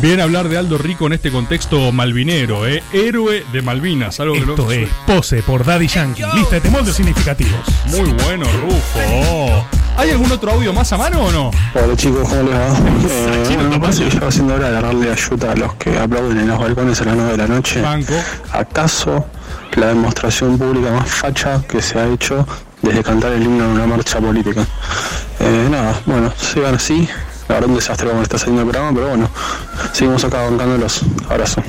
Bien 0.00 0.20
hablar 0.20 0.48
de 0.48 0.58
Aldo 0.58 0.76
Rico 0.76 1.06
en 1.06 1.14
este 1.14 1.30
contexto 1.30 1.90
malvinero, 1.90 2.66
¿eh? 2.66 2.82
Héroe 2.92 3.44
de 3.50 3.62
Malvinas, 3.62 4.20
algo 4.20 4.34
que 4.34 4.40
Esto 4.40 4.64
no... 4.64 4.70
es 4.70 4.88
Pose 5.06 5.42
por 5.42 5.64
Daddy 5.64 5.88
Yankee. 5.88 6.22
Lista 6.34 6.56
de 6.56 6.60
temoldeos 6.60 6.96
significativos. 6.96 7.60
Muy 7.86 8.10
bueno, 8.24 8.44
Rufo. 8.62 9.66
¿Hay 9.96 10.10
algún 10.10 10.30
otro 10.30 10.52
audio 10.52 10.74
más 10.74 10.92
a 10.92 10.98
mano 10.98 11.24
o 11.24 11.32
no? 11.32 11.50
Hola 11.74 11.96
chicos, 11.96 12.28
¿cómo 12.28 12.42
les 12.42 12.52
va? 12.52 12.78
Eh, 13.08 13.54
bueno, 13.54 13.70
me 13.70 13.80
parece 13.80 14.04
que 14.04 14.10
ya 14.10 14.20
va 14.20 14.30
siendo 14.30 14.54
hora 14.54 14.68
de 14.68 14.82
darle 14.82 15.10
ayuda 15.10 15.52
a 15.52 15.56
los 15.56 15.74
que 15.76 15.98
aplauden 15.98 16.38
en 16.40 16.48
los 16.48 16.58
balcones 16.58 17.00
a 17.00 17.04
las 17.06 17.16
9 17.16 17.30
de 17.32 17.38
la 17.38 17.46
noche. 17.46 17.82
¿Acaso 18.52 19.26
la 19.76 19.86
demostración 19.86 20.58
pública 20.58 20.90
más 20.90 21.08
facha 21.08 21.62
que 21.66 21.80
se 21.80 21.98
ha 21.98 22.06
hecho 22.12 22.46
desde 22.82 23.02
cantar 23.02 23.32
el 23.32 23.42
himno 23.42 23.64
en 23.64 23.70
una 23.70 23.86
marcha 23.86 24.20
política? 24.20 24.66
Eh, 25.40 25.68
nada, 25.70 25.98
bueno, 26.04 26.30
sigan 26.36 26.74
así. 26.74 27.08
La 27.48 27.54
verdad 27.56 27.70
un 27.70 27.76
desastre 27.76 28.08
como 28.08 28.22
está 28.22 28.38
saliendo 28.38 28.62
el 28.62 28.68
programa, 28.68 28.94
pero 28.94 29.08
bueno, 29.08 29.30
seguimos 29.92 30.24
acá 30.24 30.42
bancándolos. 30.42 31.02
Abrazo. 31.28 31.62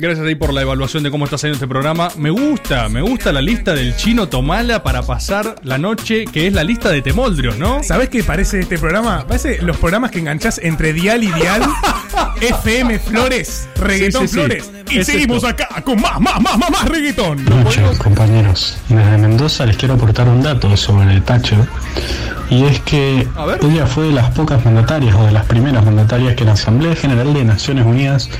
Gracias 0.00 0.24
ahí 0.28 0.36
por 0.36 0.52
la 0.52 0.62
evaluación 0.62 1.02
de 1.02 1.10
cómo 1.10 1.24
está 1.24 1.38
saliendo 1.38 1.56
este 1.56 1.66
programa. 1.66 2.08
Me 2.16 2.30
gusta, 2.30 2.88
me 2.88 3.00
gusta 3.02 3.32
la 3.32 3.42
lista 3.42 3.74
del 3.74 3.96
chino 3.96 4.28
Tomala 4.28 4.84
para 4.84 5.02
pasar 5.02 5.56
la 5.64 5.76
noche, 5.76 6.24
que 6.26 6.46
es 6.46 6.52
la 6.52 6.62
lista 6.62 6.90
de 6.90 7.02
Temoldrios, 7.02 7.58
¿no? 7.58 7.82
¿Sabes 7.82 8.08
qué 8.08 8.22
parece 8.22 8.60
este 8.60 8.78
programa? 8.78 9.26
Parece 9.26 9.60
los 9.60 9.76
programas 9.76 10.12
que 10.12 10.20
enganchás 10.20 10.58
entre 10.62 10.92
Dial 10.92 11.24
y 11.24 11.32
Dial. 11.32 11.62
FM 12.40 13.00
Flores, 13.00 13.68
Reggaetón 13.74 14.28
Sí, 14.28 14.28
sí, 14.28 14.34
sí. 14.34 14.38
Flores. 14.38 14.70
Y 14.88 14.98
Es 15.00 15.06
seguimos 15.06 15.38
esto. 15.38 15.48
acá 15.48 15.82
con 15.82 16.00
más, 16.00 16.20
más, 16.20 16.40
más, 16.40 16.56
más, 16.56 16.70
más 16.70 16.84
reggaetón. 16.88 17.44
noches, 17.44 17.98
compañeros. 17.98 18.78
Desde 18.88 19.18
Mendoza 19.18 19.66
les 19.66 19.76
quiero 19.76 19.94
aportar 19.94 20.28
un 20.28 20.42
dato 20.44 20.76
sobre 20.76 21.12
el 21.12 21.22
Tacho. 21.24 21.56
Y 22.50 22.64
es 22.64 22.80
que 22.80 23.26
ella 23.62 23.86
fue 23.86 24.06
de 24.06 24.12
las 24.12 24.30
pocas 24.30 24.64
mandatarias 24.64 25.14
o 25.16 25.24
de 25.24 25.32
las 25.32 25.44
primeras 25.44 25.84
mandatarias 25.84 26.34
que 26.34 26.44
la 26.44 26.52
Asamblea 26.52 26.94
General 26.94 27.32
de 27.34 27.44
Naciones 27.44 27.84
Unidas 27.84 28.30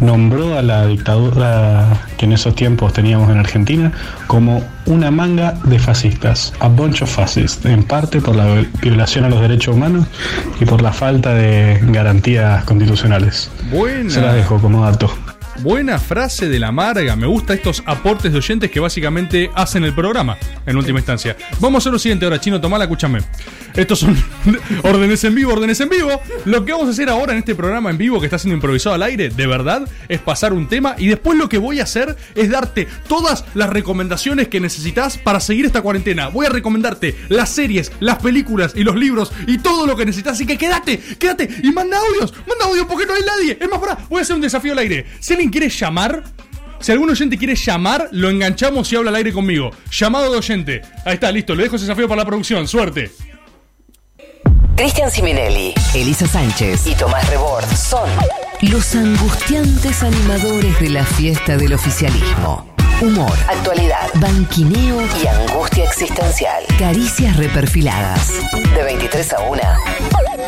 nombró 0.00 0.56
a 0.56 0.62
la 0.62 0.86
dictadura 0.86 1.86
que 2.16 2.26
en 2.26 2.32
esos 2.32 2.54
tiempos 2.54 2.92
teníamos 2.92 3.30
en 3.30 3.38
Argentina 3.38 3.92
como 4.28 4.62
una 4.86 5.10
manga 5.10 5.54
de 5.64 5.78
fascistas, 5.78 6.52
a 6.60 6.68
bunch 6.68 7.02
of 7.02 7.10
fascists, 7.10 7.64
en 7.66 7.82
parte 7.82 8.20
por 8.20 8.36
la 8.36 8.64
violación 8.80 9.24
a 9.24 9.28
los 9.28 9.40
derechos 9.40 9.74
humanos 9.74 10.06
y 10.60 10.64
por 10.64 10.80
la 10.80 10.92
falta 10.92 11.34
de 11.34 11.80
garantías 11.88 12.64
constitucionales. 12.64 13.50
Buena. 13.70 14.10
Se 14.10 14.20
las 14.20 14.34
dejo 14.34 14.58
como 14.60 14.84
dato. 14.84 15.10
Buena 15.60 15.98
frase 15.98 16.48
de 16.48 16.60
la 16.60 16.70
Marga. 16.70 17.16
Me 17.16 17.26
gusta 17.26 17.52
estos 17.52 17.82
aportes 17.84 18.30
de 18.30 18.38
oyentes 18.38 18.70
que 18.70 18.78
básicamente 18.78 19.50
hacen 19.56 19.82
el 19.82 19.92
programa, 19.92 20.38
en 20.64 20.76
última 20.76 21.00
instancia. 21.00 21.36
Vamos 21.58 21.78
a 21.78 21.82
hacer 21.82 21.92
lo 21.92 21.98
siguiente 21.98 22.24
ahora, 22.24 22.40
Chino, 22.40 22.60
tomala, 22.60 22.84
escúchame. 22.84 23.18
Estos 23.74 23.98
son 23.98 24.16
órdenes 24.84 25.24
en 25.24 25.34
vivo, 25.34 25.52
órdenes 25.52 25.80
en 25.80 25.88
vivo. 25.88 26.20
Lo 26.44 26.64
que 26.64 26.72
vamos 26.72 26.86
a 26.86 26.92
hacer 26.92 27.08
ahora 27.08 27.32
en 27.32 27.40
este 27.40 27.56
programa 27.56 27.90
en 27.90 27.98
vivo 27.98 28.20
que 28.20 28.26
está 28.26 28.38
siendo 28.38 28.54
improvisado 28.54 28.94
al 28.94 29.02
aire, 29.02 29.30
de 29.30 29.46
verdad, 29.48 29.88
es 30.08 30.20
pasar 30.20 30.52
un 30.52 30.68
tema 30.68 30.94
y 30.96 31.08
después 31.08 31.36
lo 31.36 31.48
que 31.48 31.58
voy 31.58 31.80
a 31.80 31.84
hacer 31.84 32.16
es 32.36 32.50
darte 32.50 32.86
todas 33.08 33.44
las 33.54 33.68
recomendaciones 33.68 34.46
que 34.46 34.60
necesitas 34.60 35.18
para 35.18 35.40
seguir 35.40 35.66
esta 35.66 35.82
cuarentena. 35.82 36.28
Voy 36.28 36.46
a 36.46 36.50
recomendarte 36.50 37.16
las 37.28 37.50
series, 37.50 37.90
las 37.98 38.18
películas 38.18 38.74
y 38.76 38.84
los 38.84 38.94
libros 38.94 39.32
y 39.48 39.58
todo 39.58 39.86
lo 39.86 39.96
que 39.96 40.06
necesitas. 40.06 40.34
Así 40.34 40.46
que 40.46 40.56
quédate, 40.56 40.98
quédate 41.18 41.48
y 41.64 41.72
manda 41.72 41.98
audios, 41.98 42.32
manda 42.46 42.66
audios 42.66 42.86
porque 42.86 43.06
no 43.06 43.14
hay 43.14 43.22
nadie. 43.22 43.58
Es 43.60 43.68
más, 43.68 43.80
para, 43.80 43.98
voy 44.08 44.20
a 44.20 44.22
hacer 44.22 44.36
un 44.36 44.42
desafío 44.42 44.72
al 44.72 44.78
aire. 44.78 45.04
Si 45.18 45.34
alguien 45.48 45.50
quiere 45.50 45.68
llamar, 45.68 46.22
si 46.80 46.92
algún 46.92 47.10
oyente 47.10 47.38
quiere 47.38 47.54
llamar, 47.54 48.08
lo 48.12 48.30
enganchamos 48.30 48.92
y 48.92 48.96
habla 48.96 49.10
al 49.10 49.16
aire 49.16 49.32
conmigo. 49.32 49.70
Llamado 49.90 50.30
de 50.30 50.38
oyente. 50.38 50.82
Ahí 51.04 51.14
está, 51.14 51.32
listo. 51.32 51.54
Le 51.54 51.64
dejo 51.64 51.76
ese 51.76 51.86
desafío 51.86 52.08
para 52.08 52.22
la 52.22 52.26
producción. 52.26 52.68
Suerte. 52.68 53.10
Cristian 54.76 55.10
Siminelli, 55.10 55.74
Elisa 55.92 56.26
Sánchez 56.28 56.86
y 56.86 56.94
Tomás 56.94 57.28
Rebord 57.30 57.66
son 57.74 58.08
los 58.62 58.94
angustiantes 58.94 60.04
animadores 60.04 60.78
de 60.78 60.90
la 60.90 61.04
fiesta 61.04 61.56
del 61.56 61.72
oficialismo. 61.72 62.74
Humor, 63.00 63.32
actualidad, 63.48 64.08
banquineo 64.14 65.00
y 65.22 65.26
angustia 65.26 65.84
existencial. 65.84 66.62
Caricias 66.78 67.36
reperfiladas. 67.36 68.32
De 68.74 68.82
23 68.84 69.32
a 69.32 69.40
1. 69.40 69.62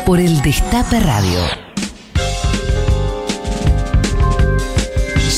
Por 0.05 0.19
el 0.21 0.41
Destape 0.41 0.99
Radio. 1.01 1.70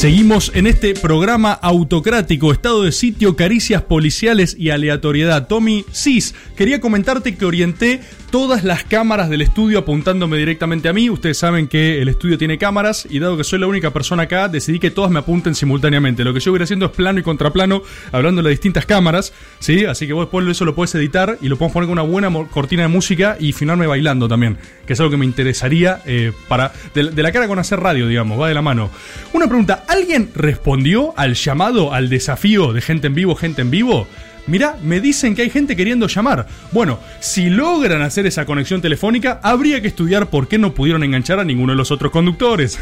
Seguimos 0.03 0.51
en 0.53 0.67
este 0.67 0.95
programa 0.95 1.53
autocrático, 1.53 2.51
estado 2.51 2.83
de 2.83 2.91
sitio, 2.91 3.37
caricias 3.37 3.83
policiales 3.83 4.53
y 4.59 4.69
aleatoriedad. 4.69 5.47
Tommy 5.47 5.85
Cis, 5.93 6.35
quería 6.57 6.81
comentarte 6.81 7.37
que 7.37 7.45
orienté 7.45 8.01
todas 8.29 8.63
las 8.63 8.83
cámaras 8.83 9.29
del 9.29 9.43
estudio 9.43 9.77
apuntándome 9.77 10.37
directamente 10.37 10.89
a 10.89 10.93
mí. 10.93 11.09
Ustedes 11.09 11.37
saben 11.37 11.67
que 11.67 12.01
el 12.01 12.09
estudio 12.09 12.37
tiene 12.37 12.57
cámaras 12.57 13.07
y 13.09 13.19
dado 13.19 13.37
que 13.37 13.45
soy 13.45 13.59
la 13.59 13.67
única 13.67 13.93
persona 13.93 14.23
acá, 14.23 14.49
decidí 14.49 14.79
que 14.79 14.91
todas 14.91 15.09
me 15.09 15.19
apunten 15.19 15.53
simultáneamente. 15.55 16.25
Lo 16.25 16.33
que 16.33 16.41
yo 16.41 16.51
voy 16.51 16.59
haciendo 16.61 16.87
es 16.87 16.91
plano 16.91 17.19
y 17.19 17.23
contraplano, 17.23 17.83
hablando 18.11 18.41
de 18.41 18.49
distintas 18.49 18.85
cámaras, 18.87 19.31
¿sí? 19.59 19.85
Así 19.85 20.05
que 20.07 20.11
vos 20.11 20.25
después 20.25 20.45
eso 20.47 20.65
lo 20.65 20.75
puedes 20.75 20.93
editar 20.95 21.37
y 21.41 21.47
lo 21.47 21.57
podemos 21.57 21.73
poner 21.73 21.87
con 21.87 21.93
una 21.93 22.01
buena 22.01 22.29
cortina 22.49 22.81
de 22.81 22.89
música 22.89 23.37
y 23.39 23.53
filmarme 23.53 23.87
bailando 23.87 24.27
también, 24.27 24.57
que 24.85 24.93
es 24.93 24.99
algo 24.99 25.11
que 25.11 25.17
me 25.17 25.25
interesaría 25.25 26.01
eh, 26.07 26.33
para 26.49 26.73
de 26.93 27.23
la 27.23 27.31
cara 27.31 27.47
con 27.47 27.59
hacer 27.59 27.79
radio, 27.79 28.07
digamos, 28.07 28.41
va 28.41 28.49
de 28.49 28.55
la 28.55 28.63
mano. 28.63 28.89
Una 29.31 29.47
pregunta, 29.47 29.85
¿alguien 29.93 30.31
respondió 30.33 31.13
al 31.17 31.35
llamado, 31.35 31.93
al 31.93 32.09
desafío 32.09 32.73
de 32.73 32.81
gente 32.81 33.07
en 33.07 33.15
vivo, 33.15 33.35
gente 33.35 33.61
en 33.61 33.69
vivo? 33.69 34.07
Mirá, 34.45 34.75
me 34.83 34.99
dicen 34.99 35.35
que 35.35 35.43
hay 35.43 35.49
gente 35.49 35.75
queriendo 35.75 36.07
llamar. 36.07 36.47
Bueno, 36.71 36.99
si 37.21 37.49
logran 37.49 38.01
hacer 38.01 38.25
esa 38.25 38.45
conexión 38.45 38.81
telefónica, 38.81 39.39
habría 39.41 39.81
que 39.81 39.87
estudiar 39.87 40.29
por 40.29 40.49
qué 40.49 40.57
no 40.57 40.73
pudieron 40.73 41.03
enganchar 41.03 41.39
a 41.39 41.45
ninguno 41.45 41.71
de 41.71 41.77
los 41.77 41.91
otros 41.91 42.11
conductores. 42.11 42.77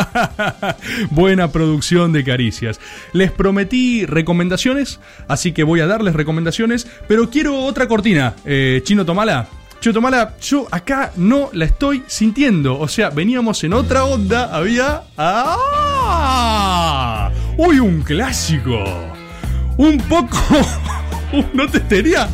Buena 1.10 1.52
producción 1.52 2.12
de 2.12 2.24
caricias. 2.24 2.80
Les 3.12 3.30
prometí 3.30 4.06
recomendaciones, 4.06 5.00
así 5.28 5.52
que 5.52 5.64
voy 5.64 5.80
a 5.80 5.86
darles 5.86 6.14
recomendaciones, 6.14 6.86
pero 7.06 7.28
quiero 7.28 7.58
otra 7.58 7.88
cortina. 7.88 8.34
Eh, 8.46 8.80
Chino 8.84 9.04
Tomala. 9.04 9.48
Chino 9.82 9.94
Tomala, 9.94 10.36
yo 10.40 10.68
acá 10.70 11.10
no 11.16 11.50
la 11.52 11.64
estoy 11.64 12.04
sintiendo. 12.06 12.78
O 12.78 12.86
sea, 12.86 13.10
veníamos 13.10 13.64
en 13.64 13.72
otra 13.72 14.04
onda, 14.04 14.54
había... 14.54 15.02
¡Ah! 15.16 16.52
¡Uy, 17.58 17.80
un 17.80 18.00
clásico! 18.02 18.84
un 19.76 19.98
poco. 19.98 20.38
No 21.54 21.68
te 21.68 21.78
estaría. 21.78 22.28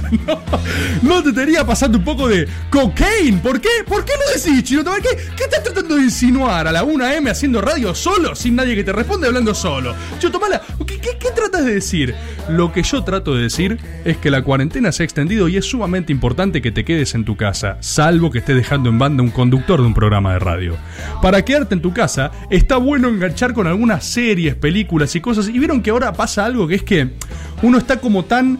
No, 1.02 1.22
te 1.22 1.30
estaría 1.30 1.64
pasando 1.64 1.98
un 1.98 2.04
poco 2.04 2.28
de 2.28 2.48
cocaine. 2.70 3.38
¿Por 3.38 3.60
qué? 3.60 3.68
¿Por 3.86 4.04
qué 4.04 4.12
lo 4.12 4.40
decís, 4.40 4.64
Chino? 4.64 4.84
¿Qué, 4.84 5.16
¿Qué 5.36 5.44
estás 5.44 5.62
tratando 5.62 5.96
de 5.96 6.02
insinuar 6.02 6.66
a 6.66 6.72
la 6.72 6.84
1M 6.84 7.30
haciendo 7.30 7.60
radio 7.60 7.94
solo, 7.94 8.34
sin 8.34 8.56
nadie 8.56 8.74
que 8.74 8.84
te 8.84 8.92
responde, 8.92 9.26
hablando 9.26 9.54
solo? 9.54 9.94
Chino, 10.18 10.32
Tomala, 10.32 10.62
¿qué, 10.86 10.98
qué, 10.98 11.10
qué 11.18 11.30
tratas 11.34 11.64
de 11.64 11.74
decir? 11.74 12.14
Lo 12.48 12.72
que 12.72 12.82
yo 12.82 13.04
trato 13.04 13.34
de 13.34 13.42
decir 13.42 13.78
es 14.04 14.16
que 14.16 14.30
la 14.30 14.42
cuarentena 14.42 14.92
se 14.92 15.02
ha 15.02 15.04
extendido 15.04 15.48
y 15.48 15.56
es 15.56 15.64
sumamente 15.64 16.12
importante 16.12 16.62
que 16.62 16.72
te 16.72 16.84
quedes 16.84 17.14
en 17.14 17.24
tu 17.24 17.36
casa, 17.36 17.76
salvo 17.80 18.30
que 18.30 18.38
estés 18.38 18.56
dejando 18.56 18.88
en 18.88 18.98
banda 18.98 19.22
un 19.22 19.30
conductor 19.30 19.80
de 19.80 19.86
un 19.86 19.94
programa 19.94 20.32
de 20.32 20.38
radio. 20.38 20.76
Para 21.22 21.44
quedarte 21.44 21.74
en 21.74 21.82
tu 21.82 21.92
casa, 21.92 22.30
está 22.50 22.76
bueno 22.76 23.08
enganchar 23.08 23.52
con 23.52 23.66
algunas 23.66 24.04
series, 24.04 24.54
películas 24.54 25.14
y 25.14 25.20
cosas. 25.20 25.48
Y 25.48 25.58
vieron 25.58 25.82
que 25.82 25.90
ahora 25.90 26.12
pasa 26.12 26.44
algo 26.44 26.66
que 26.66 26.76
es 26.76 26.82
que 26.82 27.10
uno 27.62 27.78
está 27.78 27.98
como 27.98 28.24
tan 28.24 28.58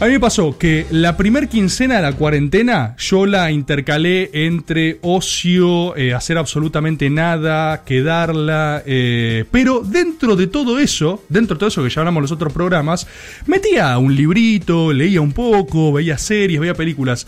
a 0.00 0.06
mí 0.06 0.12
me 0.12 0.20
pasó 0.20 0.58
que 0.58 0.86
la 0.90 1.16
primer 1.16 1.48
quincena 1.48 1.96
de 1.96 2.02
la 2.02 2.12
cuarentena 2.12 2.96
yo 2.98 3.26
la 3.26 3.50
intercalé 3.52 4.28
entre 4.32 4.98
ocio, 5.02 5.96
eh, 5.96 6.12
hacer 6.12 6.36
absolutamente 6.36 7.08
nada, 7.10 7.84
quedarla, 7.84 8.82
eh, 8.86 9.44
pero 9.50 9.80
dentro 9.80 10.36
de 10.36 10.48
todo 10.48 10.78
eso, 10.78 11.22
dentro 11.28 11.54
de 11.54 11.60
todo 11.60 11.68
eso 11.68 11.82
que 11.82 11.90
ya 11.90 12.00
hablamos 12.00 12.22
los 12.22 12.32
otros 12.32 12.52
programas, 12.52 13.06
metía 13.46 13.96
un 13.98 14.14
librito, 14.14 14.92
leía 14.92 15.20
un 15.20 15.32
poco, 15.32 15.92
veía 15.92 16.18
series, 16.18 16.60
veía 16.60 16.74
películas. 16.74 17.26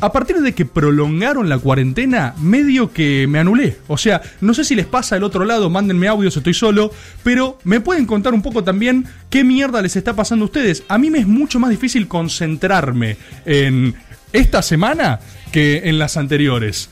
A 0.00 0.12
partir 0.12 0.40
de 0.40 0.52
que 0.52 0.64
prolongaron 0.66 1.48
la 1.48 1.58
cuarentena, 1.58 2.34
medio 2.38 2.92
que 2.92 3.26
me 3.28 3.38
anulé. 3.38 3.78
O 3.86 3.96
sea, 3.96 4.22
no 4.40 4.54
sé 4.54 4.64
si 4.64 4.74
les 4.74 4.86
pasa 4.86 5.16
al 5.16 5.24
otro 5.24 5.44
lado, 5.44 5.70
mándenme 5.70 6.08
audios, 6.08 6.36
estoy 6.36 6.54
solo, 6.54 6.92
pero 7.22 7.58
me 7.64 7.80
pueden 7.80 8.06
contar 8.06 8.34
un 8.34 8.42
poco 8.42 8.64
también 8.64 9.06
qué 9.30 9.44
mierda 9.44 9.82
les 9.82 9.96
está 9.96 10.14
pasando 10.14 10.44
a 10.44 10.46
ustedes. 10.46 10.82
A 10.88 10.98
mí 10.98 11.10
me 11.10 11.18
es 11.18 11.26
mucho 11.26 11.60
más 11.60 11.70
difícil 11.70 12.08
concentrarme 12.08 13.16
en 13.44 13.94
esta 14.32 14.62
semana 14.62 15.20
que 15.52 15.82
en 15.84 15.98
las 15.98 16.16
anteriores. 16.16 16.88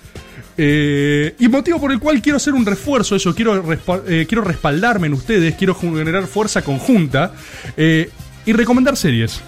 Eh, 0.62 1.34
y 1.38 1.48
motivo 1.48 1.80
por 1.80 1.90
el 1.90 1.98
cual 1.98 2.20
quiero 2.20 2.36
hacer 2.36 2.52
un 2.52 2.66
refuerzo, 2.66 3.16
eso, 3.16 3.34
quiero, 3.34 3.64
eh, 4.06 4.26
quiero 4.28 4.44
respaldarme 4.44 5.06
en 5.06 5.14
ustedes, 5.14 5.54
quiero 5.54 5.74
generar 5.74 6.26
fuerza 6.26 6.62
conjunta 6.62 7.32
eh, 7.76 8.10
y 8.44 8.52
recomendar 8.52 8.96
series. 8.96 9.40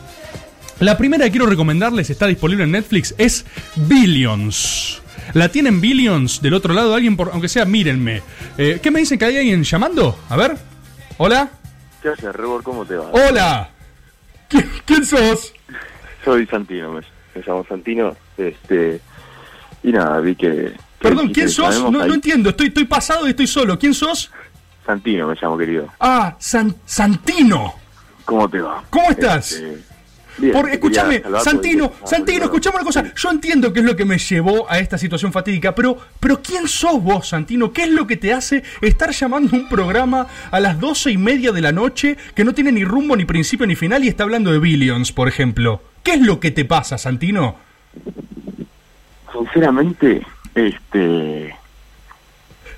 La 0.83 0.99
primera 0.99 1.25
que 1.27 1.31
quiero 1.31 1.47
recomendarles 1.47 2.11
está 2.11 2.27
disponible 2.27 2.65
en 2.65 2.73
Netflix 2.73 3.15
es 3.17 3.47
Billions. 3.77 5.01
¿La 5.33 5.49
tienen 5.49 5.81
Billions 5.81 6.43
del 6.43 6.55
otro 6.55 6.75
lado? 6.75 6.93
Alguien, 6.97 7.17
por, 7.17 7.31
aunque 7.33 7.49
sea, 7.49 7.65
mírenme. 7.65 8.21
Eh, 8.59 8.81
¿Qué 8.83 8.91
me 8.91 8.99
dicen 8.99 9.17
que 9.17 9.27
hay 9.27 9.37
alguien 9.39 9.63
llamando? 9.63 10.19
A 10.29 10.35
ver. 10.37 10.57
Hola. 11.19 11.49
¿Qué 12.03 12.09
haces, 12.09 12.35
Rebor? 12.35 12.65
¿Cómo 12.65 12.85
te 12.85 12.97
va? 12.97 13.11
Hola. 13.13 13.71
¿Quién, 14.49 14.69
quién 14.85 15.07
sos? 15.07 15.53
Soy 16.25 16.47
Santino, 16.49 16.95
me, 16.95 17.01
me 17.37 17.43
llamo 17.47 17.65
Santino. 17.69 18.17
Este, 18.37 19.01
y 19.85 19.93
nada, 19.93 20.19
vi 20.19 20.35
que... 20.35 20.49
que 20.49 20.75
Perdón, 20.99 21.33
¿quién 21.33 21.49
sos? 21.49 21.81
No, 21.81 21.93
no 21.93 22.13
entiendo. 22.15 22.51
Estoy, 22.51 22.67
estoy 22.67 22.87
pasado 22.87 23.29
y 23.29 23.31
estoy 23.31 23.47
solo. 23.47 23.79
¿Quién 23.79 23.95
sos? 23.95 24.33
Santino 24.85 25.29
me 25.29 25.37
llamo, 25.41 25.57
querido. 25.57 25.87
Ah, 26.01 26.35
San- 26.41 26.75
Santino. 26.85 27.75
¿Cómo 28.25 28.49
te 28.49 28.61
va? 28.61 28.83
¿Cómo 28.91 29.11
estás? 29.13 29.53
Este, 29.53 29.92
bien, 30.39 30.53
Por, 30.53 30.71
escúchame, 30.71 31.23
Santino, 31.43 31.93
Santino, 32.05 32.45
escuchame 32.45 32.77
una 32.77 32.85
cosa. 32.85 33.13
Yo 33.15 33.31
entiendo 33.31 33.73
qué 33.73 33.81
es 33.81 33.87
lo 33.87 33.97
que 33.97 34.05
me 34.05 34.19
llevó 34.19 34.71
a 34.71 34.79
esta 34.79 34.99
situación 34.99 35.33
fatídica, 35.33 35.75
pero, 35.75 35.97
pero 36.21 36.41
¿quién 36.43 36.69
sos 36.69 37.03
vos, 37.03 37.29
Santino? 37.29 37.73
¿Qué 37.73 37.85
es 37.85 37.91
lo 37.91 38.07
que 38.07 38.17
te 38.17 38.33
hace 38.33 38.63
estar 38.81 39.11
llamando 39.11 39.57
a 39.57 39.61
un 39.61 39.69
programa 39.69 40.27
a 40.51 40.61
las 40.61 40.79
doce 40.79 41.11
y 41.11 41.19
media 41.19 41.53
de 41.53 41.61
la 41.61 41.73
noche 41.73 42.17
que 42.35 42.45
no 42.45 42.53
tiene 42.55 42.73
ni 42.73 42.85
rumbo, 42.85 43.17
ni 43.17 43.25
principio, 43.25 43.67
ni 43.67 43.77
final 43.77 44.05
y 44.05 44.09
está 44.09 44.25
hablando 44.25 44.53
de 44.53 44.59
Billions, 44.59 45.13
por 45.13 45.29
ejemplo? 45.29 45.83
¿Qué 46.03 46.15
es 46.15 46.21
lo 46.21 46.41
que 46.41 46.51
te 46.51 46.65
pasa, 46.65 46.99
Santino? 46.99 47.57
Sinceramente, 49.33 50.27
este... 50.55 51.55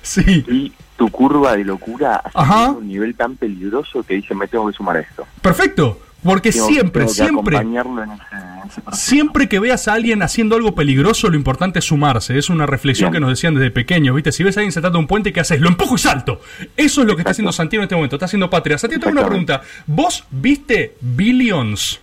Sí. 0.01 0.45
Y 0.47 0.71
tu 0.97 1.09
curva 1.09 1.57
de 1.57 1.63
locura 1.63 2.21
sido 2.31 2.77
un 2.77 2.87
nivel 2.87 3.15
tan 3.15 3.35
peligroso 3.35 4.03
que 4.03 4.15
dice, 4.15 4.35
me 4.35 4.47
tengo 4.47 4.67
que 4.67 4.73
sumar 4.73 4.97
a 4.97 4.99
esto. 4.99 5.25
Perfecto. 5.41 5.99
Porque 6.25 6.51
Tengo- 6.51 6.67
siempre, 6.67 7.01
tengo 7.03 7.13
siempre, 7.13 7.55
acompañarlo 7.57 8.03
en 8.03 8.11
ese- 8.11 8.23
en 8.33 8.67
ese 8.69 8.81
proceso. 8.81 9.05
siempre 9.05 9.47
que 9.47 9.59
veas 9.59 9.87
a 9.87 9.93
alguien 9.93 10.23
haciendo 10.23 10.55
algo 10.55 10.73
peligroso, 10.75 11.29
lo 11.29 11.35
importante 11.37 11.79
es 11.79 11.85
sumarse. 11.85 12.37
Es 12.37 12.49
una 12.49 12.65
reflexión 12.65 13.11
que 13.13 13.19
nos 13.19 13.29
decían 13.29 13.53
desde 13.53 13.69
pequeños, 13.71 14.15
¿viste? 14.15 14.31
Si 14.31 14.43
ves 14.43 14.57
a 14.57 14.61
alguien 14.61 14.71
saltando 14.71 14.97
un 14.99 15.05
puente, 15.07 15.31
¿qué 15.31 15.39
haces? 15.39 15.61
Lo 15.61 15.69
empujo 15.69 15.95
y 15.95 15.99
salto. 15.99 16.41
Eso 16.75 17.01
es 17.01 17.07
lo 17.07 17.15
que 17.15 17.21
está 17.21 17.31
haciendo 17.31 17.51
Santino 17.53 17.83
en 17.83 17.85
este 17.85 17.95
momento. 17.95 18.15
Está 18.15 18.25
haciendo 18.25 18.49
patria. 18.49 18.77
Santino, 18.77 18.99
tengo 19.01 19.19
una 19.19 19.27
pregunta. 19.27 19.61
¿Vos 19.85 20.25
viste 20.31 20.95
Billions? 20.99 21.99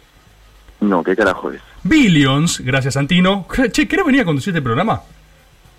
No, 0.81 1.03
¿qué 1.03 1.15
carajo 1.17 1.51
es? 1.51 1.61
Billions, 1.83 2.61
gracias 2.61 2.95
Santino. 2.95 3.47
Che, 3.73 3.87
¿querés 3.89 4.07
venir 4.07 4.21
a 4.21 4.25
conducir 4.25 4.53
este 4.53 4.63
programa? 4.63 5.03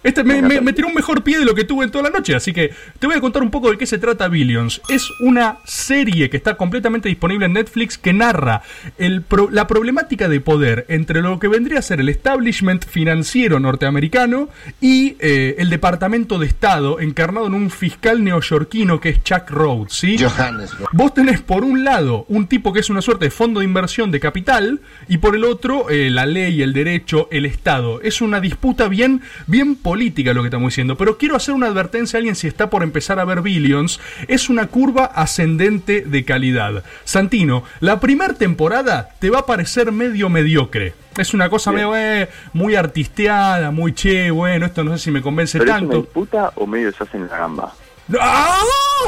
Este 0.04 0.24
me, 0.24 0.42
me- 0.42 0.62
me 0.62 0.74
tiró 0.74 0.88
un 0.88 0.94
mejor 0.94 1.24
pie 1.24 1.40
de 1.40 1.46
lo 1.46 1.56
que 1.56 1.64
tuve 1.64 1.86
en 1.86 1.92
toda 1.92 2.04
la 2.04 2.10
noche, 2.10 2.36
así 2.36 2.52
que 2.54 2.72
te 3.00 3.08
voy 3.08 3.16
a 3.16 3.22
contar 3.22 3.42
un 3.42 3.52
poco 3.52 3.72
de 3.72 3.78
qué 3.78 3.86
se 3.86 3.98
trata 3.98 4.28
Billions. 4.28 4.82
Es 4.90 5.08
una 5.22 5.60
serie 5.66 6.30
que 6.30 6.38
está 6.38 6.56
completamente 6.56 7.08
disponible 7.10 7.46
en 7.46 7.54
Netflix 7.54 7.98
que 7.98 8.12
narra 8.14 8.62
el 8.98 9.22
pro- 9.22 9.50
la 9.52 9.66
problemática 9.68 10.28
de 10.28 10.42
poder 10.42 10.86
entre 10.90 11.22
lo 11.22 11.40
que 11.40 11.48
vendría 11.48 11.80
a 11.80 11.82
ser 11.82 12.00
el 12.02 12.10
establishment 12.10 12.86
financiero 12.86 13.60
norteamericano 13.60 14.50
y 14.82 15.16
eh, 15.20 15.56
el 15.60 15.70
Departamento 15.70 16.38
de 16.40 16.48
Estado 16.48 17.00
encarnado 17.00 17.48
en 17.48 17.54
un 17.54 17.70
fiscal 17.70 18.24
neoyorquino 18.24 19.00
que 19.00 19.10
es 19.10 19.24
Chuck 19.24 19.50
Rhodes, 19.50 19.94
¿sí? 19.94 20.18
Vos 20.92 21.14
tenés 21.14 21.40
por 21.42 21.64
un 21.64 21.84
lado 21.84 22.26
un 22.28 22.48
tipo 22.48 22.74
que 22.74 22.80
es 22.82 22.90
una 22.90 23.02
suerte 23.02 23.26
de 23.26 23.32
fondo 23.32 23.60
de 23.62 23.66
inversión 23.66 24.12
de 24.12 24.20
capital 24.20 24.82
y 25.08 25.18
por 25.20 25.36
el 25.36 25.44
otro 25.46 25.90
eh, 25.90 26.10
la 26.10 26.26
ley, 26.26 26.62
el 26.62 26.74
derecho, 26.74 27.28
el 27.32 27.46
Estado. 27.46 28.02
Es 28.02 28.22
una 28.22 28.40
disputa 28.42 28.88
bien, 28.90 29.22
bien 29.48 29.76
política 29.76 29.93
lo 29.95 30.41
que 30.41 30.48
estamos 30.48 30.72
diciendo. 30.72 30.98
Pero 30.98 31.18
quiero 31.18 31.36
hacer 31.36 31.53
una 31.53 31.68
advertencia 31.68 32.18
a 32.18 32.20
alguien 32.20 32.36
si 32.36 32.48
está 32.48 32.70
por 32.70 32.84
empezar 32.84 33.20
a 33.20 33.26
ver 33.26 33.41
Billions. 33.41 33.99
Es 34.28 34.49
una 34.49 34.68
curva 34.68 35.06
ascendente 35.06 36.02
de 36.02 36.26
calidad. 36.26 36.84
Santino, 37.03 37.64
la 37.80 37.99
primera 37.99 38.34
temporada 38.34 39.10
te 39.20 39.30
va 39.30 39.40
a 39.40 39.45
parecer 39.45 39.91
medio 39.91 40.30
mediocre. 40.30 40.94
Es 41.18 41.34
una 41.34 41.49
cosa 41.49 41.72
medio, 41.72 41.95
eh, 41.95 42.28
muy 42.53 42.76
artisteada, 42.76 43.70
muy 43.72 43.94
che, 43.94 44.32
bueno, 44.32 44.65
esto 44.65 44.84
no 44.84 44.98
sé 44.98 45.03
si 45.03 45.11
me 45.11 45.22
convence 45.22 45.60
¿Pero 45.60 45.72
es 45.72 45.78
una 45.78 45.90
tanto. 45.90 46.02
disputa 46.02 46.52
o 46.56 46.65
medio 46.65 46.91
se 46.91 47.03
hacen 47.03 47.28
la 47.28 47.38
gamba? 47.38 47.74
¡Ah! 48.20 48.58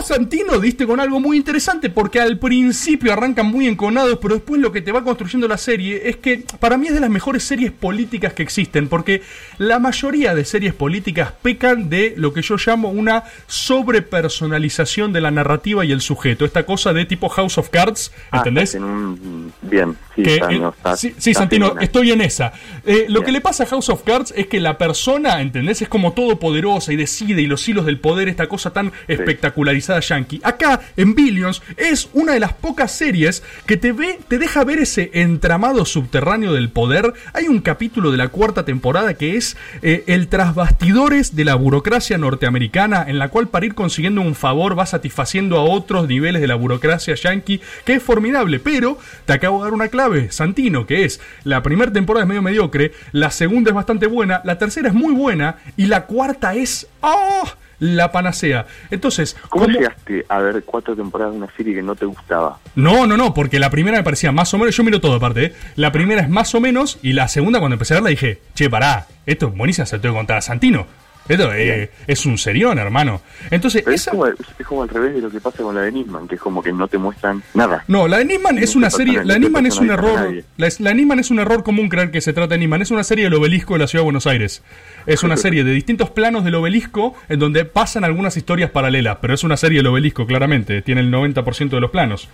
Santino, 0.04 0.60
diste 0.60 0.86
con 0.86 1.00
algo 1.00 1.20
muy 1.20 1.38
interesante 1.38 1.90
porque 1.90 2.20
al 2.20 2.38
principio 2.38 3.14
arrancan 3.14 3.46
muy 3.48 3.68
enconados, 3.68 4.20
pero 4.22 4.36
después 4.36 4.60
lo 4.62 4.72
que 4.72 4.82
te 4.82 4.92
va 4.92 5.04
construyendo 5.04 5.48
la 5.48 5.58
serie 5.58 6.10
es 6.10 6.18
que 6.18 6.44
para 6.60 6.78
mí 6.78 6.88
es 6.88 6.94
de 6.94 7.00
las 7.00 7.10
mejores 7.10 7.44
series 7.44 7.72
políticas 7.72 8.34
que 8.34 8.44
existen, 8.44 8.88
porque 8.90 9.22
la 9.58 9.80
mayoría 9.80 10.36
de 10.36 10.44
series 10.46 10.74
políticas 10.74 11.32
pecan 11.42 11.90
de 11.90 12.14
lo 12.18 12.34
que 12.34 12.42
yo 12.42 12.56
llamo 12.64 12.90
una 12.90 13.24
sobrepersonalización 13.48 15.14
de 15.14 15.22
la 15.22 15.32
narrativa 15.32 15.86
y 15.86 15.92
el 15.92 16.02
sujeto, 16.02 16.46
esta 16.46 16.66
cosa 16.66 16.94
de 16.94 17.06
tipo 17.06 17.30
House 17.30 17.58
of 17.58 17.70
Cards, 17.70 18.12
¿entendés? 18.32 18.76
Ah, 18.76 18.78
en 18.78 18.84
un- 18.84 19.54
Bien, 19.62 19.96
sí, 20.16 20.24
Que, 20.24 20.36
está, 20.36 20.52
eh, 20.52 20.60
no, 20.60 20.70
está- 20.70 20.98
sí, 20.98 21.16
sí, 21.18 21.32
está 21.32 21.42
Santino, 21.44 21.76
estoy 21.80 22.12
en 22.12 22.22
esa. 22.22 22.54
Eh, 22.86 23.06
lo 23.08 23.22
Bien. 23.22 23.26
que 23.26 23.32
le 23.32 23.42
pasa 23.42 23.64
a 23.64 23.68
House 23.68 23.90
of 23.90 24.04
Cards 24.04 24.34
es 24.36 24.48
que 24.48 24.60
la 24.60 24.78
persona, 24.78 25.42
¿entendés? 25.42 25.82
Es 25.82 25.88
como 25.90 26.14
todopoderosa 26.14 26.92
y 26.94 26.96
decide 26.98 27.42
y 27.42 27.48
los 27.48 27.68
hilos 27.68 27.86
del 27.86 28.00
poder, 28.00 28.28
esta 28.30 28.48
cosa 28.48 28.72
tan 28.72 28.85
espectacularizada 29.07 29.99
yankee. 29.99 30.41
Acá, 30.44 30.82
en 30.98 31.16
Billions, 31.16 31.62
es 31.78 32.10
una 32.14 32.34
de 32.34 32.40
las 32.40 32.53
pocas 32.53 32.91
series 32.91 33.44
que 33.66 33.78
te 33.78 33.91
ve, 33.91 34.20
te 34.28 34.38
deja 34.38 34.64
ver 34.64 34.80
ese 34.80 35.12
entramado 35.14 35.86
subterráneo 35.86 36.53
del 36.53 36.70
poder. 36.70 37.14
Hay 37.34 37.48
un 37.48 37.60
capítulo 37.60 38.12
de 38.12 38.18
la 38.18 38.30
cuarta 38.30 38.66
temporada 38.66 39.14
que 39.14 39.38
es 39.38 39.57
eh, 39.82 40.03
el 40.07 40.28
tras 40.28 40.56
bastidores 40.56 41.36
de 41.36 41.45
la 41.45 41.56
burocracia 41.56 42.18
norteamericana, 42.18 43.06
en 43.07 43.20
la 43.20 43.30
cual 43.30 43.48
para 43.48 43.66
ir 43.66 43.76
consiguiendo 43.76 44.22
un 44.22 44.36
favor 44.36 44.78
va 44.78 44.86
satisfaciendo 44.86 45.57
a 45.57 45.64
otros 45.64 46.07
niveles 46.07 46.41
de 46.41 46.48
la 46.48 46.56
burocracia 46.56 47.16
yankee, 47.16 47.62
que 47.86 47.94
es 47.94 48.03
formidable. 48.03 48.60
Pero 48.60 48.98
te 49.26 49.34
acabo 49.34 49.60
de 49.60 49.66
dar 49.66 49.74
una 49.74 49.88
clave, 49.88 50.32
Santino, 50.32 50.86
que 50.86 51.06
es 51.06 51.22
la 51.44 51.62
primera 51.64 51.91
temporada 51.91 52.24
es 52.24 52.28
medio 52.28 52.41
mediocre, 52.41 52.94
la 53.12 53.32
segunda 53.32 53.72
es 53.72 53.76
bastante 53.76 54.07
buena, 54.07 54.41
la 54.44 54.57
tercera 54.57 54.90
es 54.90 54.94
muy 54.94 55.14
buena 55.14 55.57
y 55.78 55.86
la 55.86 56.06
cuarta 56.06 56.56
es 56.56 56.88
¡ah! 57.02 57.56
La 57.80 58.11
panacea. 58.11 58.65
Entonces, 58.91 59.35
¿Cómo 59.49 59.65
¿cómo- 59.65 59.77
llegaste 59.77 60.26
a 60.30 60.39
ver 60.39 60.64
cuatro 60.65 60.95
temporadas 60.95 61.34
de 61.34 61.39
una 61.41 61.52
serie 61.56 61.76
que 61.76 61.81
no 61.81 61.95
te 61.95 62.06
gustaba? 62.06 62.60
no, 62.76 63.06
no, 63.07 63.18
no, 63.18 63.34
porque 63.34 63.60
la 63.60 63.69
primera 63.69 63.97
me 63.97 64.03
parecía 64.03 64.31
más 64.31 64.53
o 64.53 64.57
menos, 64.57 64.76
yo 64.76 64.84
miro 64.84 64.99
todo 65.02 65.15
aparte, 65.15 65.45
¿eh? 65.45 65.53
la 65.76 65.91
primera 65.91 66.22
es 66.22 66.30
más 66.30 66.53
o 66.56 66.61
menos 66.61 66.97
y 67.02 67.14
la 67.14 67.27
segunda 67.27 67.60
cuando 67.60 67.73
empecé 67.76 67.93
a 67.93 67.97
verla 67.97 68.10
dije, 68.10 68.39
che, 68.53 68.69
pará, 68.69 69.07
esto 69.26 69.47
es 69.47 69.56
buenísimo, 69.57 69.85
se 69.85 69.95
lo 69.97 70.02
tengo 70.02 70.15
que 70.15 70.19
contar 70.19 70.38
a 70.38 70.41
Santino. 70.41 70.88
Esto 71.27 71.52
eh, 71.53 71.89
es 72.06 72.26
un 72.26 72.38
serión, 72.38 72.77
hermano. 72.77 73.22
Entonces, 73.49 73.81
Pero 73.84 73.95
esa... 73.95 74.11
es, 74.11 74.18
como, 74.18 74.27
es 74.27 74.68
como 74.68 74.84
al 74.84 74.89
revés 74.89 75.15
de 75.15 75.22
lo 75.22 75.31
que 75.31 75.41
pasa 75.41 75.64
con 75.64 75.73
la 75.73 75.81
de 75.81 75.91
Nisman, 75.91 76.27
que 76.27 76.35
es 76.35 76.41
como 76.41 76.61
que 76.61 76.72
no 76.72 76.88
te 76.88 76.99
muestran 76.99 77.41
nada. 77.56 77.84
No, 77.88 78.07
la 78.07 78.19
de 78.19 78.26
Nisman 78.26 78.60
es 78.60 78.76
una 78.76 78.91
serie. 78.91 79.23
La 79.23 79.34
de 79.34 79.39
Nisman 79.39 79.65
es 79.65 79.77
un 79.77 79.89
error. 79.89 80.43
La, 80.57 80.93
Nisman 80.93 81.19
es 81.19 81.31
un 81.31 81.39
error 81.39 81.64
común 81.64 81.89
creer 81.89 82.11
que 82.11 82.22
se 82.22 82.31
trata 82.31 82.53
de 82.53 82.60
Nisman. 82.60 82.84
Es 82.84 82.91
una 82.91 83.03
serie 83.03 83.26
del 83.26 83.34
obelisco 83.34 83.73
de 83.73 83.80
la 83.80 83.88
ciudad 83.88 84.02
de 84.02 84.06
Buenos 84.06 84.27
Aires. 84.27 84.61
Es 85.07 85.23
una 85.23 85.38
serie 85.38 85.64
de 85.64 85.72
distintos 85.72 86.11
planos 86.11 86.43
del 86.43 86.56
obelisco 86.56 87.15
en 87.27 87.39
donde 87.39 87.65
pasan 87.65 88.03
algunas 88.03 88.38
historias 88.38 88.69
paralelas. 88.69 89.18
Pero 89.19 89.34
es 89.34 89.43
una 89.43 89.57
serie 89.57 89.80
del 89.80 89.88
obelisco, 89.88 90.27
claramente. 90.27 90.84
Tiene 90.84 91.02
el 91.02 91.11
90% 91.11 91.69
de 91.69 91.80
los 91.80 91.89
planos. 91.89 92.30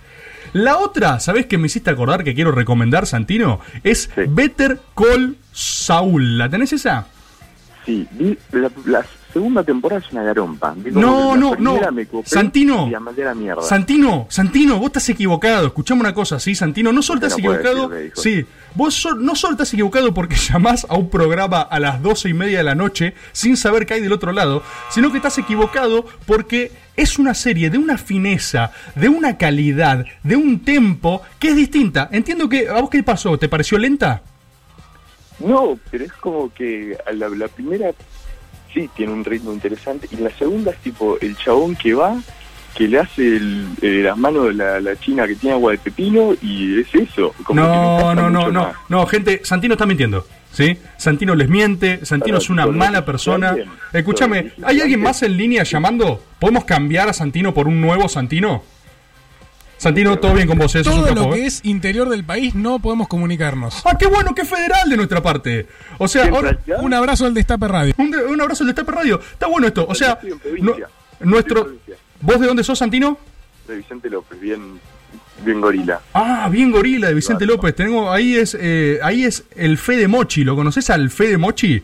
La 0.52 0.76
otra, 0.76 1.18
¿sabés 1.18 1.46
qué 1.46 1.56
me 1.56 1.66
hiciste 1.66 1.88
acordar 1.88 2.24
que 2.24 2.34
quiero 2.34 2.52
recomendar, 2.52 3.06
Santino? 3.06 3.60
Es 3.84 4.10
Better 4.28 4.80
Call 4.94 5.36
Saul. 5.52 6.36
¿La 6.36 6.50
tenés 6.50 6.74
esa? 6.74 7.06
Sí, 7.84 8.06
vi 8.12 8.38
la, 8.52 8.70
la 8.84 9.04
segunda 9.32 9.64
temporada 9.64 10.00
es 10.06 10.12
una 10.12 10.22
garompa. 10.22 10.72
Vi 10.76 10.90
No, 10.92 11.34
no, 11.36 11.56
no. 11.58 11.74
Santino. 12.24 12.86
Mierda. 13.34 13.62
Santino, 13.62 14.26
Santino, 14.28 14.76
vos 14.78 14.86
estás 14.86 15.08
equivocado. 15.08 15.66
Escuchame 15.66 16.00
una 16.00 16.14
cosa, 16.14 16.38
¿sí, 16.38 16.54
Santino? 16.54 16.92
No 16.92 17.02
solo 17.02 17.18
estás 17.20 17.38
equivocado. 17.38 17.88
decir. 17.88 18.12
Sí, 18.14 18.46
vos 18.74 18.94
so- 18.94 19.14
no 19.16 19.34
solo 19.34 19.52
estás 19.54 19.72
equivocado 19.72 20.14
porque 20.14 20.36
llamás 20.50 20.86
a 20.88 20.94
un 20.96 21.10
programa 21.10 21.60
a 21.62 21.80
las 21.80 22.00
doce 22.02 22.28
y 22.28 22.34
media 22.34 22.58
de 22.58 22.64
la 22.64 22.74
noche 22.74 23.14
sin 23.32 23.56
saber 23.56 23.84
qué 23.86 23.94
hay 23.94 24.00
del 24.00 24.12
otro 24.12 24.32
lado, 24.32 24.62
sino 24.90 25.10
que 25.10 25.16
estás 25.16 25.38
equivocado 25.38 26.04
porque 26.26 26.70
es 26.94 27.18
una 27.18 27.34
serie 27.34 27.70
de 27.70 27.78
una 27.78 27.96
fineza, 27.98 28.70
de 28.94 29.08
una 29.08 29.38
calidad, 29.38 30.04
de 30.22 30.36
un 30.36 30.60
tempo 30.60 31.22
que 31.40 31.48
es 31.48 31.56
distinta. 31.56 32.08
Entiendo 32.12 32.48
que. 32.48 32.68
¿A 32.68 32.80
vos 32.80 32.90
qué 32.90 33.02
pasó? 33.02 33.38
¿Te 33.38 33.48
pareció 33.48 33.78
lenta? 33.78 34.22
No, 35.46 35.78
pero 35.90 36.04
es 36.04 36.12
como 36.12 36.52
que 36.52 36.96
a 37.06 37.12
la, 37.12 37.28
la 37.28 37.48
primera 37.48 37.90
sí 38.72 38.88
tiene 38.96 39.12
un 39.12 39.24
ritmo 39.24 39.52
interesante 39.52 40.08
y 40.10 40.16
la 40.16 40.30
segunda 40.30 40.70
es 40.70 40.78
tipo 40.78 41.18
el 41.20 41.36
chabón 41.36 41.76
que 41.76 41.94
va, 41.94 42.16
que 42.74 42.88
le 42.88 42.98
hace 42.98 43.36
el, 43.36 43.66
eh, 43.82 44.00
las 44.02 44.16
manos 44.16 44.46
de 44.46 44.54
la, 44.54 44.80
la 44.80 44.96
china 44.98 45.26
que 45.26 45.34
tiene 45.34 45.54
agua 45.54 45.72
de 45.72 45.78
pepino 45.78 46.32
y 46.40 46.80
es 46.80 46.94
eso. 46.94 47.34
Como 47.44 47.60
No, 47.60 48.14
no, 48.14 48.30
no, 48.30 48.50
no, 48.50 48.64
más. 48.64 48.76
no, 48.88 49.06
gente, 49.06 49.40
Santino 49.44 49.74
está 49.74 49.86
mintiendo. 49.86 50.26
¿Sí? 50.52 50.76
Santino 50.98 51.34
les 51.34 51.48
miente, 51.48 52.04
Santino 52.04 52.36
es 52.36 52.50
una 52.50 52.66
mala 52.66 53.06
persona. 53.06 53.56
Escúchame, 53.90 54.52
¿hay 54.62 54.82
alguien 54.82 55.00
más 55.00 55.22
en 55.22 55.34
línea 55.38 55.62
llamando? 55.62 56.22
¿Podemos 56.38 56.64
cambiar 56.64 57.08
a 57.08 57.14
Santino 57.14 57.54
por 57.54 57.68
un 57.68 57.80
nuevo 57.80 58.06
Santino? 58.06 58.62
Santino, 59.82 60.16
todo 60.18 60.34
bien 60.34 60.46
con 60.46 60.58
vos, 60.58 60.72
eso 60.76 60.88
es 60.90 60.96
un 60.96 61.02
Todo 61.02 61.14
lo 61.14 61.22
capo, 61.22 61.34
que 61.34 61.42
¿eh? 61.42 61.46
es 61.46 61.60
interior 61.64 62.08
del 62.08 62.22
país 62.24 62.54
no 62.54 62.78
podemos 62.78 63.08
comunicarnos. 63.08 63.82
Ah, 63.84 63.96
qué 63.98 64.06
bueno, 64.06 64.32
qué 64.34 64.44
federal 64.44 64.88
de 64.88 64.96
nuestra 64.96 65.20
parte. 65.20 65.66
O 65.98 66.06
sea, 66.06 66.26
ahora, 66.28 66.56
Un 66.80 66.94
abrazo 66.94 67.26
al 67.26 67.34
Destape 67.34 67.66
Radio. 67.66 67.92
un, 67.98 68.14
un 68.14 68.40
abrazo 68.40 68.62
al 68.62 68.68
Destape 68.68 68.92
Radio. 68.92 69.20
Está 69.20 69.48
bueno 69.48 69.66
esto. 69.66 69.84
O 69.88 69.94
sea, 69.94 70.18
no- 70.60 70.76
nuestro. 71.20 71.74
¿Vos 72.20 72.38
de 72.40 72.46
dónde 72.46 72.62
sos, 72.62 72.78
Santino? 72.78 73.18
De 73.66 73.76
Vicente 73.76 74.08
López, 74.08 74.40
bien, 74.40 74.78
bien 75.44 75.60
gorila. 75.60 76.00
Ah, 76.14 76.48
bien 76.48 76.70
gorila 76.70 77.08
de 77.08 77.14
Vicente 77.14 77.44
López. 77.44 77.74
Tengo, 77.74 78.12
ahí 78.12 78.36
es, 78.36 78.56
eh, 78.60 79.00
ahí 79.02 79.24
es 79.24 79.44
el 79.56 79.78
Fede 79.78 80.06
Mochi. 80.06 80.44
¿Lo 80.44 80.54
conoces 80.54 80.90
al 80.90 81.10
Fede 81.10 81.38
Mochi? 81.38 81.82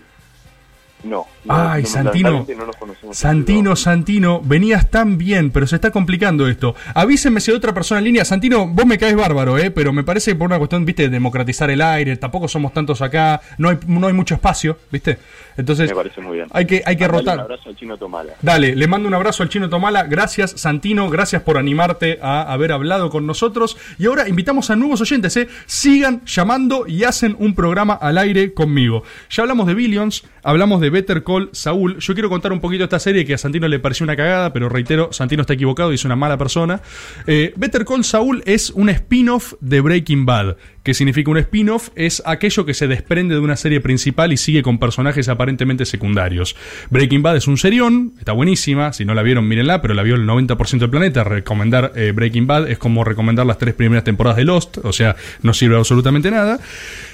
No. 1.05 1.27
no, 1.45 1.55
Ay, 1.55 1.83
no, 1.83 1.89
Santino. 1.89 2.31
no 2.31 2.66
nos. 2.66 3.16
Santino, 3.16 3.77
Santino, 3.77 4.41
venías 4.43 4.91
tan 4.91 5.16
bien, 5.16 5.51
pero 5.51 5.66
se 5.66 5.77
está 5.77 5.91
complicando 5.91 6.49
esto. 6.49 6.75
Avísenme 6.95 7.41
si 7.41 7.51
hay 7.51 7.57
otra 7.57 7.73
persona 7.73 7.99
en 7.99 8.05
línea. 8.05 8.25
Santino, 8.25 8.66
vos 8.66 8.85
me 8.85 8.99
caes 8.99 9.15
bárbaro, 9.15 9.59
¿eh? 9.59 9.70
pero 9.70 9.93
me 9.93 10.03
parece 10.03 10.33
que 10.33 10.37
por 10.37 10.47
una 10.47 10.59
cuestión, 10.59 10.85
viste, 10.85 11.05
de 11.05 11.09
democratizar 11.11 11.70
el 11.70 11.83
aire, 11.83 12.16
tampoco 12.16 12.49
somos 12.49 12.73
tantos 12.73 13.01
acá, 13.01 13.41
no 13.59 13.69
hay, 13.69 13.79
no 13.87 14.07
hay 14.07 14.12
mucho 14.12 14.35
espacio, 14.35 14.79
viste. 14.91 15.19
Entonces, 15.59 15.90
Me 15.90 15.97
parece 15.97 16.20
muy 16.20 16.36
bien. 16.36 16.48
hay 16.52 16.66
que, 16.66 16.82
hay 16.86 16.97
que 16.97 17.09
rotar. 17.09 17.35
Un 17.35 17.40
abrazo 17.40 17.68
al 17.68 17.76
chino 17.76 17.97
Tomala. 17.97 18.35
Dale, 18.40 18.76
le 18.76 18.86
mando 18.86 19.09
un 19.09 19.14
abrazo 19.14 19.43
al 19.43 19.48
Chino 19.48 19.68
Tomala. 19.68 20.05
Gracias, 20.05 20.52
Santino. 20.52 21.10
Gracias 21.10 21.43
por 21.43 21.59
animarte 21.59 22.20
a 22.22 22.43
haber 22.52 22.70
hablado 22.70 23.10
con 23.10 23.26
nosotros. 23.26 23.76
Y 23.98 24.06
ahora 24.06 24.28
invitamos 24.28 24.70
a 24.70 24.76
nuevos 24.76 25.01
oyentes, 25.01 25.36
¿eh? 25.36 25.48
Sigan 25.66 26.24
llamando 26.24 26.86
y 26.86 27.02
hacen 27.02 27.35
un 27.40 27.56
programa 27.56 27.94
al 27.94 28.18
aire 28.18 28.55
conmigo. 28.55 29.02
Ya 29.30 29.43
hablamos 29.43 29.66
de 29.66 29.74
Billions, 29.74 30.24
hablamos 30.44 30.80
de 30.80 30.90
Better 30.90 31.24
Call 31.24 31.51
Saúl. 31.52 31.98
Yo 31.98 32.14
quiero 32.14 32.28
contar 32.28 32.52
un 32.52 32.60
poquito 32.60 32.85
esta 32.85 33.01
serie 33.01 33.26
que 33.26 33.35
a 33.35 33.39
Santino 33.39 33.66
le 33.66 33.80
pareció 33.80 34.05
una 34.05 34.14
cagada, 34.16 34.52
pero 34.52 34.68
reitero, 34.68 35.12
Santino 35.12 35.40
está 35.43 35.55
equivocado 35.55 35.90
y 35.90 35.97
es 35.97 36.05
una 36.05 36.14
mala 36.16 36.39
persona. 36.39 36.80
Eh, 37.26 37.52
Better 37.56 37.85
Call 37.85 38.05
Saúl 38.05 38.43
es 38.47 38.70
un 38.70 38.90
spin-off 38.90 39.55
de 39.60 39.80
Breaking 39.80 40.24
Bad. 40.24 40.56
¿Qué 40.89 40.94
significa 40.94 41.31
un 41.31 41.36
spin-off? 41.36 41.90
Es 41.97 42.23
aquello 42.24 42.65
que 42.65 42.73
se 42.73 42.89
desprende 42.89 43.35
de 43.35 43.43
una 43.43 43.56
serie 43.56 43.82
principal 43.82 44.32
y 44.32 44.39
sigue 44.39 44.62
con 44.62 44.78
personajes 44.78 45.28
aparentemente 45.28 45.85
secundarios. 45.85 46.56
Breaking 46.89 47.23
Bad 47.23 47.36
es 47.36 47.47
un 47.47 47.59
serión, 47.59 48.15
está 48.19 48.32
buenísima, 48.32 48.94
si 48.94 49.05
no 49.05 49.12
la 49.12 49.23
vieron 49.23 49.47
mírenla, 49.47 49.82
pero 49.82 49.93
la 49.93 50.02
vio 50.02 50.15
el 50.15 50.27
90% 50.27 50.78
del 50.78 50.89
planeta. 50.89 51.24
Recomendar 51.24 51.93
eh, 51.94 52.12
Breaking 52.12 52.47
Bad 52.47 52.70
es 52.70 52.78
como 52.78 53.05
recomendar 53.05 53.44
las 53.44 53.59
tres 53.59 53.74
primeras 53.74 54.02
temporadas 54.02 54.39
de 54.39 54.44
Lost, 54.44 54.78
o 54.78 54.94
sea, 54.94 55.15
no 55.43 55.52
sirve 55.52 55.77
absolutamente 55.77 56.31
nada. 56.31 56.59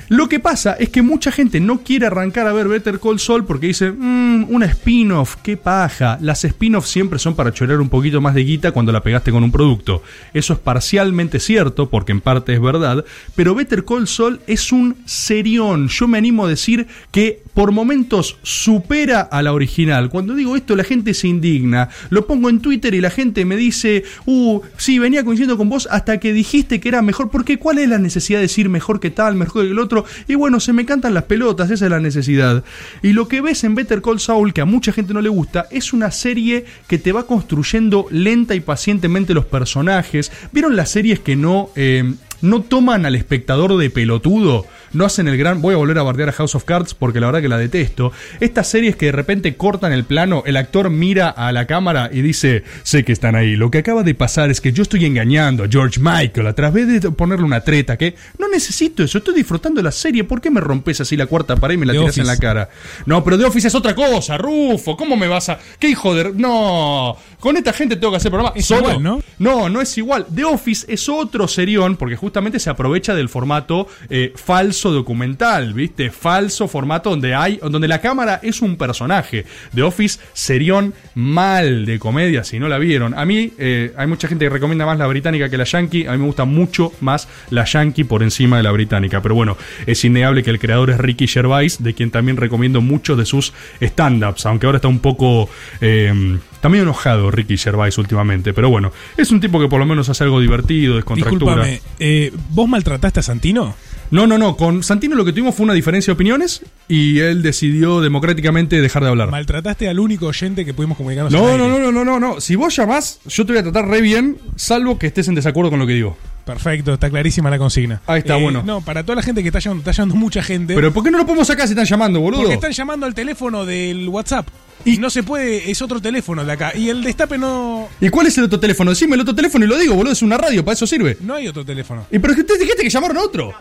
Lo 0.09 0.29
que 0.29 0.41
pasa 0.41 0.75
es 0.75 0.91
que 0.91 1.03
mucha 1.03 1.33
gente 1.33 1.61
no 1.61 1.81
quiere 1.81 2.07
arrancar 2.07 2.47
a 2.47 2.53
ver 2.53 2.69
Better 2.69 3.01
Call 3.01 3.19
Saul 3.19 3.45
porque 3.45 3.69
dice, 3.69 3.93
mmm, 3.93 4.47
una 4.49 4.67
spin-off, 4.67 5.37
qué 5.43 5.57
paja. 5.57 6.19
Las 6.21 6.45
spin-offs 6.45 6.91
siempre 6.91 7.19
son 7.19 7.35
para 7.35 7.53
chorar 7.53 7.81
un 7.81 7.89
poquito 7.89 8.21
más 8.21 8.35
de 8.35 8.45
guita 8.45 8.73
cuando 8.73 8.93
la 8.93 9.03
pegaste 9.03 9.31
con 9.31 9.45
un 9.45 9.53
producto. 9.53 10.03
Eso 10.33 10.53
es 10.53 10.59
parcialmente 10.59 11.41
cierto, 11.41 11.89
porque 11.89 12.13
en 12.13 12.21
parte 12.21 12.53
es 12.53 12.61
verdad, 12.61 13.05
pero 13.35 13.55
Better 13.55 13.85
Call 13.85 14.09
Saul 14.09 14.41
es 14.47 14.73
un 14.73 14.97
serión. 15.07 15.89
Yo 15.89 16.09
me 16.09 16.19
animo 16.19 16.45
a 16.45 16.49
decir 16.49 16.87
que 17.11 17.43
por 17.55 17.73
momentos 17.73 18.37
supera 18.43 19.21
a 19.21 19.43
la 19.43 19.53
original. 19.53 20.11
Cuando 20.11 20.35
digo 20.35 20.57
esto, 20.57 20.77
la 20.77 20.85
gente 20.85 21.15
se 21.15 21.29
indigna. 21.29 21.89
Lo 22.11 22.27
pongo 22.27 22.51
en 22.51 22.61
Twitter 22.61 22.95
y 22.95 23.01
la 23.01 23.11
gente 23.11 23.45
me 23.45 23.57
dice, 23.57 24.05
uh, 24.27 24.61
sí, 24.77 24.99
venía 24.99 25.25
coincidiendo 25.25 25.57
con 25.57 25.69
vos 25.69 25.89
hasta 25.91 26.19
que 26.19 26.33
dijiste 26.33 26.81
que 26.81 26.89
era 26.89 27.01
mejor. 27.01 27.31
Porque 27.31 27.59
¿cuál 27.59 27.79
es 27.79 27.89
la 27.89 27.99
necesidad 27.99 28.39
de 28.39 28.43
decir 28.43 28.69
mejor 28.69 29.01
que 29.01 29.11
tal, 29.11 29.37
mejor 29.37 29.65
que 29.65 29.71
el 29.71 29.79
otro? 29.79 30.05
Y 30.29 30.35
bueno, 30.35 30.61
se 30.61 30.73
me 30.73 30.85
cantan 30.85 31.15
las 31.15 31.25
pelotas, 31.25 31.71
esa 31.71 31.85
es 31.87 31.91
la 31.91 32.01
necesidad. 32.01 32.65
Y 33.03 33.13
lo 33.13 33.29
que 33.29 33.41
ves 33.41 33.63
en 33.65 33.75
Better 33.75 34.03
Call 34.03 34.21
Saul, 34.21 34.53
que 34.53 34.61
a 34.61 34.67
mucha 34.67 34.93
gente 34.93 35.15
no 35.15 35.21
le 35.21 35.29
gusta, 35.29 35.67
es 35.71 35.93
una 35.93 36.11
serie 36.11 36.65
que 36.89 36.99
te 36.99 37.13
va 37.13 37.27
construyendo 37.27 38.07
lenta 38.11 38.55
y 38.55 38.61
pacientemente 38.61 39.35
los 39.35 39.47
personajes. 39.47 40.33
¿Vieron 40.53 40.77
las 40.77 40.91
series 40.91 41.21
que 41.21 41.37
no, 41.37 41.71
eh, 41.77 42.15
no 42.41 42.63
toman 42.63 43.07
al 43.07 43.15
espectador 43.15 43.77
de 43.77 43.91
pelotudo? 43.91 44.67
No 44.95 45.05
hacen 45.05 45.29
el 45.29 45.37
gran. 45.37 45.61
Voy 45.61 45.75
a 45.75 45.77
volver 45.77 45.99
a 45.99 46.03
bardear 46.03 46.29
a 46.29 46.33
House 46.33 46.55
of 46.55 46.65
Cards 46.65 46.95
porque 46.95 47.21
la 47.21 47.27
verdad 47.27 47.43
que 47.43 47.49
la 47.49 47.59
detesto. 47.59 48.13
Estas 48.41 48.69
series 48.69 48.97
que 48.97 49.07
de 49.07 49.13
repente 49.13 49.57
cortan 49.57 49.93
el 49.93 50.05
plano, 50.05 50.43
el 50.47 50.57
actor 50.57 50.89
mira 50.89 51.29
a 51.29 51.53
la 51.53 51.67
cámara 51.67 52.11
y 52.13 52.23
dice: 52.23 52.63
Sé 52.85 53.05
que 53.05 53.13
están 53.13 53.35
ahí. 53.35 53.57
Lo 53.57 53.71
que 53.71 53.79
acaba 53.79 54.03
de 54.03 54.15
pasar 54.15 54.51
es 54.51 54.61
que 54.61 54.73
yo 54.73 54.83
estoy 54.83 55.05
engañando 55.05 55.65
a 55.65 55.69
George 55.69 56.01
Michael 56.01 56.47
a 56.47 56.53
través 56.53 57.03
de 57.03 57.11
ponerle 57.11 57.45
una 57.45 57.61
treta. 57.61 57.97
Que 57.97 58.15
no 58.39 58.49
necesito 58.49 59.03
eso. 59.03 59.19
Estoy 59.19 59.35
disfrutando 59.35 59.79
de 59.79 59.85
la 59.85 59.93
serie. 59.93 60.25
¿Por 60.25 60.41
qué 60.41 60.51
me 60.51 60.61
rompes 60.61 61.01
así 61.01 61.17
la 61.17 61.27
cuarta 61.27 61.57
pared 61.57 61.75
y 61.75 61.79
me 61.79 61.87
la 61.87 61.93
tiras 61.93 62.17
en 62.19 62.27
la 62.27 62.37
cara? 62.37 62.69
No, 63.07 63.25
pero 63.25 63.37
The 63.37 63.45
Office 63.45 63.69
es 63.69 63.75
otra 63.75 63.95
cosa, 63.95 64.39
Rufo. 64.39 64.97
¿Cómo 64.97 65.17
me 65.17 65.29
vas 65.29 65.49
a.? 65.49 65.59
¿Qué 65.79 65.89
hijo 65.89 66.15
de.? 66.15 66.33
No. 66.35 67.17
Con 67.41 67.57
esta 67.57 67.73
gente 67.73 67.97
tengo 67.97 68.13
que 68.13 68.19
hacer 68.19 68.31
programa. 68.31 68.55
Es 68.57 68.67
solo. 68.67 68.91
igual, 68.91 69.03
¿no? 69.03 69.23
No, 69.39 69.69
no 69.69 69.81
es 69.81 69.99
igual. 69.99 70.27
The 70.35 70.45
Office 70.45 70.87
es 70.89 71.09
otro 71.09 71.49
serión 71.49 71.97
porque 71.97 72.17
justamente 72.17 72.59
se 72.59 72.71
aprovecha 72.71 73.15
del 73.15 73.29
formato 73.29 73.87
eh, 74.09 74.33
falso 74.37 74.84
documental, 74.91 75.75
¿viste? 75.75 76.11
Falso 76.11 76.69
formato 76.69 77.11
donde 77.11 77.35
hay, 77.35 77.59
donde 77.63 77.89
la 77.89 78.01
cámara 78.01 78.41
es 78.43 78.63
un 78.63 78.77
personaje. 78.77 79.45
The 79.75 79.83
Office 79.83 80.21
serión 80.33 80.95
mal 81.15 81.87
de 81.87 81.99
comedia, 81.99 82.45
si 82.45 82.59
no 82.59 82.69
la 82.69 82.79
vieron. 82.79 83.17
A 83.19 83.25
mí 83.25 83.53
eh, 83.59 83.93
hay 83.97 84.07
mucha 84.07 84.29
gente 84.29 84.45
que 84.47 84.51
recomienda 84.51 84.87
más 84.87 84.99
la 84.99 85.07
británica 85.07 85.49
que 85.49 85.57
la 85.57 85.65
yankee. 85.65 86.07
A 86.07 86.13
mí 86.13 86.19
me 86.19 86.27
gusta 86.27 86.45
mucho 86.45 86.93
más 87.01 87.29
la 87.51 87.65
yankee 87.65 88.05
por 88.05 88.23
encima 88.23 88.57
de 88.57 88.63
la 88.63 88.73
británica. 88.73 89.23
Pero 89.23 89.35
bueno, 89.35 89.57
es 89.87 90.05
innegable 90.05 90.43
que 90.43 90.51
el 90.51 90.59
creador 90.59 90.91
es 90.91 90.99
Ricky 90.99 91.27
Gervais, 91.27 91.83
de 91.83 91.95
quien 91.95 92.11
también 92.11 92.37
recomiendo 92.37 92.81
muchos 92.81 93.19
de 93.19 93.27
sus 93.27 93.53
stand-ups, 93.81 94.47
aunque 94.47 94.67
ahora 94.67 94.77
está 94.77 94.89
un 94.89 95.01
poco... 95.01 95.49
eh, 95.81 96.39
Está 96.55 96.71
medio 96.71 96.85
enojado 96.85 97.31
Ricky 97.31 97.59
Gervais 97.59 97.99
últimamente, 97.99 98.55
pero 98.55 98.71
bueno, 98.71 98.91
es 99.19 99.31
un 99.31 99.39
tipo 99.39 99.61
que 99.61 99.69
por 99.69 99.79
lo 99.79 99.85
menos 99.85 100.09
hace 100.09 100.25
algo 100.25 100.41
divertido, 100.41 100.95
descontractura. 100.95 101.69
Eh, 101.99 102.33
¿vos 102.49 102.67
maltrataste 102.67 103.21
a 103.21 103.23
Santino? 103.23 103.75
No, 104.15 104.29
no, 104.29 104.39
no, 104.39 104.57
con 104.57 104.85
Santino 104.85 105.17
lo 105.17 105.25
que 105.25 105.33
tuvimos 105.33 105.57
fue 105.57 105.65
una 105.65 105.73
diferencia 105.75 106.13
de 106.13 106.15
opiniones 106.15 106.63
y 106.87 107.19
él 107.19 107.43
decidió 107.43 108.01
democráticamente 108.01 108.81
dejar 108.81 109.03
de 109.03 109.09
hablar. 109.09 109.29
Maltrataste 109.33 109.89
al 109.89 109.99
único 109.99 110.27
oyente 110.27 110.65
que 110.65 110.73
pudimos 110.73 110.97
comunicarnos 110.97 111.33
No, 111.33 111.59
no, 111.59 111.67
no, 111.67 111.81
no, 111.81 111.91
no, 111.91 112.05
no, 112.05 112.21
no. 112.21 112.41
Si 112.41 112.55
vos 112.55 112.77
llamás, 112.77 113.19
yo 113.27 113.45
te 113.45 113.51
voy 113.55 113.59
a 113.59 113.65
tratar 113.65 113.89
re 113.89 114.01
bien, 114.01 114.39
salvo 114.55 115.01
que 115.01 115.09
estés 115.09 115.27
en 115.27 115.35
desacuerdo 115.35 115.71
con 115.71 115.81
lo 115.81 115.87
que 115.89 115.95
digo. 115.95 116.17
Perfecto, 116.45 116.95
está 116.95 117.11
clarísima 117.11 117.51
la 117.51 117.59
consigna. 117.59 118.03
Ahí 118.07 118.21
está, 118.21 118.39
Eh, 118.39 118.43
bueno. 118.45 118.63
No, 118.65 118.83
para 118.83 119.03
toda 119.03 119.17
la 119.17 119.23
gente 119.23 119.43
que 119.43 119.49
está 119.49 119.59
llamando, 119.59 119.81
está 119.81 119.91
llamando 119.91 120.15
mucha 120.15 120.45
gente. 120.45 120.77
Pero 120.77 120.93
¿por 120.93 121.03
qué 121.03 121.11
no 121.11 121.19
lo 121.19 121.27
podemos 121.27 121.49
sacar 121.49 121.67
si 121.67 121.73
están 121.73 121.87
llamando, 121.87 122.21
boludo? 122.21 122.43
Porque 122.43 122.55
están 122.55 122.71
llamando 122.71 123.07
al 123.07 123.15
teléfono 123.15 123.65
del 123.65 124.09
WhatsApp. 124.09 124.47
Y 124.85 124.99
no 124.99 125.11
se 125.11 125.25
puede, 125.25 125.73
es 125.73 125.83
otro 125.83 126.01
teléfono 126.01 126.45
de 126.45 126.53
acá. 126.53 126.73
Y 126.77 126.89
el 126.89 127.03
destape 127.03 127.37
no. 127.37 127.89
¿Y 128.01 128.11
cuál 128.11 128.29
es 128.29 128.39
el 128.39 128.45
otro 128.45 128.61
teléfono? 128.61 128.91
Decime 128.91 129.15
el 129.17 129.23
otro 129.23 129.35
teléfono 129.35 129.65
y 129.65 129.69
lo 129.69 129.77
digo, 129.77 129.95
boludo, 129.95 130.13
es 130.13 130.23
una 130.23 130.37
radio, 130.39 130.65
para 130.65 130.75
eso 130.75 130.87
sirve. 130.87 131.17
No 131.21 131.35
hay 131.35 131.49
otro 131.49 131.65
teléfono. 131.65 132.07
¿Y 132.13 132.19
pero 132.21 132.33
es 132.33 132.37
que 132.37 132.43
ustedes 132.43 132.61
dijiste 132.61 132.83
que 132.85 132.91
llamaron 132.91 133.17
a 133.17 133.23
otro? 133.23 133.55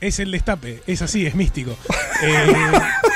Es 0.00 0.18
el 0.18 0.30
destape, 0.30 0.82
es 0.86 1.02
así, 1.02 1.26
es 1.26 1.34
místico. 1.34 1.76
Eh, 2.22 2.52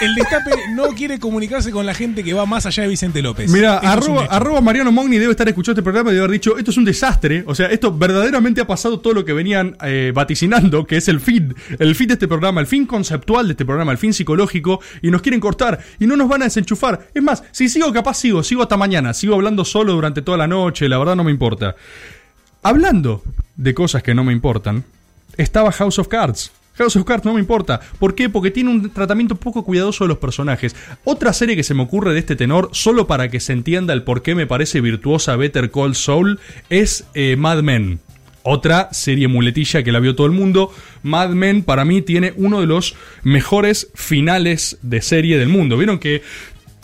el 0.01 0.15
destape 0.15 0.51
no 0.71 0.85
quiere 0.95 1.19
comunicarse 1.19 1.71
con 1.71 1.85
la 1.85 1.93
gente 1.93 2.25
que 2.25 2.33
va 2.33 2.47
más 2.47 2.65
allá 2.65 2.85
de 2.85 2.89
Vicente 2.89 3.21
López. 3.21 3.51
Mira, 3.51 3.77
arroba, 3.77 4.25
arroba 4.31 4.63
Mariano 4.63 4.93
Mogni 4.93 5.19
debe 5.19 5.33
estar 5.33 5.47
escuchando 5.47 5.79
este 5.79 5.83
programa 5.83 6.09
y 6.09 6.15
debe 6.15 6.25
haber 6.25 6.33
dicho, 6.33 6.57
esto 6.57 6.71
es 6.71 6.77
un 6.79 6.87
desastre. 6.87 7.45
O 7.47 7.55
sea, 7.55 7.67
esto 7.67 7.95
verdaderamente 7.95 8.63
ha 8.63 8.67
pasado 8.67 9.01
todo 9.01 9.13
lo 9.13 9.23
que 9.27 9.35
venían 9.35 9.77
eh, 9.83 10.11
vaticinando, 10.15 10.87
que 10.87 10.97
es 10.97 11.09
el 11.09 11.21
fin, 11.21 11.55
el 11.79 11.95
fin 11.95 12.09
de 12.09 12.15
este 12.15 12.27
programa, 12.27 12.63
el 12.63 12.67
fin 12.67 12.87
conceptual 12.87 13.47
de 13.47 13.53
este 13.53 13.67
programa, 13.67 13.93
el 13.93 13.99
fin 13.99 14.15
psicológico, 14.15 14.81
y 15.03 15.11
nos 15.11 15.21
quieren 15.21 15.39
cortar 15.39 15.81
y 16.01 16.07
no 16.07 16.17
nos 16.17 16.27
van 16.27 16.41
a 16.41 16.47
desenchufar. 16.47 17.09
Es 17.13 17.23
más, 17.23 17.45
si 17.53 17.69
sigo 17.69 17.93
capaz 17.93 18.15
sigo, 18.15 18.43
sigo 18.43 18.63
hasta 18.63 18.79
mañana, 18.79 19.13
sigo 19.13 19.35
hablando 19.35 19.67
solo 19.67 19.93
durante 19.93 20.23
toda 20.23 20.39
la 20.39 20.47
noche, 20.47 20.89
la 20.89 20.97
verdad 20.97 21.15
no 21.15 21.25
me 21.25 21.31
importa. 21.31 21.77
Hablando 22.63 23.23
de 23.57 23.75
cosas 23.75 24.03
que 24.03 24.15
no 24.15 24.25
me 24.25 24.33
importan, 24.33 24.83
estaba 25.37 25.71
House 25.73 25.99
of 25.99 26.09
Cards. 26.09 26.51
House 26.75 26.97
of 26.97 27.05
Cards 27.05 27.25
no 27.25 27.35
me 27.35 27.41
importa. 27.41 27.81
¿Por 27.99 28.15
qué? 28.15 28.29
Porque 28.29 28.51
tiene 28.51 28.71
un 28.71 28.91
tratamiento 28.91 29.37
poco 29.37 29.65
cuidadoso 29.65 30.05
de 30.05 30.09
los 30.09 30.19
personajes. 30.19 30.75
Otra 31.05 31.33
serie 31.33 31.57
que 31.57 31.63
se 31.63 31.75
me 31.75 31.83
ocurre 31.83 32.13
de 32.13 32.19
este 32.19 32.37
tenor, 32.37 32.71
solo 32.73 33.07
para 33.07 33.29
que 33.29 33.41
se 33.41 33.53
entienda 33.53 33.93
el 33.93 34.03
por 34.03 34.23
qué 34.23 34.35
me 34.35 34.47
parece 34.47 34.81
virtuosa 34.81 35.37
Better 35.37 35.71
Call 35.71 35.95
Saul, 35.95 36.41
es 36.71 37.07
eh, 37.15 37.37
Mad 37.37 37.63
Men. 37.63 38.01
Otra 38.47 38.91
serie 38.93 39.27
muletilla 39.27 39.83
que 39.83 39.91
la 39.91 40.01
vio 40.01 40.15
todo 40.15 40.27
el 40.27 40.35
mundo. 40.35 40.71
Mad 41.03 41.31
Men 41.31 41.63
para 41.63 41.87
mí 41.87 42.03
tiene 42.03 42.35
uno 42.37 42.61
de 42.61 42.67
los 42.67 42.95
mejores 43.23 43.91
finales 43.95 44.79
de 44.83 45.01
serie 45.01 45.39
del 45.39 45.49
mundo. 45.49 45.79
Vieron 45.79 45.99
que 45.99 46.23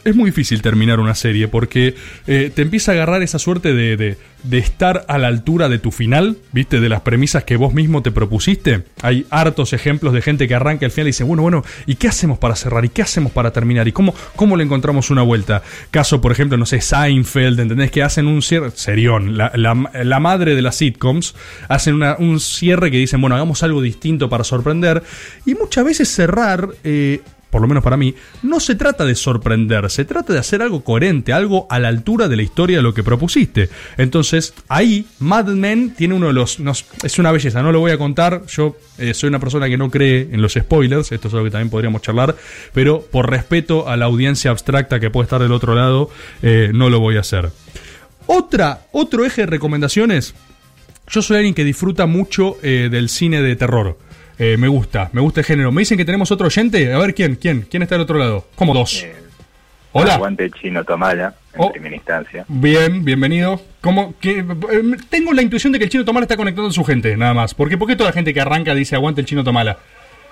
es 0.04 0.16
muy 0.16 0.30
difícil 0.30 0.62
terminar 0.62 1.00
una 1.00 1.14
serie 1.14 1.48
porque 1.48 1.94
eh, 2.26 2.50
te 2.54 2.62
empieza 2.62 2.92
a 2.92 2.94
agarrar 2.94 3.22
esa 3.22 3.38
suerte 3.38 3.74
de, 3.74 3.96
de- 3.96 4.58
estar 4.58 5.04
a 5.08 5.18
la 5.18 5.28
altura 5.28 5.68
de 5.68 5.78
tu 5.78 5.90
final, 5.90 6.38
¿viste? 6.52 6.80
De 6.80 6.88
las 6.88 7.02
premisas 7.02 7.44
que 7.44 7.56
vos 7.56 7.74
mismo 7.74 8.02
te 8.02 8.10
propusiste. 8.10 8.84
Hay 9.02 9.26
hartos 9.28 9.74
ejemplos 9.74 10.14
de 10.14 10.22
gente 10.22 10.48
que 10.48 10.54
arranca 10.54 10.86
el 10.86 10.92
final 10.92 11.08
y 11.08 11.10
dice, 11.10 11.24
bueno, 11.24 11.42
bueno, 11.42 11.62
¿y 11.86 11.96
qué 11.96 12.08
hacemos 12.08 12.38
para 12.38 12.56
cerrar? 12.56 12.84
¿Y 12.86 12.88
qué 12.88 13.02
hacemos 13.02 13.32
para 13.32 13.52
terminar? 13.52 13.86
¿Y 13.88 13.92
cómo, 13.92 14.14
cómo 14.36 14.56
le 14.56 14.64
encontramos 14.64 15.10
una 15.10 15.20
vuelta? 15.22 15.62
Caso, 15.90 16.20
por 16.22 16.32
ejemplo, 16.32 16.56
no 16.56 16.64
sé, 16.64 16.80
Seinfeld, 16.80 17.60
¿entendés? 17.60 17.90
Que 17.90 18.02
hacen 18.02 18.26
un 18.26 18.40
cierre, 18.40 18.70
serión, 18.74 19.36
la, 19.36 19.52
la- 19.54 20.20
madre 20.20 20.54
de 20.54 20.62
las 20.62 20.76
sitcoms, 20.76 21.34
hacen 21.68 22.02
un 22.18 22.40
cierre 22.40 22.90
que 22.90 22.96
dicen, 22.96 23.20
bueno, 23.20 23.36
hagamos 23.36 23.62
algo 23.62 23.82
distinto 23.82 24.30
para 24.30 24.44
sorprender. 24.44 25.02
Y 25.44 25.54
muchas 25.54 25.84
veces 25.84 26.08
cerrar... 26.08 26.68
eh, 26.84 27.20
por 27.50 27.60
lo 27.60 27.68
menos 27.68 27.82
para 27.82 27.96
mí, 27.96 28.14
no 28.42 28.60
se 28.60 28.74
trata 28.74 29.04
de 29.04 29.14
sorprender, 29.14 29.90
se 29.90 30.04
trata 30.04 30.32
de 30.32 30.38
hacer 30.38 30.62
algo 30.62 30.82
coherente, 30.84 31.32
algo 31.32 31.66
a 31.68 31.78
la 31.78 31.88
altura 31.88 32.28
de 32.28 32.36
la 32.36 32.42
historia 32.42 32.78
de 32.78 32.82
lo 32.82 32.94
que 32.94 33.02
propusiste. 33.02 33.68
Entonces, 33.96 34.54
ahí 34.68 35.06
Mad 35.18 35.46
Men 35.46 35.94
tiene 35.94 36.14
uno 36.14 36.28
de 36.28 36.32
los... 36.32 36.58
es 37.02 37.18
una 37.18 37.32
belleza, 37.32 37.62
no 37.62 37.72
lo 37.72 37.80
voy 37.80 37.90
a 37.90 37.98
contar, 37.98 38.46
yo 38.46 38.76
eh, 38.98 39.14
soy 39.14 39.28
una 39.28 39.40
persona 39.40 39.68
que 39.68 39.76
no 39.76 39.90
cree 39.90 40.28
en 40.32 40.40
los 40.40 40.54
spoilers, 40.54 41.12
esto 41.12 41.28
es 41.28 41.34
algo 41.34 41.44
que 41.44 41.50
también 41.50 41.70
podríamos 41.70 42.02
charlar, 42.02 42.36
pero 42.72 43.02
por 43.02 43.28
respeto 43.28 43.88
a 43.88 43.96
la 43.96 44.06
audiencia 44.06 44.50
abstracta 44.50 45.00
que 45.00 45.10
puede 45.10 45.24
estar 45.24 45.40
del 45.42 45.52
otro 45.52 45.74
lado, 45.74 46.10
eh, 46.42 46.70
no 46.72 46.88
lo 46.88 47.00
voy 47.00 47.16
a 47.16 47.20
hacer. 47.20 47.50
Otra, 48.26 48.82
otro 48.92 49.24
eje 49.24 49.42
de 49.42 49.46
recomendaciones, 49.46 50.34
yo 51.08 51.22
soy 51.22 51.38
alguien 51.38 51.54
que 51.54 51.64
disfruta 51.64 52.06
mucho 52.06 52.56
eh, 52.62 52.88
del 52.90 53.08
cine 53.08 53.42
de 53.42 53.56
terror. 53.56 53.98
Eh, 54.42 54.56
me 54.56 54.68
gusta, 54.68 55.10
me 55.12 55.20
gusta 55.20 55.40
el 55.40 55.46
género. 55.46 55.70
Me 55.70 55.82
dicen 55.82 55.98
que 55.98 56.04
tenemos 56.06 56.30
otro 56.32 56.46
oyente. 56.46 56.90
A 56.94 56.98
ver 56.98 57.14
quién, 57.14 57.36
quién, 57.36 57.66
quién 57.70 57.82
está 57.82 57.96
del 57.96 58.02
otro 58.02 58.16
lado. 58.18 58.46
Como 58.54 58.72
dos. 58.72 59.06
Hola. 59.92 60.14
Aguante 60.14 60.50
chino 60.50 60.82
Tomala, 60.82 61.34
en 61.52 61.60
Oh. 61.60 61.70
primera 61.70 61.94
instancia. 61.94 62.46
Bien, 62.48 63.04
bienvenido. 63.04 63.60
¿Cómo, 63.82 64.14
que, 64.18 64.38
eh, 64.38 64.44
tengo 65.10 65.34
la 65.34 65.42
intuición 65.42 65.74
de 65.74 65.78
que 65.78 65.84
el 65.84 65.90
chino 65.90 66.06
Tomala 66.06 66.24
está 66.24 66.38
conectando 66.38 66.70
a 66.70 66.72
su 66.72 66.84
gente, 66.84 67.18
nada 67.18 67.34
más. 67.34 67.52
¿Por 67.54 67.68
qué, 67.68 67.76
¿Por 67.76 67.86
qué 67.86 67.96
toda 67.96 68.08
la 68.08 68.14
gente 68.14 68.32
que 68.32 68.40
arranca 68.40 68.74
dice 68.74 68.94
aguante 68.96 69.20
el 69.20 69.26
chino 69.26 69.44
Tomala? 69.44 69.76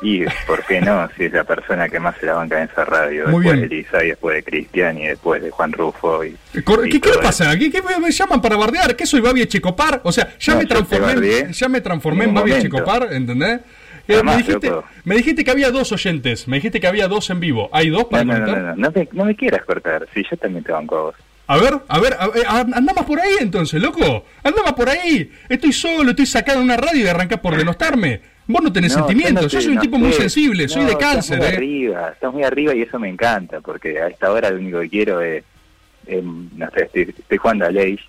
Y, 0.00 0.24
¿por 0.46 0.64
qué 0.64 0.80
no? 0.80 1.06
Si 1.16 1.24
es 1.24 1.32
la 1.32 1.44
persona 1.44 1.88
que 1.90 2.00
más 2.00 2.16
se 2.18 2.24
la 2.26 2.34
banca 2.34 2.62
en 2.62 2.68
esa 2.70 2.86
radio. 2.86 3.26
Muy 3.28 3.42
después 3.42 3.58
bien. 3.58 3.68
de 3.68 3.76
Elisa, 3.76 4.04
y 4.04 4.08
después 4.08 4.36
de 4.36 4.42
Cristian, 4.44 4.96
y 4.96 5.08
después 5.08 5.42
de 5.42 5.50
Juan 5.50 5.72
Rufo. 5.72 6.24
Y, 6.24 6.28
y 6.54 6.62
¿Qué, 6.62 7.00
qué 7.00 7.10
le 7.10 7.18
pasa? 7.18 7.58
¿Qué, 7.58 7.70
qué 7.70 7.82
me, 7.82 8.10
llaman 8.10 8.40
para 8.40 8.56
bardear? 8.56 8.96
¿Qué 8.96 9.04
soy 9.04 9.20
Babi 9.20 9.42
Echecopar? 9.42 10.00
O 10.04 10.12
sea, 10.12 10.34
ya 10.38 10.54
No, 10.54 10.60
me 10.60 10.66
transformé, 10.66 11.52
ya 11.52 11.68
me 11.68 11.80
transformé 11.82 12.24
en 12.24 12.30
en 12.30 12.34
Babi 12.36 12.50
momento. 12.52 12.76
Echecopar, 12.76 13.12
¿entendés? 13.12 13.60
Eh, 14.08 14.22
me, 14.22 14.38
dijiste, 14.38 14.70
loco. 14.70 14.88
me 15.04 15.16
dijiste 15.16 15.44
que 15.44 15.50
había 15.50 15.70
dos 15.70 15.92
oyentes, 15.92 16.48
me 16.48 16.56
dijiste 16.56 16.80
que 16.80 16.86
había 16.86 17.08
dos 17.08 17.28
en 17.28 17.40
vivo. 17.40 17.68
¿Hay 17.72 17.90
dos 17.90 18.04
para 18.04 18.24
No, 18.24 18.38
no, 18.38 18.46
no, 18.46 18.56
no, 18.56 18.62
no, 18.62 18.74
no 18.76 18.90
me, 18.90 19.08
no 19.12 19.24
me 19.26 19.36
quieras 19.36 19.64
cortar. 19.66 20.08
Si 20.14 20.22
yo 20.28 20.36
también 20.38 20.64
te 20.64 20.72
banco 20.72 20.96
a 20.96 21.02
vos. 21.02 21.14
A 21.46 21.56
ver, 21.58 21.74
a 21.88 21.98
ver, 21.98 22.16
a 22.18 22.28
ver, 22.28 22.46
a- 22.46 22.60
anda 22.60 22.92
más 22.94 23.04
por 23.04 23.20
ahí 23.20 23.36
entonces, 23.40 23.80
loco. 23.80 24.24
Anda 24.42 24.62
más 24.62 24.72
por 24.72 24.88
ahí. 24.88 25.30
Estoy 25.48 25.72
solo, 25.72 26.10
estoy 26.10 26.26
sacado 26.26 26.58
en 26.58 26.64
una 26.64 26.78
radio 26.78 27.04
y 27.04 27.08
arrancás 27.08 27.40
por 27.40 27.54
denostarme. 27.56 28.20
Vos 28.46 28.62
no 28.62 28.72
tenés 28.72 28.94
sentimientos, 28.94 29.52
yo 29.52 29.60
soy 29.60 29.74
un 29.74 29.80
tipo 29.80 29.98
muy 29.98 30.12
sensible, 30.14 30.68
soy 30.68 30.86
de 30.86 30.92
estás 30.92 31.12
cáncer, 31.12 31.36
muy 31.36 31.46
eh. 31.46 31.50
arriba, 31.50 32.08
estás 32.14 32.32
muy 32.32 32.44
arriba 32.44 32.74
y 32.74 32.80
eso 32.80 32.98
me 32.98 33.10
encanta, 33.10 33.60
porque 33.60 34.00
a 34.00 34.08
esta 34.08 34.32
hora 34.32 34.48
lo 34.48 34.56
único 34.56 34.80
que 34.80 34.88
quiero 34.88 35.20
es, 35.20 35.44
eh, 36.06 36.22
no 36.22 36.70
sé, 36.70 36.84
estoy, 36.84 37.14
estoy 37.18 37.36
jugando 37.36 37.66
a 37.66 37.70
Ley. 37.70 38.00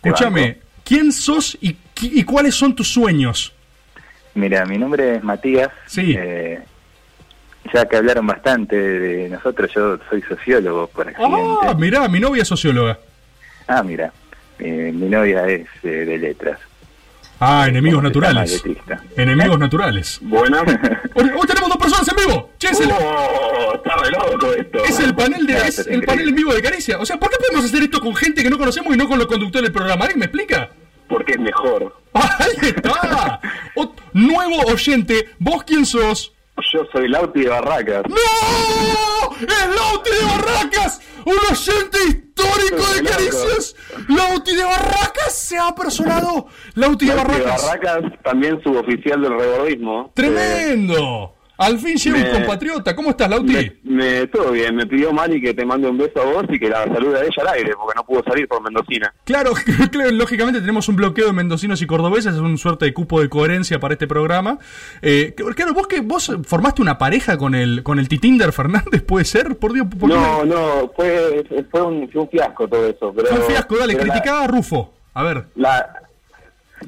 Escúchame, 0.00 0.58
¿quién 0.84 1.10
sos 1.10 1.58
y 1.60 2.22
cuáles 2.22 2.54
son 2.54 2.76
tus 2.76 2.86
sueños? 2.86 3.52
Mira, 4.38 4.64
mi 4.66 4.78
nombre 4.78 5.16
es 5.16 5.24
Matías. 5.24 5.68
Sí. 5.86 6.14
Eh, 6.16 6.60
ya 7.74 7.86
que 7.86 7.96
hablaron 7.96 8.24
bastante 8.24 8.76
de 8.76 9.28
nosotros, 9.28 9.68
yo 9.74 9.98
soy 10.08 10.22
sociólogo 10.22 10.86
por 10.86 11.08
accidente. 11.08 11.34
Ah, 11.62 11.74
mirá, 11.76 12.08
mi 12.08 12.20
novia 12.20 12.42
es 12.42 12.48
socióloga. 12.48 12.98
Ah, 13.66 13.82
mira, 13.82 14.12
eh, 14.60 14.92
mi 14.94 15.08
novia 15.08 15.44
es 15.48 15.66
eh, 15.82 15.88
de 15.88 16.18
letras. 16.18 16.60
Ah, 17.40 17.66
enemigos 17.68 18.00
¿Cómo 18.00 18.08
se 18.12 18.20
llama 18.20 18.32
naturales. 18.42 18.64
Enemigos 19.16 19.58
naturales. 19.58 20.18
Buenas. 20.22 20.62
Hoy 21.14 21.30
hoy 21.36 21.46
tenemos 21.46 21.68
dos 21.68 21.78
personas 21.78 22.08
en 22.08 22.16
vivo. 22.16 22.50
Che, 22.58 22.68
es 22.68 22.80
el, 22.80 22.90
Oh, 22.92 23.74
está 23.74 23.96
re 23.96 24.10
loco 24.10 24.54
esto. 24.54 24.84
es 24.84 25.00
el 25.00 25.14
panel 25.16 25.46
de 25.46 25.52
No, 25.52 25.58
es 25.58 25.68
esto 25.78 25.80
es 25.82 25.86
el 25.96 26.02
panel 26.04 26.28
en 26.28 26.34
vivo 26.36 26.54
de 26.54 26.62
Caricia. 26.62 26.98
O 26.98 27.06
sea, 27.06 27.18
¿por 27.18 27.30
qué 27.30 27.36
podemos 27.38 27.64
hacer 27.64 27.82
esto 27.82 28.00
con 28.00 28.14
gente 28.14 28.42
que 28.44 28.50
no 28.50 28.58
conocemos 28.58 28.94
y 28.94 28.96
no 28.98 29.08
con 29.08 29.18
los 29.18 29.26
conductores 29.26 29.64
del 29.64 29.72
programa? 29.72 30.04
¿Alguien 30.04 30.20
me 30.20 30.26
explica? 30.26 30.70
Porque 31.08 31.32
es 31.32 31.40
mejor. 31.40 31.94
Ahí 32.12 32.56
está. 32.68 33.40
Ot- 33.76 33.94
nuevo 34.12 34.62
oyente. 34.72 35.30
¿Vos 35.38 35.64
quién 35.64 35.84
sos? 35.86 36.32
Yo 36.72 36.80
soy 36.92 37.08
Lauti 37.08 37.42
de 37.42 37.48
Barracas. 37.48 38.02
¡No! 38.08 38.16
¡Es 39.46 39.76
Lauti 39.76 40.10
de 40.10 40.24
Barracas! 40.24 41.00
¡Un 41.24 41.36
oyente 41.50 41.98
histórico 42.08 42.94
de. 42.94 43.02
Caricias! 43.08 43.76
¡Lauti 44.08 44.56
de 44.56 44.64
Barracas 44.64 45.32
se 45.34 45.56
ha 45.56 45.72
personado! 45.74 46.48
¡Lauti 46.74 47.06
de 47.06 47.14
Lauti 47.14 47.32
de 47.34 47.42
Barracas! 47.44 47.64
Barracas, 47.64 48.22
también 48.24 48.60
suboficial 48.62 49.22
del 49.22 49.38
rebordismo. 49.38 50.10
¡Tremendo! 50.14 51.34
Al 51.58 51.78
fin 51.78 51.96
llega 51.96 52.16
un 52.18 52.36
compatriota. 52.36 52.94
¿Cómo 52.94 53.10
estás, 53.10 53.28
Lauti? 53.28 53.52
Me, 53.52 53.72
me- 53.82 54.26
todo 54.28 54.52
bien, 54.52 54.76
me 54.76 54.86
pidió 54.86 55.12
Mari 55.12 55.40
que 55.40 55.52
te 55.54 55.66
mande 55.66 55.88
un 55.88 55.98
beso 55.98 56.20
a 56.22 56.24
vos 56.24 56.44
y 56.48 56.58
que 56.58 56.68
la 56.68 56.84
salude 56.84 57.18
a 57.18 57.22
ella 57.22 57.42
al 57.42 57.48
aire, 57.48 57.72
porque 57.76 57.94
no 57.96 58.04
pudo 58.04 58.22
salir 58.24 58.46
por 58.46 58.62
Mendocina. 58.62 59.12
Claro, 59.24 59.52
claro, 59.90 60.10
lógicamente 60.12 60.60
tenemos 60.60 60.88
un 60.88 60.96
bloqueo 60.96 61.26
de 61.26 61.32
mendocinos 61.32 61.82
y 61.82 61.86
cordobeses, 61.86 62.34
es 62.34 62.40
un 62.40 62.56
suerte 62.58 62.84
de 62.84 62.94
cupo 62.94 63.20
de 63.20 63.28
coherencia 63.28 63.80
para 63.80 63.94
este 63.94 64.06
programa. 64.06 64.58
Eh, 65.02 65.34
claro, 65.56 65.74
vos 65.74 65.86
que 65.88 66.00
vos 66.00 66.30
formaste 66.46 66.80
una 66.80 66.96
pareja 66.96 67.36
con 67.36 67.54
el 67.54 67.82
con 67.82 67.98
el 67.98 68.08
Titinder 68.08 68.52
Fernández, 68.52 69.02
¿puede 69.02 69.24
ser? 69.24 69.56
Por 69.58 69.72
Dios, 69.72 69.86
¿por 69.98 70.08
No, 70.08 70.44
me- 70.44 70.50
no, 70.50 70.92
fue, 70.94 71.44
fue, 71.70 71.82
un, 71.82 72.08
fue 72.10 72.22
un 72.22 72.28
fiasco 72.28 72.68
todo 72.68 72.86
eso. 72.86 73.12
Pero, 73.14 73.28
Fue 73.28 73.38
un 73.40 73.44
fiasco, 73.46 73.76
dale, 73.76 73.94
la- 73.94 74.00
criticaba 74.00 74.44
a 74.44 74.46
Rufo. 74.46 74.94
A 75.14 75.24
ver. 75.24 75.46
La, 75.56 76.02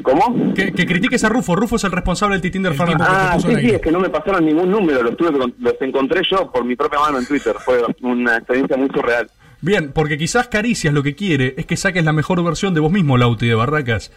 ¿Cómo? 0.03 0.55
Que, 0.55 0.73
que 0.73 0.87
critiques 0.87 1.23
a 1.25 1.29
Rufo. 1.29 1.55
Rufo 1.57 1.77
es 1.77 1.85
el 1.85 1.93
responsable 1.93 2.35
del 2.35 2.43
Titinder 2.43 2.73
Fernández. 2.75 3.07
Ah, 3.11 3.37
sí, 3.41 3.49
sí, 3.61 3.71
es 3.71 3.81
que 3.81 3.91
no 3.93 4.01
me 4.01 4.09
pasaron 4.09 4.45
ningún 4.47 4.71
número, 4.71 5.03
los, 5.03 5.17
tuve 5.17 5.31
los 5.59 5.75
encontré 5.81 6.23
yo 6.31 6.51
por 6.51 6.65
mi 6.65 6.77
propia 6.77 7.01
mano 7.01 7.19
en 7.19 7.27
Twitter. 7.27 7.55
Fue 7.65 7.83
una 8.03 8.37
experiencia 8.37 8.77
muy 8.77 8.89
surreal. 8.89 9.29
Bien, 9.61 9.93
porque 9.93 10.17
quizás 10.17 10.49
Caricias 10.49 10.95
lo 10.95 11.03
que 11.03 11.15
quiere 11.15 11.55
es 11.59 11.67
que 11.67 11.77
saques 11.77 12.05
la 12.05 12.12
mejor 12.12 12.43
versión 12.43 12.73
de 12.73 12.81
vos 12.81 12.91
mismo, 12.91 13.19
Lauti 13.19 13.47
de 13.47 13.55
Barracas. 13.55 14.11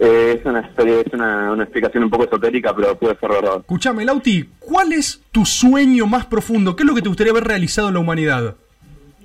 Eh, 0.00 0.36
es 0.38 0.46
una, 0.46 0.60
historia- 0.60 1.00
es 1.04 1.12
una, 1.12 1.50
una 1.52 1.64
explicación 1.64 2.04
un 2.04 2.10
poco 2.10 2.24
esotérica, 2.24 2.72
pero 2.76 2.96
puede 2.96 3.16
ser 3.18 3.28
verdad. 3.30 3.56
Escuchame, 3.58 4.04
Lauti, 4.04 4.48
¿cuál 4.60 4.92
es 4.92 5.20
tu 5.32 5.44
sueño 5.44 6.06
más 6.06 6.26
profundo? 6.26 6.76
¿Qué 6.76 6.84
es 6.84 6.88
lo 6.88 6.94
que 6.94 7.02
te 7.02 7.08
gustaría 7.08 7.32
haber 7.32 7.44
realizado 7.44 7.88
en 7.88 7.94
la 7.94 8.00
humanidad? 8.00 8.54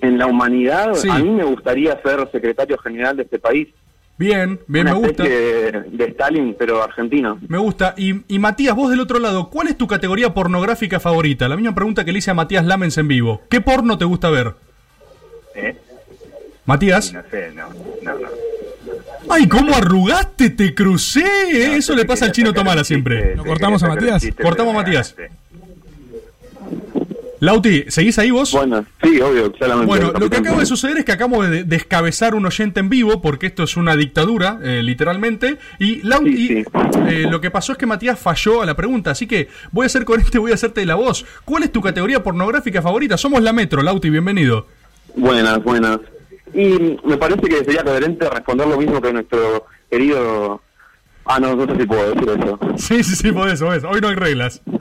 En 0.02 0.18
la 0.18 0.26
humanidad, 0.26 0.96
Sí. 0.96 1.08
a 1.10 1.20
mí 1.20 1.30
me 1.30 1.44
gustaría 1.44 2.00
ser 2.02 2.28
secretario 2.32 2.78
general 2.80 3.16
de 3.18 3.24
este 3.24 3.38
país. 3.38 3.68
Bien, 4.18 4.60
bien, 4.68 4.88
Una 4.88 4.94
me 5.00 5.08
gusta. 5.08 5.24
de 5.24 6.06
Stalin, 6.08 6.56
pero 6.58 6.82
argentino. 6.82 7.38
Me 7.50 7.58
gusta. 7.58 7.94
Y, 7.98 8.22
y 8.34 8.40
Matías, 8.40 8.74
vos 8.76 8.90
del 8.90 9.02
otro 9.02 9.20
lado, 9.20 9.50
¿cuál 9.50 9.68
es 9.68 9.78
tu 9.78 9.88
categoría 9.88 10.34
pornográfica 10.34 11.00
favorita? 11.02 11.50
La 11.50 11.58
misma 11.58 11.76
pregunta 11.76 12.06
que 12.06 12.14
le 12.14 12.20
hice 12.20 12.32
a 12.32 12.34
Matías 12.34 12.66
Lamens 12.66 12.98
en 12.98 13.10
vivo. 13.10 13.42
¿Qué 13.50 13.60
porno 13.60 13.98
te 13.98 14.06
gusta 14.06 14.30
ver? 14.30 14.54
¿Eh? 15.54 15.78
Matías. 16.66 17.12
No 17.14 17.22
sé, 17.30 17.52
no, 17.54 17.68
no, 18.04 18.20
no. 18.20 18.28
¡Ay, 19.30 19.48
cómo 19.48 19.76
arrugaste! 19.76 20.52
¡Te 20.52 20.74
crucé! 20.74 21.22
¿eh? 21.52 21.76
Eso 21.76 21.96
le 21.96 22.06
pasa 22.06 22.26
al 22.26 22.32
chino 22.32 22.54
Tomara 22.54 22.84
siempre. 22.84 23.36
¿Lo 23.36 23.44
cortamos 23.44 23.84
a 23.84 23.88
Matías? 23.88 24.26
Cortamos 24.42 24.74
a 24.74 24.78
Matías. 24.78 25.16
Lauti, 27.46 27.86
¿seguís 27.90 28.18
ahí 28.18 28.32
vos? 28.32 28.52
Bueno, 28.52 28.84
sí, 29.04 29.22
obvio, 29.22 29.52
claramente. 29.52 29.88
Bueno, 29.88 30.12
lo 30.20 30.30
que 30.32 30.38
acaba 30.38 30.58
de 30.58 30.66
suceder 30.66 30.98
es 30.98 31.06
que 31.06 31.12
acabamos 31.12 31.48
de 31.48 31.64
descabezar 31.64 32.34
un 32.34 32.44
oyente 32.46 32.80
en 32.80 32.90
vivo, 32.90 33.22
porque 33.22 33.46
esto 33.46 33.64
es 33.64 33.78
una 33.78 33.96
dictadura, 33.96 34.60
eh, 34.64 34.82
literalmente. 34.82 35.60
Y 35.78 36.02
Lauti, 36.02 36.66
eh, 37.08 37.28
lo 37.30 37.40
que 37.40 37.52
pasó 37.52 37.74
es 37.74 37.78
que 37.78 37.86
Matías 37.86 38.20
falló 38.20 38.64
a 38.64 38.66
la 38.66 38.76
pregunta, 38.76 39.12
así 39.12 39.28
que 39.28 39.48
voy 39.72 39.84
a 39.84 39.86
hacer 39.86 40.06
con 40.06 40.20
este, 40.20 40.40
voy 40.40 40.52
a 40.52 40.56
hacerte 40.56 40.84
la 40.88 40.96
voz. 40.96 41.24
¿Cuál 41.46 41.62
es 41.64 41.72
tu 41.72 41.82
categoría 41.82 42.24
pornográfica 42.24 42.82
favorita? 42.82 43.16
Somos 43.16 43.44
la 43.44 43.54
Metro, 43.54 43.84
Lauti, 43.84 44.10
bienvenido. 44.10 44.66
Buenas, 45.16 45.64
buenas. 45.64 46.00
Y 46.52 46.98
me 47.06 47.18
parece 47.18 47.42
que 47.42 47.58
sería 47.58 47.84
coherente 47.84 48.28
responder 48.28 48.68
lo 48.68 48.78
mismo 48.78 49.00
que 49.00 49.14
nuestro 49.14 49.66
querido... 49.90 50.62
Ah, 51.26 51.40
no, 51.40 51.56
no 51.56 51.66
sé 51.66 51.82
si 51.82 51.88
puedo 51.88 52.14
decir 52.14 52.30
eso. 52.30 52.60
Sí, 52.78 53.04
sí, 53.04 53.16
sí, 53.16 53.32
podés, 53.32 53.62
podés. 53.62 53.84
Hoy 53.84 54.00
no 54.02 54.10
hay 54.10 54.16
reglas. 54.16 54.62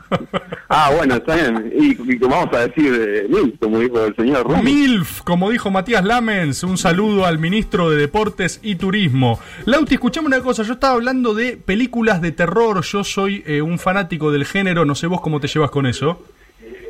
Ah, 0.76 0.90
bueno, 0.96 1.16
está 1.16 1.36
bien. 1.36 1.72
Y, 1.76 1.92
y 1.92 2.16
vamos 2.16 2.48
a 2.52 2.66
decir 2.66 2.92
eh, 2.98 3.56
como 3.60 3.78
dijo 3.78 4.04
el 4.04 4.16
señor 4.16 4.44
Rumi. 4.44 4.62
MILF, 4.62 5.20
como 5.20 5.50
dijo 5.50 5.70
Matías 5.70 6.04
Lamens, 6.04 6.64
un 6.64 6.78
saludo 6.78 7.26
al 7.26 7.38
ministro 7.38 7.90
de 7.90 7.98
Deportes 7.98 8.58
y 8.62 8.74
Turismo. 8.74 9.38
Lauti, 9.66 9.94
escuchame 9.94 10.26
una 10.26 10.40
cosa, 10.40 10.64
yo 10.64 10.72
estaba 10.72 10.94
hablando 10.94 11.34
de 11.34 11.58
películas 11.58 12.20
de 12.22 12.32
terror, 12.32 12.82
yo 12.82 13.04
soy 13.04 13.44
eh, 13.46 13.62
un 13.62 13.78
fanático 13.78 14.32
del 14.32 14.46
género, 14.46 14.84
no 14.84 14.96
sé 14.96 15.06
vos 15.06 15.20
cómo 15.20 15.38
te 15.38 15.46
llevas 15.46 15.70
con 15.70 15.86
eso. 15.86 16.24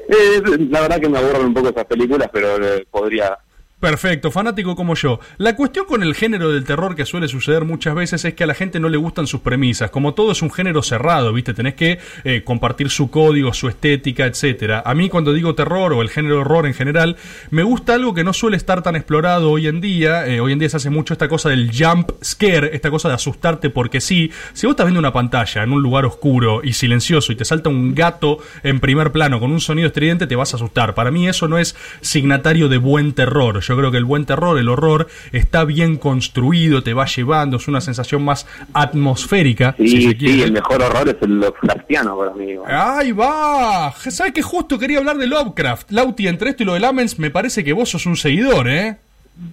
Eh, 0.09 0.41
la 0.71 0.83
verdad 0.83 1.01
que 1.01 1.09
me 1.09 1.19
aburren 1.19 1.47
un 1.47 1.55
poco 1.55 1.69
esas 1.69 1.85
películas, 1.85 2.31
pero 2.33 2.57
eh, 2.65 2.87
podría... 2.91 3.39
Perfecto, 3.85 4.31
fanático 4.31 4.77
como 4.77 4.95
yo. 4.95 5.21
La 5.37 5.57
cuestión 5.57 5.85
con 5.85 6.03
el 6.03 6.15
género 6.15 6.51
del 6.51 6.65
terror 6.65 6.97
que 6.97 7.05
suele 7.05 7.29
suceder 7.29 7.67
muchas 7.67 7.95
veces 7.95 8.25
es 8.25 8.33
que 8.33 8.45
a 8.45 8.47
la 8.47 8.55
gente 8.55 8.81
no 8.81 8.89
le 8.89 8.97
gustan 8.97 9.27
sus 9.27 9.43
premisas. 9.43 9.91
Como 9.91 10.15
todo 10.15 10.33
es 10.33 10.41
un 10.41 10.51
género 10.51 10.83
cerrado, 10.83 11.35
¿viste? 11.35 11.53
Tenés 11.53 11.75
que 11.75 11.99
eh, 12.25 12.43
compartir 12.45 12.89
su 12.89 13.11
código, 13.11 13.53
su 13.53 13.69
estética, 13.69 14.25
etcétera. 14.25 14.83
A 14.87 14.95
mí 14.95 15.11
cuando 15.11 15.35
digo 15.35 15.55
terror 15.55 15.93
o 15.93 16.01
el 16.01 16.09
género 16.09 16.41
horror 16.41 16.65
en 16.65 16.73
general, 16.73 17.19
me 17.51 17.63
gusta 17.63 17.93
algo 17.93 18.15
que 18.15 18.25
no 18.25 18.33
suele 18.33 18.57
estar 18.57 18.83
tan 18.83 18.97
explorado 18.97 19.51
hoy 19.51 19.67
en 19.67 19.83
día. 19.83 20.27
Eh, 20.29 20.41
hoy 20.41 20.55
en 20.55 20.61
día 20.61 20.71
se 20.71 20.79
hace 20.79 20.89
mucho 20.89 21.13
esta 21.13 21.29
cosa 21.29 21.51
del 21.51 21.71
jump 21.71 22.11
scare, 22.25 22.71
esta 22.73 22.91
cosa 22.91 23.09
de 23.09 23.17
asustarte 23.17 23.69
porque 23.69 24.01
sí. 24.01 24.31
Si 24.55 24.67
vos 24.67 24.73
estás 24.73 24.87
viendo 24.87 25.01
una 25.01 25.13
pantalla 25.13 25.63
en 25.63 25.73
un 25.73 25.83
lugar 25.83 26.07
oscuro 26.07 26.63
y 26.65 26.73
silencioso 26.73 27.33
y 27.33 27.37
te 27.37 27.45
salta 27.45 27.69
un 27.69 27.95
gato 27.95 28.39
en 28.63 28.81
primer 28.81 29.13
plano 29.13 29.41
con 29.41 29.53
un 29.53 29.61
sonido 29.61 29.89
estridente, 29.89 30.27
te 30.27 30.37
vas 30.37 30.55
a 30.55 30.57
asustar. 30.57 30.95
Para 30.95 31.11
mí 31.11 31.29
eso 31.29 31.49
no 31.49 31.59
es 31.59 31.77
signatario 32.01 32.71
de 32.71 32.79
buen 32.79 33.13
terror. 33.13 33.63
Creo 33.77 33.91
que 33.91 33.99
el 33.99 34.05
buen 34.05 34.25
terror, 34.25 34.59
el 34.59 34.69
horror, 34.69 35.09
está 35.33 35.65
bien 35.65 35.97
construido, 35.97 36.83
te 36.83 36.95
va 36.95 37.07
llevando, 37.07 37.57
es 37.57 37.69
una 37.69 37.81
sensación 37.81 38.25
más 38.25 38.47
atmosférica. 38.73 39.75
Sí, 39.77 39.89
si 39.89 40.03
se 40.03 40.19
sí, 40.19 40.43
el 40.43 40.53
mejor 40.53 40.83
horror 40.83 41.09
es 41.09 41.17
el 41.21 41.41
Lovecraftiano 41.41 42.17
para 42.17 42.33
mí. 42.35 42.55
Ahí 42.67 43.13
va. 43.13 43.93
¿Sabes 43.93 44.33
que 44.33 44.43
justo 44.43 44.79
quería 44.79 44.99
hablar 44.99 45.19
de 45.19 45.27
Lovecraft? 45.27 45.91
Lauti, 45.91 46.29
entre 46.29 46.51
esto 46.51 46.63
y 46.63 46.67
lo 46.67 46.75
de 46.75 46.81
Lamens, 46.81 47.19
me 47.19 47.31
parece 47.31 47.65
que 47.65 47.73
vos 47.73 47.89
sos 47.91 48.07
un 48.07 48.17
seguidor, 48.17 48.69
¿eh? 48.69 48.97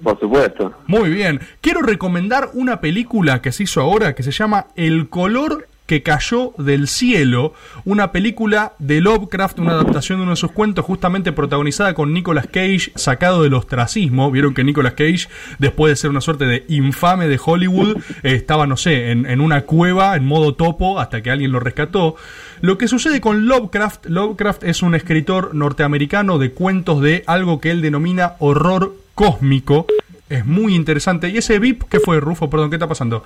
Por 0.03 0.19
supuesto. 0.19 0.73
Muy 0.87 1.09
bien. 1.09 1.39
Quiero 1.59 1.81
recomendar 1.81 2.49
una 2.53 2.81
película 2.81 3.41
que 3.41 3.51
se 3.51 3.63
hizo 3.63 3.81
ahora 3.81 4.13
que 4.13 4.23
se 4.23 4.31
llama 4.31 4.67
El 4.75 5.09
color 5.09 5.67
que 5.91 6.03
cayó 6.03 6.53
del 6.57 6.87
cielo, 6.87 7.53
una 7.83 8.13
película 8.13 8.75
de 8.79 9.01
Lovecraft, 9.01 9.59
una 9.59 9.73
adaptación 9.73 10.19
de 10.19 10.23
uno 10.23 10.31
de 10.31 10.37
sus 10.37 10.53
cuentos, 10.53 10.85
justamente 10.85 11.33
protagonizada 11.33 11.93
con 11.93 12.13
Nicolas 12.13 12.47
Cage, 12.47 12.93
sacado 12.95 13.43
del 13.43 13.55
ostracismo. 13.55 14.31
Vieron 14.31 14.53
que 14.53 14.63
Nicolas 14.63 14.93
Cage, 14.93 15.27
después 15.59 15.91
de 15.91 15.97
ser 15.97 16.09
una 16.09 16.21
suerte 16.21 16.45
de 16.45 16.63
infame 16.69 17.27
de 17.27 17.37
Hollywood, 17.43 17.97
estaba, 18.23 18.67
no 18.67 18.77
sé, 18.77 19.11
en, 19.11 19.25
en 19.25 19.41
una 19.41 19.63
cueva, 19.63 20.15
en 20.15 20.25
modo 20.25 20.55
topo, 20.55 20.97
hasta 20.97 21.21
que 21.21 21.29
alguien 21.29 21.51
lo 21.51 21.59
rescató. 21.59 22.15
Lo 22.61 22.77
que 22.77 22.87
sucede 22.87 23.19
con 23.19 23.47
Lovecraft, 23.47 24.05
Lovecraft 24.05 24.63
es 24.63 24.83
un 24.83 24.95
escritor 24.95 25.53
norteamericano 25.53 26.37
de 26.37 26.53
cuentos 26.53 27.01
de 27.01 27.25
algo 27.27 27.59
que 27.59 27.69
él 27.69 27.81
denomina 27.81 28.35
horror 28.39 28.95
cósmico. 29.13 29.87
Es 30.29 30.45
muy 30.45 30.73
interesante. 30.73 31.27
¿Y 31.27 31.39
ese 31.39 31.59
VIP 31.59 31.83
qué 31.89 31.99
fue, 31.99 32.21
Rufo? 32.21 32.49
Perdón, 32.49 32.69
¿qué 32.69 32.77
está 32.77 32.87
pasando? 32.87 33.25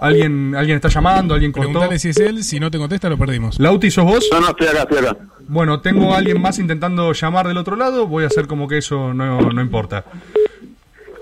¿Alguien, 0.00 0.54
alguien 0.54 0.76
está 0.76 0.88
llamando? 0.88 1.34
¿Alguien 1.34 1.52
cortó? 1.52 1.70
Preguntale 1.70 1.98
si 1.98 2.10
es 2.10 2.16
él, 2.18 2.44
si 2.44 2.60
no 2.60 2.70
te 2.70 2.78
contesta 2.78 3.08
lo 3.08 3.16
perdimos. 3.16 3.58
Lauti, 3.58 3.90
¿sos 3.90 4.04
vos? 4.04 4.28
No, 4.32 4.40
no, 4.40 4.48
estoy 4.50 4.66
acá, 4.66 4.82
estoy 4.82 4.98
acá. 4.98 5.16
Bueno, 5.46 5.80
tengo 5.80 6.14
a 6.14 6.18
alguien 6.18 6.40
más 6.40 6.58
intentando 6.58 7.12
llamar 7.12 7.48
del 7.48 7.56
otro 7.58 7.76
lado. 7.76 8.06
Voy 8.06 8.24
a 8.24 8.28
hacer 8.28 8.46
como 8.46 8.66
que 8.66 8.78
eso 8.78 9.14
no, 9.14 9.40
no 9.40 9.60
importa. 9.60 10.04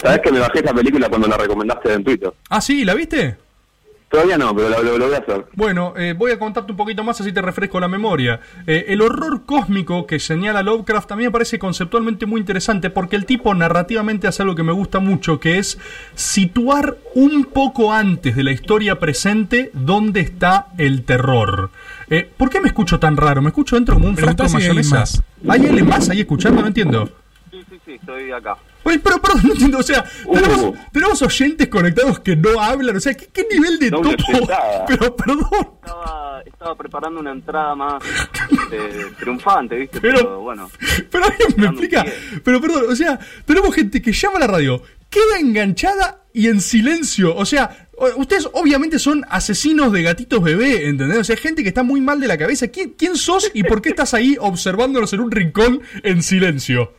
Sabes 0.00 0.20
que 0.20 0.32
me 0.32 0.40
bajé 0.40 0.60
esa 0.60 0.74
película 0.74 1.08
cuando 1.08 1.28
la 1.28 1.36
recomendaste 1.36 1.92
en 1.92 2.04
Twitter. 2.04 2.32
Ah, 2.48 2.60
sí, 2.60 2.84
¿la 2.84 2.94
viste? 2.94 3.36
Todavía 4.12 4.36
no, 4.36 4.55
pero 4.55 4.68
lo, 4.68 4.82
lo- 4.82 4.98
lo 4.98 5.06
voy 5.06 5.14
a 5.14 5.18
hacer. 5.18 5.47
Bueno, 5.55 5.94
eh, 5.97 6.14
voy 6.16 6.30
a 6.32 6.39
contarte 6.39 6.70
un 6.70 6.76
poquito 6.76 7.02
más 7.02 7.18
así 7.20 7.32
te 7.32 7.40
refresco 7.40 7.80
la 7.80 7.89
memoria. 7.89 8.40
Eh, 8.66 8.84
el 8.89 9.01
horror 9.01 9.47
cósmico 9.47 10.06
que 10.06 10.20
señala 10.20 10.62
Lovecraft 10.62 11.12
a 11.12 11.16
mí 11.16 11.24
me 11.24 11.30
parece 11.30 11.59
conceptualmente 11.59 12.26
muy 12.26 12.39
interesante 12.40 12.90
porque 12.90 13.16
el 13.16 13.24
tipo 13.24 13.55
narrativamente 13.55 14.26
hace 14.28 14.43
algo 14.43 14.55
que 14.55 14.62
me 14.62 14.72
gusta 14.72 14.98
mucho, 15.01 15.40
que 15.40 15.56
es 15.59 15.78
situar 16.14 16.98
un 17.14 17.44
poco 17.47 17.93
antes 17.93 18.36
de 18.36 18.44
la 18.44 18.52
historia 18.52 18.98
presente 18.98 19.70
dónde 19.72 20.20
está 20.20 20.66
el 20.78 21.05
terror. 21.05 21.70
Eh, 22.10 22.30
¿Por 22.36 22.51
qué 22.51 22.60
me 22.60 22.68
escucho 22.68 23.01
tan 23.01 23.16
raro? 23.16 23.40
Me 23.40 23.48
escucho 23.48 23.76
dentro 23.76 23.94
como 23.94 24.09
un 24.09 24.16
frasco 24.16 24.43
de 24.43 24.48
mayonesa. 24.52 25.05
¿Hay 25.48 25.66
alguien 25.66 25.89
más 25.89 26.10
ahí 26.10 26.20
escuchando? 26.20 26.60
No 26.60 26.66
entiendo. 26.68 27.09
Sí, 27.51 27.60
sí, 27.70 27.80
sí, 27.86 27.93
estoy 27.94 28.30
acá. 28.32 28.56
Oye, 28.84 28.98
pero 28.98 29.20
perdón, 29.20 29.42
no 29.44 29.52
entiendo, 29.52 29.78
o 29.78 29.82
sea, 29.82 30.04
Uh. 30.24 30.34
tenemos, 30.34 30.74
tenemos 30.92 31.22
oyentes 31.22 31.68
conectados 31.68 32.20
que 32.20 32.36
no 32.36 32.60
hablan, 32.60 32.96
o 32.96 33.00
sea, 33.00 33.14
¿qué, 33.14 33.26
qué 33.32 33.46
nivel 33.50 33.78
de 33.78 33.90
Doble 33.90 34.16
topo? 34.16 34.32
sentada. 34.38 34.84
Pero 34.88 35.16
perdón. 35.16 35.40
Estaba, 35.82 36.42
estaba 36.44 36.74
preparando 36.76 37.20
una 37.20 37.32
entrada 37.32 37.74
más 37.74 38.02
este, 38.50 39.04
triunfante, 39.18 39.76
¿viste? 39.76 40.00
Pero- 40.00 40.18
Pero, 40.18 40.40
bueno. 40.40 40.70
Pero 41.10 41.24
alguien 41.24 41.48
me 41.56 41.66
explica. 41.66 42.04
Pero 42.44 42.60
perdón, 42.60 42.84
o 42.88 42.96
sea, 42.96 43.18
tenemos 43.44 43.74
gente 43.74 44.00
que 44.02 44.12
llama 44.12 44.36
a 44.36 44.40
la 44.40 44.46
radio, 44.48 44.82
queda 45.10 45.38
enganchada 45.40 46.22
y 46.32 46.48
en 46.48 46.60
silencio. 46.60 47.34
O 47.36 47.44
sea, 47.46 47.88
Ustedes 48.16 48.48
obviamente 48.54 48.98
son 48.98 49.24
asesinos 49.30 49.92
de 49.92 50.02
gatitos 50.02 50.42
bebé, 50.42 50.88
¿entendés? 50.88 51.18
O 51.18 51.24
sea, 51.24 51.36
gente 51.36 51.62
que 51.62 51.68
está 51.68 51.84
muy 51.84 52.00
mal 52.00 52.18
de 52.18 52.26
la 52.26 52.36
cabeza. 52.36 52.66
¿Quién, 52.66 52.94
quién 52.98 53.14
sos 53.14 53.48
y 53.54 53.62
por 53.62 53.80
qué 53.80 53.90
estás 53.90 54.12
ahí 54.12 54.36
observándonos 54.40 55.12
en 55.12 55.20
un 55.20 55.30
rincón 55.30 55.82
en 56.02 56.20
silencio? 56.24 56.94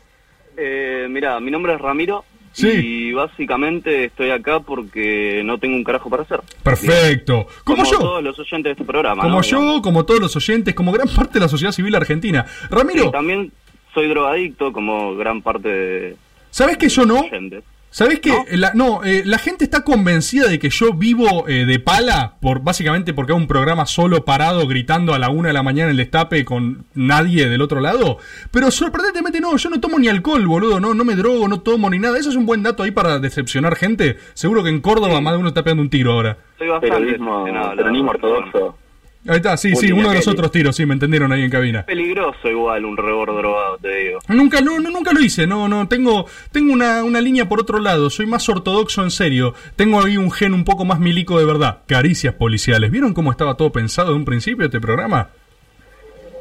Eh, 0.58 1.08
mira, 1.10 1.40
mi 1.40 1.52
nombre 1.52 1.74
es 1.74 1.82
Ramiro 1.82 2.26
Sí. 2.52 2.68
y 2.70 3.12
básicamente 3.14 4.06
estoy 4.06 4.30
acá 4.30 4.60
porque 4.60 5.42
no 5.44 5.58
tengo 5.58 5.76
un 5.76 5.84
carajo 5.84 6.10
para 6.10 6.22
hacer. 6.22 6.40
Perfecto. 6.62 7.48
Como 7.64 7.84
yo. 7.84 7.98
todos 8.00 8.24
los 8.24 8.38
oyentes 8.38 8.64
de 8.66 8.72
este 8.72 8.84
programa. 8.84 9.24
Como 9.24 9.38
¿no? 9.38 9.42
yo, 9.42 9.82
como 9.82 10.06
todos 10.06 10.20
los 10.20 10.36
oyentes, 10.36 10.76
como 10.76 10.92
gran 10.92 11.08
parte 11.08 11.34
de 11.36 11.40
la 11.40 11.48
sociedad 11.48 11.72
civil 11.72 11.96
argentina. 11.96 12.46
Ramiro, 12.70 13.06
Sí, 13.06 13.12
también 13.12 13.52
soy 13.94 14.08
drogadicto 14.08 14.72
como 14.72 15.16
gran 15.16 15.42
parte 15.42 15.68
de... 15.70 16.16
¿sabes 16.52 16.78
que 16.78 16.90
yo 16.90 17.06
no? 17.06 17.22
oyentes. 17.22 17.64
¿Sabés 17.94 18.22
que 18.22 18.34
la, 18.54 18.72
no, 18.74 19.04
eh, 19.04 19.22
la 19.24 19.38
gente 19.38 19.64
está 19.64 19.84
convencida 19.84 20.48
de 20.48 20.58
que 20.58 20.72
yo 20.72 20.94
vivo 20.94 21.48
eh, 21.48 21.66
de 21.68 21.78
pala 21.78 22.38
por 22.42 22.64
básicamente 22.64 23.14
porque 23.14 23.34
hago 23.34 23.40
un 23.40 23.46
programa 23.46 23.86
solo 23.86 24.26
parado 24.26 24.66
gritando 24.66 25.14
a 25.14 25.20
la 25.20 25.30
una 25.30 25.50
de 25.50 25.54
la 25.54 25.62
mañana 25.62 25.90
en 25.90 25.92
el 25.92 25.98
destape 25.98 26.44
con 26.44 26.86
nadie 26.96 27.48
del 27.50 27.62
otro 27.62 27.82
lado? 27.82 28.18
Pero 28.50 28.72
sorprendentemente 28.72 29.40
no, 29.40 29.56
yo 29.58 29.70
no 29.70 29.80
tomo 29.80 30.00
ni 30.00 30.08
alcohol, 30.08 30.48
boludo, 30.48 30.80
no, 30.80 30.96
no 30.96 31.06
me 31.06 31.14
drogo, 31.14 31.48
no 31.48 31.62
tomo 31.62 31.88
ni 31.92 32.00
nada. 32.00 32.18
Eso 32.18 32.32
es 32.32 32.36
un 32.36 32.48
buen 32.48 32.64
dato 32.64 32.82
ahí 32.82 32.90
para 32.90 33.20
decepcionar 33.20 33.76
gente. 33.76 34.18
Seguro 34.34 34.64
que 34.64 34.70
en 34.70 34.82
Córdoba 34.82 35.22
más 35.22 35.34
de 35.34 35.40
uno 35.42 35.50
está 35.50 35.64
pegando 35.64 35.84
un 35.84 35.92
tiro 35.92 36.14
ahora. 36.14 36.36
Soy 36.58 36.70
bastante 36.70 36.98
Peronismo, 36.98 37.46
peronismo 37.76 38.10
ortodoxo. 38.10 38.76
Ahí 39.26 39.38
está, 39.38 39.56
sí, 39.56 39.74
sí, 39.76 39.92
uno 39.92 40.10
de 40.10 40.16
los 40.16 40.28
otros 40.28 40.52
tiros, 40.52 40.76
sí, 40.76 40.86
me 40.86 40.94
entendieron 40.94 41.32
ahí 41.32 41.44
en 41.44 41.50
cabina. 41.50 41.86
Peligroso 41.86 42.50
igual 42.50 42.84
un 42.84 42.98
rebor 42.98 43.34
drogado, 43.34 43.78
te 43.78 43.96
digo. 43.96 44.20
Nunca, 44.28 44.60
no, 44.60 44.80
no, 44.80 44.90
nunca 44.90 45.14
lo 45.14 45.22
hice, 45.22 45.48
no, 45.48 45.70
no, 45.70 45.88
tengo, 45.88 46.26
tengo 46.52 46.74
una, 46.74 47.04
una 47.04 47.22
línea 47.22 47.48
por 47.48 47.62
otro 47.62 47.80
lado, 47.80 48.10
soy 48.10 48.26
más 48.26 48.50
ortodoxo 48.50 49.02
en 49.02 49.12
serio, 49.12 49.54
tengo 49.78 50.04
ahí 50.04 50.18
un 50.18 50.30
gen 50.30 50.54
un 50.54 50.66
poco 50.66 50.84
más 50.84 51.00
milico 51.00 51.40
de 51.40 51.46
verdad, 51.46 51.80
caricias 51.88 52.34
policiales, 52.34 52.92
¿vieron 52.92 53.14
cómo 53.14 53.32
estaba 53.32 53.56
todo 53.56 53.72
pensado 53.72 54.10
de 54.10 54.16
un 54.18 54.26
principio 54.26 54.66
este 54.66 54.82
programa? 54.82 55.30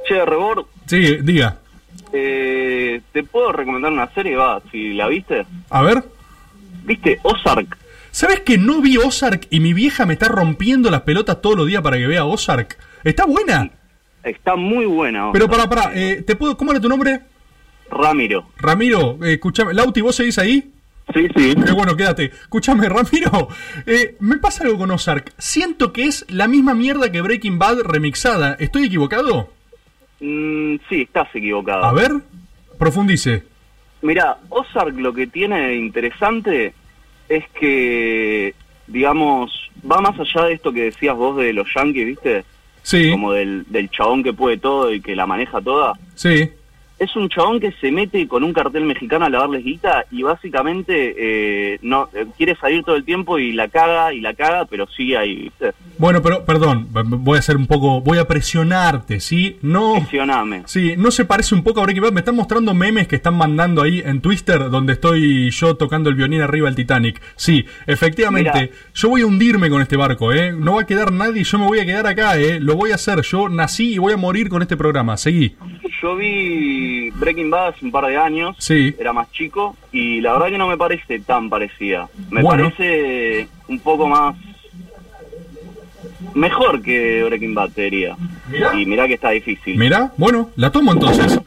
Che, 0.09 0.25
rebor, 0.25 0.67
Sí, 0.87 1.19
diga, 1.23 1.59
eh, 2.13 3.01
¿te 3.13 3.23
puedo 3.23 3.53
recomendar 3.53 3.93
una 3.93 4.09
serie? 4.13 4.35
Va, 4.37 4.61
si 4.73 4.93
la 4.95 5.07
viste. 5.07 5.47
a 5.71 5.83
ver. 5.83 6.03
¿Viste 6.85 7.21
Ozark? 7.23 7.79
¿Sabes 8.13 8.41
que 8.41 8.59
no 8.59 8.83
vi 8.83 8.99
Ozark 8.99 9.47
y 9.49 9.61
mi 9.61 9.73
vieja 9.73 10.05
me 10.05 10.13
está 10.13 10.29
rompiendo 10.29 10.91
las 10.91 11.01
pelotas 11.01 11.41
todos 11.41 11.57
los 11.57 11.67
días 11.67 11.81
para 11.81 11.97
que 11.97 12.07
vea 12.07 12.27
Ozark? 12.27 12.79
Está 13.05 13.25
buena. 13.25 13.71
Está 14.23 14.55
muy 14.55 14.85
buena. 14.85 15.31
Pero 15.33 15.47
Ozark. 15.47 15.69
para, 15.71 15.83
para, 15.87 15.99
eh, 15.99 16.23
¿te 16.23 16.37
puedo, 16.37 16.55
¿cómo 16.59 16.73
era 16.73 16.81
tu 16.81 16.91
nombre? 16.91 17.23
Ramiro. 17.91 18.51
Ramiro, 18.59 19.19
eh, 19.25 19.33
escuchame, 19.33 19.73
Lauti, 19.73 20.03
¿vos 20.03 20.15
seguís 20.15 20.39
ahí? 20.39 20.73
Sí, 21.15 21.27
sí. 21.35 21.55
Qué 21.55 21.73
bueno, 21.73 21.97
quédate. 21.97 22.27
Escúchame, 22.27 22.87
Ramiro, 22.91 23.49
eh, 23.87 24.15
me 24.21 24.37
pasa 24.37 24.65
algo 24.65 24.77
con 24.77 24.91
Ozark. 24.91 25.33
Siento 25.39 25.95
que 25.95 26.05
es 26.05 26.27
la 26.29 26.49
misma 26.49 26.75
mierda 26.75 27.11
que 27.11 27.23
Breaking 27.23 27.59
Bad 27.59 27.81
remixada. 27.81 28.57
¿Estoy 28.61 28.85
equivocado? 28.85 29.49
Mm, 30.21 30.77
sí, 30.91 31.01
estás 31.03 31.29
equivocado. 31.35 31.83
A 31.83 31.95
ver, 31.95 32.13
profundice. 32.79 33.45
Mira, 34.03 34.37
Ozark 34.51 34.99
lo 34.99 35.15
que 35.15 35.27
tiene 35.27 35.69
de 35.69 35.77
interesante 35.77 36.75
es 37.37 37.49
que, 37.51 38.55
digamos, 38.87 39.71
va 39.91 40.01
más 40.01 40.19
allá 40.19 40.47
de 40.47 40.55
esto 40.55 40.73
que 40.73 40.85
decías 40.85 41.17
vos 41.17 41.37
de 41.37 41.53
los 41.53 41.69
yankees, 41.75 42.07
¿viste? 42.07 42.45
Sí. 42.83 43.11
Como 43.11 43.33
del, 43.33 43.65
del 43.69 43.91
chabón 43.91 44.23
que 44.23 44.33
puede 44.33 44.59
todo 44.59 44.93
y 44.93 45.01
que 45.01 45.17
la 45.17 45.27
maneja 45.27 45.61
toda. 45.61 45.95
Sí. 46.15 46.51
Es 47.03 47.17
un 47.17 47.29
chabón 47.29 47.59
que 47.59 47.73
se 47.81 47.91
mete 47.91 48.29
con 48.29 48.45
un 48.45 48.53
cartel 48.53 48.85
mexicano 48.85 49.25
a 49.25 49.29
lavarles 49.29 49.65
guita 49.65 50.05
y 50.13 50.23
básicamente 50.23 51.15
eh, 51.19 51.79
no 51.83 52.09
eh, 52.15 52.27
quiere 52.37 52.55
salir 52.55 52.85
todo 52.85 52.95
el 52.95 53.03
tiempo 53.03 53.41
y 53.41 53.51
la 53.51 53.67
caga 53.67 54.15
y 54.15 54.21
la 54.21 54.35
caga, 54.35 54.67
pero 54.67 54.87
sigue 54.87 55.19
ahí, 55.19 55.35
¿viste? 55.35 55.73
Bueno, 55.99 56.23
pero 56.23 56.45
perdón, 56.45 56.87
voy 56.93 57.39
a 57.39 57.41
hacer 57.41 57.57
un 57.57 57.67
poco, 57.67 58.01
voy 58.03 58.19
a 58.19 58.29
presionarte, 58.29 59.19
¿sí? 59.19 59.57
No. 59.63 59.95
Presioname. 59.95 60.63
Sí, 60.67 60.95
no 60.97 61.11
se 61.11 61.25
parece 61.25 61.57
un 61.57 61.65
poco 61.65 61.81
a 61.81 61.83
Breaking 61.83 62.05
Bad. 62.05 62.13
Me 62.13 62.21
están 62.21 62.37
mostrando 62.37 62.73
memes 62.73 63.09
que 63.09 63.17
están 63.17 63.35
mandando 63.35 63.83
ahí 63.83 64.01
en 64.07 64.21
Twitter 64.21 64.71
donde 64.71 64.93
estoy 64.93 65.51
yo 65.51 65.75
tocando 65.75 66.09
el 66.09 66.15
violín 66.15 66.41
arriba 66.41 66.67
del 66.67 66.77
Titanic. 66.77 67.21
Sí, 67.35 67.67
efectivamente, 67.89 68.61
Mirá. 68.61 68.73
yo 68.95 69.09
voy 69.09 69.23
a 69.23 69.27
hundirme 69.27 69.71
con 69.71 69.83
este 69.83 69.97
barco, 69.97 70.33
¿eh? 70.33 70.53
No 70.53 70.77
va 70.77 70.83
a 70.83 70.87
quedar 70.87 71.11
nadie, 71.11 71.43
yo 71.43 71.59
me 71.59 71.67
voy 71.67 71.81
a 71.81 71.85
quedar 71.85 72.07
acá, 72.07 72.39
¿eh? 72.39 72.61
Lo 72.61 72.77
voy 72.77 72.93
a 72.93 72.95
hacer. 72.95 73.23
Yo 73.23 73.49
nací 73.49 73.95
y 73.95 73.99
voy 73.99 74.13
a 74.13 74.17
morir 74.17 74.49
con 74.49 74.63
este 74.63 74.77
programa. 74.77 75.17
Seguí. 75.17 75.57
Yo 76.01 76.17
vi 76.17 76.92
Breaking 77.11 77.51
Bad 77.51 77.69
hace 77.69 77.85
un 77.85 77.91
par 77.93 78.07
de 78.07 78.17
años, 78.17 78.57
Sí. 78.59 78.95
era 78.99 79.13
más 79.13 79.31
chico, 79.33 79.77
y 79.93 80.21
la 80.21 80.33
verdad 80.33 80.49
que 80.49 80.59
no 80.59 80.69
me 80.69 80.77
parece 80.77 81.21
tan 81.21 81.49
parecida. 81.51 82.09
Me 82.31 82.43
Bueno. 82.43 82.71
parece 82.71 83.49
un 83.69 83.79
poco 83.81 84.07
más... 84.09 84.35
Mejor 86.35 86.81
que 86.83 87.23
Breaking 87.25 87.55
Bad, 87.55 87.71
te 87.71 87.83
diría. 87.83 88.17
Y 88.75 88.87
mirá 88.87 89.07
que 89.07 89.15
está 89.15 89.31
difícil. 89.31 89.77
Mirá, 89.77 90.13
bueno, 90.17 90.51
la 90.57 90.71
tomo 90.71 90.93
entonces. 90.93 91.39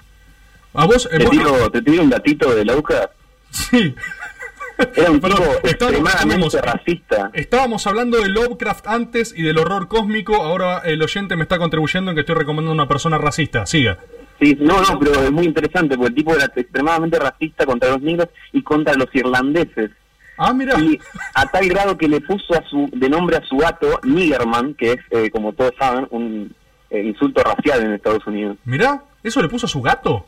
A 0.74 0.86
vos, 0.86 1.08
eh, 1.12 1.18
Te 1.18 1.24
vos- 1.26 1.32
tiro, 1.32 1.72
te 1.72 1.82
tiro 1.82 2.04
un 2.04 2.10
datito 2.10 2.54
de 2.54 2.66
Lauca. 2.66 3.10
Sí. 3.50 3.96
Era 4.96 5.10
un 5.10 5.22
tipo 5.22 5.28
Estábamos- 5.34 5.58
extremadamente 5.64 6.48
estábamos- 6.48 6.54
racista. 6.62 7.32
Estábamos 7.34 7.88
hablando 7.88 8.20
de 8.22 8.28
Lovecraft 8.28 8.86
antes 8.88 9.34
y 9.36 9.42
del 9.42 9.58
horror 9.58 9.88
cósmico. 9.88 10.36
Ahora 10.36 10.80
el 10.84 11.02
oyente 11.02 11.38
me 11.38 11.44
está 11.44 11.58
contribuyendo 11.58 12.12
en 12.12 12.16
que 12.16 12.22
estoy 12.22 12.36
recomendando 12.36 12.72
a 12.72 12.84
una 12.84 12.88
persona 12.88 13.18
racista. 13.18 13.66
Siga. 13.66 13.98
Sí, 14.40 14.58
no, 14.60 14.82
no, 14.82 15.00
pero 15.00 15.24
es 15.24 15.32
muy 15.32 15.46
interesante 15.46 15.96
porque 15.96 16.10
el 16.10 16.16
tipo 16.16 16.36
era 16.36 16.46
extremadamente 16.46 17.20
racista 17.20 17.66
contra 17.66 17.90
los 17.90 18.02
negros 18.02 18.30
y 18.52 18.62
contra 18.62 18.94
los 18.94 19.08
irlandeses. 19.14 19.92
Ah, 20.38 20.54
mira. 20.54 20.78
Y 20.80 21.00
a 21.34 21.46
tal 21.46 21.68
grado 21.70 21.98
que 21.98 22.10
le 22.10 22.20
puso 22.20 22.54
a 22.54 22.64
su, 22.70 22.90
de 22.92 23.10
nombre 23.10 23.38
a 23.38 23.42
su 23.42 23.58
gato 23.58 24.00
Niggerman, 24.04 24.74
que 24.74 24.94
es, 24.94 25.00
eh, 25.12 25.30
como 25.30 25.54
todos 25.54 25.72
saben, 25.80 26.08
un 26.12 26.54
eh, 26.90 27.04
insulto 27.04 27.42
racial 27.42 27.84
en 27.84 27.94
Estados 27.94 28.26
Unidos. 28.28 28.58
Mirá, 28.66 29.02
¿eso 29.24 29.42
le 29.42 29.48
puso 29.48 29.66
a 29.66 29.70
su 29.70 29.82
gato? 29.82 30.26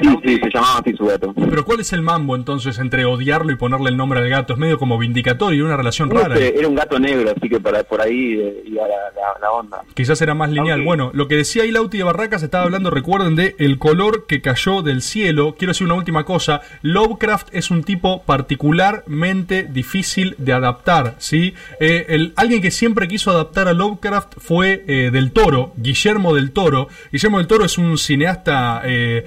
Sí, 0.00 0.08
sí, 0.24 0.38
se 0.42 0.50
llamaba 0.52 0.78
así 0.80 0.92
su 0.96 1.06
gato. 1.06 1.32
Pero 1.34 1.64
¿cuál 1.64 1.80
es 1.80 1.92
el 1.92 2.02
mambo 2.02 2.36
entonces 2.36 2.78
entre 2.78 3.04
odiarlo 3.06 3.50
y 3.52 3.56
ponerle 3.56 3.90
el 3.90 3.96
nombre 3.96 4.20
al 4.20 4.28
gato? 4.28 4.52
Es 4.52 4.58
medio 4.58 4.78
como 4.78 4.98
vindicatorio 4.98 5.58
y 5.58 5.62
una 5.62 5.76
relación 5.76 6.08
No 6.10 6.16
rara. 6.20 6.36
sé, 6.36 6.54
era 6.58 6.68
un 6.68 6.74
gato 6.74 6.98
negro, 6.98 7.30
así 7.36 7.48
que 7.48 7.58
para, 7.60 7.82
por 7.84 8.00
ahí 8.02 8.34
eh, 8.40 8.62
iba 8.66 8.82
la, 8.86 8.94
la- 9.14 9.40
la 9.40 9.50
onda. 9.52 9.82
Quizás 9.94 10.20
era 10.22 10.34
más 10.34 10.50
lineal. 10.50 10.82
Bueno, 10.82 11.10
lo 11.14 11.28
que 11.28 11.36
decía 11.36 11.62
ahí 11.62 11.70
Lauti 11.70 11.98
de 11.98 12.04
Barracas 12.04 12.42
estaba 12.42 12.64
hablando, 12.64 12.90
recuerden, 12.90 13.36
de 13.36 13.54
el 13.58 13.78
color 13.78 14.26
que 14.26 14.40
cayó 14.42 14.82
del 14.82 15.02
cielo. 15.02 15.54
Quiero 15.58 15.70
decir 15.70 15.86
una 15.86 15.94
última 15.94 16.24
cosa. 16.24 16.60
Lovecraft 16.82 17.48
es 17.52 17.70
un 17.70 17.82
tipo 17.82 18.22
particularmente 18.24 19.64
difícil 19.64 20.34
de 20.38 20.52
adaptar, 20.52 21.14
¿sí? 21.18 21.54
Eh, 21.80 22.06
el, 22.08 22.32
alguien 22.36 22.60
que 22.62 22.70
siempre 22.70 23.08
quiso 23.08 23.30
adaptar 23.30 23.68
a 23.68 23.72
Lovecraft 23.72 24.34
fue 24.38 24.84
eh, 24.86 25.10
Del 25.12 25.32
Toro, 25.32 25.72
Guillermo 25.76 26.34
Del 26.34 26.50
Toro. 26.52 26.88
Guillermo 27.12 27.38
Del 27.38 27.46
Toro 27.46 27.64
es 27.64 27.78
un 27.78 27.98
cineasta 27.98 28.82
eh, 28.84 29.24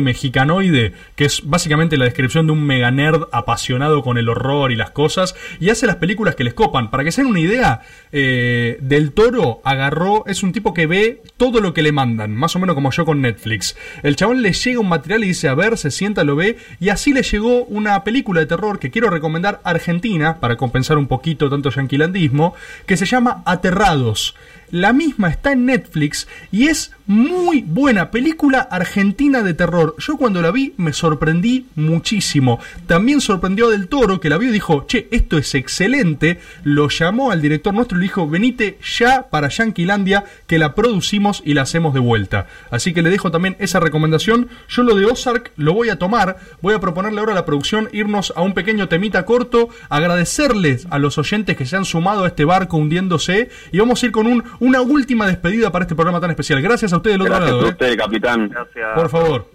mexicanoide, 0.00 0.92
que 1.16 1.24
es 1.24 1.42
básicamente 1.44 1.96
la 1.96 2.04
descripción 2.04 2.46
de 2.46 2.52
un 2.52 2.64
mega 2.64 2.90
nerd 2.90 3.24
apasionado 3.32 4.02
con 4.02 4.18
el 4.18 4.28
horror 4.28 4.72
y 4.72 4.76
las 4.76 4.90
cosas, 4.90 5.34
y 5.58 5.70
hace 5.70 5.86
las 5.86 5.96
películas 5.96 6.34
que 6.34 6.44
les 6.44 6.54
copan. 6.54 6.90
Para 6.90 7.04
que 7.04 7.12
se 7.12 7.22
den 7.22 7.30
una 7.30 7.40
idea, 7.40 7.80
eh, 8.12 8.78
Del 8.80 9.12
Toro 9.12 9.60
agarró, 9.64 10.24
es 10.26 10.42
un 10.42 10.52
tipo 10.52 10.72
que 10.74 10.86
ve 10.86 11.22
todo 11.36 11.60
lo 11.60 11.74
que 11.74 11.82
le 11.82 11.92
mandan, 11.92 12.34
más 12.34 12.54
o 12.56 12.58
menos 12.58 12.74
como 12.74 12.90
yo 12.90 13.04
con 13.04 13.20
Netflix. 13.20 13.76
El 14.02 14.16
chabón 14.16 14.42
le 14.42 14.52
llega 14.52 14.80
un 14.80 14.88
material 14.88 15.24
y 15.24 15.28
dice, 15.28 15.48
a 15.48 15.54
ver, 15.54 15.76
se 15.76 15.90
sienta, 15.90 16.24
lo 16.24 16.36
ve, 16.36 16.56
y 16.78 16.90
así 16.90 17.12
le 17.12 17.22
llegó 17.22 17.64
una 17.64 18.04
película 18.04 18.40
de 18.40 18.46
terror 18.46 18.78
que 18.78 18.90
quiero 18.90 19.10
recomendar 19.10 19.60
argentina, 19.64 20.38
para 20.40 20.56
compensar 20.56 20.98
un 20.98 21.06
poquito 21.06 21.50
tanto 21.50 21.70
yanquilandismo, 21.70 22.54
que 22.86 22.96
se 22.96 23.06
llama 23.06 23.42
Aterrados. 23.46 24.34
La 24.70 24.92
misma 24.92 25.28
está 25.28 25.52
en 25.52 25.66
Netflix 25.66 26.28
y 26.52 26.68
es 26.68 26.92
muy 27.06 27.62
buena 27.62 28.12
película 28.12 28.60
argentina 28.60 29.42
de 29.42 29.52
terror. 29.52 29.96
Yo 29.98 30.16
cuando 30.16 30.40
la 30.42 30.52
vi 30.52 30.74
me 30.76 30.92
sorprendí 30.92 31.66
muchísimo. 31.74 32.60
También 32.86 33.20
sorprendió 33.20 33.66
a 33.66 33.70
Del 33.70 33.88
Toro 33.88 34.20
que 34.20 34.28
la 34.28 34.38
vio 34.38 34.50
y 34.50 34.52
dijo, 34.52 34.86
che, 34.86 35.08
esto 35.10 35.36
es 35.36 35.56
excelente. 35.56 36.38
Lo 36.62 36.88
llamó 36.88 37.32
al 37.32 37.42
director 37.42 37.74
nuestro 37.74 37.98
y 37.98 38.02
le 38.02 38.04
dijo, 38.04 38.28
venite 38.28 38.78
ya 38.96 39.26
para 39.28 39.48
Yanquilandia 39.48 40.24
que 40.46 40.60
la 40.60 40.76
producimos 40.76 41.42
y 41.44 41.54
la 41.54 41.62
hacemos 41.62 41.94
de 41.94 42.00
vuelta. 42.00 42.46
Así 42.70 42.92
que 42.92 43.02
le 43.02 43.10
dejo 43.10 43.32
también 43.32 43.56
esa 43.58 43.80
recomendación. 43.80 44.48
Yo 44.68 44.84
lo 44.84 44.94
de 44.94 45.06
Ozark 45.06 45.50
lo 45.56 45.74
voy 45.74 45.88
a 45.88 45.98
tomar. 45.98 46.38
Voy 46.62 46.74
a 46.74 46.80
proponerle 46.80 47.18
ahora 47.18 47.32
a 47.32 47.34
la 47.34 47.44
producción 47.44 47.88
irnos 47.92 48.32
a 48.36 48.42
un 48.42 48.54
pequeño 48.54 48.88
temita 48.88 49.24
corto, 49.24 49.68
agradecerles 49.88 50.86
a 50.90 51.00
los 51.00 51.18
oyentes 51.18 51.56
que 51.56 51.66
se 51.66 51.76
han 51.76 51.84
sumado 51.84 52.22
a 52.22 52.28
este 52.28 52.44
barco 52.44 52.76
hundiéndose 52.76 53.50
y 53.72 53.78
vamos 53.78 54.00
a 54.00 54.06
ir 54.06 54.12
con 54.12 54.28
un, 54.28 54.44
una 54.60 54.80
última 54.82 55.26
despedida 55.26 55.72
para 55.72 55.84
este 55.84 55.94
programa 55.94 56.20
tan 56.20 56.30
especial. 56.30 56.62
Gracias 56.62 56.92
a 56.92 56.96
ustedes 56.98 57.14
del 57.14 57.22
otro 57.22 57.34
Gracias 57.34 57.50
lado. 57.50 57.64
a 57.64 57.68
¿eh? 57.68 57.72
usted, 57.72 57.96
capitán. 57.98 58.50
Por 58.94 59.08
favor. 59.08 59.50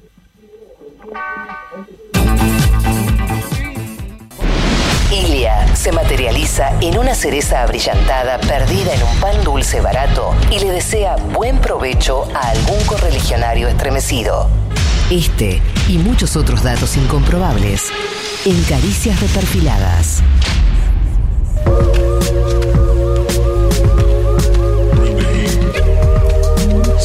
Ilia 5.11 5.76
se 5.76 5.91
materializa 5.91 6.72
en 6.82 6.98
una 6.98 7.14
cereza 7.14 7.61
abrillantada 7.61 8.40
perdida 8.40 8.94
en 8.94 9.03
un 9.03 9.19
pan 9.22 9.44
dulce 9.44 9.80
barato 9.80 10.36
y 10.52 10.60
le 10.60 10.72
desea 10.72 11.15
buen 11.34 11.60
provecho 11.60 12.27
a 12.36 12.49
algún 12.49 12.84
correligionario 12.86 13.68
estremecido. 13.68 14.49
Este 15.11 15.61
y 15.88 15.99
muchos 15.99 16.36
otros 16.36 16.64
datos 16.64 16.98
incomprobables 16.98 17.91
en 18.45 18.61
Caricias 18.64 19.22
Reperfiladas. 19.22 20.23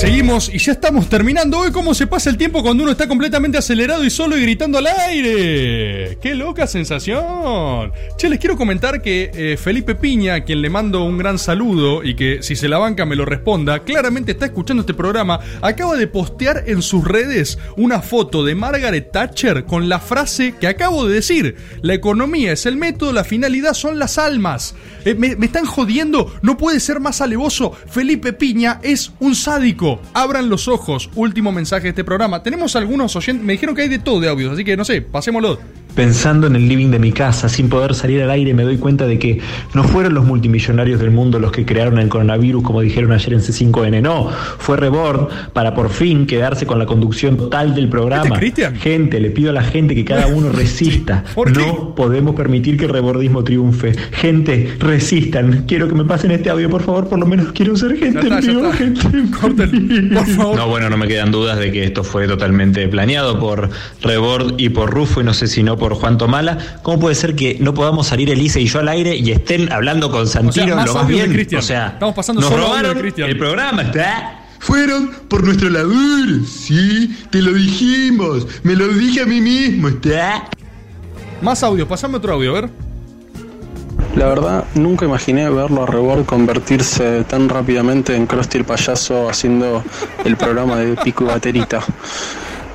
Seguimos 0.01 0.49
y 0.49 0.57
ya 0.57 0.73
estamos 0.73 1.11
terminando. 1.11 1.59
Hoy 1.59 1.73
cómo 1.73 1.93
se 1.93 2.07
pasa 2.07 2.31
el 2.31 2.39
tiempo 2.39 2.63
cuando 2.63 2.85
uno 2.85 2.93
está 2.93 3.07
completamente 3.07 3.59
acelerado 3.59 4.03
y 4.03 4.09
solo 4.09 4.39
y 4.39 4.41
gritando 4.41 4.79
al 4.79 4.87
aire. 4.87 6.17
¡Qué 6.23 6.35
loca 6.35 6.67
sensación! 6.67 7.93
Che, 8.17 8.31
les 8.31 8.39
quiero 8.39 8.57
comentar 8.57 9.03
que 9.03 9.31
eh, 9.35 9.59
Felipe 9.59 9.95
Piña, 9.95 10.37
a 10.37 10.41
quien 10.41 10.63
le 10.63 10.71
mando 10.71 11.05
un 11.05 11.19
gran 11.19 11.39
saludo 11.39 12.03
y 12.03 12.17
que 12.17 12.43
si 12.43 12.57
se 12.57 12.69
la 12.69 12.79
banca 12.79 13.05
me 13.05 13.15
lo 13.15 13.27
responda, 13.27 13.81
claramente 13.81 14.33
está 14.33 14.47
escuchando 14.47 14.81
este 14.81 14.95
programa, 14.95 15.39
acaba 15.61 15.97
de 15.97 16.07
postear 16.07 16.65
en 16.67 16.81
sus 16.81 17.07
redes 17.07 17.59
una 17.77 18.01
foto 18.01 18.43
de 18.43 18.55
Margaret 18.55 19.13
Thatcher 19.13 19.67
con 19.67 19.91
la 19.91 19.99
frase 19.99 20.55
que 20.59 20.67
acabo 20.67 21.07
de 21.07 21.17
decir. 21.17 21.57
La 21.83 21.93
economía 21.93 22.53
es 22.53 22.65
el 22.65 22.79
método, 22.79 23.13
la 23.13 23.25
finalidad 23.25 23.75
son 23.75 23.99
las 23.99 24.17
almas. 24.17 24.75
Eh, 25.05 25.15
me, 25.15 25.37
me 25.37 25.45
están 25.45 25.67
jodiendo, 25.67 26.33
no 26.41 26.57
puede 26.57 26.81
ser 26.81 27.01
más 27.01 27.21
alevoso. 27.21 27.73
Felipe 27.73 28.33
Piña 28.33 28.81
es 28.83 29.13
un 29.21 29.35
sádico. 29.35 29.90
Abran 30.13 30.49
los 30.49 30.69
ojos. 30.69 31.11
Último 31.15 31.51
mensaje 31.51 31.85
de 31.85 31.89
este 31.91 32.05
programa. 32.05 32.43
Tenemos 32.43 32.77
algunos 32.77 33.17
oyentes. 33.17 33.45
Me 33.45 33.55
dijeron 33.55 33.75
que 33.75 33.83
hay 33.83 33.89
de 33.89 33.99
todo 33.99 34.21
de 34.21 34.29
audios, 34.29 34.53
así 34.53 34.65
que 34.65 34.77
no 34.77 34.85
sé, 34.85 35.03
pasémoslo. 35.03 35.59
Pensando 35.95 36.47
en 36.47 36.57
el 36.57 36.69
living 36.69 36.91
de 36.91 36.99
mi 36.99 37.13
casa, 37.13 37.49
sin 37.49 37.69
poder 37.69 37.95
salir 37.95 38.23
al 38.23 38.31
aire, 38.31 38.55
me 38.55 38.63
doy 38.63 38.79
cuenta 38.79 39.07
de 39.07 39.19
que 39.19 39.41
no 39.75 39.85
fueron 39.85 40.15
los 40.15 40.25
multimillonarios 40.25 41.01
del 41.01 41.11
mundo 41.11 41.39
los 41.39 41.53
que 41.53 41.65
crearon 41.65 41.99
el 41.99 42.09
coronavirus, 42.09 42.63
como 42.63 42.81
dijeron 42.81 43.13
ayer 43.13 43.35
en 43.35 43.41
C5N. 43.41 44.01
No, 44.03 44.31
fue 44.59 44.77
Rebord 44.77 45.29
para 45.53 45.75
por 45.75 45.91
fin 45.91 46.27
quedarse 46.27 46.67
con 46.67 46.79
la 46.79 46.87
conducción 46.87 47.37
total 47.37 47.75
del 47.75 47.89
programa. 47.89 48.39
Gente, 48.81 49.21
le 49.21 49.31
pido 49.31 49.51
a 49.51 49.53
la 49.53 49.63
gente 49.63 49.95
que 49.95 50.05
cada 50.05 50.27
uno 50.27 50.49
resista. 50.53 51.25
No 51.55 51.95
podemos 51.95 52.35
permitir 52.35 52.77
que 52.77 52.85
el 52.85 52.91
rebordismo 52.91 53.45
triunfe. 53.45 53.93
Gente, 54.13 54.75
resistan. 54.79 55.65
Quiero 55.67 55.89
que 55.89 55.95
me 55.95 56.05
pasen 56.05 56.31
este 56.31 56.51
audio, 56.51 56.71
por 56.71 56.83
favor. 56.83 57.09
Por 57.09 57.19
lo 57.19 57.27
menos 57.27 57.53
quiero 57.53 57.77
ser 57.77 57.97
gente 57.97 58.27
en 58.27 58.41
vivo, 58.41 58.73
gente 58.73 59.01
en 59.65 59.89
vivo. 59.89 60.55
No, 60.57 60.69
bueno, 60.69 60.91
no 60.91 60.97
me 60.97 61.09
quedan 61.09 61.31
dudas 61.31 61.59
de 61.59 61.73
que 61.73 61.85
esto 61.85 62.05
fue 62.05 62.27
totalmente 62.27 62.87
planeado 62.89 63.39
por 63.39 63.71
Rebord 64.03 64.55
y 64.59 64.69
por 64.71 64.91
Rufo, 64.91 65.21
y 65.21 65.25
no 65.25 65.35
sé 65.35 65.47
si 65.47 65.63
no 65.63 65.77
por 65.81 65.95
Juan 65.95 66.19
Tomala. 66.19 66.59
¿Cómo 66.83 67.01
puede 67.01 67.17
ser 67.17 67.35
que 67.35 67.57
no 67.59 67.75
podamos 67.75 68.07
salir 68.07 68.31
Elise 68.31 68.61
y 68.61 68.67
yo 68.67 68.79
al 68.79 68.89
aire 68.89 69.17
y 69.17 69.33
estén 69.33 69.73
hablando 69.73 70.13
con 70.13 70.29
Santino 70.29 70.77
más 70.77 70.87
lo 70.87 70.95
más 70.95 71.09
de 71.09 71.27
bien? 71.27 71.49
O 71.59 71.63
sea, 71.63 71.89
Estamos 71.89 72.15
pasando 72.15 72.41
nos 72.41 72.51
solo 72.51 72.67
audio 72.67 72.77
de 72.77 72.93
robaron 72.93 73.31
el 73.31 73.39
programa, 73.39 73.83
está. 73.83 74.37
Fueron 74.61 75.11
por 75.29 75.43
nuestro 75.43 75.71
laburo, 75.71 76.45
sí, 76.47 77.17
te 77.31 77.41
lo 77.41 77.55
dijimos, 77.55 78.47
me 78.63 78.77
lo 78.77 78.89
dije 78.89 79.23
a 79.23 79.27
mí 79.27 79.41
mismo, 79.41 79.89
está. 79.89 80.51
Más 81.41 81.63
audio, 81.63 81.89
pasame 81.89 82.19
otro 82.19 82.35
audio, 82.35 82.51
a 82.51 82.61
ver. 82.61 82.71
La 84.17 84.27
verdad, 84.27 84.65
nunca 84.75 85.07
imaginé 85.07 85.49
verlo 85.49 85.85
a 85.85 85.87
Rebord 85.87 86.27
convertirse 86.27 87.25
tan 87.25 87.49
rápidamente 87.49 88.15
en 88.15 88.27
Krusty 88.27 88.59
el 88.59 88.65
payaso 88.65 89.31
haciendo 89.31 89.83
el 90.25 90.37
programa 90.37 90.77
de 90.77 90.97
Pico 90.97 91.25
y 91.25 91.29
Baterita. 91.29 91.81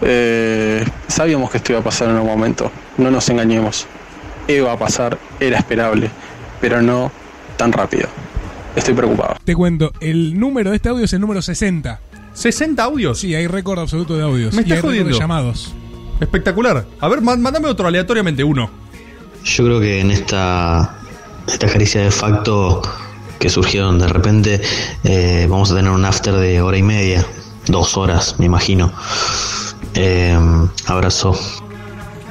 Eh, 0.01 0.85
sabíamos 1.07 1.49
que 1.51 1.57
esto 1.57 1.71
iba 1.71 1.79
a 1.79 1.83
pasar 1.83 2.09
en 2.09 2.15
un 2.17 2.25
momento, 2.27 2.71
no 2.97 3.11
nos 3.11 3.27
engañemos. 3.29 3.87
Iba 4.47 4.71
a 4.73 4.77
pasar, 4.77 5.17
era 5.39 5.57
esperable, 5.57 6.09
pero 6.61 6.81
no 6.81 7.11
tan 7.57 7.71
rápido. 7.71 8.07
Estoy 8.75 8.93
preocupado. 8.93 9.35
Te 9.43 9.55
cuento, 9.55 9.91
el 10.01 10.37
número 10.39 10.69
de 10.71 10.75
este 10.75 10.89
audio 10.89 11.05
es 11.05 11.13
el 11.13 11.21
número 11.21 11.41
60. 11.41 11.99
¿60 12.35 12.79
audios? 12.79 13.19
Sí, 13.19 13.33
hay 13.33 13.47
récord 13.47 13.79
absoluto 13.79 14.17
de 14.17 14.23
audios. 14.23 14.53
Me 14.53 14.61
y 14.61 14.65
hay 14.65 14.71
estás 14.71 14.77
récord 14.77 14.91
de 14.93 14.99
jodiendo. 14.99 15.19
llamados. 15.19 15.73
Espectacular. 16.19 16.85
A 16.99 17.07
ver, 17.07 17.21
má- 17.21 17.37
mándame 17.37 17.67
otro 17.69 17.87
aleatoriamente, 17.87 18.43
uno. 18.43 18.69
Yo 19.43 19.63
creo 19.65 19.79
que 19.79 20.01
en 20.01 20.11
esta, 20.11 20.97
esta 21.47 21.67
caricia 21.67 22.01
de 22.01 22.11
facto 22.11 22.81
que 23.39 23.49
surgieron 23.49 23.97
de 23.99 24.07
repente, 24.07 24.61
eh, 25.05 25.47
vamos 25.49 25.71
a 25.71 25.75
tener 25.75 25.91
un 25.91 26.03
after 26.03 26.33
de 26.35 26.61
hora 26.61 26.77
y 26.77 26.83
media, 26.83 27.25
dos 27.67 27.95
horas, 27.97 28.35
me 28.39 28.45
imagino. 28.45 28.91
Eh, 29.95 30.37
abrazo. 30.87 31.33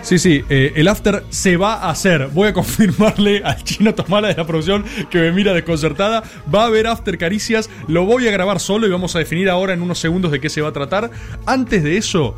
Sí, 0.04 0.18
sí, 0.18 0.44
eh, 0.50 0.74
el 0.76 0.88
after 0.88 1.24
se 1.30 1.56
va 1.56 1.76
a 1.76 1.90
hacer. 1.90 2.28
Voy 2.28 2.48
a 2.48 2.52
confirmarle 2.52 3.42
al 3.44 3.64
chino 3.64 3.94
Tomala 3.94 4.28
de 4.28 4.34
la 4.34 4.46
producción 4.46 4.84
que 5.08 5.18
me 5.18 5.32
mira 5.32 5.54
desconcertada. 5.54 6.22
Va 6.54 6.64
a 6.64 6.66
haber 6.66 6.86
after 6.86 7.16
caricias. 7.16 7.70
Lo 7.88 8.04
voy 8.04 8.28
a 8.28 8.30
grabar 8.30 8.60
solo 8.60 8.86
y 8.86 8.90
vamos 8.90 9.16
a 9.16 9.20
definir 9.20 9.48
ahora 9.48 9.72
en 9.72 9.80
unos 9.80 9.98
segundos 9.98 10.30
de 10.30 10.40
qué 10.40 10.50
se 10.50 10.60
va 10.60 10.68
a 10.68 10.72
tratar. 10.72 11.10
Antes 11.46 11.82
de 11.82 11.96
eso, 11.96 12.36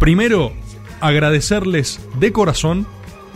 primero 0.00 0.52
agradecerles 1.00 2.00
de 2.18 2.32
corazón, 2.32 2.88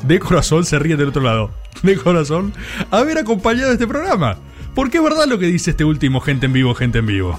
de 0.03 0.19
corazón, 0.19 0.65
se 0.65 0.81
ríe 0.81 0.97
del 0.97 1.11
otro 1.11 1.23
lado, 1.23 1.53
de 1.85 1.97
corazón, 1.97 2.53
haber 2.91 3.19
acompañado 3.19 3.71
este 3.71 3.87
programa. 3.87 4.37
Porque 4.75 4.99
es 4.99 5.05
verdad 5.05 5.27
lo 5.29 5.39
que 5.39 5.47
dice 5.47 5.71
este 5.71 5.85
último 5.85 6.21
gente 6.21 6.47
en 6.47 6.53
vivo, 6.53 6.75
gente 6.75 6.99
en 6.99 7.07
vivo. 7.07 7.39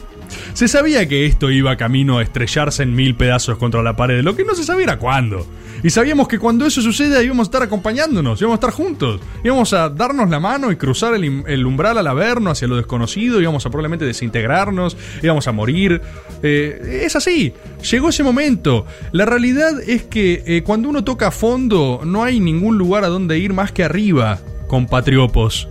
Se 0.53 0.67
sabía 0.67 1.07
que 1.07 1.25
esto 1.25 1.49
iba 1.51 1.77
camino 1.77 2.17
a 2.17 2.23
estrellarse 2.23 2.83
en 2.83 2.95
mil 2.95 3.15
pedazos 3.15 3.57
contra 3.57 3.81
la 3.81 3.95
pared, 3.95 4.23
lo 4.23 4.35
que 4.35 4.43
no 4.43 4.55
se 4.55 4.63
sabía 4.63 4.83
era 4.83 4.99
cuándo. 4.99 5.45
Y 5.83 5.89
sabíamos 5.89 6.27
que 6.27 6.37
cuando 6.37 6.65
eso 6.65 6.81
suceda 6.81 7.23
íbamos 7.23 7.45
a 7.45 7.49
estar 7.49 7.63
acompañándonos, 7.63 8.39
íbamos 8.39 8.55
a 8.55 8.59
estar 8.59 8.71
juntos, 8.71 9.19
íbamos 9.43 9.73
a 9.73 9.89
darnos 9.89 10.29
la 10.29 10.39
mano 10.39 10.71
y 10.71 10.75
cruzar 10.75 11.15
el, 11.15 11.65
umbral 11.65 11.97
al 11.97 12.07
averno 12.07 12.51
hacia 12.51 12.67
lo 12.67 12.75
desconocido, 12.75 13.41
íbamos 13.41 13.65
a 13.65 13.69
probablemente 13.69 14.05
desintegrarnos, 14.05 14.95
íbamos 15.23 15.47
a 15.47 15.51
morir. 15.51 16.01
Eh, 16.43 17.01
es 17.03 17.15
así, 17.15 17.53
llegó 17.89 18.09
ese 18.09 18.23
momento. 18.23 18.85
La 19.11 19.25
realidad 19.25 19.81
es 19.81 20.03
que 20.03 20.43
eh, 20.45 20.61
cuando 20.63 20.89
uno 20.89 21.03
toca 21.03 21.27
a 21.27 21.31
fondo 21.31 22.01
no 22.05 22.23
hay 22.23 22.39
ningún 22.39 22.77
lugar 22.77 23.03
a 23.03 23.07
donde 23.07 23.39
ir 23.39 23.53
más 23.53 23.71
que 23.71 23.83
arriba, 23.83 24.39
compatriopos. 24.67 25.67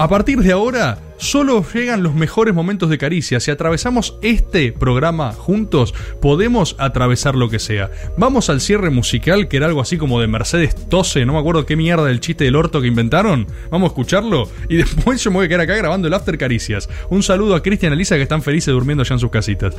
A 0.00 0.08
partir 0.08 0.38
de 0.38 0.50
ahora, 0.50 0.96
solo 1.18 1.62
llegan 1.74 2.02
los 2.02 2.14
mejores 2.14 2.54
momentos 2.54 2.88
de 2.88 2.96
caricia. 2.96 3.38
Si 3.38 3.50
atravesamos 3.50 4.16
este 4.22 4.72
programa 4.72 5.34
juntos, 5.34 5.92
podemos 6.22 6.74
atravesar 6.78 7.34
lo 7.34 7.50
que 7.50 7.58
sea. 7.58 7.90
Vamos 8.16 8.48
al 8.48 8.62
cierre 8.62 8.88
musical, 8.88 9.46
que 9.46 9.58
era 9.58 9.66
algo 9.66 9.82
así 9.82 9.98
como 9.98 10.18
de 10.18 10.26
Mercedes 10.26 10.74
Tose, 10.88 11.26
no 11.26 11.34
me 11.34 11.38
acuerdo 11.38 11.66
qué 11.66 11.76
mierda 11.76 12.06
del 12.06 12.20
chiste 12.20 12.44
del 12.44 12.56
orto 12.56 12.80
que 12.80 12.86
inventaron. 12.86 13.46
Vamos 13.68 13.88
a 13.88 13.92
escucharlo 13.92 14.48
y 14.70 14.76
después 14.78 15.22
yo 15.22 15.30
me 15.32 15.36
voy 15.36 15.44
a 15.44 15.48
quedar 15.48 15.60
acá 15.60 15.74
grabando 15.74 16.08
el 16.08 16.14
After 16.14 16.38
Caricias. 16.38 16.88
Un 17.10 17.22
saludo 17.22 17.54
a 17.54 17.62
Cristian 17.62 17.92
y 17.92 17.96
Elisa 17.96 18.16
que 18.16 18.22
están 18.22 18.40
felices 18.40 18.72
durmiendo 18.72 19.04
ya 19.04 19.16
en 19.16 19.20
sus 19.20 19.30
casitas. 19.30 19.74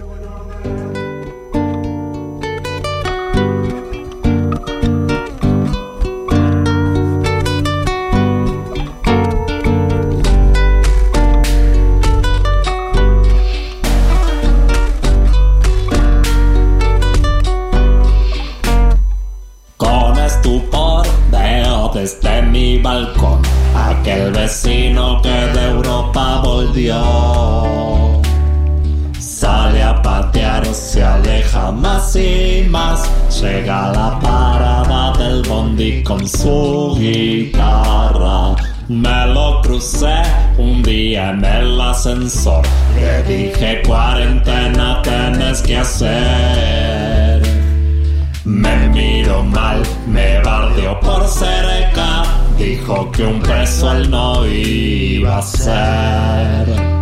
Llega 32.72 33.92
la 33.92 34.18
parada 34.22 35.12
del 35.18 35.42
bondi 35.42 36.02
con 36.04 36.26
su 36.26 36.96
guitarra. 36.98 38.56
Me 38.88 39.28
lo 39.34 39.62
crucé 39.62 40.22
un 40.58 40.82
día 40.82 41.32
en 41.32 41.44
el 41.44 41.82
ascensor. 41.82 42.64
Le 42.96 43.24
dije 43.24 43.82
cuarentena 43.86 45.02
tenés 45.02 45.62
que 45.64 45.78
hacer. 45.80 47.42
Me 48.46 48.88
miró 48.88 49.44
mal, 49.44 49.84
me 50.08 50.40
bardeó 50.40 50.98
por 51.02 51.28
cerca. 51.28 52.24
Dijo 52.58 53.12
que 53.12 53.24
un 53.24 53.42
preso 53.42 53.92
él 53.92 54.10
no 54.10 54.46
iba 54.48 55.40
a 55.40 55.42
ser. 55.42 57.01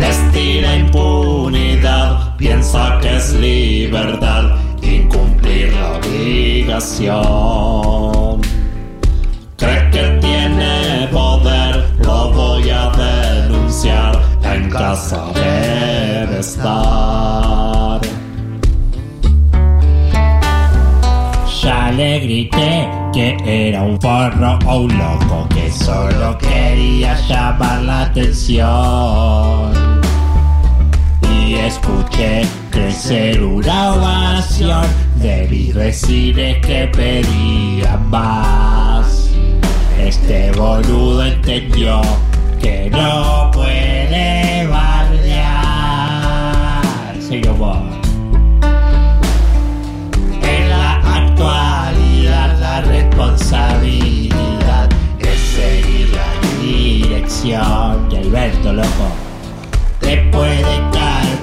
Vestida 0.00 0.76
impunidad, 0.76 2.36
piensa 2.36 2.98
que 3.00 3.16
es 3.16 3.34
libertad 3.34 4.56
incumplir 4.82 5.72
la 5.74 5.98
obligación. 5.98 7.20
Cree 9.56 9.90
que 9.90 10.18
tiene 10.20 11.08
poder, 11.12 11.84
lo 12.02 12.32
voy 12.32 12.70
a 12.70 12.90
denunciar, 12.90 14.18
en 14.42 14.70
casa 14.70 15.26
debe 15.34 16.40
estar. 16.40 17.49
le 22.00 22.18
grité 22.18 22.88
que 23.12 23.36
era 23.44 23.82
un 23.82 24.00
forro 24.00 24.58
o 24.64 24.80
un 24.84 24.96
loco 24.96 25.46
que 25.50 25.70
solo 25.70 26.38
quería 26.38 27.14
llamar 27.28 27.82
la 27.82 28.02
atención. 28.04 29.72
Y 31.30 31.56
escuché 31.56 32.46
crecer 32.70 33.42
una 33.42 33.92
ovación 33.92 34.86
de 35.16 35.46
mis 35.50 35.74
vecinos 35.74 36.56
que 36.66 36.88
pedían 36.90 38.08
más. 38.08 39.28
Este 39.98 40.52
boludo 40.52 41.26
entendió 41.26 42.00
que 42.62 42.88
no 42.90 43.50
puede 43.52 44.66
bardear. 44.68 45.60
Señor 47.20 47.89
habilidad 53.52 54.88
es 55.18 55.38
seguir 55.38 56.10
la 56.14 56.62
dirección 56.62 58.08
de 58.08 58.18
Alberto, 58.18 58.72
loco. 58.72 59.08
Te 60.00 60.16
puede 60.32 60.80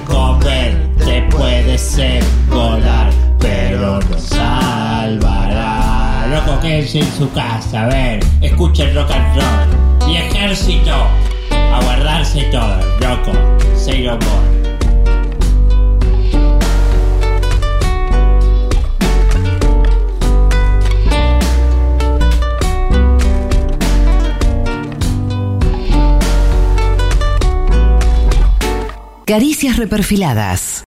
comer, 0.06 0.88
te 0.98 1.22
puede 1.30 1.78
ser 1.78 2.22
volar, 2.48 3.10
pero 3.38 4.00
no 4.00 4.18
salvará. 4.18 5.08
Loco, 6.30 6.60
quédense 6.60 7.00
en 7.00 7.12
su 7.12 7.30
casa, 7.32 7.84
a 7.84 7.86
ver, 7.86 8.20
escuchen 8.40 8.94
rock 8.94 9.10
and 9.10 9.36
roll. 9.36 10.06
Mi 10.06 10.16
ejército, 10.16 10.94
a 11.50 11.80
guardarse 11.82 12.42
todo, 12.50 12.78
loco, 13.00 13.32
say 13.76 14.02
no 14.02 14.12
more. 14.12 14.67
Caricias 29.28 29.76
reperfiladas. 29.76 30.76